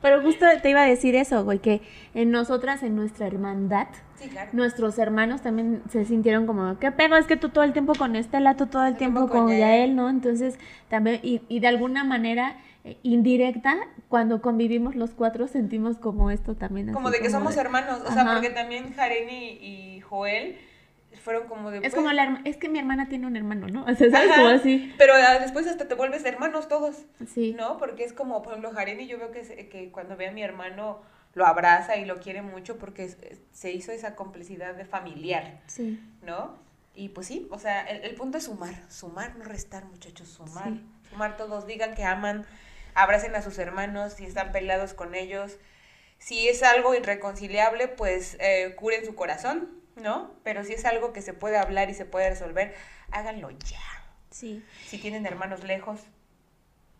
Pero 0.00 0.22
justo 0.22 0.46
te 0.62 0.70
iba 0.70 0.82
a 0.82 0.86
decir 0.86 1.16
eso, 1.16 1.44
güey, 1.44 1.58
que 1.58 1.82
en 2.14 2.30
nosotras, 2.30 2.82
en 2.82 2.94
nuestra 2.94 3.26
hermandad, 3.26 3.88
Sí, 4.14 4.28
claro. 4.28 4.50
nuestros 4.52 4.98
hermanos 4.98 5.42
también 5.42 5.82
se 5.90 6.04
sintieron 6.04 6.46
como, 6.46 6.78
¿qué 6.78 6.92
pedo? 6.92 7.16
Es 7.16 7.26
que 7.26 7.36
tú 7.36 7.48
todo 7.48 7.64
el 7.64 7.72
tiempo 7.72 7.94
con 7.94 8.16
Estela, 8.16 8.56
tú 8.56 8.66
todo 8.66 8.86
el 8.86 8.96
tiempo 8.96 9.26
tiempo 9.26 9.32
con 9.32 9.48
Yael. 9.48 9.96
¿no? 9.96 10.08
Entonces, 10.08 10.58
también, 10.88 11.20
y, 11.22 11.42
y 11.48 11.60
de 11.60 11.66
alguna 11.66 12.04
manera 12.04 12.58
eh, 12.84 12.96
indirecta, 13.02 13.76
cuando 14.08 14.40
convivimos 14.40 14.94
los 14.94 15.10
cuatro, 15.10 15.48
sentimos 15.48 15.98
como 15.98 16.30
esto 16.30 16.54
también. 16.54 16.92
Como 16.92 17.08
así 17.08 17.18
de 17.18 17.22
que 17.24 17.30
somos 17.30 17.56
hermanos, 17.56 18.00
o 18.06 18.12
sea, 18.12 18.22
Ajá. 18.22 18.34
porque 18.34 18.50
también 18.50 18.92
Jarini 18.94 19.58
y 19.60 20.00
Joel 20.00 20.58
fueron 21.28 21.46
como 21.46 21.70
de... 21.70 21.76
Es 21.78 21.82
pues, 21.82 21.94
como 21.94 22.10
la 22.12 22.24
herma- 22.24 22.40
es 22.46 22.56
que 22.56 22.70
mi 22.70 22.78
hermana 22.78 23.10
tiene 23.10 23.26
un 23.26 23.36
hermano, 23.36 23.66
¿no? 23.68 23.82
O 23.90 23.94
sea, 23.94 24.10
¿sabes? 24.10 24.30
Ajá, 24.30 24.36
Como 24.36 24.48
así. 24.48 24.94
Pero 24.96 25.12
ah, 25.14 25.38
después 25.38 25.66
hasta 25.66 25.86
te 25.86 25.94
vuelves 25.94 26.24
hermanos 26.24 26.68
todos, 26.68 27.04
Sí. 27.34 27.52
¿no? 27.52 27.76
Porque 27.76 28.04
es 28.04 28.14
como, 28.14 28.40
por 28.42 28.54
ejemplo, 28.54 28.72
yo 29.06 29.18
veo 29.18 29.30
que, 29.30 29.68
que 29.68 29.90
cuando 29.90 30.16
ve 30.16 30.28
a 30.28 30.32
mi 30.32 30.42
hermano 30.42 31.02
lo 31.34 31.46
abraza 31.46 31.96
y 31.98 32.06
lo 32.06 32.18
quiere 32.18 32.40
mucho 32.40 32.78
porque 32.78 33.14
se 33.52 33.72
hizo 33.72 33.92
esa 33.92 34.16
complicidad 34.16 34.74
de 34.74 34.86
familiar, 34.86 35.60
Sí. 35.66 36.00
¿no? 36.22 36.56
Y 36.94 37.10
pues 37.10 37.26
sí, 37.26 37.46
o 37.50 37.58
sea, 37.58 37.82
el, 37.82 38.02
el 38.04 38.14
punto 38.14 38.38
es 38.38 38.44
sumar, 38.44 38.74
sumar, 38.88 39.36
no 39.36 39.44
restar, 39.44 39.84
muchachos, 39.84 40.28
sumar. 40.30 40.68
Sí. 40.70 40.82
Sumar 41.10 41.36
todos, 41.36 41.66
digan 41.66 41.94
que 41.94 42.04
aman, 42.04 42.46
abracen 42.94 43.34
a 43.36 43.42
sus 43.42 43.58
hermanos, 43.58 44.14
si 44.14 44.24
están 44.24 44.50
peleados 44.50 44.94
con 44.94 45.14
ellos, 45.14 45.58
Si 46.20 46.48
es 46.48 46.64
algo 46.64 46.94
irreconciliable, 46.96 47.86
pues 47.86 48.36
eh, 48.40 48.74
curen 48.76 49.04
su 49.06 49.14
corazón, 49.14 49.68
¿no? 50.02 50.30
Pero 50.44 50.64
si 50.64 50.72
es 50.72 50.84
algo 50.84 51.12
que 51.12 51.22
se 51.22 51.34
puede 51.34 51.56
hablar 51.56 51.90
y 51.90 51.94
se 51.94 52.04
puede 52.04 52.30
resolver, 52.30 52.74
háganlo 53.10 53.50
ya. 53.50 53.80
Sí. 54.30 54.62
Si 54.86 54.98
tienen 54.98 55.26
hermanos 55.26 55.64
lejos, 55.64 56.00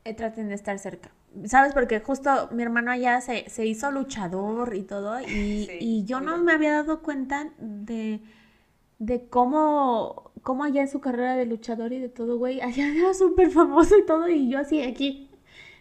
eh, 0.08 0.14
traten 0.14 0.48
de 0.48 0.54
estar 0.54 0.78
cerca. 0.78 1.10
¿Sabes? 1.44 1.74
Porque 1.74 2.00
justo 2.00 2.48
mi 2.52 2.62
hermano 2.62 2.90
allá 2.90 3.20
se, 3.20 3.50
se 3.50 3.66
hizo 3.66 3.90
luchador 3.90 4.74
y 4.74 4.82
todo, 4.82 5.20
y, 5.20 5.24
Sí, 5.68 5.68
y 5.80 6.04
yo 6.04 6.20
no 6.20 6.38
me 6.38 6.52
había 6.52 6.72
dado 6.72 7.02
cuenta 7.02 7.50
de, 7.58 8.20
de 8.98 9.28
cómo, 9.28 10.32
cómo 10.42 10.64
allá 10.64 10.80
en 10.80 10.88
su 10.88 11.00
carrera 11.00 11.36
de 11.36 11.44
luchador 11.44 11.92
y 11.92 11.98
de 11.98 12.08
todo, 12.08 12.38
güey, 12.38 12.62
allá 12.62 12.88
era 12.96 13.12
súper 13.12 13.50
famoso 13.50 13.98
y 13.98 14.06
todo, 14.06 14.28
y 14.28 14.48
yo 14.48 14.58
así 14.60 14.82
aquí, 14.82 15.30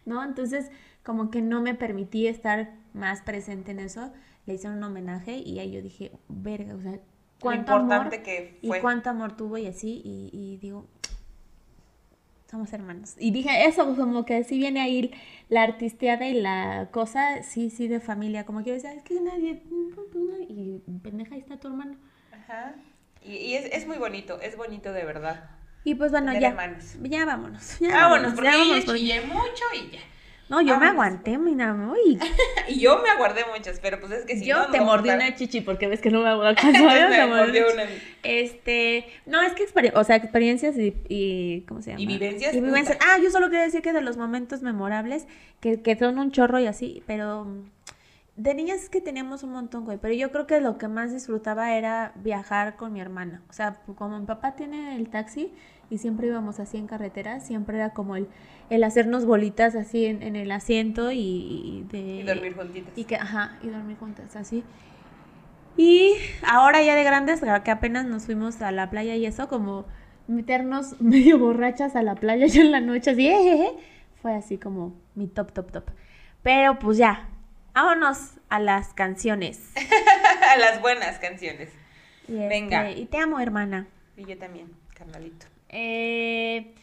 ¿no? 0.05 0.23
Entonces, 0.23 0.69
como 1.03 1.31
que 1.31 1.41
no 1.41 1.61
me 1.61 1.73
permití 1.73 2.27
estar 2.27 2.73
más 2.93 3.21
presente 3.21 3.71
en 3.71 3.79
eso, 3.79 4.11
le 4.47 4.55
hice 4.55 4.67
un 4.67 4.81
homenaje 4.83 5.37
y 5.37 5.59
ahí 5.59 5.71
yo 5.71 5.81
dije, 5.83 6.11
verga, 6.27 6.73
o 6.73 6.81
sea, 6.81 6.93
lo 6.93 6.99
cuánto 7.39 7.73
amor 7.73 7.83
importante 7.83 8.23
que 8.23 8.57
y 8.63 8.67
fue. 8.69 8.81
cuánto 8.81 9.11
amor 9.11 9.37
tuvo 9.37 9.59
y 9.59 9.67
así, 9.67 10.01
y, 10.03 10.31
y 10.33 10.57
digo, 10.57 10.87
somos 12.49 12.71
hermanos. 12.71 13.15
Y 13.19 13.31
dije 13.31 13.65
eso, 13.65 13.85
pues, 13.85 13.97
como 13.99 14.25
que 14.25 14.43
sí 14.45 14.57
viene 14.57 14.79
ahí 14.81 15.11
la 15.49 15.63
artisteada 15.63 16.27
y 16.27 16.33
la 16.39 16.87
cosa, 16.91 17.43
sí, 17.43 17.69
sí, 17.69 17.87
de 17.89 17.99
familia. 17.99 18.45
Como 18.45 18.59
que 18.63 18.69
yo 18.69 18.73
decía, 18.73 18.93
es 18.93 19.03
que 19.03 19.19
nadie. 19.19 19.61
Y 20.47 20.81
pendeja, 21.03 21.35
ahí 21.35 21.41
está 21.41 21.59
tu 21.59 21.67
hermano. 21.67 21.97
Ajá. 22.31 22.73
Y, 23.21 23.33
y 23.33 23.55
es, 23.55 23.65
es 23.73 23.85
muy 23.85 23.97
bonito, 23.97 24.39
es 24.39 24.55
bonito 24.55 24.93
de 24.93 25.03
verdad. 25.03 25.49
Y 25.83 25.95
pues 25.95 26.11
bueno, 26.11 26.31
ya. 26.39 26.47
hermanos. 26.49 26.95
Ya 27.01 27.25
vámonos. 27.25 27.79
Ya 27.79 27.89
Vámonos, 27.89 28.33
porque 28.33 28.49
ya 28.51 28.57
vámonos, 28.57 28.85
porque- 28.85 29.21
mucho 29.27 29.63
y 29.75 29.91
ya. 29.91 29.99
No, 30.49 30.61
yo 30.61 30.77
me 30.77 30.85
vámonos. 30.85 30.91
aguanté, 30.91 31.37
mira, 31.37 31.73
uy. 31.73 32.19
Y 32.69 32.79
yo 32.79 33.01
me 33.01 33.09
aguardé 33.09 33.41
muchas, 33.53 33.79
pero 33.79 33.99
pues 33.99 34.11
es 34.11 34.25
que 34.25 34.37
si 34.37 34.45
yo 34.45 34.57
no, 34.57 34.71
te 34.71 34.77
no 34.79 34.85
mordí 34.85 35.09
una 35.09 35.35
chichi 35.35 35.61
porque 35.61 35.87
ves 35.87 35.99
que 36.01 36.09
no 36.09 36.21
me 36.21 36.29
hago 36.29 36.43
caso. 36.55 36.69
Me 36.69 37.25
mordí 37.27 37.59
una. 37.59 37.83
Este, 38.23 39.05
no, 39.25 39.41
es 39.41 39.53
que 39.53 39.65
o 39.93 40.03
sea, 40.03 40.15
experiencias 40.15 40.77
y, 40.77 40.95
y 41.09 41.61
¿cómo 41.67 41.81
se 41.81 41.91
llama? 41.91 42.01
Y 42.01 42.07
vivencias, 42.07 42.53
Y 42.55 42.61
vivencias. 42.61 42.97
Ah, 43.01 43.17
yo 43.21 43.29
solo 43.29 43.49
quería 43.49 43.63
decir 43.63 43.81
que 43.81 43.93
de 43.93 44.01
los 44.01 44.17
momentos 44.17 44.61
memorables, 44.61 45.27
que, 45.59 45.81
que 45.81 45.97
son 45.97 46.17
un 46.19 46.31
chorro 46.31 46.59
y 46.59 46.67
así, 46.67 47.03
pero 47.05 47.45
mm, 47.45 47.63
de 48.37 48.53
niñas 48.53 48.83
es 48.83 48.89
que 48.89 49.01
teníamos 49.01 49.43
un 49.43 49.51
montón, 49.51 49.83
güey, 49.85 49.97
pero 49.97 50.13
yo 50.13 50.31
creo 50.31 50.45
que 50.45 50.61
lo 50.61 50.77
que 50.77 50.87
más 50.87 51.11
disfrutaba 51.11 51.73
era 51.75 52.13
viajar 52.15 52.75
con 52.75 52.93
mi 52.93 53.01
hermana. 53.01 53.41
O 53.49 53.53
sea, 53.53 53.81
como 53.95 54.19
mi 54.19 54.25
papá 54.25 54.55
tiene 54.55 54.95
el 54.95 55.09
taxi 55.09 55.51
y 55.89 55.97
siempre 55.99 56.27
íbamos 56.27 56.59
así 56.59 56.77
en 56.77 56.87
carretera, 56.87 57.39
siempre 57.39 57.77
era 57.77 57.91
como 57.91 58.15
el, 58.15 58.27
el 58.69 58.83
hacernos 58.83 59.25
bolitas 59.25 59.75
así 59.75 60.05
en, 60.05 60.21
en 60.21 60.35
el 60.35 60.51
asiento 60.51 61.11
y, 61.11 61.17
y 61.19 61.85
de... 61.91 61.99
Y 61.99 62.23
dormir 62.23 62.55
juntitas. 62.55 62.97
Y 62.97 63.03
que, 63.05 63.15
ajá, 63.15 63.57
y 63.63 63.67
dormir 63.69 63.97
juntas, 63.97 64.35
así. 64.35 64.63
Y 65.77 66.13
ahora 66.45 66.81
ya 66.83 66.95
de 66.95 67.03
grandes, 67.03 67.41
que 67.63 67.71
apenas 67.71 68.05
nos 68.05 68.25
fuimos 68.25 68.61
a 68.61 68.71
la 68.71 68.89
playa 68.89 69.15
y 69.15 69.25
eso, 69.25 69.47
como 69.47 69.85
meternos 70.27 70.99
medio 71.01 71.37
borrachas 71.39 71.95
a 71.95 72.01
la 72.03 72.15
playa 72.15 72.47
ya 72.47 72.61
en 72.61 72.71
la 72.71 72.81
noche, 72.81 73.11
así, 73.11 73.27
"Ejeje", 73.27 73.71
fue 74.21 74.35
así 74.35 74.57
como 74.57 74.93
mi 75.15 75.27
top, 75.27 75.51
top, 75.53 75.71
top. 75.71 75.85
Pero 76.43 76.79
pues 76.79 76.97
ya, 76.97 77.29
vámonos 77.73 78.39
a 78.49 78.59
las 78.59 78.93
canciones. 78.93 79.71
A 80.49 80.57
las 80.57 80.81
buenas 80.81 81.19
canciones. 81.19 81.69
Y, 82.27 82.33
este, 82.37 82.47
Venga. 82.47 82.89
y 82.89 83.05
te 83.05 83.17
amo, 83.17 83.39
hermana. 83.39 83.85
Y 84.15 84.23
yo 84.25 84.37
también, 84.37 84.71
carnalito. 84.95 85.45
Eh, 85.69 86.73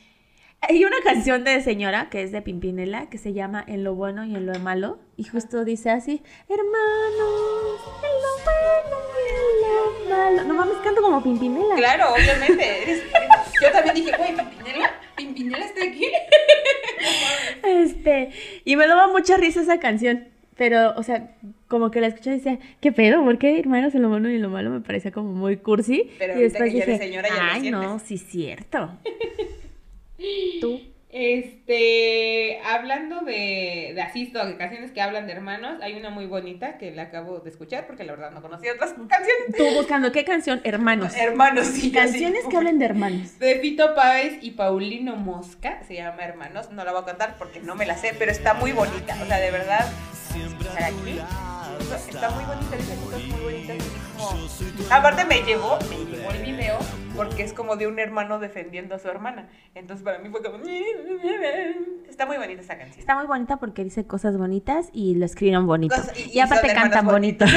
hay 0.61 0.85
una 0.85 0.97
canción 1.03 1.45
de 1.45 1.61
señora 1.62 2.09
que 2.11 2.22
es 2.22 2.32
de 2.32 2.41
Pimpinela 2.43 3.09
que 3.11 3.18
se 3.18 3.32
llama 3.32 3.62
En 3.66 3.85
lo 3.85 3.95
bueno 3.95 4.24
y 4.24 4.35
en 4.35 4.47
lo 4.47 4.59
malo. 4.61 4.99
Y 5.16 5.24
justo 5.24 5.64
dice 5.64 5.91
así: 5.91 6.22
Hermanos, 6.49 7.80
en 8.03 8.22
lo 8.22 8.45
bueno 8.45 8.99
y 9.20 9.28
en 9.30 10.09
lo 10.09 10.16
malo. 10.16 10.45
No 10.45 10.55
mames, 10.55 10.76
canto 10.82 11.03
como 11.03 11.22
Pimpinela. 11.22 11.74
Claro, 11.76 12.12
obviamente. 12.14 12.82
eres- 12.82 13.03
yo 13.62 13.70
también 13.72 13.95
dije, 13.95 14.12
güey, 14.16 14.35
Pimpinela, 14.37 14.91
Pimpinela 15.16 15.64
está 15.64 15.85
aquí. 15.85 16.07
Este, 17.62 18.30
y 18.64 18.76
me 18.76 18.87
daba 18.87 19.09
mucha 19.09 19.37
risa 19.37 19.61
esa 19.62 19.78
canción. 19.80 20.28
Pero, 20.57 20.95
o 20.97 21.03
sea, 21.03 21.33
como 21.69 21.91
que 21.91 22.01
la 22.01 22.07
escuché 22.09 22.31
y 22.31 22.35
decía, 22.35 22.59
¿qué 22.81 22.93
pedo? 22.93 23.25
¿Por 23.25 23.39
qué 23.39 23.59
hermanos 23.59 23.95
en 23.95 24.03
lo 24.03 24.09
bueno 24.09 24.31
y 24.31 24.37
en 24.37 24.43
lo 24.43 24.51
malo? 24.51 24.71
Me 24.71 24.81
parecía 24.81 25.11
como 25.11 25.33
muy 25.33 25.57
cursi. 25.57 26.11
Pero 26.19 26.39
y 26.39 26.43
después 26.43 26.71
que 26.73 26.79
ya 26.79 26.87
dije, 26.87 26.99
señora, 26.99 27.29
ya 27.29 27.35
lo 27.35 27.43
ay, 27.53 27.71
no, 27.71 27.99
sientes". 27.99 28.09
sí, 28.09 28.19
cierto. 28.19 28.91
Tú. 30.61 30.81
Este, 31.17 32.59
hablando 32.65 33.21
de, 33.21 33.93
de 33.95 34.03
así, 34.03 34.25
esto, 34.25 34.45
de 34.45 34.57
canciones 34.57 34.91
que 34.91 35.01
hablan 35.01 35.29
de 35.29 35.33
hermanos, 35.33 35.81
hay 35.81 35.95
una 35.95 36.11
muy 36.11 36.27
bonita 36.27 36.77
que 36.77 36.91
la 36.91 37.03
acabo 37.03 37.39
de 37.39 37.51
escuchar 37.51 37.87
porque 37.87 38.03
la 38.03 38.13
verdad 38.15 38.33
no 38.33 38.43
conocía 38.43 38.73
otras 38.73 38.91
canciones. 39.09 39.57
Tú 39.57 39.65
buscando, 39.77 40.11
¿qué 40.11 40.25
canción? 40.25 40.61
Hermanos. 40.65 41.15
Hermanos, 41.17 41.67
sí. 41.69 41.93
Canciones 41.93 42.41
que 42.43 42.49
uy. 42.49 42.57
hablen 42.57 42.81
de 42.81 42.87
hermanos. 42.87 43.39
De 43.39 43.61
Fito 43.61 43.95
Páez 43.95 44.39
y 44.43 44.53
Paulino 44.53 45.15
Mosca, 45.15 45.81
se 45.87 45.95
llama 45.95 46.23
Hermanos, 46.25 46.73
no 46.73 46.85
la 46.85 46.91
voy 46.91 47.03
a 47.03 47.05
cantar 47.05 47.37
porque 47.39 47.61
no 47.61 47.77
me 47.77 47.87
la 47.87 47.97
sé, 47.97 48.13
pero 48.19 48.33
está 48.33 48.55
muy 48.55 48.73
bonita, 48.73 49.17
o 49.23 49.27
sea, 49.27 49.39
de 49.39 49.53
verdad, 49.53 49.87
aquí, 50.39 51.20
está 52.09 52.30
muy 52.30 52.45
bonita, 52.45 52.76
dice 52.76 52.97
cosas 53.05 53.22
muy 53.24 53.41
bonitas, 53.41 53.76
como- 54.16 54.95
aparte 54.95 55.24
me 55.24 55.43
llevó, 55.43 55.78
me 55.89 55.97
llevó 56.11 56.30
el 56.30 56.43
video, 56.43 56.78
porque 57.16 57.43
es 57.43 57.53
como 57.53 57.76
de 57.76 57.87
un 57.87 57.99
hermano 57.99 58.39
defendiendo 58.39 58.95
a 58.95 58.99
su 58.99 59.09
hermana, 59.09 59.49
entonces 59.74 60.03
para 60.05 60.18
mí 60.18 60.28
fue 60.30 60.43
como, 60.43 60.59
está 62.09 62.26
muy 62.26 62.37
bonita 62.37 62.62
esa 62.62 62.76
canción. 62.78 63.01
Está 63.01 63.16
muy 63.16 63.26
bonita 63.26 63.57
porque 63.59 63.85
dice 63.85 64.07
cosas 64.07 64.37
bonitas 64.37 64.89
y 64.93 65.14
lo 65.14 65.24
escribieron 65.24 65.66
bonito. 65.66 65.95
Y- 66.16 66.37
y, 66.37 66.41
aparte 66.41 66.72
cantan 66.74 67.07
bonito. 67.07 67.45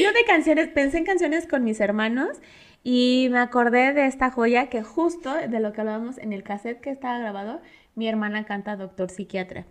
Yo 0.00 0.12
de 0.12 0.24
canciones, 0.26 0.68
pensé 0.68 0.98
en 0.98 1.04
canciones 1.04 1.46
con 1.46 1.62
mis 1.64 1.80
hermanos 1.80 2.40
y 2.82 3.28
me 3.30 3.38
acordé 3.38 3.92
de 3.92 4.06
esta 4.06 4.30
joya 4.30 4.66
que 4.68 4.82
justo 4.82 5.32
de 5.34 5.60
lo 5.60 5.72
que 5.72 5.80
hablábamos 5.82 6.18
en 6.18 6.32
el 6.32 6.42
cassette 6.42 6.80
que 6.80 6.90
estaba 6.90 7.18
grabado, 7.18 7.60
mi 7.94 8.08
hermana 8.08 8.44
canta 8.44 8.74
Doctor 8.76 9.08
Psiquiatra. 9.10 9.64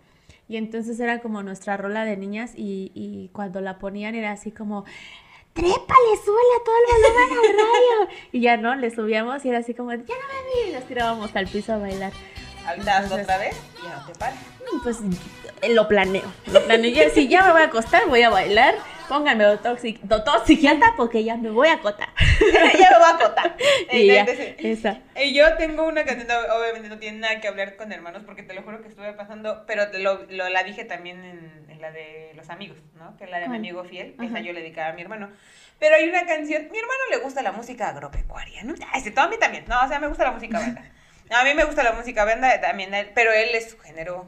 Y 0.48 0.56
entonces 0.56 1.00
era 1.00 1.20
como 1.20 1.42
nuestra 1.42 1.76
rola 1.76 2.04
de 2.04 2.16
niñas 2.16 2.52
y, 2.54 2.92
y 2.94 3.30
cuando 3.32 3.60
la 3.60 3.78
ponían 3.78 4.14
era 4.14 4.32
así 4.32 4.52
como, 4.52 4.84
trépale, 5.54 6.16
súbele 6.24 6.56
todo 6.64 6.74
el 6.76 7.02
volumen 7.02 7.38
al 7.38 7.56
radio. 7.56 8.18
Y 8.32 8.40
ya 8.40 8.56
no, 8.56 8.74
le 8.74 8.90
subíamos 8.90 9.44
y 9.44 9.48
era 9.48 9.58
así 9.58 9.74
como, 9.74 9.92
ya 9.92 9.98
no 9.98 10.04
me 10.04 10.64
vi, 10.64 10.70
y 10.70 10.74
nos 10.74 10.84
tirábamos 10.84 11.34
al 11.34 11.46
piso 11.46 11.72
a 11.72 11.78
bailar. 11.78 12.12
Hazlo 12.66 13.16
otra 13.22 13.38
vez 13.38 13.56
y 13.82 13.86
no 13.88 14.06
te 14.06 14.18
pares. 14.18 14.38
Pues 14.82 14.98
eh, 15.62 15.72
lo 15.74 15.86
planeo. 15.88 16.24
Lo 16.52 16.62
planeo. 16.64 16.90
Ya, 16.90 17.10
si 17.10 17.28
ya 17.28 17.42
me 17.44 17.52
voy 17.52 17.62
a 17.62 17.66
acostar, 17.66 18.06
voy 18.08 18.22
a 18.22 18.30
bailar. 18.30 18.74
Pónganme 19.08 19.44
doctor, 19.44 19.76
psi- 19.78 19.98
doctor 20.02 20.42
psiquiatra 20.46 20.94
porque 20.96 21.22
ya 21.24 21.36
me 21.36 21.50
voy 21.50 21.68
a 21.68 21.74
acotar. 21.74 22.08
ya 22.40 22.90
me 22.90 22.96
voy 22.98 23.04
a 23.06 23.10
acotar. 23.10 23.56
Y 23.92 24.06
ya, 24.06 24.24
esa. 24.58 24.98
Y 25.22 25.34
yo 25.34 25.56
tengo 25.56 25.86
una 25.86 26.04
canción, 26.04 26.26
obviamente 26.58 26.88
no 26.88 26.98
tiene 26.98 27.18
nada 27.18 27.38
que 27.40 27.48
hablar 27.48 27.76
con 27.76 27.92
hermanos, 27.92 28.22
porque 28.24 28.42
te 28.42 28.54
lo 28.54 28.62
juro 28.62 28.80
que 28.82 28.88
estuve 28.88 29.12
pasando, 29.12 29.64
pero 29.66 29.90
te 29.90 29.98
lo, 29.98 30.24
lo- 30.30 30.48
la 30.48 30.64
dije 30.64 30.84
también 30.84 31.22
en, 31.22 31.66
en 31.68 31.80
la 31.82 31.90
de 31.92 32.32
los 32.34 32.48
amigos, 32.48 32.78
¿no? 32.94 33.14
Que 33.18 33.24
es 33.24 33.30
la 33.30 33.40
de 33.40 33.48
mi 33.48 33.56
amigo 33.56 33.84
fiel, 33.84 34.16
esa 34.22 34.40
yo 34.40 34.52
le 34.54 34.60
dedicaba 34.62 34.88
a 34.88 34.92
mi 34.94 35.02
hermano. 35.02 35.28
Pero 35.78 35.96
hay 35.96 36.08
una 36.08 36.24
canción, 36.26 36.62
mi 36.72 36.78
hermano 36.78 37.00
le 37.10 37.18
gusta 37.18 37.42
la 37.42 37.52
música 37.52 37.88
agropecuaria, 37.90 38.64
¿no? 38.64 38.74
Todo 38.74 39.24
a 39.26 39.28
mí 39.28 39.36
también, 39.38 39.64
no, 39.68 39.84
o 39.84 39.88
sea, 39.88 40.00
me 40.00 40.08
gusta 40.08 40.24
la 40.24 40.32
música 40.32 40.58
banda. 40.58 40.82
A 41.30 41.44
mí 41.44 41.54
me 41.54 41.64
gusta 41.64 41.82
la 41.82 41.92
música 41.92 42.24
banda 42.24 42.60
también, 42.60 42.90
pero 43.14 43.32
él 43.32 43.54
es 43.54 43.70
su 43.70 43.78
género 43.78 44.24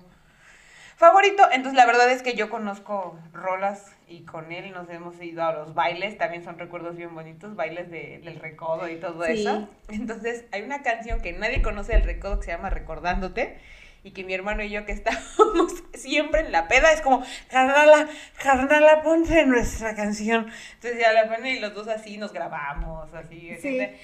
favorito. 0.97 1.43
Entonces, 1.53 1.77
la 1.77 1.87
verdad 1.87 2.11
es 2.11 2.23
que 2.23 2.35
yo 2.35 2.49
conozco 2.49 3.19
rolas 3.33 3.93
y 4.09 4.25
con 4.25 4.51
él 4.51 4.73
nos 4.73 4.89
hemos 4.89 5.21
ido 5.23 5.45
a 5.45 5.53
los 5.53 5.75
bailes. 5.75 6.17
También 6.17 6.43
son 6.43 6.59
recuerdos 6.59 6.97
bien 6.97 7.15
bonitos, 7.15 7.55
bailes 7.55 7.91
de- 7.91 8.21
del 8.25 8.41
recodo 8.41 8.89
y 8.89 8.97
todo 8.97 9.25
Sí. 9.25 9.41
eso. 9.43 9.69
Entonces, 9.89 10.45
hay 10.53 10.63
una 10.63 10.83
canción 10.83 11.21
que 11.21 11.33
nadie 11.33 11.61
conoce 11.63 11.93
del 11.93 12.05
recodo 12.05 12.39
que 12.39 12.47
se 12.47 12.53
llama 12.53 12.71
Recordándote. 12.71 13.59
Y 14.07 14.13
que 14.13 14.23
mi 14.23 14.35
hermano 14.35 14.63
y 14.63 14.71
yo 14.71 14.87
que 14.87 14.93
estábamos 15.01 15.83
siempre 15.95 16.43
en 16.43 16.53
la 16.53 16.69
peda 16.69 16.93
es 16.93 17.01
como, 17.01 17.25
carnala, 17.51 18.07
carnala, 18.41 19.03
ponte 19.03 19.45
nuestra 19.47 19.97
canción. 19.97 20.47
Entonces 20.75 21.01
ya 21.01 21.13
la 21.13 21.27
ponen 21.29 21.57
y 21.57 21.59
los 21.59 21.75
dos 21.75 21.89
así 21.89 22.17
nos 22.17 22.33
grabamos, 22.33 23.13
así. 23.15 23.51
así 23.51 23.63
Sí. 23.63 23.79
de, 23.79 23.99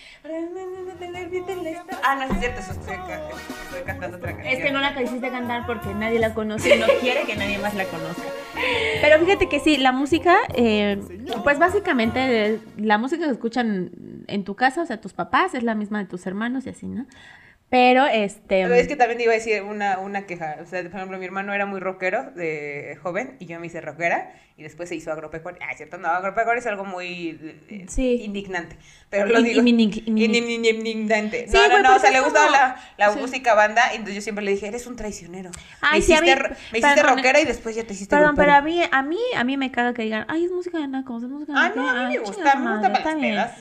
Ah, 2.03 2.16
no, 2.16 2.34
es 2.34 2.40
cierto, 2.40 2.61
eso 2.61 2.72
estoy, 2.72 2.96
ca- 2.96 3.28
estoy 3.64 3.82
cantando 3.86 4.16
otra 4.16 4.32
canción. 4.32 4.53
Es 4.55 4.61
que 4.62 4.72
no 4.72 4.80
la 4.80 4.94
quisiste 4.96 5.30
cantar 5.30 5.66
porque 5.66 5.94
nadie 5.94 6.18
la 6.18 6.34
conoce 6.34 6.74
y 6.76 6.80
no 6.80 6.86
quiere 7.00 7.22
que 7.24 7.36
nadie 7.36 7.59
más 7.59 7.74
la 7.74 7.84
conozca. 7.84 8.22
Pero 9.00 9.24
fíjate 9.24 9.48
que 9.48 9.61
sí, 9.61 9.76
la 9.76 9.92
música, 9.92 10.36
eh, 10.55 11.00
pues 11.44 11.59
básicamente 11.61 12.59
la 12.76 12.98
música 12.98 13.24
que 13.26 13.30
escuchan 13.30 13.90
en 14.26 14.44
tu 14.44 14.57
casa, 14.57 14.82
o 14.82 14.86
sea, 14.86 15.00
tus 15.00 15.12
papás, 15.12 15.55
es 15.55 15.62
la 15.62 15.74
misma 15.76 16.00
de 16.00 16.07
tus 16.07 16.26
hermanos 16.26 16.66
y 16.66 16.70
así, 16.70 16.86
¿no? 16.86 17.07
Pero 17.73 18.05
este. 18.07 18.62
Pero 18.64 18.75
es 18.75 18.87
que 18.87 18.97
también 18.97 19.16
te 19.16 19.25
iba 19.25 19.33
a 19.33 19.37
decir 19.37 19.62
una, 19.62 19.99
una 19.99 20.27
queja. 20.27 20.59
O 20.62 20.66
sea, 20.66 20.83
por 20.83 20.95
ejemplo, 20.97 21.16
mi 21.16 21.25
hermano 21.25 21.55
era 21.55 21.64
muy 21.64 21.81
rockero 21.81 22.31
de 22.33 22.99
joven 23.03 23.37
y 23.39 23.47
yo 23.47 23.59
me 23.59 23.68
hice 23.68 23.81
rockera 23.81 24.31
y 24.59 24.62
después 24.62 24.91
se 24.91 24.95
hizo 24.95 25.11
agropecuario. 25.11 25.59
Ah, 25.66 25.75
cierto, 25.75 25.97
no, 25.97 26.09
agropecuario 26.09 26.61
es 26.61 26.66
algo 26.66 26.85
muy 26.85 27.41
eh, 27.70 27.87
Sí. 27.89 28.20
indignante. 28.25 28.77
Pero 29.09 29.25
lo 29.27 29.41
digo. 29.41 29.62
indignante. 29.66 31.47
Sí, 31.49 31.55
No, 31.57 31.68
no, 31.68 31.81
no, 31.83 31.97
o 31.97 31.99
sea, 31.99 32.11
es 32.11 32.14
le 32.16 32.20
gustaba 32.20 32.47
como- 32.47 32.59
la, 32.59 32.77
la 32.99 33.12
sí. 33.14 33.18
música 33.18 33.55
banda 33.55 33.83
y 33.93 33.97
entonces 33.97 34.16
yo 34.16 34.20
siempre 34.20 34.45
le 34.45 34.51
dije, 34.53 34.66
eres 34.68 34.87
un 34.87 34.97
traicionero. 34.97 35.51
Ay, 35.81 35.93
me 35.93 35.99
hiciste, 36.05 36.23
mí- 36.23 36.43
me 36.73 36.79
hiciste 36.79 37.01
perdón, 37.01 37.16
rockera 37.16 37.41
y 37.41 37.45
después 37.47 37.75
ya 37.75 37.85
te 37.85 37.95
hiciste 37.95 38.14
Perdón, 38.14 38.35
pero 38.37 38.53
a 38.53 38.61
mí, 38.61 38.83
a 38.91 39.03
mí, 39.03 39.18
a 39.35 39.45
mí 39.45 39.57
me 39.57 39.70
caga 39.70 39.95
que 39.95 40.03
digan, 40.03 40.27
ay, 40.29 40.45
es 40.45 40.51
música 40.53 40.79
de 40.79 40.89
nacos, 40.89 41.23
es 41.23 41.31
música 41.31 41.53
de 41.53 41.59
Ah, 41.59 41.73
no, 41.75 41.89
a 41.89 41.95
mí 41.95 42.18
me 42.18 42.23
chinga 42.25 42.27
gusta, 42.27 42.55
me 42.57 42.73
gusta 42.73 42.93
para 42.93 43.05
las 43.05 43.14
pedas. 43.14 43.53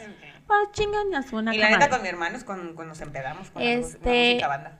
Chingan 0.71 1.13
a 1.15 1.23
su 1.23 1.39
Y 1.39 1.57
la 1.57 1.69
neta 1.69 1.89
con 1.89 2.01
mi 2.01 2.07
hermano 2.09 2.37
es 2.37 2.43
cuando, 2.43 2.75
cuando 2.75 2.93
nos 2.93 3.01
empedamos 3.01 3.49
con 3.51 3.63
la 3.63 3.69
la 3.69 3.75
Este, 3.75 4.29
música 4.29 4.47
banda. 4.47 4.77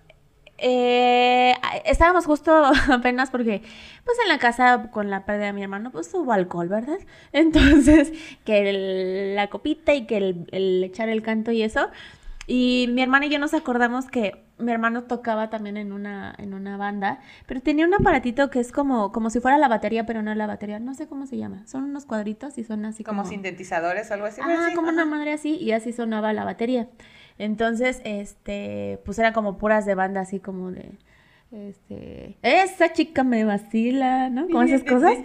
Eh, 0.63 1.55
estábamos 1.85 2.25
justo 2.27 2.71
apenas 2.91 3.31
porque, 3.31 3.61
pues 4.05 4.17
en 4.23 4.29
la 4.29 4.37
casa 4.37 4.89
con 4.91 5.09
la 5.09 5.25
pérdida 5.25 5.47
de 5.47 5.53
mi 5.53 5.63
hermano, 5.63 5.91
pues 5.91 6.13
hubo 6.13 6.31
alcohol, 6.33 6.67
¿verdad? 6.67 6.99
Entonces, 7.33 8.11
que 8.45 8.69
el- 8.69 9.35
la 9.35 9.47
copita 9.49 9.93
y 9.93 10.05
que 10.05 10.17
el, 10.17 10.47
el 10.51 10.83
echar 10.83 11.09
el 11.09 11.23
canto 11.23 11.51
y 11.51 11.63
eso. 11.63 11.89
Y 12.53 12.89
mi 12.89 13.01
hermana 13.01 13.27
y 13.27 13.29
yo 13.29 13.39
nos 13.39 13.53
acordamos 13.53 14.07
que 14.07 14.43
mi 14.57 14.73
hermano 14.73 15.03
tocaba 15.05 15.49
también 15.49 15.77
en 15.77 15.93
una, 15.93 16.35
en 16.37 16.53
una 16.53 16.75
banda, 16.75 17.21
pero 17.45 17.61
tenía 17.61 17.87
un 17.87 17.93
aparatito 17.93 18.49
que 18.49 18.59
es 18.59 18.73
como, 18.73 19.13
como 19.13 19.29
si 19.29 19.39
fuera 19.39 19.57
la 19.57 19.69
batería, 19.69 20.05
pero 20.05 20.21
no 20.21 20.35
la 20.35 20.47
batería, 20.47 20.77
no 20.77 20.93
sé 20.93 21.07
cómo 21.07 21.27
se 21.27 21.37
llama. 21.37 21.65
Son 21.65 21.85
unos 21.85 22.05
cuadritos 22.05 22.57
y 22.57 22.65
son 22.65 22.83
así 22.83 23.05
Como 23.05 23.21
como... 23.21 23.31
sintetizadores 23.31 24.11
o 24.11 24.15
algo 24.15 24.25
así. 24.25 24.41
Ah, 24.43 24.71
como 24.75 24.89
ajá. 24.89 24.95
una 24.95 25.05
madre 25.05 25.31
así, 25.31 25.55
y 25.55 25.71
así 25.71 25.93
sonaba 25.93 26.33
la 26.33 26.43
batería. 26.43 26.89
Entonces, 27.37 28.01
este, 28.03 28.99
pues 29.05 29.17
eran 29.17 29.31
como 29.31 29.57
puras 29.57 29.85
de 29.85 29.95
banda, 29.95 30.19
así 30.19 30.41
como 30.41 30.71
de, 30.71 30.97
este, 31.53 32.35
esa 32.41 32.91
chica 32.91 33.23
me 33.23 33.45
vacila, 33.45 34.29
¿no? 34.29 34.47
Como 34.47 34.63
esas 34.63 34.83
cosas. 34.83 35.19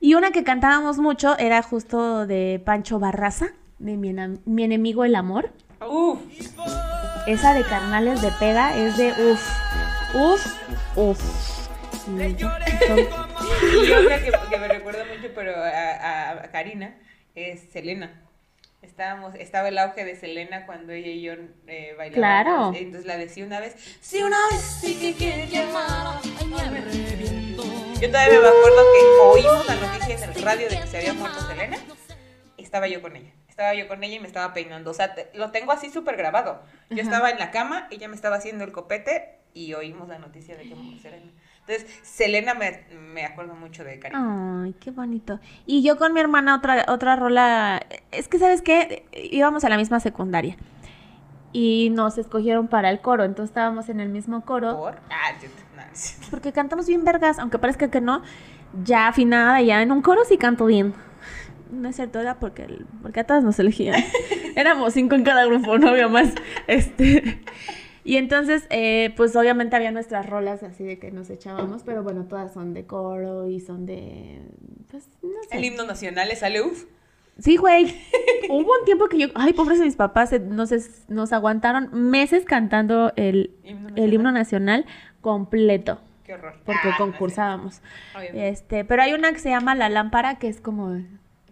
Y 0.00 0.14
una 0.14 0.30
que 0.30 0.42
cantábamos 0.42 0.96
mucho 0.96 1.36
era 1.36 1.60
justo 1.60 2.26
de 2.26 2.62
Pancho 2.64 2.98
Barraza, 2.98 3.48
de 3.78 3.98
Mi, 3.98 4.14
Mi 4.46 4.64
enemigo 4.64 5.04
el 5.04 5.16
amor. 5.16 5.52
Uf, 5.86 6.18
Esa 7.26 7.54
de 7.54 7.64
carnales 7.64 8.20
de 8.22 8.30
pega 8.38 8.76
es 8.76 8.96
de 8.96 9.12
uf, 9.12 9.48
uf, 10.14 10.46
uf. 10.96 11.20
Y 12.06 12.38
son- 12.38 12.98
Y 13.86 13.92
otra 13.92 14.22
que, 14.22 14.32
que 14.50 14.58
me 14.58 14.68
recuerda 14.68 15.04
mucho, 15.04 15.28
pero 15.34 15.52
a, 15.56 16.42
Karina, 16.52 16.96
es 17.34 17.70
Selena. 17.72 18.22
Estábamos, 18.82 19.34
estaba 19.34 19.68
el 19.68 19.78
auge 19.78 20.04
de 20.04 20.16
Selena 20.16 20.64
cuando 20.66 20.92
ella 20.92 21.08
y 21.08 21.20
yo 21.22 21.34
eh, 21.66 21.94
bailábamos. 21.96 22.12
Claro. 22.14 22.72
Entonces 22.74 23.06
la 23.06 23.16
decía 23.18 23.44
una 23.44 23.60
vez, 23.60 23.76
sí, 24.00 24.22
una 24.22 24.38
vez. 24.50 24.60
Sí 24.80 24.98
que 24.98 25.14
quiere 25.14 25.46
llamar, 25.48 26.18
ay, 26.22 26.46
me 26.48 26.78
arrepiento. 26.78 27.62
Yo 28.00 28.08
todavía 28.10 28.40
me 28.40 28.48
acuerdo 28.48 28.82
que 28.94 29.20
oímos 29.22 29.66
la 29.66 29.74
noticia 29.76 30.14
en 30.24 30.30
el 30.32 30.42
radio 30.42 30.68
de 30.70 30.80
que 30.80 30.86
se 30.86 30.96
había 30.98 31.12
muerto 31.12 31.40
Selena. 31.46 31.76
y 32.56 32.62
Estaba 32.62 32.88
yo 32.88 33.02
con 33.02 33.16
ella. 33.16 33.30
Estaba 33.60 33.74
yo 33.74 33.88
con 33.88 34.02
ella 34.02 34.16
y 34.16 34.20
me 34.20 34.26
estaba 34.26 34.54
peinando. 34.54 34.90
O 34.90 34.94
sea, 34.94 35.14
te- 35.14 35.30
lo 35.34 35.50
tengo 35.50 35.70
así 35.70 35.90
súper 35.90 36.16
grabado. 36.16 36.62
Yo 36.88 36.96
Ajá. 36.96 37.02
estaba 37.02 37.28
en 37.28 37.38
la 37.38 37.50
cama, 37.50 37.88
ella 37.90 38.08
me 38.08 38.14
estaba 38.14 38.36
haciendo 38.36 38.64
el 38.64 38.72
copete 38.72 39.34
y 39.52 39.74
oímos 39.74 40.08
la 40.08 40.18
noticia 40.18 40.56
de 40.56 40.62
que 40.66 40.74
murió 40.74 40.98
Selena. 40.98 41.30
Entonces, 41.66 41.86
Selena 42.02 42.54
me, 42.54 42.84
me 43.12 43.26
acuerdo 43.26 43.54
mucho 43.54 43.84
de 43.84 43.98
Karina. 43.98 44.62
Ay, 44.64 44.74
qué 44.80 44.90
bonito. 44.90 45.40
Y 45.66 45.82
yo 45.82 45.98
con 45.98 46.14
mi 46.14 46.20
hermana 46.20 46.56
otra, 46.56 46.86
otra 46.88 47.16
rola, 47.16 47.82
es 48.12 48.28
que 48.28 48.38
sabes 48.38 48.62
qué, 48.62 49.04
íbamos 49.12 49.62
a 49.64 49.68
la 49.68 49.76
misma 49.76 50.00
secundaria 50.00 50.56
y 51.52 51.90
nos 51.90 52.16
escogieron 52.16 52.66
para 52.68 52.88
el 52.88 53.00
coro, 53.00 53.24
entonces 53.24 53.50
estábamos 53.50 53.90
en 53.90 54.00
el 54.00 54.08
mismo 54.08 54.42
coro, 54.46 54.78
¿Por? 54.78 54.94
Ah, 55.10 55.32
yo, 55.42 55.48
no, 55.76 55.82
sí. 55.92 56.14
porque 56.30 56.52
cantamos 56.52 56.86
bien 56.86 57.04
vergas, 57.04 57.38
aunque 57.38 57.58
parezca 57.58 57.90
que 57.90 58.00
no, 58.00 58.22
ya 58.84 59.08
afinada, 59.08 59.60
ya 59.60 59.82
en 59.82 59.92
un 59.92 60.00
coro 60.00 60.24
sí 60.24 60.38
canto 60.38 60.64
bien. 60.66 60.94
No 61.72 61.88
es 61.88 61.96
cierto, 61.96 62.20
era 62.20 62.38
porque, 62.38 62.66
porque 63.02 63.20
a 63.20 63.24
todas 63.24 63.42
nos 63.44 63.58
elegían. 63.58 64.02
Éramos 64.56 64.92
cinco 64.94 65.14
en 65.14 65.24
cada 65.24 65.44
grupo, 65.46 65.78
no 65.78 65.88
había 65.88 66.08
más. 66.08 66.32
Este, 66.66 67.40
y 68.04 68.16
entonces, 68.16 68.66
eh, 68.70 69.12
pues 69.16 69.34
obviamente 69.36 69.76
había 69.76 69.90
nuestras 69.92 70.26
rolas 70.28 70.62
así 70.62 70.84
de 70.84 70.98
que 70.98 71.10
nos 71.10 71.30
echábamos, 71.30 71.82
pero 71.84 72.02
bueno, 72.02 72.24
todas 72.24 72.52
son 72.52 72.74
de 72.74 72.84
coro 72.86 73.48
y 73.48 73.60
son 73.60 73.86
de, 73.86 74.40
pues, 74.90 75.08
no 75.22 75.28
sé. 75.50 75.56
El 75.58 75.64
himno 75.64 75.84
nacional 75.86 76.28
le 76.28 76.36
sale 76.36 76.62
uf. 76.62 76.84
Sí, 77.38 77.56
güey. 77.56 77.94
Hubo 78.50 78.72
un 78.78 78.84
tiempo 78.84 79.08
que 79.08 79.16
yo, 79.18 79.28
ay, 79.34 79.52
pobres 79.54 79.78
de 79.78 79.84
mis 79.86 79.96
papás, 79.96 80.30
nos, 80.40 80.70
nos 81.08 81.32
aguantaron 81.32 81.88
meses 82.10 82.44
cantando 82.44 83.12
el, 83.16 83.54
Himno 83.64 83.90
el 83.96 84.12
himno 84.12 84.30
nacional 84.32 84.84
completo, 85.22 86.00
Qué 86.24 86.34
horror. 86.34 86.54
porque 86.66 86.80
Ah, 86.82 86.86
no 86.86 86.92
sé. 86.92 86.98
concursábamos. 86.98 87.80
Este, 88.34 88.84
pero 88.84 89.02
hay 89.02 89.12
una 89.14 89.32
que 89.32 89.38
se 89.38 89.48
llama 89.50 89.74
La 89.74 89.88
Lámpara, 89.88 90.38
que 90.38 90.48
es 90.48 90.60
como, 90.60 91.00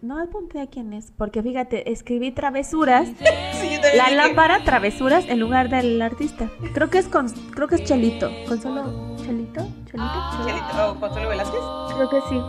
no 0.01 0.21
apunté 0.21 0.61
a 0.61 0.67
quién 0.67 0.93
es, 0.93 1.11
porque 1.17 1.41
fíjate, 1.43 1.91
escribí 1.91 2.31
travesuras, 2.31 3.07
Sí, 3.07 3.77
La 3.95 4.05
dije, 4.05 4.15
Lámpara, 4.15 4.63
travesuras, 4.63 5.25
en 5.27 5.39
lugar 5.39 5.69
del 5.69 6.01
artista. 6.01 6.49
Creo 6.73 6.89
que 6.89 6.97
es 6.99 7.07
con, 7.07 7.29
creo 7.51 7.67
que 7.67 7.75
es 7.75 7.83
Chelito, 7.83 8.31
Consuelo, 8.47 9.15
Chelito, 9.17 9.61
Chelito, 9.85 9.85
Chelito. 9.91 10.47
Chelito- 10.47 10.91
o 10.95 10.99
Consuelo 10.99 11.29
Velázquez. 11.29 11.59
Creo 11.95 12.09
que 12.09 12.21
sí. 12.29 12.41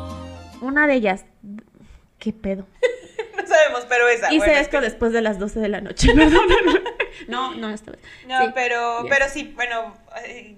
Una 0.61 0.87
de 0.87 0.95
ellas. 0.95 1.25
¿Qué 2.19 2.33
pedo? 2.33 2.67
No 3.37 3.47
sabemos, 3.57 3.85
pero 3.89 4.07
esa. 4.07 4.29
Hice 4.29 4.39
bueno, 4.39 4.53
es 4.53 4.61
esto 4.61 4.79
que- 4.79 4.85
después 4.85 5.13
de 5.13 5.23
las 5.23 5.39
12 5.41 5.59
de 5.61 5.69
la 5.69 5.81
noche. 5.81 6.09
No, 7.29 7.55
no, 7.55 7.71
esta 7.71 7.91
vez. 7.93 8.01
No, 8.27 8.39
Sí. 8.41 8.51
pero, 8.55 9.03
Yes. 9.03 9.11
pero 9.11 9.29
sí, 9.29 9.53
bueno, 9.57 9.95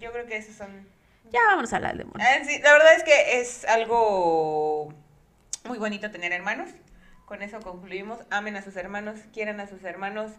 yo 0.00 0.12
creo 0.12 0.26
que 0.26 0.36
esos 0.36 0.54
son 0.54 0.68
Ya 1.32 1.40
vamos 1.46 1.72
a 1.72 1.76
hablar 1.76 1.96
de 1.96 2.02
amor. 2.04 2.16
Ah, 2.20 2.44
sí, 2.44 2.58
la 2.62 2.72
verdad 2.72 2.94
es 2.96 3.02
que 3.04 3.40
es 3.40 3.64
algo 3.64 4.92
muy 5.64 5.78
bonito 5.78 6.10
tener 6.10 6.32
hermanos. 6.32 6.70
Con 7.32 7.40
eso 7.40 7.60
concluimos. 7.60 8.18
Amen 8.28 8.56
a 8.56 8.62
sus 8.62 8.76
hermanos, 8.76 9.16
quieran 9.32 9.58
a 9.58 9.66
sus 9.66 9.82
hermanos. 9.84 10.32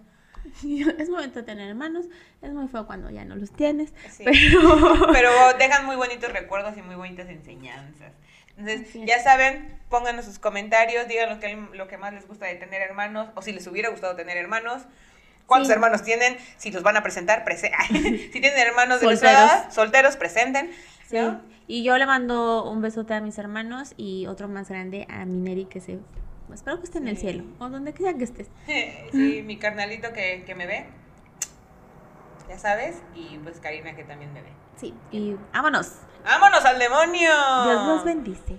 Es 0.99 1.09
momento 1.09 1.39
de 1.39 1.43
tener 1.43 1.67
hermanos. 1.69 2.05
Es 2.43 2.53
muy 2.53 2.67
feo 2.67 2.85
cuando 2.85 3.09
ya 3.09 3.25
no 3.25 3.35
los 3.35 3.51
tienes. 3.51 3.91
Sí. 4.11 4.23
Pero. 4.23 5.07
Pero 5.11 5.31
dejan 5.57 5.87
muy 5.87 5.95
bonitos 5.95 6.31
recuerdos 6.31 6.77
y 6.77 6.83
muy 6.83 6.93
bonitas 6.93 7.29
enseñanzas. 7.29 8.11
Entonces, 8.57 8.93
ya 9.07 9.17
saben, 9.23 9.75
pónganos 9.89 10.25
sus 10.25 10.37
comentarios, 10.37 11.07
digan 11.07 11.29
lo 11.31 11.39
que, 11.39 11.55
lo 11.75 11.87
que 11.87 11.97
más 11.97 12.13
les 12.13 12.27
gusta 12.27 12.45
de 12.45 12.53
tener 12.53 12.83
hermanos, 12.83 13.27
o 13.33 13.41
si 13.41 13.53
les 13.53 13.65
hubiera 13.65 13.89
gustado 13.89 14.15
tener 14.15 14.37
hermanos. 14.37 14.83
¿Cuántos 15.47 15.69
Sí. 15.69 15.73
hermanos 15.73 16.03
tienen? 16.03 16.37
Si 16.57 16.69
los 16.69 16.83
van 16.83 16.95
a 16.95 17.01
presentar, 17.01 17.43
prese 17.43 17.71
si 17.89 18.29
tienen 18.29 18.53
hermanos 18.59 19.01
de 19.01 19.07
Solteros. 19.07 19.73
solteros, 19.73 20.15
presenten. 20.15 20.69
Sí. 21.09 21.15
¿no? 21.17 21.41
Y 21.65 21.83
yo 21.83 21.97
le 21.97 22.05
mando 22.05 22.69
un 22.69 22.83
besote 22.83 23.15
a 23.15 23.19
mis 23.19 23.39
hermanos 23.39 23.95
y 23.97 24.27
otro 24.27 24.47
más 24.47 24.69
grande 24.69 25.07
a 25.09 25.25
Mineri 25.25 25.65
que 25.65 25.81
se. 25.81 25.97
Espero 26.53 26.77
que 26.79 26.85
esté 26.85 26.99
en 26.99 27.07
el 27.07 27.17
cielo. 27.17 27.43
O 27.59 27.69
donde 27.69 27.93
quiera 27.93 28.17
que 28.17 28.23
estés. 28.23 28.47
Sí, 29.11 29.41
mi 29.45 29.57
carnalito 29.57 30.13
que, 30.13 30.43
que 30.45 30.55
me 30.55 30.65
ve, 30.65 30.85
ya 32.49 32.57
sabes, 32.57 33.01
y 33.15 33.37
pues 33.39 33.59
Karina 33.59 33.95
que 33.95 34.03
también 34.03 34.33
me 34.33 34.41
ve. 34.41 34.49
Sí. 34.75 34.93
Y 35.11 35.35
vámonos. 35.53 35.93
¡Vámonos 36.23 36.63
al 36.65 36.79
demonio! 36.79 37.29
Dios 37.65 37.87
los 37.87 38.05
bendice. 38.05 38.57